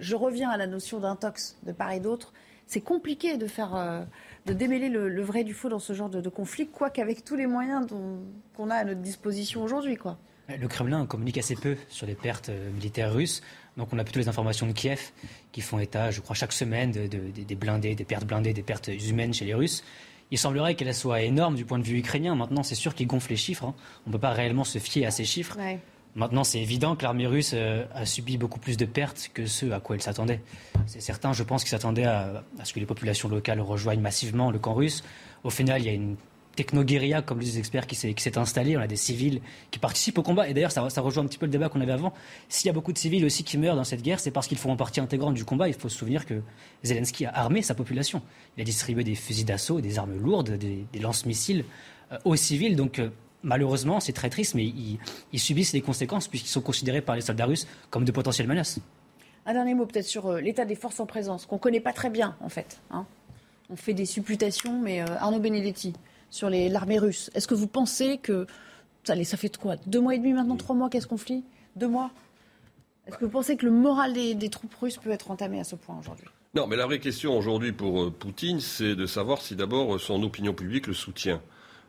je 0.00 0.16
reviens 0.16 0.50
à 0.50 0.56
la 0.56 0.66
notion 0.66 0.98
d'intox 0.98 1.58
de 1.64 1.72
part 1.72 1.92
et 1.92 2.00
d'autre. 2.00 2.32
C'est 2.66 2.80
compliqué 2.80 3.36
de 3.36 3.46
faire 3.46 4.06
de 4.46 4.52
démêler 4.52 4.88
le, 4.88 5.22
vrai 5.22 5.44
du 5.44 5.54
faux 5.54 5.68
dans 5.68 5.78
ce 5.78 5.92
genre 5.92 6.08
de, 6.08 6.28
conflit, 6.28 6.68
quoique 6.68 7.00
avec 7.00 7.24
tous 7.24 7.36
les 7.36 7.46
moyens 7.46 7.86
qu'on 8.56 8.70
a 8.70 8.76
à 8.76 8.84
notre 8.84 9.00
disposition 9.00 9.62
aujourd'hui. 9.62 9.96
Quoi. 9.96 10.18
Le 10.48 10.68
Kremlin 10.68 11.04
communique 11.06 11.38
assez 11.38 11.56
peu 11.56 11.76
sur 11.88 12.06
les 12.06 12.14
pertes 12.14 12.50
euh, 12.50 12.70
militaires 12.70 13.12
russes. 13.12 13.42
Donc 13.76 13.88
on 13.92 13.98
a 13.98 14.04
plutôt 14.04 14.20
les 14.20 14.28
informations 14.28 14.66
de 14.66 14.72
Kiev 14.72 15.10
qui 15.52 15.60
font 15.60 15.78
état, 15.78 16.10
je 16.10 16.20
crois, 16.20 16.36
chaque 16.36 16.52
semaine 16.52 16.92
des 16.92 17.54
blindés, 17.54 17.94
des 17.94 18.04
pertes 18.04 18.24
blindées, 18.24 18.54
des 18.54 18.62
pertes 18.62 18.88
humaines 18.88 19.34
chez 19.34 19.44
les 19.44 19.54
Russes. 19.54 19.84
Il 20.30 20.38
semblerait 20.38 20.74
qu'elles 20.74 20.94
soient 20.94 21.22
énormes 21.22 21.56
du 21.56 21.64
point 21.64 21.78
de 21.78 21.84
vue 21.84 21.98
ukrainien. 21.98 22.34
Maintenant, 22.34 22.62
c'est 22.62 22.74
sûr 22.74 22.94
qu'ils 22.94 23.06
gonflent 23.06 23.30
les 23.30 23.36
chiffres. 23.36 23.64
Hein. 23.64 23.74
On 24.06 24.10
ne 24.10 24.12
peut 24.12 24.20
pas 24.20 24.30
réellement 24.30 24.64
se 24.64 24.78
fier 24.78 25.04
à 25.04 25.10
ces 25.10 25.24
chiffres. 25.24 25.58
Maintenant, 26.16 26.44
c'est 26.44 26.60
évident 26.60 26.96
que 26.96 27.02
l'armée 27.02 27.26
russe 27.26 27.52
euh, 27.54 27.84
a 27.94 28.06
subi 28.06 28.38
beaucoup 28.38 28.58
plus 28.58 28.78
de 28.78 28.86
pertes 28.86 29.30
que 29.34 29.44
ce 29.44 29.70
à 29.70 29.80
quoi 29.80 29.96
elle 29.96 30.02
s'attendait. 30.02 30.40
C'est 30.86 31.02
certain, 31.02 31.34
je 31.34 31.42
pense 31.42 31.62
qu'ils 31.62 31.70
s'attendaient 31.70 32.06
à, 32.06 32.42
ce 32.64 32.72
que 32.72 32.80
les 32.80 32.86
populations 32.86 33.28
locales 33.28 33.60
rejoignent 33.60 34.00
massivement 34.00 34.50
le 34.50 34.58
camp 34.58 34.72
russe. 34.72 35.04
Au 35.44 35.50
final, 35.50 35.82
il 35.82 35.84
y 35.84 35.90
a 35.90 35.92
une 35.92 36.16
techno-guérilla, 36.56 37.20
comme 37.20 37.40
les 37.40 37.58
experts, 37.58 37.86
qui 37.86 37.94
s'est 37.94 38.38
installée. 38.38 38.78
On 38.78 38.80
a 38.80 38.86
des 38.86 38.96
civils 38.96 39.42
qui 39.70 39.78
participent 39.78 40.16
au 40.16 40.22
combat. 40.22 40.48
Et 40.48 40.54
d'ailleurs, 40.54 40.72
ça, 40.72 40.88
rejoint 41.02 41.22
un 41.22 41.26
petit 41.26 41.36
peu 41.36 41.44
le 41.44 41.52
débat 41.52 41.68
qu'on 41.68 41.82
avait 41.82 41.92
avant. 41.92 42.14
S'il 42.48 42.66
y 42.66 42.70
a 42.70 42.72
beaucoup 42.72 42.94
de 42.94 42.98
civils 42.98 43.24
aussi 43.26 43.44
qui 43.44 43.58
meurent 43.58 43.76
dans 43.76 43.84
cette 43.84 44.00
guerre, 44.00 44.18
c'est 44.18 44.30
parce 44.30 44.48
qu'ils 44.48 44.56
font 44.56 44.74
partie 44.74 45.00
intégrante 45.00 45.34
du 45.34 45.44
combat. 45.44 45.68
Il 45.68 45.74
faut 45.74 45.90
se 45.90 45.98
souvenir 45.98 46.24
que 46.24 46.40
Zelensky 46.82 47.26
a 47.26 47.36
armé 47.36 47.60
sa 47.60 47.74
population. 47.74 48.22
Il 48.56 48.62
a 48.62 48.64
distribué 48.64 49.04
des 49.04 49.14
fusils 49.14 49.44
d'assaut, 49.44 49.82
des 49.82 49.98
armes 49.98 50.16
lourdes, 50.16 50.52
des, 50.52 50.86
lance-missiles 50.98 51.66
euh, 52.10 52.16
aux 52.24 52.36
civils. 52.36 52.74
Donc, 52.74 53.00
euh, 53.00 53.10
malheureusement, 53.46 54.00
c'est 54.00 54.12
très 54.12 54.28
triste, 54.28 54.54
mais 54.54 54.66
ils, 55.32 55.40
subissent 55.40 55.72
les 55.72 55.80
conséquences 55.80 56.28
puisqu'ils 56.28 56.50
sont 56.50 56.60
considérés 56.60 57.00
par 57.00 57.14
les 57.14 57.22
soldats 57.22 57.46
russes 57.46 57.66
comme 57.90 58.04
de 58.04 58.12
potentielles 58.12 58.48
menaces. 58.48 58.78
Un 59.46 59.54
dernier 59.54 59.74
mot 59.74 59.86
peut-être 59.86 60.06
sur 60.06 60.26
euh, 60.26 60.40
l'état 60.40 60.64
des 60.64 60.74
forces 60.74 61.00
en 61.00 61.06
présence, 61.06 61.46
qu'on 61.46 61.56
ne 61.56 61.60
connaît 61.60 61.80
pas 61.80 61.92
très 61.92 62.10
bien 62.10 62.36
en 62.40 62.48
fait. 62.48 62.80
Hein. 62.90 63.06
On 63.70 63.76
fait 63.76 63.94
des 63.94 64.06
supputations, 64.06 64.80
mais 64.80 65.00
Arnaud 65.00 65.40
Benedetti, 65.40 65.92
sur 66.30 66.50
l'armée 66.50 66.98
russe. 66.98 67.30
Est-ce 67.34 67.48
que 67.48 67.54
vous 67.54 67.66
pensez 67.66 68.18
que. 68.18 68.46
Allez, 69.08 69.24
ça 69.24 69.36
fait 69.36 69.56
quoi 69.56 69.76
Deux 69.86 70.00
mois 70.00 70.14
et 70.14 70.18
demi 70.18 70.32
maintenant 70.32 70.56
Trois 70.56 70.76
mois 70.76 70.88
Qu'est-ce 70.88 71.06
conflit 71.06 71.44
Deux 71.74 71.88
mois? 71.88 72.10
Est-ce 73.06 73.16
que 73.18 73.24
vous 73.24 73.30
pensez 73.30 73.56
que 73.56 73.64
le 73.64 73.72
moral 73.72 74.12
des, 74.12 74.48
troupes 74.50 74.74
russes 74.74 74.98
peut 74.98 75.10
être 75.10 75.30
entamé 75.30 75.60
à 75.60 75.64
ce 75.64 75.76
point 75.76 75.96
aujourd'hui? 75.98 76.26
Non, 76.54 76.66
mais 76.66 76.76
la 76.76 76.86
vraie 76.86 76.98
question 76.98 77.36
aujourd'hui 77.36 77.72
pour 77.72 78.04
euh, 78.04 78.10
Poutine, 78.10 78.60
c'est 78.60 78.96
de 78.96 79.06
savoir 79.06 79.40
si 79.42 79.54
d'abord 79.54 80.00
son 80.00 80.22
opinion 80.22 80.54
publique 80.54 80.86
le 80.86 80.94
soutient. 80.94 81.40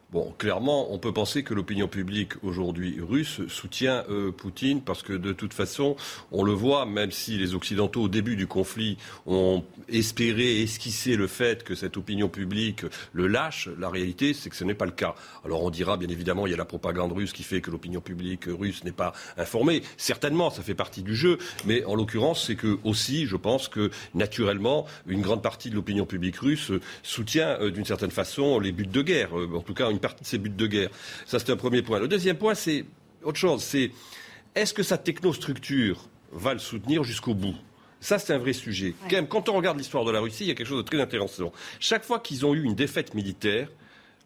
Bon, 0.09 0.33
clairement, 0.37 0.93
on 0.93 0.99
peut 0.99 1.11
penser 1.11 1.43
que 1.43 1.53
l'opinion 1.53 1.89
publique 1.89 2.41
aujourd'hui 2.41 2.97
russe 3.01 3.41
soutient 3.49 4.05
euh, 4.09 4.31
Poutine 4.31 4.81
parce 4.81 5.03
que 5.03 5.11
de 5.11 5.33
toute 5.33 5.53
façon, 5.53 5.97
on 6.31 6.45
le 6.45 6.53
voit, 6.53 6.85
même 6.85 7.11
si 7.11 7.37
les 7.37 7.55
Occidentaux 7.55 8.03
au 8.03 8.07
début 8.07 8.37
du 8.37 8.47
conflit 8.47 8.97
ont 9.25 9.65
espéré, 9.89 10.61
esquissé 10.61 11.17
le 11.17 11.27
fait 11.27 11.65
que 11.65 11.75
cette 11.75 11.97
opinion 11.97 12.29
publique 12.29 12.85
le 13.11 13.27
lâche, 13.27 13.67
la 13.77 13.89
réalité 13.89 14.33
c'est 14.33 14.49
que 14.49 14.55
ce 14.55 14.63
n'est 14.63 14.75
pas 14.75 14.85
le 14.85 14.91
cas. 14.91 15.13
Alors 15.43 15.61
on 15.61 15.69
dira 15.69 15.97
bien 15.97 16.07
évidemment 16.07 16.47
il 16.47 16.51
y 16.51 16.53
a 16.53 16.57
la 16.57 16.63
propagande 16.63 17.11
russe 17.11 17.33
qui 17.33 17.43
fait 17.43 17.59
que 17.59 17.69
l'opinion 17.69 17.99
publique 17.99 18.45
russe 18.45 18.85
n'est 18.85 18.93
pas 18.93 19.11
informée. 19.35 19.83
Certainement, 19.97 20.49
ça 20.51 20.63
fait 20.63 20.73
partie 20.73 21.03
du 21.03 21.17
jeu, 21.17 21.37
mais 21.65 21.83
en 21.83 21.95
l'occurrence 21.95 22.45
c'est 22.45 22.55
que 22.55 22.77
aussi, 22.85 23.25
je 23.25 23.35
pense 23.35 23.67
que 23.67 23.91
naturellement, 24.13 24.85
une 25.05 25.21
grande 25.21 25.43
partie 25.43 25.69
de 25.69 25.75
l'opinion 25.75 26.05
publique 26.05 26.37
russe 26.37 26.71
soutient 27.03 27.59
euh, 27.59 27.71
d'une 27.71 27.83
certaine 27.83 28.11
façon 28.11 28.61
les 28.61 28.71
buts 28.71 28.87
de 28.87 29.01
guerre, 29.01 29.37
euh, 29.37 29.49
en 29.53 29.61
tout 29.61 29.73
cas 29.73 29.96
partie 29.99 30.23
de 30.23 30.27
ses 30.27 30.37
buts 30.37 30.49
de 30.49 30.67
guerre. 30.67 30.89
Ça, 31.25 31.39
c'est 31.39 31.51
un 31.51 31.57
premier 31.57 31.81
point. 31.81 31.99
Le 31.99 32.07
deuxième 32.07 32.37
point, 32.37 32.55
c'est 32.55 32.85
autre 33.23 33.37
chose. 33.37 33.63
C'est 33.63 33.91
est-ce 34.55 34.73
que 34.73 34.83
sa 34.83 34.97
technostructure 34.97 36.09
va 36.31 36.53
le 36.53 36.59
soutenir 36.59 37.03
jusqu'au 37.03 37.33
bout? 37.33 37.55
Ça, 37.99 38.19
c'est 38.19 38.33
un 38.33 38.37
vrai 38.37 38.53
sujet. 38.53 38.93
Quand 39.29 39.49
on 39.49 39.53
regarde 39.53 39.77
l'histoire 39.77 40.05
de 40.05 40.11
la 40.11 40.19
Russie, 40.19 40.43
il 40.45 40.47
y 40.47 40.51
a 40.51 40.55
quelque 40.55 40.67
chose 40.67 40.83
de 40.83 40.87
très 40.87 41.01
intéressant. 41.01 41.51
Chaque 41.79 42.03
fois 42.03 42.19
qu'ils 42.19 42.45
ont 42.45 42.53
eu 42.53 42.63
une 42.63 42.75
défaite 42.75 43.13
militaire, 43.15 43.69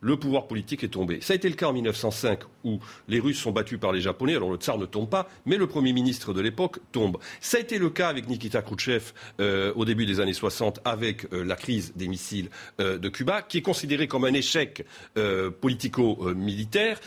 le 0.02 0.18
pouvoir 0.18 0.47
politique 0.47 0.84
est 0.84 0.89
tombé. 0.89 1.22
Ça 1.22 1.34
a 1.34 1.36
été 1.36 1.47
le 1.47 1.56
cas 1.56 1.68
en 1.68 1.74
1905 1.74 2.39
où 2.64 2.80
les 3.08 3.20
Russes 3.20 3.39
sont 3.39 3.52
battus 3.52 3.80
par 3.80 3.91
les 3.91 4.02
Japonais. 4.02 4.36
Alors 4.36 4.52
le 4.52 4.58
tsar 4.58 4.78
ne 4.78 4.86
tombe 4.86 5.10
pas, 5.10 5.30
mais 5.45 5.58
le 5.58 5.68
Premier 5.68 5.93
ministre 5.93 6.34
de 6.34 6.41
l'époque 6.41 6.80
tombe. 6.91 7.18
Ça 7.39 7.58
a 7.58 7.60
été 7.60 7.78
le 7.78 7.89
cas 7.89 8.10
avec 8.10 8.28
Nikita 8.28 8.62
Khrouchtchev 8.62 9.14
euh, 9.39 9.72
au 9.76 9.86
début 9.86 10.06
des 10.06 10.20
années 10.20 10.34
60 10.34 10.80
avec 10.86 11.32
euh, 11.32 11.43
la 11.43 11.56
crise 11.56 11.93
des 11.95 12.08
missiles 12.08 12.49
euh, 12.80 12.97
de 12.97 13.10
Cuba, 13.10 13.43
qui 13.43 13.60
est 13.60 13.62
considéré 13.62 14.08
comme 14.08 14.26
un 14.26 14.34
échec 14.34 14.86
politico-militaire 15.62 16.99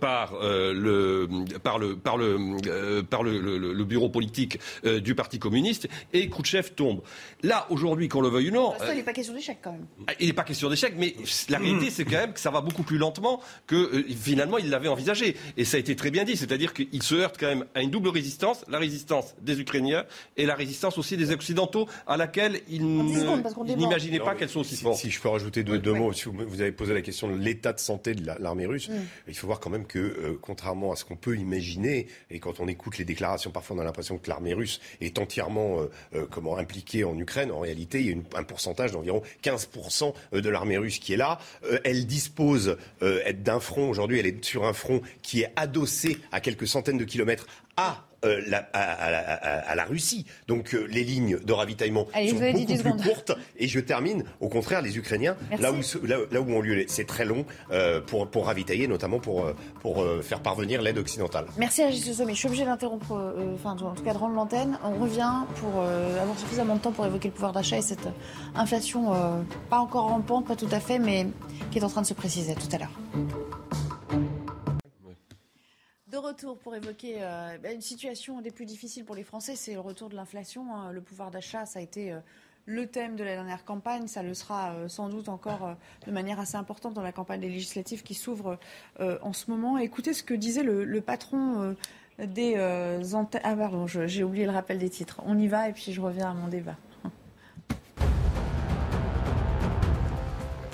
par, 0.00 0.34
le, 0.42 1.28
par, 1.62 1.78
le, 1.78 1.96
par, 1.96 2.18
le, 2.18 3.02
par 3.02 3.22
le, 3.22 3.84
bureau 3.84 4.08
politique 4.08 4.58
du 4.84 5.14
Parti 5.14 5.38
communiste 5.38 5.88
et 6.12 6.28
Khrouchtchev 6.28 6.70
tombe. 6.74 7.02
Là, 7.42 7.66
aujourd'hui, 7.70 8.08
qu'on 8.08 8.20
le 8.20 8.28
veuille 8.28 8.50
ou 8.50 8.54
non... 8.54 8.74
il 8.90 8.96
n'est 8.96 9.02
pas 9.02 9.12
question 9.12 9.34
d'échec 9.34 9.58
quand 9.62 9.72
même. 9.72 9.86
Il 10.20 10.26
n'est 10.26 10.32
pas 10.32 10.44
question 10.44 10.68
d'échec, 10.68 10.94
mais 10.98 11.14
la 11.48 11.58
réalité, 11.58 11.90
c'est 11.90 12.04
quand 12.04 12.18
même 12.18 12.33
que 12.34 12.40
ça 12.40 12.50
va 12.50 12.60
beaucoup 12.60 12.82
plus 12.82 12.98
lentement 12.98 13.40
que 13.66 14.04
finalement 14.20 14.58
il 14.58 14.70
l'avait 14.70 14.88
envisagé. 14.88 15.36
Et 15.56 15.64
ça 15.64 15.76
a 15.76 15.80
été 15.80 15.96
très 15.96 16.10
bien 16.10 16.24
dit, 16.24 16.36
c'est-à-dire 16.36 16.74
qu'il 16.74 17.02
se 17.02 17.14
heurte 17.14 17.36
quand 17.38 17.46
même 17.46 17.64
à 17.74 17.82
une 17.82 17.90
double 17.90 18.08
résistance, 18.08 18.64
la 18.68 18.78
résistance 18.78 19.34
des 19.40 19.60
Ukrainiens 19.60 20.04
et 20.36 20.46
la 20.46 20.54
résistance 20.54 20.98
aussi 20.98 21.16
des 21.16 21.30
Occidentaux, 21.30 21.88
à 22.06 22.16
laquelle 22.16 22.60
ils 22.68 22.84
n'imaginaient 22.84 24.20
pas 24.20 24.34
qu'elles 24.34 24.48
sont 24.48 24.60
aussi 24.60 24.76
fortes. 24.76 24.98
Si 24.98 25.10
je 25.10 25.20
peux 25.20 25.28
rajouter 25.28 25.62
deux, 25.62 25.92
mots, 25.92 26.12
si 26.12 26.28
vous, 26.28 26.60
avez 26.60 26.72
posé 26.72 26.94
la 26.94 27.02
question 27.02 27.28
de 27.28 27.36
l'état 27.36 27.72
de 27.72 27.80
santé 27.80 28.14
de 28.14 28.26
l'armée 28.38 28.66
russe, 28.66 28.88
mm. 28.88 28.94
il 29.28 29.34
faut 29.34 29.46
voir 29.46 29.60
quand 29.60 29.70
même 29.70 29.86
que, 29.86 29.98
euh, 29.98 30.38
contrairement 30.40 30.92
à 30.92 30.96
ce 30.96 31.04
qu'on 31.04 31.16
peut 31.16 31.36
imaginer, 31.36 32.06
et 32.30 32.40
quand 32.40 32.60
on 32.60 32.68
écoute 32.68 32.98
les 32.98 33.04
déclarations, 33.04 33.50
parfois 33.50 33.76
on 33.76 33.80
a 33.80 33.84
l'impression 33.84 34.18
que 34.18 34.28
l'armée 34.28 34.54
russe 34.54 34.80
est 35.00 35.18
entièrement 35.18 35.80
euh, 35.80 35.90
euh, 36.14 36.26
comment, 36.30 36.56
impliquée 36.56 37.04
en 37.04 37.18
Ukraine, 37.18 37.50
en 37.50 37.60
réalité 37.60 38.00
il 38.00 38.06
y 38.06 38.12
a 38.12 38.38
un 38.38 38.42
pourcentage 38.42 38.92
d'environ 38.92 39.22
15% 39.42 40.12
de 40.32 40.48
l'armée 40.48 40.78
russe 40.78 40.98
qui 40.98 41.12
est 41.12 41.16
là. 41.16 41.38
elle 41.84 42.06
dispose 42.24 42.78
d'un 43.00 43.60
front, 43.60 43.90
aujourd'hui 43.90 44.18
elle 44.18 44.26
est 44.26 44.44
sur 44.44 44.64
un 44.64 44.72
front 44.72 45.02
qui 45.22 45.42
est 45.42 45.52
adossé 45.56 46.18
à 46.32 46.40
quelques 46.40 46.66
centaines 46.66 46.98
de 46.98 47.04
kilomètres 47.04 47.46
à 47.76 48.06
euh, 48.24 48.40
à, 48.72 49.74
la, 49.74 49.84
Russie. 49.84 50.24
Donc 50.48 50.74
euh, 50.74 50.86
les 50.90 51.04
lignes 51.04 51.38
de 51.38 51.52
ravitaillement 51.52 52.06
sont 52.06 52.36
beaucoup 52.36 52.82
plus 52.82 53.08
courtes. 53.08 53.32
Et 53.58 53.68
je 53.68 53.80
termine, 53.80 54.24
au 54.40 54.48
contraire, 54.48 54.80
les 54.80 54.96
Ukrainiens, 54.96 55.36
là 55.58 55.72
où, 55.72 55.80
là, 56.06 56.40
où, 56.40 56.50
ont 56.52 56.60
lieu, 56.60 56.84
c'est 56.88 57.06
très 57.06 57.24
long 57.24 57.44
euh, 57.70 58.00
pour, 58.00 58.28
pour 58.28 58.46
ravitailler, 58.46 58.88
notamment 58.88 59.18
pour, 59.18 59.46
pour 59.80 60.04
faire 60.22 60.40
parvenir 60.40 60.80
l'aide 60.80 60.98
occidentale. 60.98 61.46
Merci 61.58 61.82
à 61.82 61.92
Sommet. 61.92 62.32
Je 62.32 62.38
suis 62.38 62.48
obligé 62.48 62.64
d'interrompre, 62.64 63.34
enfin 63.54 63.72
en 63.72 63.94
tout 63.94 64.02
cas 64.02 64.12
de 64.12 64.18
rendre 64.18 64.34
l'antenne. 64.34 64.78
On 64.84 64.98
revient 65.02 65.44
pour 65.56 65.82
avoir 65.82 66.38
suffisamment 66.38 66.76
de 66.76 66.80
temps 66.80 66.92
pour 66.92 67.06
évoquer 67.06 67.28
le 67.28 67.34
pouvoir 67.34 67.52
d'achat 67.52 67.78
et 67.78 67.82
cette 67.82 68.08
inflation 68.54 69.12
pas 69.68 69.78
encore 69.78 70.08
rampante, 70.08 70.46
pas 70.46 70.56
tout 70.56 70.68
à 70.70 70.80
fait, 70.80 70.98
mais 70.98 71.26
qui 71.70 71.78
est 71.78 71.84
en 71.84 71.88
train 71.88 72.02
de 72.02 72.06
se 72.06 72.14
préciser 72.14 72.54
tout 72.54 72.68
à 72.74 72.78
l'heure. 72.78 73.83
De 76.14 76.18
retour 76.18 76.56
pour 76.58 76.76
évoquer 76.76 77.16
euh, 77.18 77.58
bah, 77.60 77.72
une 77.72 77.80
situation 77.80 78.40
des 78.40 78.52
plus 78.52 78.66
difficiles 78.66 79.04
pour 79.04 79.16
les 79.16 79.24
Français, 79.24 79.56
c'est 79.56 79.74
le 79.74 79.80
retour 79.80 80.08
de 80.08 80.14
l'inflation. 80.14 80.72
Hein. 80.72 80.92
Le 80.92 81.00
pouvoir 81.00 81.32
d'achat, 81.32 81.66
ça 81.66 81.80
a 81.80 81.82
été 81.82 82.12
euh, 82.12 82.20
le 82.66 82.86
thème 82.86 83.16
de 83.16 83.24
la 83.24 83.34
dernière 83.34 83.64
campagne. 83.64 84.06
Ça 84.06 84.22
le 84.22 84.32
sera 84.32 84.74
euh, 84.74 84.86
sans 84.86 85.08
doute 85.08 85.28
encore 85.28 85.74
de 86.06 86.12
manière 86.12 86.38
assez 86.38 86.54
importante 86.54 86.94
dans 86.94 87.02
la 87.02 87.10
campagne 87.10 87.40
législative 87.40 88.04
qui 88.04 88.14
s'ouvre 88.14 88.60
en 89.00 89.32
ce 89.32 89.50
moment. 89.50 89.76
Écoutez 89.76 90.14
ce 90.14 90.22
que 90.22 90.34
disait 90.34 90.62
le, 90.62 91.00
patron 91.00 91.74
des 92.20 92.56
antennes. 93.12 93.42
Ah 93.42 93.56
pardon, 93.56 93.88
j'ai 93.88 94.22
oublié 94.22 94.44
le 94.44 94.52
rappel 94.52 94.78
des 94.78 94.90
titres. 94.90 95.20
On 95.26 95.36
y 95.36 95.48
va 95.48 95.68
et 95.68 95.72
puis 95.72 95.92
je 95.92 96.00
reviens 96.00 96.30
à 96.30 96.34
mon 96.34 96.46
débat. 96.46 96.76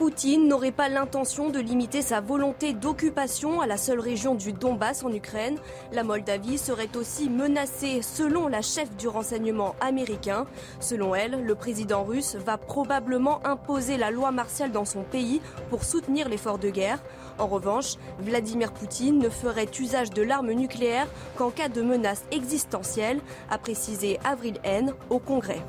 Poutine 0.01 0.49
n'aurait 0.49 0.73
pas 0.73 0.89
l'intention 0.89 1.51
de 1.51 1.59
limiter 1.59 2.01
sa 2.01 2.23
volonté 2.23 2.73
d'occupation 2.73 3.61
à 3.61 3.67
la 3.67 3.77
seule 3.77 4.01
région 4.01 4.35
du 4.35 4.55
Donbass 4.55 5.05
en 5.05 5.13
Ukraine. 5.13 5.59
La 5.93 6.05
Moldavie 6.05 6.57
serait 6.57 6.97
aussi 6.97 7.29
menacée 7.29 8.01
selon 8.01 8.49
la 8.49 8.63
chef 8.63 8.91
du 8.97 9.09
renseignement 9.09 9.75
américain. 9.79 10.47
Selon 10.81 11.15
elle, 11.15 11.45
le 11.45 11.55
président 11.55 12.03
russe 12.03 12.35
va 12.35 12.57
probablement 12.57 13.47
imposer 13.47 13.99
la 13.99 14.11
loi 14.11 14.31
martiale 14.31 14.73
dans 14.73 14.87
son 14.87 15.03
pays 15.03 15.43
pour 15.69 15.85
soutenir 15.85 16.31
l'effort 16.31 16.57
de 16.57 16.71
guerre. 16.71 17.03
En 17.37 17.47
revanche, 17.47 17.97
Vladimir 18.21 18.73
Poutine 18.73 19.19
ne 19.19 19.29
ferait 19.29 19.69
usage 19.79 20.09
de 20.09 20.23
l'arme 20.23 20.53
nucléaire 20.53 21.09
qu'en 21.37 21.51
cas 21.51 21.69
de 21.69 21.83
menace 21.83 22.25
existentielle, 22.31 23.21
a 23.51 23.59
précisé 23.59 24.19
Avril 24.25 24.55
N 24.65 24.95
au 25.11 25.19
Congrès. 25.19 25.61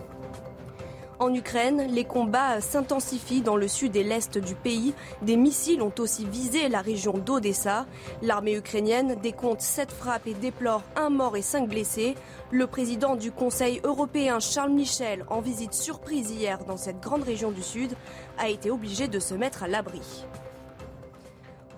En 1.21 1.35
Ukraine, 1.35 1.85
les 1.87 2.03
combats 2.03 2.61
s'intensifient 2.61 3.43
dans 3.43 3.55
le 3.55 3.67
sud 3.67 3.95
et 3.95 4.03
l'est 4.03 4.39
du 4.39 4.55
pays. 4.55 4.95
Des 5.21 5.37
missiles 5.37 5.83
ont 5.83 5.93
aussi 5.99 6.25
visé 6.25 6.67
la 6.67 6.81
région 6.81 7.13
d'Odessa. 7.13 7.85
L'armée 8.23 8.55
ukrainienne 8.55 9.13
décompte 9.21 9.61
sept 9.61 9.91
frappes 9.91 10.25
et 10.25 10.33
déplore 10.33 10.81
un 10.95 11.11
mort 11.11 11.37
et 11.37 11.43
cinq 11.43 11.69
blessés. 11.69 12.15
Le 12.49 12.65
président 12.65 13.15
du 13.15 13.31
Conseil 13.31 13.81
européen 13.83 14.39
Charles 14.39 14.71
Michel, 14.71 15.23
en 15.29 15.41
visite 15.41 15.75
surprise 15.75 16.31
hier 16.31 16.57
dans 16.65 16.77
cette 16.77 16.99
grande 16.99 17.21
région 17.21 17.51
du 17.51 17.61
sud, 17.61 17.93
a 18.39 18.49
été 18.49 18.71
obligé 18.71 19.07
de 19.07 19.19
se 19.19 19.35
mettre 19.35 19.61
à 19.61 19.67
l'abri 19.67 20.01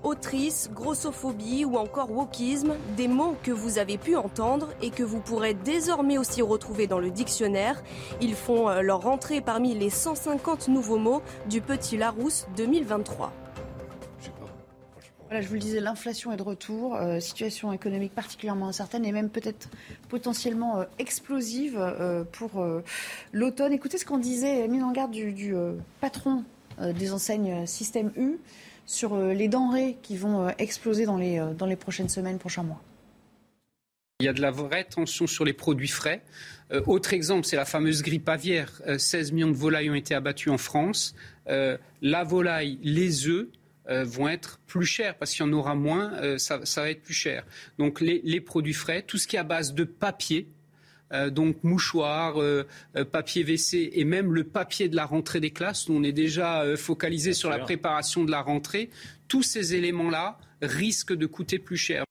autrice, 0.03 0.69
grossophobie 0.73 1.65
ou 1.65 1.77
encore 1.77 2.11
wokisme, 2.11 2.75
des 2.95 3.07
mots 3.07 3.35
que 3.43 3.51
vous 3.51 3.79
avez 3.79 3.97
pu 3.97 4.15
entendre 4.15 4.69
et 4.81 4.89
que 4.89 5.03
vous 5.03 5.19
pourrez 5.19 5.53
désormais 5.53 6.17
aussi 6.17 6.41
retrouver 6.41 6.87
dans 6.87 6.99
le 6.99 7.09
dictionnaire. 7.09 7.81
Ils 8.21 8.35
font 8.35 8.69
euh, 8.69 8.81
leur 8.81 9.07
entrée 9.07 9.41
parmi 9.41 9.73
les 9.73 9.89
150 9.89 10.67
nouveaux 10.67 10.97
mots 10.97 11.21
du 11.49 11.61
Petit 11.61 11.97
Larousse 11.97 12.47
2023. 12.57 13.31
Voilà, 15.29 15.41
je 15.41 15.47
vous 15.47 15.55
le 15.55 15.59
disais, 15.59 15.79
l'inflation 15.79 16.31
est 16.31 16.37
de 16.37 16.43
retour, 16.43 16.95
euh, 16.95 17.19
situation 17.19 17.73
économique 17.73 18.13
particulièrement 18.13 18.67
incertaine 18.67 19.03
et 19.03 19.11
même 19.11 19.29
peut-être 19.29 19.67
potentiellement 20.09 20.81
euh, 20.81 20.83
explosive 20.99 21.79
pour 22.33 22.63
l'automne. 23.31 23.73
Écoutez 23.73 23.97
ce 23.97 24.05
qu'on 24.05 24.19
disait, 24.19 24.67
mis 24.67 24.83
en 24.83 24.91
garde 24.91 25.11
du, 25.11 25.31
du 25.31 25.55
patron 26.01 26.43
des 26.79 27.13
enseignes 27.13 27.65
Système 27.65 28.11
U 28.15 28.39
sur 28.85 29.13
euh, 29.13 29.33
les 29.33 29.47
denrées 29.47 29.97
qui 30.01 30.17
vont 30.17 30.47
euh, 30.47 30.51
exploser 30.57 31.05
dans 31.05 31.17
les, 31.17 31.39
euh, 31.39 31.53
dans 31.53 31.65
les 31.65 31.75
prochaines 31.75 32.09
semaines, 32.09 32.39
prochains 32.39 32.63
mois 32.63 32.81
il 34.19 34.27
y 34.27 34.29
a 34.29 34.33
de 34.33 34.41
la 34.41 34.51
vraie 34.51 34.85
tension 34.85 35.27
sur 35.27 35.43
les 35.43 35.51
produits 35.51 35.89
frais. 35.89 36.21
autre 36.85 37.13
exemple, 37.13 37.45
c'est 37.45 37.57
la 37.57 37.65
fameuse 37.65 38.03
grippe 38.03 38.29
aviaire. 38.29 38.81
16 38.97 39.33
millions 39.33 39.49
de 39.49 39.55
volailles 39.55 39.89
ont 39.89 39.95
été 39.95 40.15
abattues 40.15 40.49
en 40.49 40.57
France. 40.57 41.13
la 41.45 42.23
volaille, 42.23 42.79
les 42.83 43.27
œufs 43.27 43.47
euh, 43.89 44.05
vont 44.05 44.29
être 44.29 44.61
plus 44.65 44.85
chers 44.85 45.17
parce 45.17 45.31
qu'il 45.31 45.45
y 45.45 45.49
en 45.49 45.51
aura 45.51 45.75
moins, 45.75 46.13
euh, 46.13 46.37
ça, 46.37 46.57
va 46.57 46.89
être 46.89 47.01
plus 47.01 47.13
cher. 47.13 47.45
Donc 47.77 47.99
les, 47.99 48.39
produits 48.39 48.73
frais, 48.73 49.01
tout 49.01 49.17
ce 49.17 49.27
qui 49.27 49.35
est 49.35 49.39
à 49.39 49.43
base 49.43 49.73
de 49.73 49.83
papier, 49.83 50.47
euh, 51.13 51.29
donc 51.29 51.57
mouchoirs, 51.63 52.35
papier 53.11 53.43
WC 53.43 53.91
et 53.93 54.03
même 54.05 54.33
le 54.33 54.43
papier 54.43 54.89
de 54.89 54.95
la 54.95 55.05
rentrée 55.05 55.39
des 55.39 55.51
classes, 55.51 55.87
où 55.87 55.93
on 55.93 56.03
est 56.03 56.11
déjà 56.11 56.63
focalisé 56.75 57.33
sur 57.33 57.49
la 57.49 57.59
préparation 57.59 58.23
de 58.23 58.31
la 58.31 58.41
rentrée, 58.41 58.89
tous 59.27 59.43
ces 59.43 59.75
éléments-là 59.75 60.37
risquent 60.61 61.15
de 61.15 61.25
coûter 61.25 61.59
plus 61.59 61.77
cher. 61.77 62.05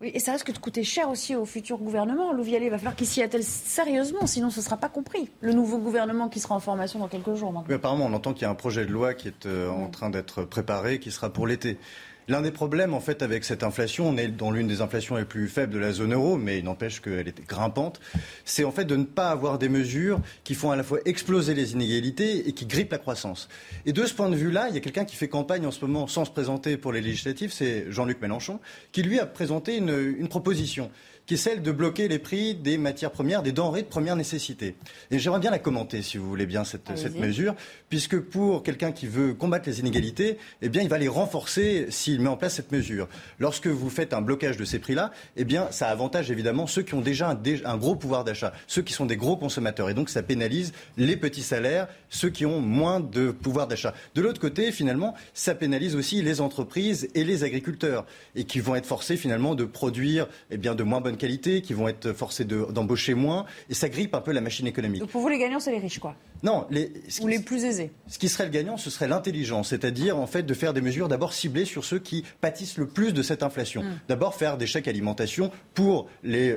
Oui, 0.00 0.10
et 0.12 0.18
ça 0.18 0.32
risque 0.32 0.52
de 0.52 0.58
coûter 0.58 0.82
cher 0.82 1.08
aussi 1.08 1.36
au 1.36 1.44
futur 1.44 1.78
gouvernement. 1.78 2.32
Louvier, 2.32 2.58
il 2.62 2.68
va 2.68 2.78
falloir 2.78 2.96
qu'il 2.96 3.06
s'y 3.06 3.22
attelle 3.22 3.44
sérieusement, 3.44 4.26
sinon 4.26 4.50
ce 4.50 4.58
ne 4.58 4.64
sera 4.64 4.76
pas 4.76 4.88
compris. 4.88 5.30
Le 5.40 5.52
nouveau 5.52 5.78
gouvernement 5.78 6.28
qui 6.28 6.40
sera 6.40 6.56
en 6.56 6.60
formation 6.60 6.98
dans 6.98 7.08
quelques 7.08 7.34
jours 7.34 7.52
maintenant. 7.52 7.74
apparemment, 7.74 8.06
on 8.06 8.12
entend 8.12 8.32
qu'il 8.34 8.42
y 8.42 8.44
a 8.46 8.50
un 8.50 8.56
projet 8.56 8.86
de 8.86 8.90
loi 8.90 9.14
qui 9.14 9.28
est 9.28 9.46
euh, 9.46 9.70
en 9.70 9.88
train 9.88 10.10
d'être 10.10 10.42
préparé, 10.42 10.98
qui 10.98 11.12
sera 11.12 11.32
pour 11.32 11.46
l'été. 11.46 11.78
L'un 12.26 12.40
des 12.40 12.50
problèmes, 12.50 12.94
en 12.94 13.00
fait, 13.00 13.22
avec 13.22 13.44
cette 13.44 13.62
inflation, 13.62 14.08
on 14.08 14.16
est 14.16 14.28
dans 14.28 14.50
l'une 14.50 14.66
des 14.66 14.80
inflations 14.80 15.16
les 15.16 15.26
plus 15.26 15.46
faibles 15.46 15.74
de 15.74 15.78
la 15.78 15.92
zone 15.92 16.14
euro, 16.14 16.38
mais 16.38 16.58
il 16.58 16.64
n'empêche 16.64 17.00
qu'elle 17.00 17.28
est 17.28 17.46
grimpante, 17.46 18.00
c'est 18.46 18.64
en 18.64 18.72
fait 18.72 18.86
de 18.86 18.96
ne 18.96 19.04
pas 19.04 19.28
avoir 19.28 19.58
des 19.58 19.68
mesures 19.68 20.20
qui 20.42 20.54
font 20.54 20.70
à 20.70 20.76
la 20.76 20.82
fois 20.82 21.00
exploser 21.04 21.52
les 21.52 21.72
inégalités 21.72 22.48
et 22.48 22.52
qui 22.52 22.64
grippent 22.64 22.92
la 22.92 22.98
croissance. 22.98 23.50
Et 23.84 23.92
de 23.92 24.06
ce 24.06 24.14
point 24.14 24.30
de 24.30 24.36
vue-là, 24.36 24.68
il 24.70 24.74
y 24.74 24.78
a 24.78 24.80
quelqu'un 24.80 25.04
qui 25.04 25.16
fait 25.16 25.28
campagne 25.28 25.66
en 25.66 25.70
ce 25.70 25.84
moment 25.84 26.06
sans 26.06 26.24
se 26.24 26.30
présenter 26.30 26.78
pour 26.78 26.92
les 26.92 27.02
législatives, 27.02 27.52
c'est 27.52 27.90
Jean-Luc 27.90 28.22
Mélenchon, 28.22 28.58
qui 28.92 29.02
lui 29.02 29.20
a 29.20 29.26
présenté 29.26 29.76
une, 29.76 30.16
une 30.18 30.28
proposition 30.28 30.90
qui 31.26 31.34
est 31.34 31.38
celle 31.38 31.62
de 31.62 31.72
bloquer 31.72 32.08
les 32.08 32.18
prix 32.18 32.54
des 32.54 32.76
matières 32.78 33.10
premières, 33.10 33.42
des 33.42 33.52
denrées 33.52 33.82
de 33.82 33.88
première 33.88 34.16
nécessité. 34.16 34.76
Et 35.10 35.18
j'aimerais 35.18 35.40
bien 35.40 35.50
la 35.50 35.58
commenter, 35.58 36.02
si 36.02 36.18
vous 36.18 36.28
voulez 36.28 36.46
bien, 36.46 36.64
cette, 36.64 36.96
cette 36.96 37.18
mesure, 37.18 37.54
puisque 37.88 38.18
pour 38.18 38.62
quelqu'un 38.62 38.92
qui 38.92 39.06
veut 39.06 39.34
combattre 39.34 39.68
les 39.68 39.80
inégalités, 39.80 40.38
eh 40.62 40.68
bien, 40.68 40.82
il 40.82 40.88
va 40.88 40.98
les 40.98 41.08
renforcer 41.08 41.86
s'il 41.90 42.20
met 42.20 42.28
en 42.28 42.36
place 42.36 42.54
cette 42.54 42.72
mesure. 42.72 43.08
Lorsque 43.38 43.66
vous 43.66 43.90
faites 43.90 44.12
un 44.12 44.20
blocage 44.20 44.56
de 44.56 44.64
ces 44.64 44.78
prix-là, 44.78 45.12
eh 45.36 45.44
bien, 45.44 45.68
ça 45.70 45.88
avantage 45.88 46.30
évidemment 46.30 46.66
ceux 46.66 46.82
qui 46.82 46.94
ont 46.94 47.00
déjà 47.00 47.30
un, 47.30 47.40
un 47.64 47.76
gros 47.76 47.96
pouvoir 47.96 48.24
d'achat, 48.24 48.52
ceux 48.66 48.82
qui 48.82 48.92
sont 48.92 49.06
des 49.06 49.16
gros 49.16 49.36
consommateurs. 49.36 49.88
Et 49.90 49.94
donc, 49.94 50.10
ça 50.10 50.22
pénalise 50.22 50.72
les 50.96 51.16
petits 51.16 51.42
salaires, 51.42 51.88
ceux 52.10 52.30
qui 52.30 52.44
ont 52.44 52.60
moins 52.60 53.00
de 53.00 53.30
pouvoir 53.30 53.66
d'achat. 53.66 53.94
De 54.14 54.22
l'autre 54.22 54.40
côté, 54.40 54.72
finalement, 54.72 55.14
ça 55.32 55.54
pénalise 55.54 55.96
aussi 55.96 56.22
les 56.22 56.40
entreprises 56.40 57.08
et 57.14 57.24
les 57.24 57.44
agriculteurs, 57.44 58.06
et 58.34 58.44
qui 58.44 58.60
vont 58.60 58.74
être 58.74 58.86
forcés 58.86 59.16
finalement 59.16 59.54
de 59.54 59.64
produire 59.64 60.26
eh 60.50 60.56
bien, 60.56 60.74
de 60.74 60.82
moins 60.82 61.00
bonnes 61.00 61.13
qualité, 61.16 61.60
qui 61.60 61.72
vont 61.72 61.88
être 61.88 62.12
forcés 62.12 62.44
d'embaucher 62.44 63.14
moins, 63.14 63.46
et 63.68 63.74
ça 63.74 63.88
grippe 63.88 64.14
un 64.14 64.20
peu 64.20 64.32
la 64.32 64.40
machine 64.40 64.66
économique. 64.66 65.00
Donc 65.00 65.10
pour 65.10 65.20
vous, 65.20 65.28
les 65.28 65.38
gagnants, 65.38 65.60
c'est 65.60 65.72
les 65.72 65.78
riches, 65.78 65.98
quoi 65.98 66.14
Non, 66.42 66.66
les, 66.70 66.92
ou 67.20 67.26
les 67.26 67.40
plus 67.40 67.64
aisés. 67.64 67.90
Ce 68.08 68.18
qui 68.18 68.28
serait 68.28 68.44
le 68.44 68.50
gagnant, 68.50 68.76
ce 68.76 68.90
serait 68.90 69.08
l'intelligence, 69.08 69.68
c'est-à-dire 69.68 70.18
en 70.18 70.26
fait 70.26 70.42
de 70.42 70.54
faire 70.54 70.72
des 70.72 70.80
mesures 70.80 71.08
d'abord 71.08 71.32
ciblées 71.32 71.64
sur 71.64 71.84
ceux 71.84 71.98
qui 71.98 72.24
pâtissent 72.40 72.78
le 72.78 72.86
plus 72.86 73.12
de 73.12 73.22
cette 73.22 73.42
inflation. 73.42 73.82
Hmm. 73.82 73.98
D'abord 74.08 74.34
faire 74.34 74.56
des 74.56 74.66
chèques 74.66 74.88
alimentation 74.88 75.50
pour 75.74 76.08
les, 76.22 76.56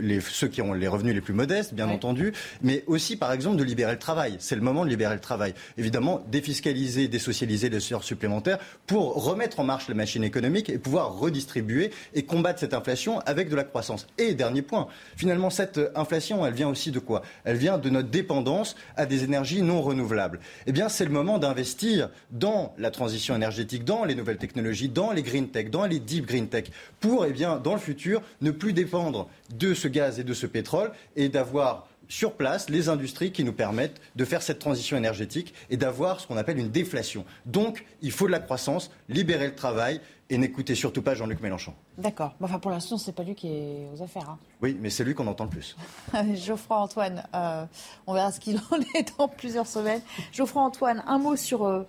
les, 0.00 0.20
ceux 0.20 0.48
qui 0.48 0.62
ont 0.62 0.72
les 0.72 0.88
revenus 0.88 1.14
les 1.14 1.20
plus 1.20 1.34
modestes, 1.34 1.74
bien 1.74 1.88
entendu, 1.88 2.32
mais 2.62 2.84
aussi 2.86 3.16
par 3.16 3.32
exemple 3.32 3.56
de 3.56 3.64
libérer 3.64 3.92
le 3.92 3.98
travail. 3.98 4.36
C'est 4.38 4.56
le 4.56 4.60
moment 4.60 4.84
de 4.84 4.90
libérer 4.90 5.14
le 5.14 5.20
travail. 5.20 5.54
Évidemment, 5.76 6.22
défiscaliser, 6.30 7.08
désocialiser 7.08 7.68
les 7.68 7.92
heures 7.92 8.04
supplémentaires 8.04 8.58
pour 8.86 9.24
remettre 9.24 9.60
en 9.60 9.64
marche 9.64 9.88
la 9.88 9.94
machine 9.94 10.24
économique 10.24 10.70
et 10.70 10.78
pouvoir 10.78 11.18
redistribuer 11.18 11.90
et 12.14 12.24
combattre 12.24 12.60
cette 12.60 12.74
inflation 12.74 13.20
avec 13.20 13.48
de 13.48 13.56
la 13.56 13.64
croissance. 13.64 13.97
Et 14.18 14.34
dernier 14.34 14.62
point, 14.62 14.88
finalement, 15.16 15.50
cette 15.50 15.80
inflation, 15.94 16.44
elle 16.46 16.54
vient 16.54 16.68
aussi 16.68 16.90
de 16.90 16.98
quoi? 16.98 17.22
Elle 17.44 17.56
vient 17.56 17.78
de 17.78 17.90
notre 17.90 18.08
dépendance 18.08 18.76
à 18.96 19.06
des 19.06 19.24
énergies 19.24 19.62
non 19.62 19.82
renouvelables. 19.82 20.40
Eh 20.66 20.72
bien, 20.72 20.88
c'est 20.88 21.04
le 21.04 21.10
moment 21.10 21.38
d'investir 21.38 22.10
dans 22.30 22.74
la 22.78 22.90
transition 22.90 23.34
énergétique, 23.34 23.84
dans 23.84 24.04
les 24.04 24.14
nouvelles 24.14 24.38
technologies, 24.38 24.88
dans 24.88 25.12
les 25.12 25.22
green 25.22 25.48
tech, 25.48 25.70
dans 25.70 25.86
les 25.86 25.98
deep 25.98 26.26
green 26.26 26.48
tech, 26.48 26.66
pour, 27.00 27.26
eh 27.26 27.32
bien, 27.32 27.56
dans 27.56 27.74
le 27.74 27.80
futur, 27.80 28.22
ne 28.40 28.50
plus 28.50 28.72
dépendre 28.72 29.28
de 29.54 29.74
ce 29.74 29.88
gaz 29.88 30.18
et 30.18 30.24
de 30.24 30.34
ce 30.34 30.46
pétrole 30.46 30.92
et 31.16 31.28
d'avoir 31.28 31.88
sur 32.08 32.32
place 32.32 32.70
les 32.70 32.88
industries 32.88 33.32
qui 33.32 33.44
nous 33.44 33.52
permettent 33.52 34.00
de 34.16 34.24
faire 34.24 34.42
cette 34.42 34.58
transition 34.58 34.96
énergétique 34.96 35.54
et 35.70 35.76
d'avoir 35.76 36.20
ce 36.20 36.26
qu'on 36.26 36.38
appelle 36.38 36.58
une 36.58 36.70
déflation. 36.70 37.24
Donc, 37.44 37.84
il 38.02 38.12
faut 38.12 38.26
de 38.26 38.32
la 38.32 38.40
croissance, 38.40 38.90
libérer 39.08 39.46
le 39.46 39.54
travail 39.54 40.00
et 40.30 40.38
n'écoutez 40.38 40.74
surtout 40.74 41.02
pas 41.02 41.14
Jean-Luc 41.14 41.40
Mélenchon. 41.40 41.74
D'accord. 41.98 42.34
Enfin, 42.40 42.60
pour 42.60 42.70
l'instant, 42.70 42.96
c'est 42.96 43.12
pas 43.12 43.24
lui 43.24 43.34
qui 43.34 43.48
est 43.48 43.88
aux 43.92 44.02
affaires. 44.02 44.30
Hein. 44.30 44.38
Oui, 44.62 44.76
mais 44.80 44.88
c'est 44.88 45.02
lui 45.02 45.14
qu'on 45.14 45.26
entend 45.26 45.44
le 45.44 45.50
plus. 45.50 45.76
Geoffroy 46.34 46.76
Antoine, 46.76 47.24
euh, 47.34 47.64
on 48.06 48.14
verra 48.14 48.30
ce 48.30 48.38
qu'il 48.38 48.56
en 48.70 48.80
est 48.94 49.18
dans 49.18 49.26
plusieurs 49.26 49.66
semaines. 49.66 50.00
Geoffroy 50.32 50.62
Antoine, 50.62 51.02
un 51.08 51.18
mot 51.18 51.34
sur, 51.34 51.66
euh, 51.66 51.82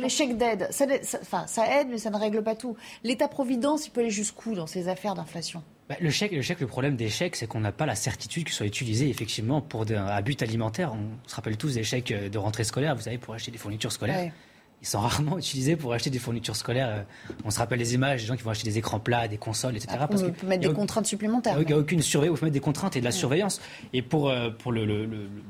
l'échec 0.00 0.36
d'aide. 0.36 0.66
Ça, 0.72 0.86
ça, 1.46 1.80
aide, 1.80 1.86
mais 1.90 1.98
ça 1.98 2.10
ne 2.10 2.16
règle 2.16 2.42
pas 2.42 2.56
tout. 2.56 2.76
L'État-providence, 3.04 3.86
il 3.86 3.90
peut 3.90 4.00
aller 4.00 4.10
jusqu'où 4.10 4.54
dans 4.54 4.66
ces 4.66 4.88
affaires 4.88 5.14
d'inflation? 5.14 5.62
Bah, 5.88 5.94
le, 6.00 6.10
chèque, 6.10 6.32
le 6.32 6.42
chèque, 6.42 6.60
le 6.60 6.66
problème 6.66 6.96
des 6.96 7.08
chèques, 7.08 7.36
c'est 7.36 7.46
qu'on 7.46 7.60
n'a 7.60 7.72
pas 7.72 7.86
la 7.86 7.94
certitude 7.94 8.44
qu'il 8.44 8.54
soit 8.54 8.66
utilisé 8.66 9.08
effectivement 9.08 9.60
pour 9.60 9.84
un 9.88 10.22
but 10.22 10.42
alimentaire. 10.42 10.92
On 10.92 11.28
se 11.28 11.36
rappelle 11.36 11.56
tous 11.56 11.74
des 11.74 11.84
chèques 11.84 12.12
de 12.12 12.38
rentrée 12.38 12.64
scolaire, 12.64 12.96
vous 12.96 13.02
savez, 13.02 13.18
pour 13.18 13.34
acheter 13.34 13.52
des 13.52 13.58
fournitures 13.58 13.92
scolaires 13.92 14.32
ils 14.82 14.86
sont 14.86 15.00
rarement 15.00 15.38
utilisés 15.38 15.76
pour 15.76 15.92
acheter 15.92 16.10
des 16.10 16.18
fournitures 16.18 16.56
scolaires. 16.56 16.88
Euh, 16.88 17.02
on 17.44 17.50
se 17.50 17.58
rappelle 17.58 17.78
les 17.78 17.94
images 17.94 18.20
des 18.20 18.26
gens 18.26 18.36
qui 18.36 18.42
vont 18.42 18.50
acheter 18.50 18.68
des 18.68 18.78
écrans 18.78 19.00
plats, 19.00 19.28
des 19.28 19.38
consoles, 19.38 19.76
etc. 19.76 19.96
Ah, 19.98 20.08
parce 20.08 20.22
on 20.22 20.32
peut 20.32 20.46
mettre 20.46 20.68
des 20.68 20.74
contraintes 20.74 21.06
supplémentaires. 21.06 21.56
Il 21.60 21.66
n'y 21.66 21.72
a 21.72 21.78
aucune 21.78 22.02
surveillance, 22.02 22.36
il 22.36 22.40
faut 22.40 22.44
mettre 22.46 22.54
des 22.54 22.60
contraintes 22.60 22.96
et 22.96 23.00
de 23.00 23.04
la 23.04 23.12
surveillance. 23.12 23.60
Et 23.92 24.02
pour, 24.02 24.28
euh, 24.28 24.50
pour 24.50 24.72
le, 24.72 25.08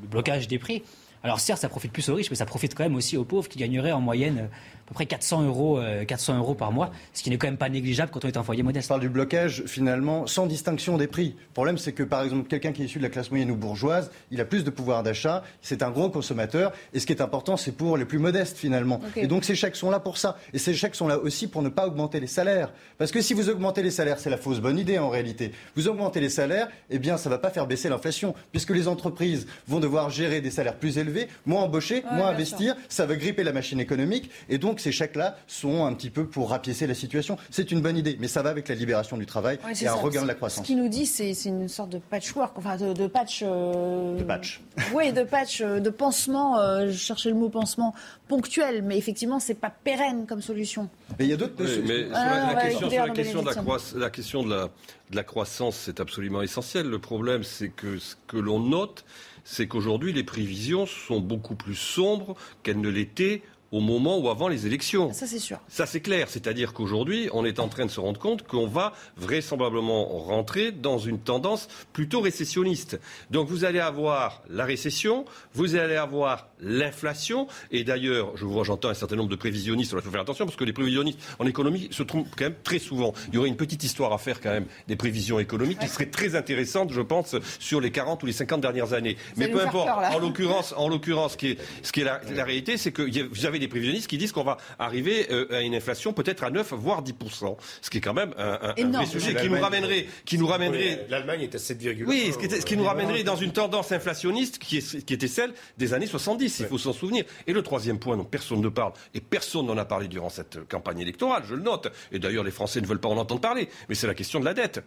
blocage 0.09 0.47
des 0.47 0.59
prix, 0.59 0.83
alors 1.23 1.39
certes, 1.39 1.61
ça 1.61 1.69
profite 1.69 1.91
plus 1.91 2.07
aux 2.09 2.15
riches, 2.15 2.29
mais 2.29 2.35
ça 2.35 2.45
profite 2.45 2.75
quand 2.75 2.83
même 2.83 2.95
aussi 2.95 3.17
aux 3.17 3.23
pauvres 3.23 3.47
qui 3.47 3.57
gagneraient 3.57 3.91
en 3.93 4.01
moyenne 4.01 4.37
euh, 4.39 4.47
à 4.85 4.89
peu 4.89 4.93
près 4.95 5.05
400 5.05 5.43
euros, 5.43 5.79
400 6.07 6.37
euros 6.37 6.55
par 6.55 6.71
mois, 6.71 6.91
ce 7.13 7.23
qui 7.23 7.29
n'est 7.29 7.37
quand 7.37 7.47
même 7.47 7.57
pas 7.57 7.69
négligeable 7.69 8.11
quand 8.11 8.23
on 8.25 8.27
est 8.27 8.37
un 8.37 8.43
foyer 8.43 8.63
modeste. 8.63 8.89
On 8.89 8.95
parle 8.95 9.01
du 9.01 9.09
blocage 9.09 9.63
finalement 9.65 10.27
sans 10.27 10.45
distinction 10.45 10.97
des 10.97 11.07
prix. 11.07 11.35
Le 11.37 11.53
problème, 11.53 11.77
c'est 11.77 11.93
que 11.93 12.03
par 12.03 12.23
exemple, 12.23 12.47
quelqu'un 12.47 12.71
qui 12.71 12.81
est 12.81 12.85
issu 12.85 12.97
de 12.97 13.03
la 13.03 13.09
classe 13.09 13.29
moyenne 13.31 13.51
ou 13.51 13.55
bourgeoise, 13.55 14.11
il 14.31 14.41
a 14.41 14.45
plus 14.45 14.63
de 14.63 14.69
pouvoir 14.69 15.03
d'achat, 15.03 15.43
c'est 15.61 15.83
un 15.83 15.89
gros 15.89 16.09
consommateur, 16.09 16.73
et 16.93 16.99
ce 16.99 17.05
qui 17.05 17.13
est 17.13 17.21
important, 17.21 17.57
c'est 17.57 17.71
pour 17.71 17.97
les 17.97 18.05
plus 18.05 18.19
modestes 18.19 18.57
finalement. 18.57 18.99
Et 19.15 19.27
donc 19.27 19.45
ces 19.45 19.55
chèques 19.55 19.75
sont 19.75 19.89
là 19.89 19.99
pour 19.99 20.17
ça. 20.17 20.37
Et 20.53 20.57
ces 20.57 20.73
chèques 20.73 20.95
sont 20.95 21.07
là 21.07 21.17
aussi 21.17 21.47
pour 21.47 21.61
ne 21.61 21.69
pas 21.69 21.87
augmenter 21.87 22.19
les 22.19 22.27
salaires. 22.27 22.71
Parce 22.97 23.11
que 23.11 23.21
si 23.21 23.33
vous 23.33 23.49
augmentez 23.49 23.83
les 23.83 23.91
salaires, 23.91 24.19
c'est 24.19 24.29
la 24.29 24.37
fausse 24.37 24.59
bonne 24.59 24.77
idée 24.77 24.99
en 24.99 25.09
réalité. 25.09 25.51
Vous 25.75 25.87
augmentez 25.87 26.19
les 26.19 26.29
salaires, 26.29 26.67
eh 26.89 26.99
bien 26.99 27.17
ça 27.17 27.29
ne 27.29 27.35
va 27.35 27.39
pas 27.39 27.49
faire 27.49 27.67
baisser 27.67 27.89
l'inflation, 27.89 28.35
puisque 28.51 28.71
les 28.71 28.87
entreprises 28.87 29.47
vont 29.67 29.79
devoir 29.79 30.09
gérer 30.09 30.41
des 30.41 30.51
salaires 30.51 30.75
plus 30.75 30.97
élevés, 30.97 31.27
moins 31.45 31.63
embaucher, 31.63 32.03
moins 32.11 32.27
investir, 32.27 32.75
ça 32.89 33.05
va 33.05 33.15
gripper 33.15 33.43
la 33.43 33.53
machine 33.53 33.79
économique, 33.79 34.29
et 34.49 34.57
donc 34.57 34.79
ces 34.83 34.91
chèques-là 34.91 35.37
sont 35.47 35.85
un 35.85 35.93
petit 35.93 36.09
peu 36.09 36.25
pour 36.25 36.49
rapiécer 36.49 36.87
la 36.87 36.93
situation. 36.93 37.37
C'est 37.49 37.71
une 37.71 37.81
bonne 37.81 37.97
idée, 37.97 38.17
mais 38.19 38.27
ça 38.27 38.41
va 38.41 38.49
avec 38.49 38.67
la 38.67 38.75
libération 38.75 39.17
du 39.17 39.25
travail 39.25 39.57
et 39.81 39.87
un 39.87 39.93
regain 39.93 40.21
de 40.21 40.27
la 40.27 40.35
croissance. 40.35 40.63
Ce 40.63 40.67
qu'il 40.67 40.77
nous 40.77 40.89
dit, 40.89 41.05
c'est 41.05 41.31
une 41.45 41.67
sorte 41.69 41.89
de 41.89 41.97
patchwork, 41.97 42.57
enfin 42.57 42.77
de, 42.77 43.07
patch. 43.07 43.43
Euh, 43.43 44.17
de 44.17 44.23
patch. 44.23 44.61
Oui, 44.93 45.13
de 45.13 45.23
patch, 45.23 45.61
euh, 45.61 45.79
de 45.79 45.89
pansement. 45.89 46.59
Euh, 46.59 46.87
je 46.87 46.97
cherchais 46.97 47.29
le 47.29 47.35
mot 47.35 47.49
pansement 47.49 47.93
ponctuel, 48.27 48.81
mais 48.81 48.97
effectivement, 48.97 49.39
c'est 49.39 49.53
pas 49.53 49.69
pérenne 49.69 50.25
comme 50.27 50.41
solution. 50.41 50.89
Mais 51.17 51.25
il 51.25 51.31
y 51.31 51.33
a 51.33 51.37
d'autres. 51.37 51.53
mais 51.59 52.03
la, 52.09 52.55
question, 52.61 52.89
sur 52.89 53.05
la 53.05 53.13
question, 53.13 53.41
de 53.41 53.49
la, 53.49 53.99
la 53.99 54.09
question 54.09 54.43
de 54.43 54.49
la, 54.49 54.69
de 55.11 55.15
la 55.15 55.23
croissance, 55.23 55.77
c'est 55.77 55.99
absolument 55.99 56.41
essentiel. 56.41 56.89
Le 56.89 56.99
problème, 56.99 57.43
c'est 57.43 57.69
que 57.69 57.97
ce 57.99 58.15
que 58.27 58.37
l'on 58.37 58.59
note, 58.59 59.05
c'est 59.43 59.67
qu'aujourd'hui, 59.67 60.13
les 60.13 60.23
prévisions 60.23 60.85
sont 60.85 61.19
beaucoup 61.19 61.55
plus 61.55 61.75
sombres 61.75 62.35
qu'elles 62.63 62.81
ne 62.81 62.89
l'étaient 62.89 63.41
au 63.73 63.79
moment 63.79 64.19
ou 64.19 64.29
avant 64.29 64.47
les 64.47 64.67
élections. 64.67 65.11
Ça, 65.13 65.25
c'est 65.25 65.39
sûr. 65.39 65.59
Ça, 65.67 65.87
c'est 65.87 65.99
clair. 65.99 66.27
C'est-à-dire 66.29 66.73
qu'aujourd'hui, 66.73 67.27
on 67.33 67.43
est 67.43 67.59
en 67.59 67.67
train 67.67 67.87
de 67.87 67.91
se 67.91 67.99
rendre 67.99 68.19
compte 68.19 68.43
qu'on 68.43 68.67
va 68.67 68.93
vraisemblablement 69.17 70.05
rentrer 70.05 70.71
dans 70.71 70.99
une 70.99 71.17
tendance 71.17 71.67
plutôt 71.91 72.21
récessionniste. 72.21 72.99
Donc, 73.31 73.47
vous 73.47 73.65
allez 73.65 73.79
avoir 73.79 74.43
la 74.47 74.63
récession, 74.63 75.25
vous 75.55 75.75
allez 75.75 75.95
avoir 75.95 76.49
l'inflation, 76.59 77.47
et 77.71 77.83
d'ailleurs, 77.83 78.37
je 78.37 78.45
vois, 78.45 78.63
j'entends 78.63 78.89
un 78.89 78.93
certain 78.93 79.15
nombre 79.15 79.31
de 79.31 79.35
prévisionnistes, 79.35 79.91
il 79.91 80.01
faut 80.01 80.11
faire 80.11 80.21
attention, 80.21 80.45
parce 80.45 80.55
que 80.55 80.63
les 80.63 80.71
prévisionnistes 80.71 81.19
en 81.39 81.47
économie 81.47 81.87
se 81.89 82.03
trompent 82.03 82.27
quand 82.37 82.45
même 82.45 82.55
très 82.63 82.79
souvent. 82.79 83.13
Il 83.29 83.35
y 83.35 83.37
aurait 83.39 83.49
une 83.49 83.57
petite 83.57 83.83
histoire 83.83 84.13
à 84.13 84.19
faire 84.19 84.39
quand 84.39 84.51
même 84.51 84.67
des 84.87 84.95
prévisions 84.95 85.39
économiques 85.39 85.79
qui 85.79 85.87
serait 85.87 86.05
très 86.11 86.35
intéressante, 86.35 86.93
je 86.93 87.01
pense, 87.01 87.35
sur 87.57 87.81
les 87.81 87.89
40 87.89 88.21
ou 88.21 88.27
les 88.27 88.33
50 88.33 88.61
dernières 88.61 88.93
années. 88.93 89.17
Mais 89.35 89.47
peu 89.47 89.61
importe, 89.61 89.89
en 89.89 90.19
l'occurrence, 90.19 90.75
en 90.77 90.89
l'occurrence, 90.89 91.31
ce 91.31 91.37
qui 91.37 91.47
est, 91.47 91.57
ce 91.81 91.91
qui 91.91 92.01
est 92.01 92.05
la, 92.05 92.21
la 92.35 92.43
réalité, 92.43 92.77
c'est 92.77 92.91
que 92.91 93.01
vous 93.01 93.45
avez 93.47 93.62
des 93.63 93.69
prévisionnistes 93.69 94.07
qui 94.07 94.17
disent 94.17 94.31
qu'on 94.31 94.43
va 94.43 94.57
arriver 94.79 95.27
euh, 95.31 95.47
à 95.51 95.61
une 95.61 95.75
inflation 95.75 96.13
peut-être 96.13 96.43
à 96.43 96.49
9 96.49 96.73
voire 96.73 97.03
10% 97.03 97.57
ce 97.81 97.89
qui 97.89 97.97
est 97.97 98.01
quand 98.01 98.13
même 98.13 98.33
un, 98.37 98.73
vrai 98.91 99.05
sujet 99.05 99.35
qui 99.35 99.49
nous 99.49 99.59
ramènerait 99.59 100.07
qui 100.25 100.37
nous 100.37 100.47
ramènerait 100.47 101.07
l'Allemagne 101.09 101.41
est 101.41 101.55
à 101.55 101.57
7,1 101.57 102.03
oui 102.05 102.31
ce 102.33 102.37
qui, 102.37 102.49
ce 102.49 102.65
qui 102.65 102.77
nous 102.77 102.85
ramènerait 102.85 103.23
dans 103.23 103.35
une 103.35 103.51
tendance 103.51 103.91
inflationniste 103.91 104.59
qui, 104.59 104.77
est, 104.77 105.05
qui 105.05 105.13
était 105.13 105.27
celle 105.27 105.53
des 105.77 105.93
années 105.93 106.07
70 106.07 106.59
il 106.59 106.65
faut 106.67 106.77
s'en 106.77 106.93
souvenir. 106.93 107.25
Et 107.47 107.53
le 107.53 107.61
troisième 107.61 107.99
point 107.99 108.17
dont 108.17 108.23
personne 108.23 108.61
ne 108.61 108.69
parle 108.69 108.93
et 109.13 109.21
personne 109.21 109.65
n'en 109.65 109.77
a 109.77 109.85
parlé 109.85 110.07
durant 110.07 110.29
cette 110.29 110.67
campagne 110.67 110.99
électorale 110.99 111.43
je 111.47 111.55
le 111.55 111.61
note 111.61 111.91
et 112.11 112.19
d'ailleurs 112.19 112.43
les 112.43 112.51
Français 112.51 112.81
ne 112.81 112.87
veulent 112.87 112.99
pas 112.99 113.09
en 113.09 113.17
entendre 113.17 113.41
parler 113.41 113.69
mais 113.89 113.95
c'est 113.95 114.07
la 114.07 114.15
question 114.15 114.39
de 114.39 114.45
la 114.45 114.53
dette 114.53 114.81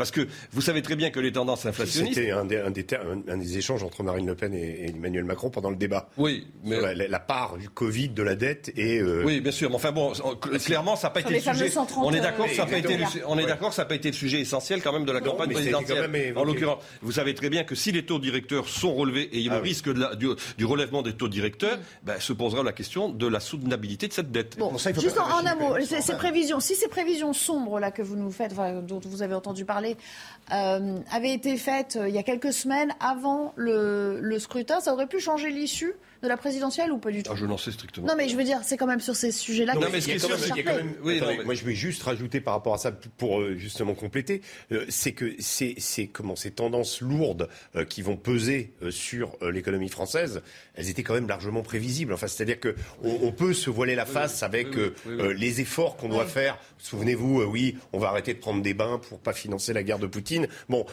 Parce 0.00 0.12
que 0.12 0.26
vous 0.52 0.62
savez 0.62 0.80
très 0.80 0.96
bien 0.96 1.10
que 1.10 1.20
les 1.20 1.30
tendances 1.30 1.66
inflationnistes. 1.66 2.14
C'était 2.14 2.30
un 2.30 2.46
des, 2.46 2.56
un, 2.56 2.70
des 2.70 2.86
un 3.28 3.36
des, 3.36 3.58
échanges 3.58 3.84
entre 3.84 4.02
Marine 4.02 4.26
Le 4.26 4.34
Pen 4.34 4.54
et, 4.54 4.86
Emmanuel 4.88 5.24
Macron 5.24 5.50
pendant 5.50 5.68
le 5.68 5.76
débat. 5.76 6.08
Oui, 6.16 6.46
mais 6.64 6.80
la, 6.80 7.06
la, 7.06 7.20
part 7.20 7.58
du 7.58 7.68
Covid, 7.68 8.08
de 8.08 8.22
la 8.22 8.34
dette 8.34 8.72
et. 8.78 8.98
Euh... 8.98 9.24
Oui, 9.26 9.42
bien 9.42 9.52
sûr. 9.52 9.68
Mais 9.68 9.76
enfin 9.76 9.92
bon, 9.92 10.14
clairement, 10.64 10.96
ça 10.96 11.08
n'a 11.08 11.10
pas 11.12 11.20
été 11.20 11.34
le 11.34 11.40
sujet. 11.40 11.70
On 11.98 12.14
est 12.14 12.20
d'accord, 12.20 12.48
ça 12.48 12.64
n'a 12.64 12.70
pas 12.70 12.78
été. 12.78 12.98
On 13.26 13.38
est 13.38 13.44
d'accord, 13.44 13.74
ça 13.74 13.82
n'a 13.82 13.88
pas 13.88 13.94
été 13.94 14.08
le 14.08 14.14
sujet 14.14 14.40
essentiel 14.40 14.80
quand 14.80 14.94
même 14.94 15.04
de 15.04 15.12
la 15.12 15.20
campagne 15.20 15.52
présidentielle. 15.52 16.32
En 16.34 16.44
l'occurrence, 16.44 16.82
vous 17.02 17.12
savez 17.12 17.34
très 17.34 17.50
bien 17.50 17.64
que 17.64 17.74
si 17.74 17.92
les 17.92 18.06
taux 18.06 18.18
directeurs 18.18 18.70
sont 18.70 18.94
relevés 18.94 19.24
et 19.24 19.36
il 19.36 19.42
y 19.42 19.50
a 19.50 19.52
le 19.52 19.58
ah 19.58 19.62
risque 19.62 19.92
de 19.92 20.00
la, 20.00 20.14
du, 20.14 20.28
du, 20.56 20.64
relèvement 20.64 21.02
des 21.02 21.12
taux 21.12 21.28
directeurs, 21.28 21.78
ben, 22.04 22.18
se 22.18 22.32
posera 22.32 22.62
la 22.62 22.72
question 22.72 23.10
de 23.10 23.26
la 23.26 23.40
soutenabilité 23.40 24.08
de 24.08 24.14
cette 24.14 24.32
dette. 24.32 24.56
Bon, 24.58 24.78
ça, 24.78 24.94
juste 24.94 25.18
en, 25.18 25.46
un 25.46 25.54
mot, 25.56 25.74
ces, 25.84 26.14
prévisions, 26.14 26.58
si 26.58 26.74
ces 26.74 26.88
prévisions 26.88 27.34
sombres 27.34 27.78
là 27.78 27.90
que 27.90 28.00
vous 28.00 28.16
nous 28.16 28.30
faites, 28.30 28.52
enfin, 28.52 28.80
dont 28.80 29.00
vous 29.04 29.22
avez 29.22 29.34
entendu 29.34 29.66
parler, 29.66 29.89
euh, 30.52 30.98
avaient 31.10 31.32
été 31.32 31.56
faites 31.56 31.96
euh, 31.96 32.08
il 32.08 32.14
y 32.14 32.18
a 32.18 32.22
quelques 32.22 32.52
semaines 32.52 32.92
avant 33.00 33.52
le 33.56 34.38
scrutin, 34.38 34.80
ça 34.80 34.92
aurait 34.92 35.06
pu 35.06 35.20
changer 35.20 35.50
l'issue 35.50 35.94
de 36.22 36.28
la 36.28 36.36
présidentielle 36.36 36.92
ou 36.92 36.98
pas 36.98 37.10
du 37.10 37.22
tout 37.22 37.30
ah, 37.32 37.36
Je 37.36 37.46
n'en 37.46 37.56
sais 37.56 37.72
strictement. 37.72 38.06
Non, 38.06 38.14
mais 38.16 38.28
je 38.28 38.36
veux 38.36 38.44
dire, 38.44 38.60
c'est 38.62 38.76
quand 38.76 38.86
même 38.86 39.00
sur 39.00 39.16
ces 39.16 39.32
sujets-là 39.32 39.74
que 39.74 39.90
mais 39.90 40.00
ce 40.00 40.52
qui 40.52 40.62
quand 40.62 40.74
même. 40.74 40.94
Oui, 41.02 41.20
moi, 41.44 41.54
je 41.54 41.64
vais 41.64 41.74
juste 41.74 42.02
rajouter 42.02 42.40
par 42.40 42.54
rapport 42.54 42.74
à 42.74 42.78
ça 42.78 42.92
pour 43.16 43.40
euh, 43.40 43.56
justement 43.56 43.94
compléter, 43.94 44.42
euh, 44.72 44.84
c'est 44.88 45.12
que 45.12 45.34
c'est 45.38 46.06
comment 46.08 46.36
ces 46.36 46.50
tendances 46.50 47.00
lourdes 47.00 47.48
euh, 47.76 47.84
qui 47.84 48.02
vont 48.02 48.16
peser 48.16 48.74
sur 48.90 49.36
l'économie 49.42 49.88
française, 49.88 50.42
elles 50.74 50.90
étaient 50.90 51.02
quand 51.02 51.14
même 51.14 51.28
largement 51.28 51.62
prévisibles. 51.62 52.12
Enfin, 52.12 52.26
c'est-à-dire 52.26 52.60
que 52.60 52.74
on, 53.02 53.32
peut 53.32 53.52
se 53.52 53.70
voiler 53.70 53.94
la 53.94 54.06
face 54.06 54.42
avec 54.42 54.68
les 55.06 55.60
efforts 55.60 55.96
qu'on 55.96 56.08
doit 56.08 56.26
faire. 56.26 56.58
Souvenez-vous, 56.78 57.42
oui, 57.42 57.76
on 57.92 57.98
va 57.98 58.08
arrêter 58.08 58.34
de 58.34 58.38
prendre 58.38 58.62
des 58.62 58.74
bains 58.74 58.98
pour 58.98 59.18
pas 59.18 59.32
financer 59.32 59.72
la 59.72 59.82
guerre 59.82 59.98
de 59.98 60.06
Poutine. 60.06 60.46
Bon, 60.68 60.84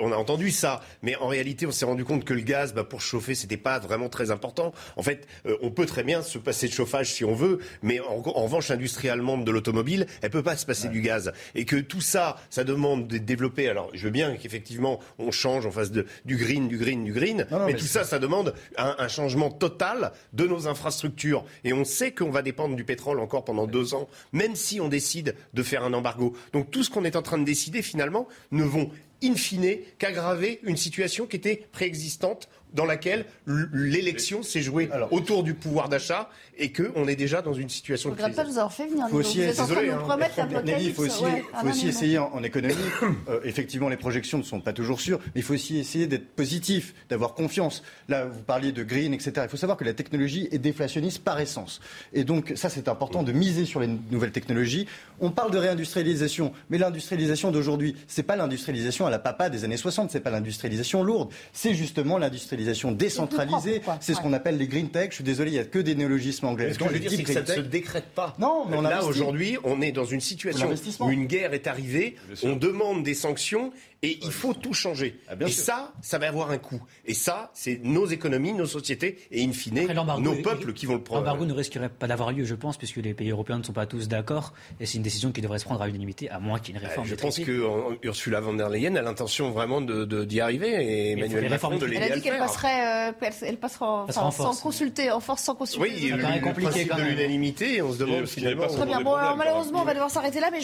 on 0.00 0.12
a 0.12 0.16
entendu 0.16 0.50
ça, 0.50 0.82
mais 1.02 1.16
en 1.16 1.28
réalité, 1.28 1.66
on 1.66 1.72
s'est 1.72 1.84
rendu 1.84 2.04
compte 2.04 2.24
que 2.24 2.34
le 2.34 2.40
gaz, 2.40 2.74
bah, 2.74 2.84
pour 2.84 3.00
chauffer, 3.00 3.34
c'était 3.34 3.56
pas 3.56 3.78
vraiment 3.78 4.08
très 4.08 4.30
important. 4.30 4.71
En 4.96 5.02
fait, 5.02 5.26
euh, 5.46 5.56
on 5.62 5.70
peut 5.70 5.86
très 5.86 6.02
bien 6.02 6.22
se 6.22 6.38
passer 6.38 6.68
de 6.68 6.72
chauffage 6.72 7.12
si 7.12 7.24
on 7.24 7.34
veut, 7.34 7.58
mais 7.82 8.00
en, 8.00 8.20
revanche, 8.20 8.68
l'industrie 8.68 9.08
allemande 9.08 9.44
de 9.44 9.50
l'automobile, 9.50 10.06
elle 10.20 10.30
peut 10.30 10.42
pas 10.42 10.56
se 10.56 10.66
passer 10.66 10.88
du 10.88 11.00
gaz. 11.00 11.32
Et 11.54 11.64
que 11.64 11.76
tout 11.76 12.00
ça, 12.00 12.36
ça 12.50 12.64
demande 12.64 13.08
de 13.08 13.18
développer. 13.18 13.68
Alors, 13.68 13.90
je 13.94 14.04
veux 14.04 14.10
bien 14.10 14.36
qu'effectivement, 14.36 15.00
on 15.18 15.30
change 15.30 15.66
en 15.66 15.70
face 15.70 15.90
de, 15.90 16.06
du 16.24 16.36
green, 16.36 16.68
du 16.68 16.78
green, 16.78 17.04
du 17.04 17.12
green, 17.12 17.46
mais, 17.66 17.74
tout 17.74 17.86
ça, 17.86 18.04
ça 18.04 18.18
demande 18.18 18.54
un, 18.76 19.08
changement 19.08 19.50
total 19.50 20.12
de 20.32 20.46
nos 20.46 20.66
infrastructures. 20.68 21.44
Et 21.64 21.72
on 21.72 21.84
sait 21.84 22.12
qu'on 22.12 22.30
va 22.30 22.42
dépendre 22.42 22.76
du 22.76 22.84
pétrole 22.84 23.20
encore 23.20 23.44
pendant 23.44 23.66
deux 23.66 23.94
ans, 23.94 24.08
même 24.32 24.56
si 24.56 24.80
on 24.80 24.88
décide 24.88 25.34
de 25.54 25.62
faire 25.62 25.84
un 25.84 25.92
embargo. 25.92 26.34
Donc 26.52 26.70
tout 26.70 26.82
ce 26.82 26.90
qu'on 26.90 27.04
est 27.04 27.16
en 27.16 27.22
train 27.22 27.38
de 27.38 27.44
décider, 27.44 27.82
finalement, 27.82 28.26
ne 28.50 28.64
vont 28.64 28.90
in 29.22 29.34
fine 29.34 29.78
qu'aggraver 29.98 30.60
une 30.64 30.76
situation 30.76 31.26
qui 31.26 31.36
était 31.36 31.64
préexistante 31.72 32.48
dans 32.74 32.84
laquelle 32.84 33.26
l'élection 33.72 34.42
s'est 34.42 34.62
jouée 34.62 34.88
autour 35.10 35.42
du 35.42 35.54
pouvoir 35.54 35.88
d'achat 35.88 36.30
et 36.58 36.72
qu'on 36.72 37.08
est 37.08 37.16
déjà 37.16 37.42
dans 37.42 37.54
une 37.54 37.68
situation 37.68 38.10
de 38.10 38.14
crise. 38.14 38.36
pas 38.36 38.44
vous 38.44 38.58
avoir 38.58 38.72
fait 38.72 38.86
venir. 38.86 39.08
Faut 39.08 39.18
aussi, 39.18 39.44
vous 39.44 39.60
en 39.60 39.82
nous 39.82 40.02
promettre 40.02 40.38
Il 40.80 40.92
faut 40.92 41.04
aussi, 41.04 41.24
faut 41.60 41.68
aussi 41.68 41.88
essayer 41.88 42.18
en, 42.18 42.42
économie. 42.42 42.74
Euh, 43.28 43.40
effectivement, 43.44 43.88
les 43.88 43.96
projections 43.96 44.38
ne 44.38 44.42
sont 44.42 44.60
pas 44.60 44.72
toujours 44.72 45.00
sûres, 45.00 45.18
mais 45.26 45.40
il 45.40 45.42
faut 45.42 45.54
aussi 45.54 45.78
essayer 45.78 46.06
d'être 46.06 46.28
positif, 46.34 46.94
d'avoir 47.08 47.34
confiance. 47.34 47.82
Là, 48.08 48.24
vous 48.24 48.42
parliez 48.42 48.72
de 48.72 48.82
green, 48.82 49.14
etc. 49.14 49.32
Il 49.44 49.48
faut 49.48 49.56
savoir 49.56 49.76
que 49.76 49.84
la 49.84 49.92
technologie 49.92 50.48
est 50.50 50.58
déflationniste 50.58 51.22
par 51.22 51.38
essence. 51.38 51.80
Et 52.12 52.24
donc, 52.24 52.52
ça, 52.56 52.68
c'est 52.68 52.88
important 52.88 53.22
de 53.22 53.32
miser 53.32 53.64
sur 53.64 53.80
les 53.80 53.88
nouvelles 54.10 54.32
technologies. 54.32 54.86
On 55.20 55.30
parle 55.30 55.50
de 55.52 55.58
réindustrialisation, 55.58 56.52
mais 56.70 56.78
l'industrialisation 56.78 57.50
d'aujourd'hui, 57.50 57.96
c'est 58.08 58.22
pas 58.22 58.36
l'industrialisation 58.36 59.06
à 59.06 59.10
la 59.10 59.18
papa 59.18 59.50
des 59.50 59.64
années 59.64 59.76
60, 59.76 60.10
c'est 60.10 60.20
pas 60.20 60.30
l'industrialisation 60.30 61.02
lourde, 61.02 61.30
c'est 61.52 61.74
justement 61.74 62.18
l'industrialisation 62.18 62.61
décentralisée. 62.92 63.82
C'est 64.00 64.14
ce 64.14 64.20
qu'on 64.20 64.32
appelle 64.32 64.58
les 64.58 64.66
green 64.66 64.90
tech. 64.90 65.10
Je 65.10 65.16
suis 65.16 65.24
désolé, 65.24 65.50
il 65.50 65.54
n'y 65.54 65.60
a 65.60 65.64
que 65.64 65.78
des 65.78 65.94
néologismes 65.94 66.46
anglais. 66.46 66.72
ce 66.72 66.78
que 66.78 66.84
je 66.86 66.92
veux 66.92 66.98
dire, 66.98 67.10
c'est 67.10 67.22
que 67.22 67.32
ça 67.32 67.40
ne 67.42 67.46
se 67.46 67.60
décrète 67.60 68.08
pas. 68.14 68.34
Non, 68.38 68.66
mais 68.68 68.80
là 68.80 69.04
aujourd'hui, 69.04 69.56
on 69.64 69.80
est 69.80 69.92
dans 69.92 70.04
une 70.04 70.20
situation 70.20 70.70
où 71.00 71.10
une 71.10 71.26
guerre 71.26 71.54
est 71.54 71.66
arrivée. 71.66 72.16
On 72.42 72.56
demande 72.56 73.02
des 73.02 73.14
sanctions 73.14 73.72
et 74.04 74.18
il 74.20 74.32
faut 74.32 74.52
tout 74.52 74.74
changer. 74.74 75.20
Ah, 75.28 75.34
et 75.46 75.50
ça, 75.50 75.92
ça 76.02 76.18
va 76.18 76.26
avoir 76.26 76.50
un 76.50 76.58
coût. 76.58 76.82
Et 77.06 77.14
ça, 77.14 77.52
c'est 77.54 77.78
nos 77.84 78.06
économies, 78.06 78.52
nos 78.52 78.66
sociétés 78.66 79.18
et 79.30 79.44
in 79.44 79.52
fine, 79.52 79.86
nos 80.18 80.34
peuples 80.42 80.72
qui 80.72 80.86
vont 80.86 80.94
le 80.94 81.02
prendre. 81.02 81.20
L'embargo 81.20 81.44
ne 81.44 81.52
risquerait 81.52 81.88
pas 81.88 82.08
d'avoir 82.08 82.32
lieu, 82.32 82.44
je 82.44 82.56
pense, 82.56 82.76
puisque 82.76 82.96
les 82.96 83.14
pays 83.14 83.30
européens 83.30 83.58
ne 83.58 83.62
sont 83.62 83.72
pas 83.72 83.86
tous 83.86 84.08
d'accord. 84.08 84.54
Et 84.80 84.86
c'est 84.86 84.96
une 84.96 85.04
décision 85.04 85.30
qui 85.30 85.40
devrait 85.40 85.60
se 85.60 85.64
prendre 85.64 85.82
à 85.82 85.86
l'unanimité, 85.86 86.28
à 86.30 86.40
moins 86.40 86.58
qu'il 86.58 86.74
y 86.74 86.78
ait 86.78 86.80
une 86.80 86.86
réforme. 86.88 87.06
je 87.06 87.14
pense 87.14 87.38
que 87.38 87.96
Ursula 88.02 88.40
von 88.40 88.54
der 88.54 88.70
Leyen 88.70 88.96
a 88.96 89.02
l'intention 89.02 89.52
vraiment 89.52 89.80
d'y 89.80 89.86
de, 89.86 90.24
d'y 90.24 90.40
arriver 90.40 90.70
et 90.70 91.12
Emmanuel 91.12 91.48
Macron 91.48 91.76
de 91.76 91.86
l'aider 91.86 92.02
Elle 92.04 92.12
a 92.12 92.16
dit 92.16 92.22
qu'elle 92.22 92.38
passerait, 92.38 93.10
euh, 93.10 93.28
elle 93.42 93.58
passera 93.58 94.06
sans 94.10 94.60
consulter, 94.60 95.12
en 95.12 95.20
force 95.20 95.42
sans 95.42 95.54
consulter. 95.54 95.80
Oui, 95.80 95.96
il 96.02 96.18
paraît 96.18 96.40
compliqué 96.40 96.86
de 96.86 97.02
l'unanimité. 97.02 97.80
On 97.82 97.92
se 97.92 97.98
demande 97.98 98.26
finalement. 98.26 98.66
Très 98.66 98.84
bien. 98.84 99.00
Bon, 99.00 99.14
alors 99.14 99.36
malheureusement, 99.36 99.82
on 99.82 99.84
va 99.84 99.92
devoir 99.92 100.10
s'arrêter 100.10 100.40
là, 100.40 100.50
mais 100.50 100.58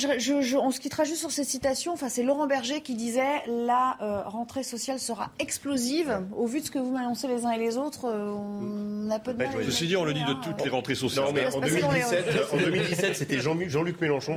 on 0.57 0.71
se 0.73 0.81
quittera 0.81 1.05
juste 1.05 1.21
sur 1.21 1.31
cette 1.31 1.49
citation. 1.49 1.93
Enfin, 1.93 2.09
c'est 2.09 2.25
Laurent 2.25 2.49
Berger 2.49 2.81
qui 2.81 2.95
disait 2.95 3.28
là 3.47 3.97
euh, 4.03 4.23
rentrée 4.25 4.63
sociale 4.63 4.99
sera 4.99 5.31
explosive. 5.39 6.23
Au 6.37 6.47
vu 6.47 6.61
de 6.61 6.67
ce 6.67 6.71
que 6.71 6.79
vous 6.79 6.91
m'annoncez 6.91 7.29
les 7.29 7.45
uns 7.45 7.51
et 7.53 7.59
les 7.59 7.77
autres, 7.77 8.07
euh, 8.07 8.33
on 8.33 9.11
a 9.11 9.19
peu 9.19 9.33
de 9.33 9.39
mal. 9.39 9.49
Ceci 9.65 9.87
dit, 9.87 9.97
on 9.97 10.05
le 10.05 10.15
dit 10.15 10.25
de 10.25 10.35
toutes 10.35 10.63
les 10.63 10.71
rentrées 10.71 10.95
sociales. 10.95 11.27
Non, 11.27 11.33
mais 11.33 11.47
en 11.55 11.61
2017, 11.61 13.15
c'était 13.15 13.39
Jean-Luc 13.39 14.01
Mélenchon 14.01 14.37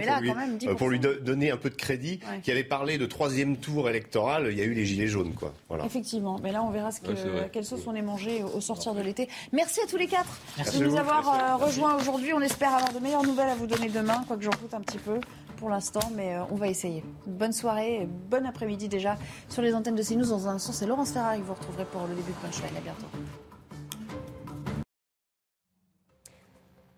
pour 0.77 0.89
lui, 0.89 0.99
donner 0.99 1.51
un 1.51 1.57
peu 1.57 1.69
de 1.69 1.75
crédit, 1.75 2.19
qui 2.43 2.51
avait 2.51 2.63
parlé 2.63 2.97
de 2.97 3.05
troisième 3.05 3.57
tour 3.57 3.89
électoral. 3.89 4.47
Il 4.51 4.57
y 4.57 4.61
a 4.61 4.65
eu 4.65 4.73
les 4.73 4.85
gilets 4.85 5.07
jaunes, 5.07 5.33
quoi. 5.33 5.53
Effectivement. 5.85 6.39
Mais 6.41 6.51
là, 6.51 6.63
on 6.63 6.69
verra 6.69 6.91
ce 6.91 7.01
que, 7.01 7.11
quelle 7.51 7.65
sauce 7.65 7.81
on 7.87 7.95
est 7.95 8.01
mangé 8.01 8.43
au 8.43 8.61
sortir 8.61 8.93
de 8.93 9.01
l'été. 9.01 9.27
Merci 9.51 9.81
à 9.81 9.87
tous 9.87 9.97
les 9.97 10.07
quatre 10.07 10.39
de 10.73 10.83
nous 10.83 10.95
avoir 10.95 11.33
euh, 11.33 11.65
rejoints 11.65 11.95
aujourd'hui. 11.95 12.33
On 12.33 12.41
espère 12.41 12.73
avoir 12.73 12.93
de 12.93 12.99
meilleures 12.99 13.23
nouvelles 13.23 13.49
à 13.49 13.55
vous 13.55 13.67
donner 13.67 13.89
demain, 13.89 14.23
quoique 14.27 14.43
j'en 14.43 14.51
doute 14.51 14.73
un 14.73 14.81
petit 14.81 14.97
peu 14.97 15.19
pour 15.61 15.69
l'instant, 15.69 16.01
mais 16.15 16.35
on 16.49 16.55
va 16.55 16.67
essayer. 16.67 17.03
Bonne 17.27 17.53
soirée, 17.53 18.09
bon 18.31 18.47
après-midi 18.47 18.89
déjà 18.89 19.15
sur 19.47 19.61
les 19.61 19.75
antennes 19.75 19.95
de 19.95 20.01
CNews. 20.01 20.27
Dans 20.27 20.47
un 20.47 20.55
instant, 20.55 20.73
c'est 20.73 20.87
Laurence 20.87 21.11
Ferrari 21.11 21.39
que 21.39 21.45
vous 21.45 21.53
retrouverez 21.53 21.85
pour 21.85 22.01
le 22.07 22.15
début 22.15 22.31
de 22.31 22.37
Punchline. 22.37 22.75
À 22.75 22.81
bientôt. 22.81 23.05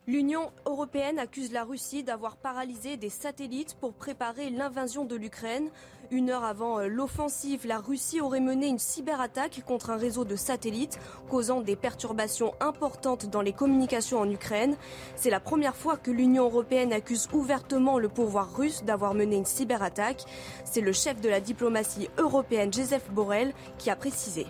L'Union 0.05 0.51
européenne 0.65 1.17
accuse 1.17 1.53
la 1.53 1.63
Russie 1.63 2.03
d'avoir 2.03 2.35
paralysé 2.35 2.97
des 2.97 3.07
satellites 3.07 3.77
pour 3.79 3.93
préparer 3.93 4.49
l'invasion 4.49 5.05
de 5.05 5.15
l'Ukraine. 5.15 5.69
Une 6.11 6.29
heure 6.29 6.43
avant 6.43 6.79
euh, 6.79 6.87
l'offensive, 6.87 7.65
la 7.65 7.79
Russie 7.79 8.19
aurait 8.19 8.41
mené 8.41 8.67
une 8.67 8.79
cyberattaque 8.79 9.63
contre 9.65 9.91
un 9.91 9.95
réseau 9.95 10.25
de 10.25 10.35
satellites, 10.35 10.99
causant 11.29 11.61
des 11.61 11.77
perturbations 11.77 12.53
importantes 12.59 13.29
dans 13.29 13.39
les 13.39 13.53
communications 13.53 14.19
en 14.19 14.29
Ukraine. 14.29 14.75
C'est 15.15 15.29
la 15.29 15.39
première 15.39 15.77
fois 15.77 15.95
que 15.95 16.11
l'Union 16.11 16.43
européenne 16.43 16.91
accuse 16.91 17.29
ouvertement 17.31 17.97
le 17.97 18.09
pouvoir 18.09 18.57
russe 18.57 18.83
d'avoir 18.83 19.13
mené 19.13 19.37
une 19.37 19.45
cyberattaque. 19.45 20.25
C'est 20.65 20.81
le 20.81 20.91
chef 20.91 21.21
de 21.21 21.29
la 21.29 21.39
diplomatie 21.39 22.09
européenne, 22.17 22.73
Joseph 22.73 23.09
Borrell, 23.09 23.53
qui 23.77 23.89
a 23.89 23.95
précisé. 23.95 24.47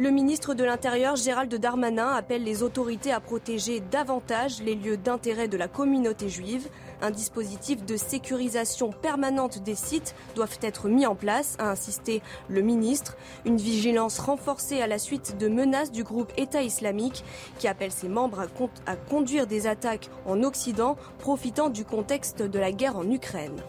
Le 0.00 0.10
ministre 0.10 0.54
de 0.54 0.62
l'Intérieur, 0.62 1.16
Gérald 1.16 1.52
Darmanin, 1.52 2.12
appelle 2.14 2.44
les 2.44 2.62
autorités 2.62 3.10
à 3.10 3.18
protéger 3.18 3.80
davantage 3.80 4.62
les 4.62 4.76
lieux 4.76 4.96
d'intérêt 4.96 5.48
de 5.48 5.56
la 5.56 5.66
communauté 5.66 6.28
juive. 6.28 6.68
Un 7.02 7.10
dispositif 7.10 7.84
de 7.84 7.96
sécurisation 7.96 8.92
permanente 8.92 9.60
des 9.64 9.74
sites 9.74 10.14
doit 10.36 10.46
être 10.62 10.88
mis 10.88 11.04
en 11.04 11.16
place, 11.16 11.56
a 11.58 11.70
insisté 11.70 12.22
le 12.48 12.60
ministre. 12.60 13.16
Une 13.44 13.56
vigilance 13.56 14.20
renforcée 14.20 14.80
à 14.80 14.86
la 14.86 15.00
suite 15.00 15.36
de 15.36 15.48
menaces 15.48 15.90
du 15.90 16.04
groupe 16.04 16.32
État 16.36 16.62
islamique 16.62 17.24
qui 17.58 17.66
appelle 17.66 17.90
ses 17.90 18.08
membres 18.08 18.46
à, 18.86 18.94
conduire 18.94 19.48
des 19.48 19.66
attaques 19.66 20.10
en 20.26 20.44
Occident, 20.44 20.96
profitant 21.18 21.70
du 21.70 21.84
contexte 21.84 22.40
de 22.40 22.58
la 22.60 22.70
guerre 22.70 22.96
en 22.96 23.10
Ukraine. 23.10 23.60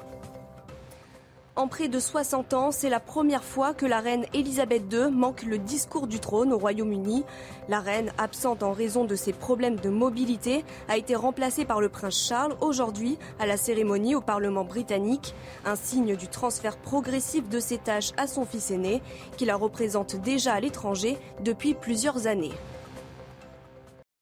En 1.60 1.68
près 1.68 1.90
de 1.90 2.00
60 2.00 2.54
ans, 2.54 2.72
c'est 2.72 2.88
la 2.88 3.02
première 3.02 3.44
fois 3.44 3.74
que 3.74 3.86
la 3.86 4.00
reine 4.00 4.24
Elisabeth 4.34 4.84
II 4.94 5.12
manque 5.12 5.44
le 5.44 5.58
discours 5.58 6.08
du 6.08 6.22
trône 6.22 6.54
au 6.54 6.58
Royaume-Uni. 6.58 7.26
La 7.68 7.82
reine, 7.82 8.14
absente 8.18 8.64
en 8.64 8.72
raison 8.72 9.04
de 9.04 9.18
ses 9.18 9.34
problèmes 9.34 9.76
de 9.76 9.90
mobilité, 9.90 10.64
a 10.88 10.96
été 10.96 11.16
remplacée 11.16 11.66
par 11.66 11.82
le 11.82 11.90
prince 11.90 12.18
Charles 12.30 12.56
aujourd'hui 12.62 13.18
à 13.40 13.46
la 13.46 13.58
cérémonie 13.58 14.16
au 14.16 14.22
Parlement 14.22 14.64
britannique, 14.64 15.36
un 15.66 15.76
signe 15.76 16.16
du 16.16 16.30
transfert 16.30 16.78
progressif 16.78 17.50
de 17.50 17.60
ses 17.60 17.78
tâches 17.78 18.14
à 18.16 18.28
son 18.28 18.46
fils 18.46 18.72
aîné, 18.72 19.02
qui 19.36 19.44
la 19.44 19.58
représente 19.58 20.16
déjà 20.16 20.54
à 20.54 20.62
l'étranger 20.62 21.18
depuis 21.44 21.74
plusieurs 21.74 22.26
années. 22.26 22.54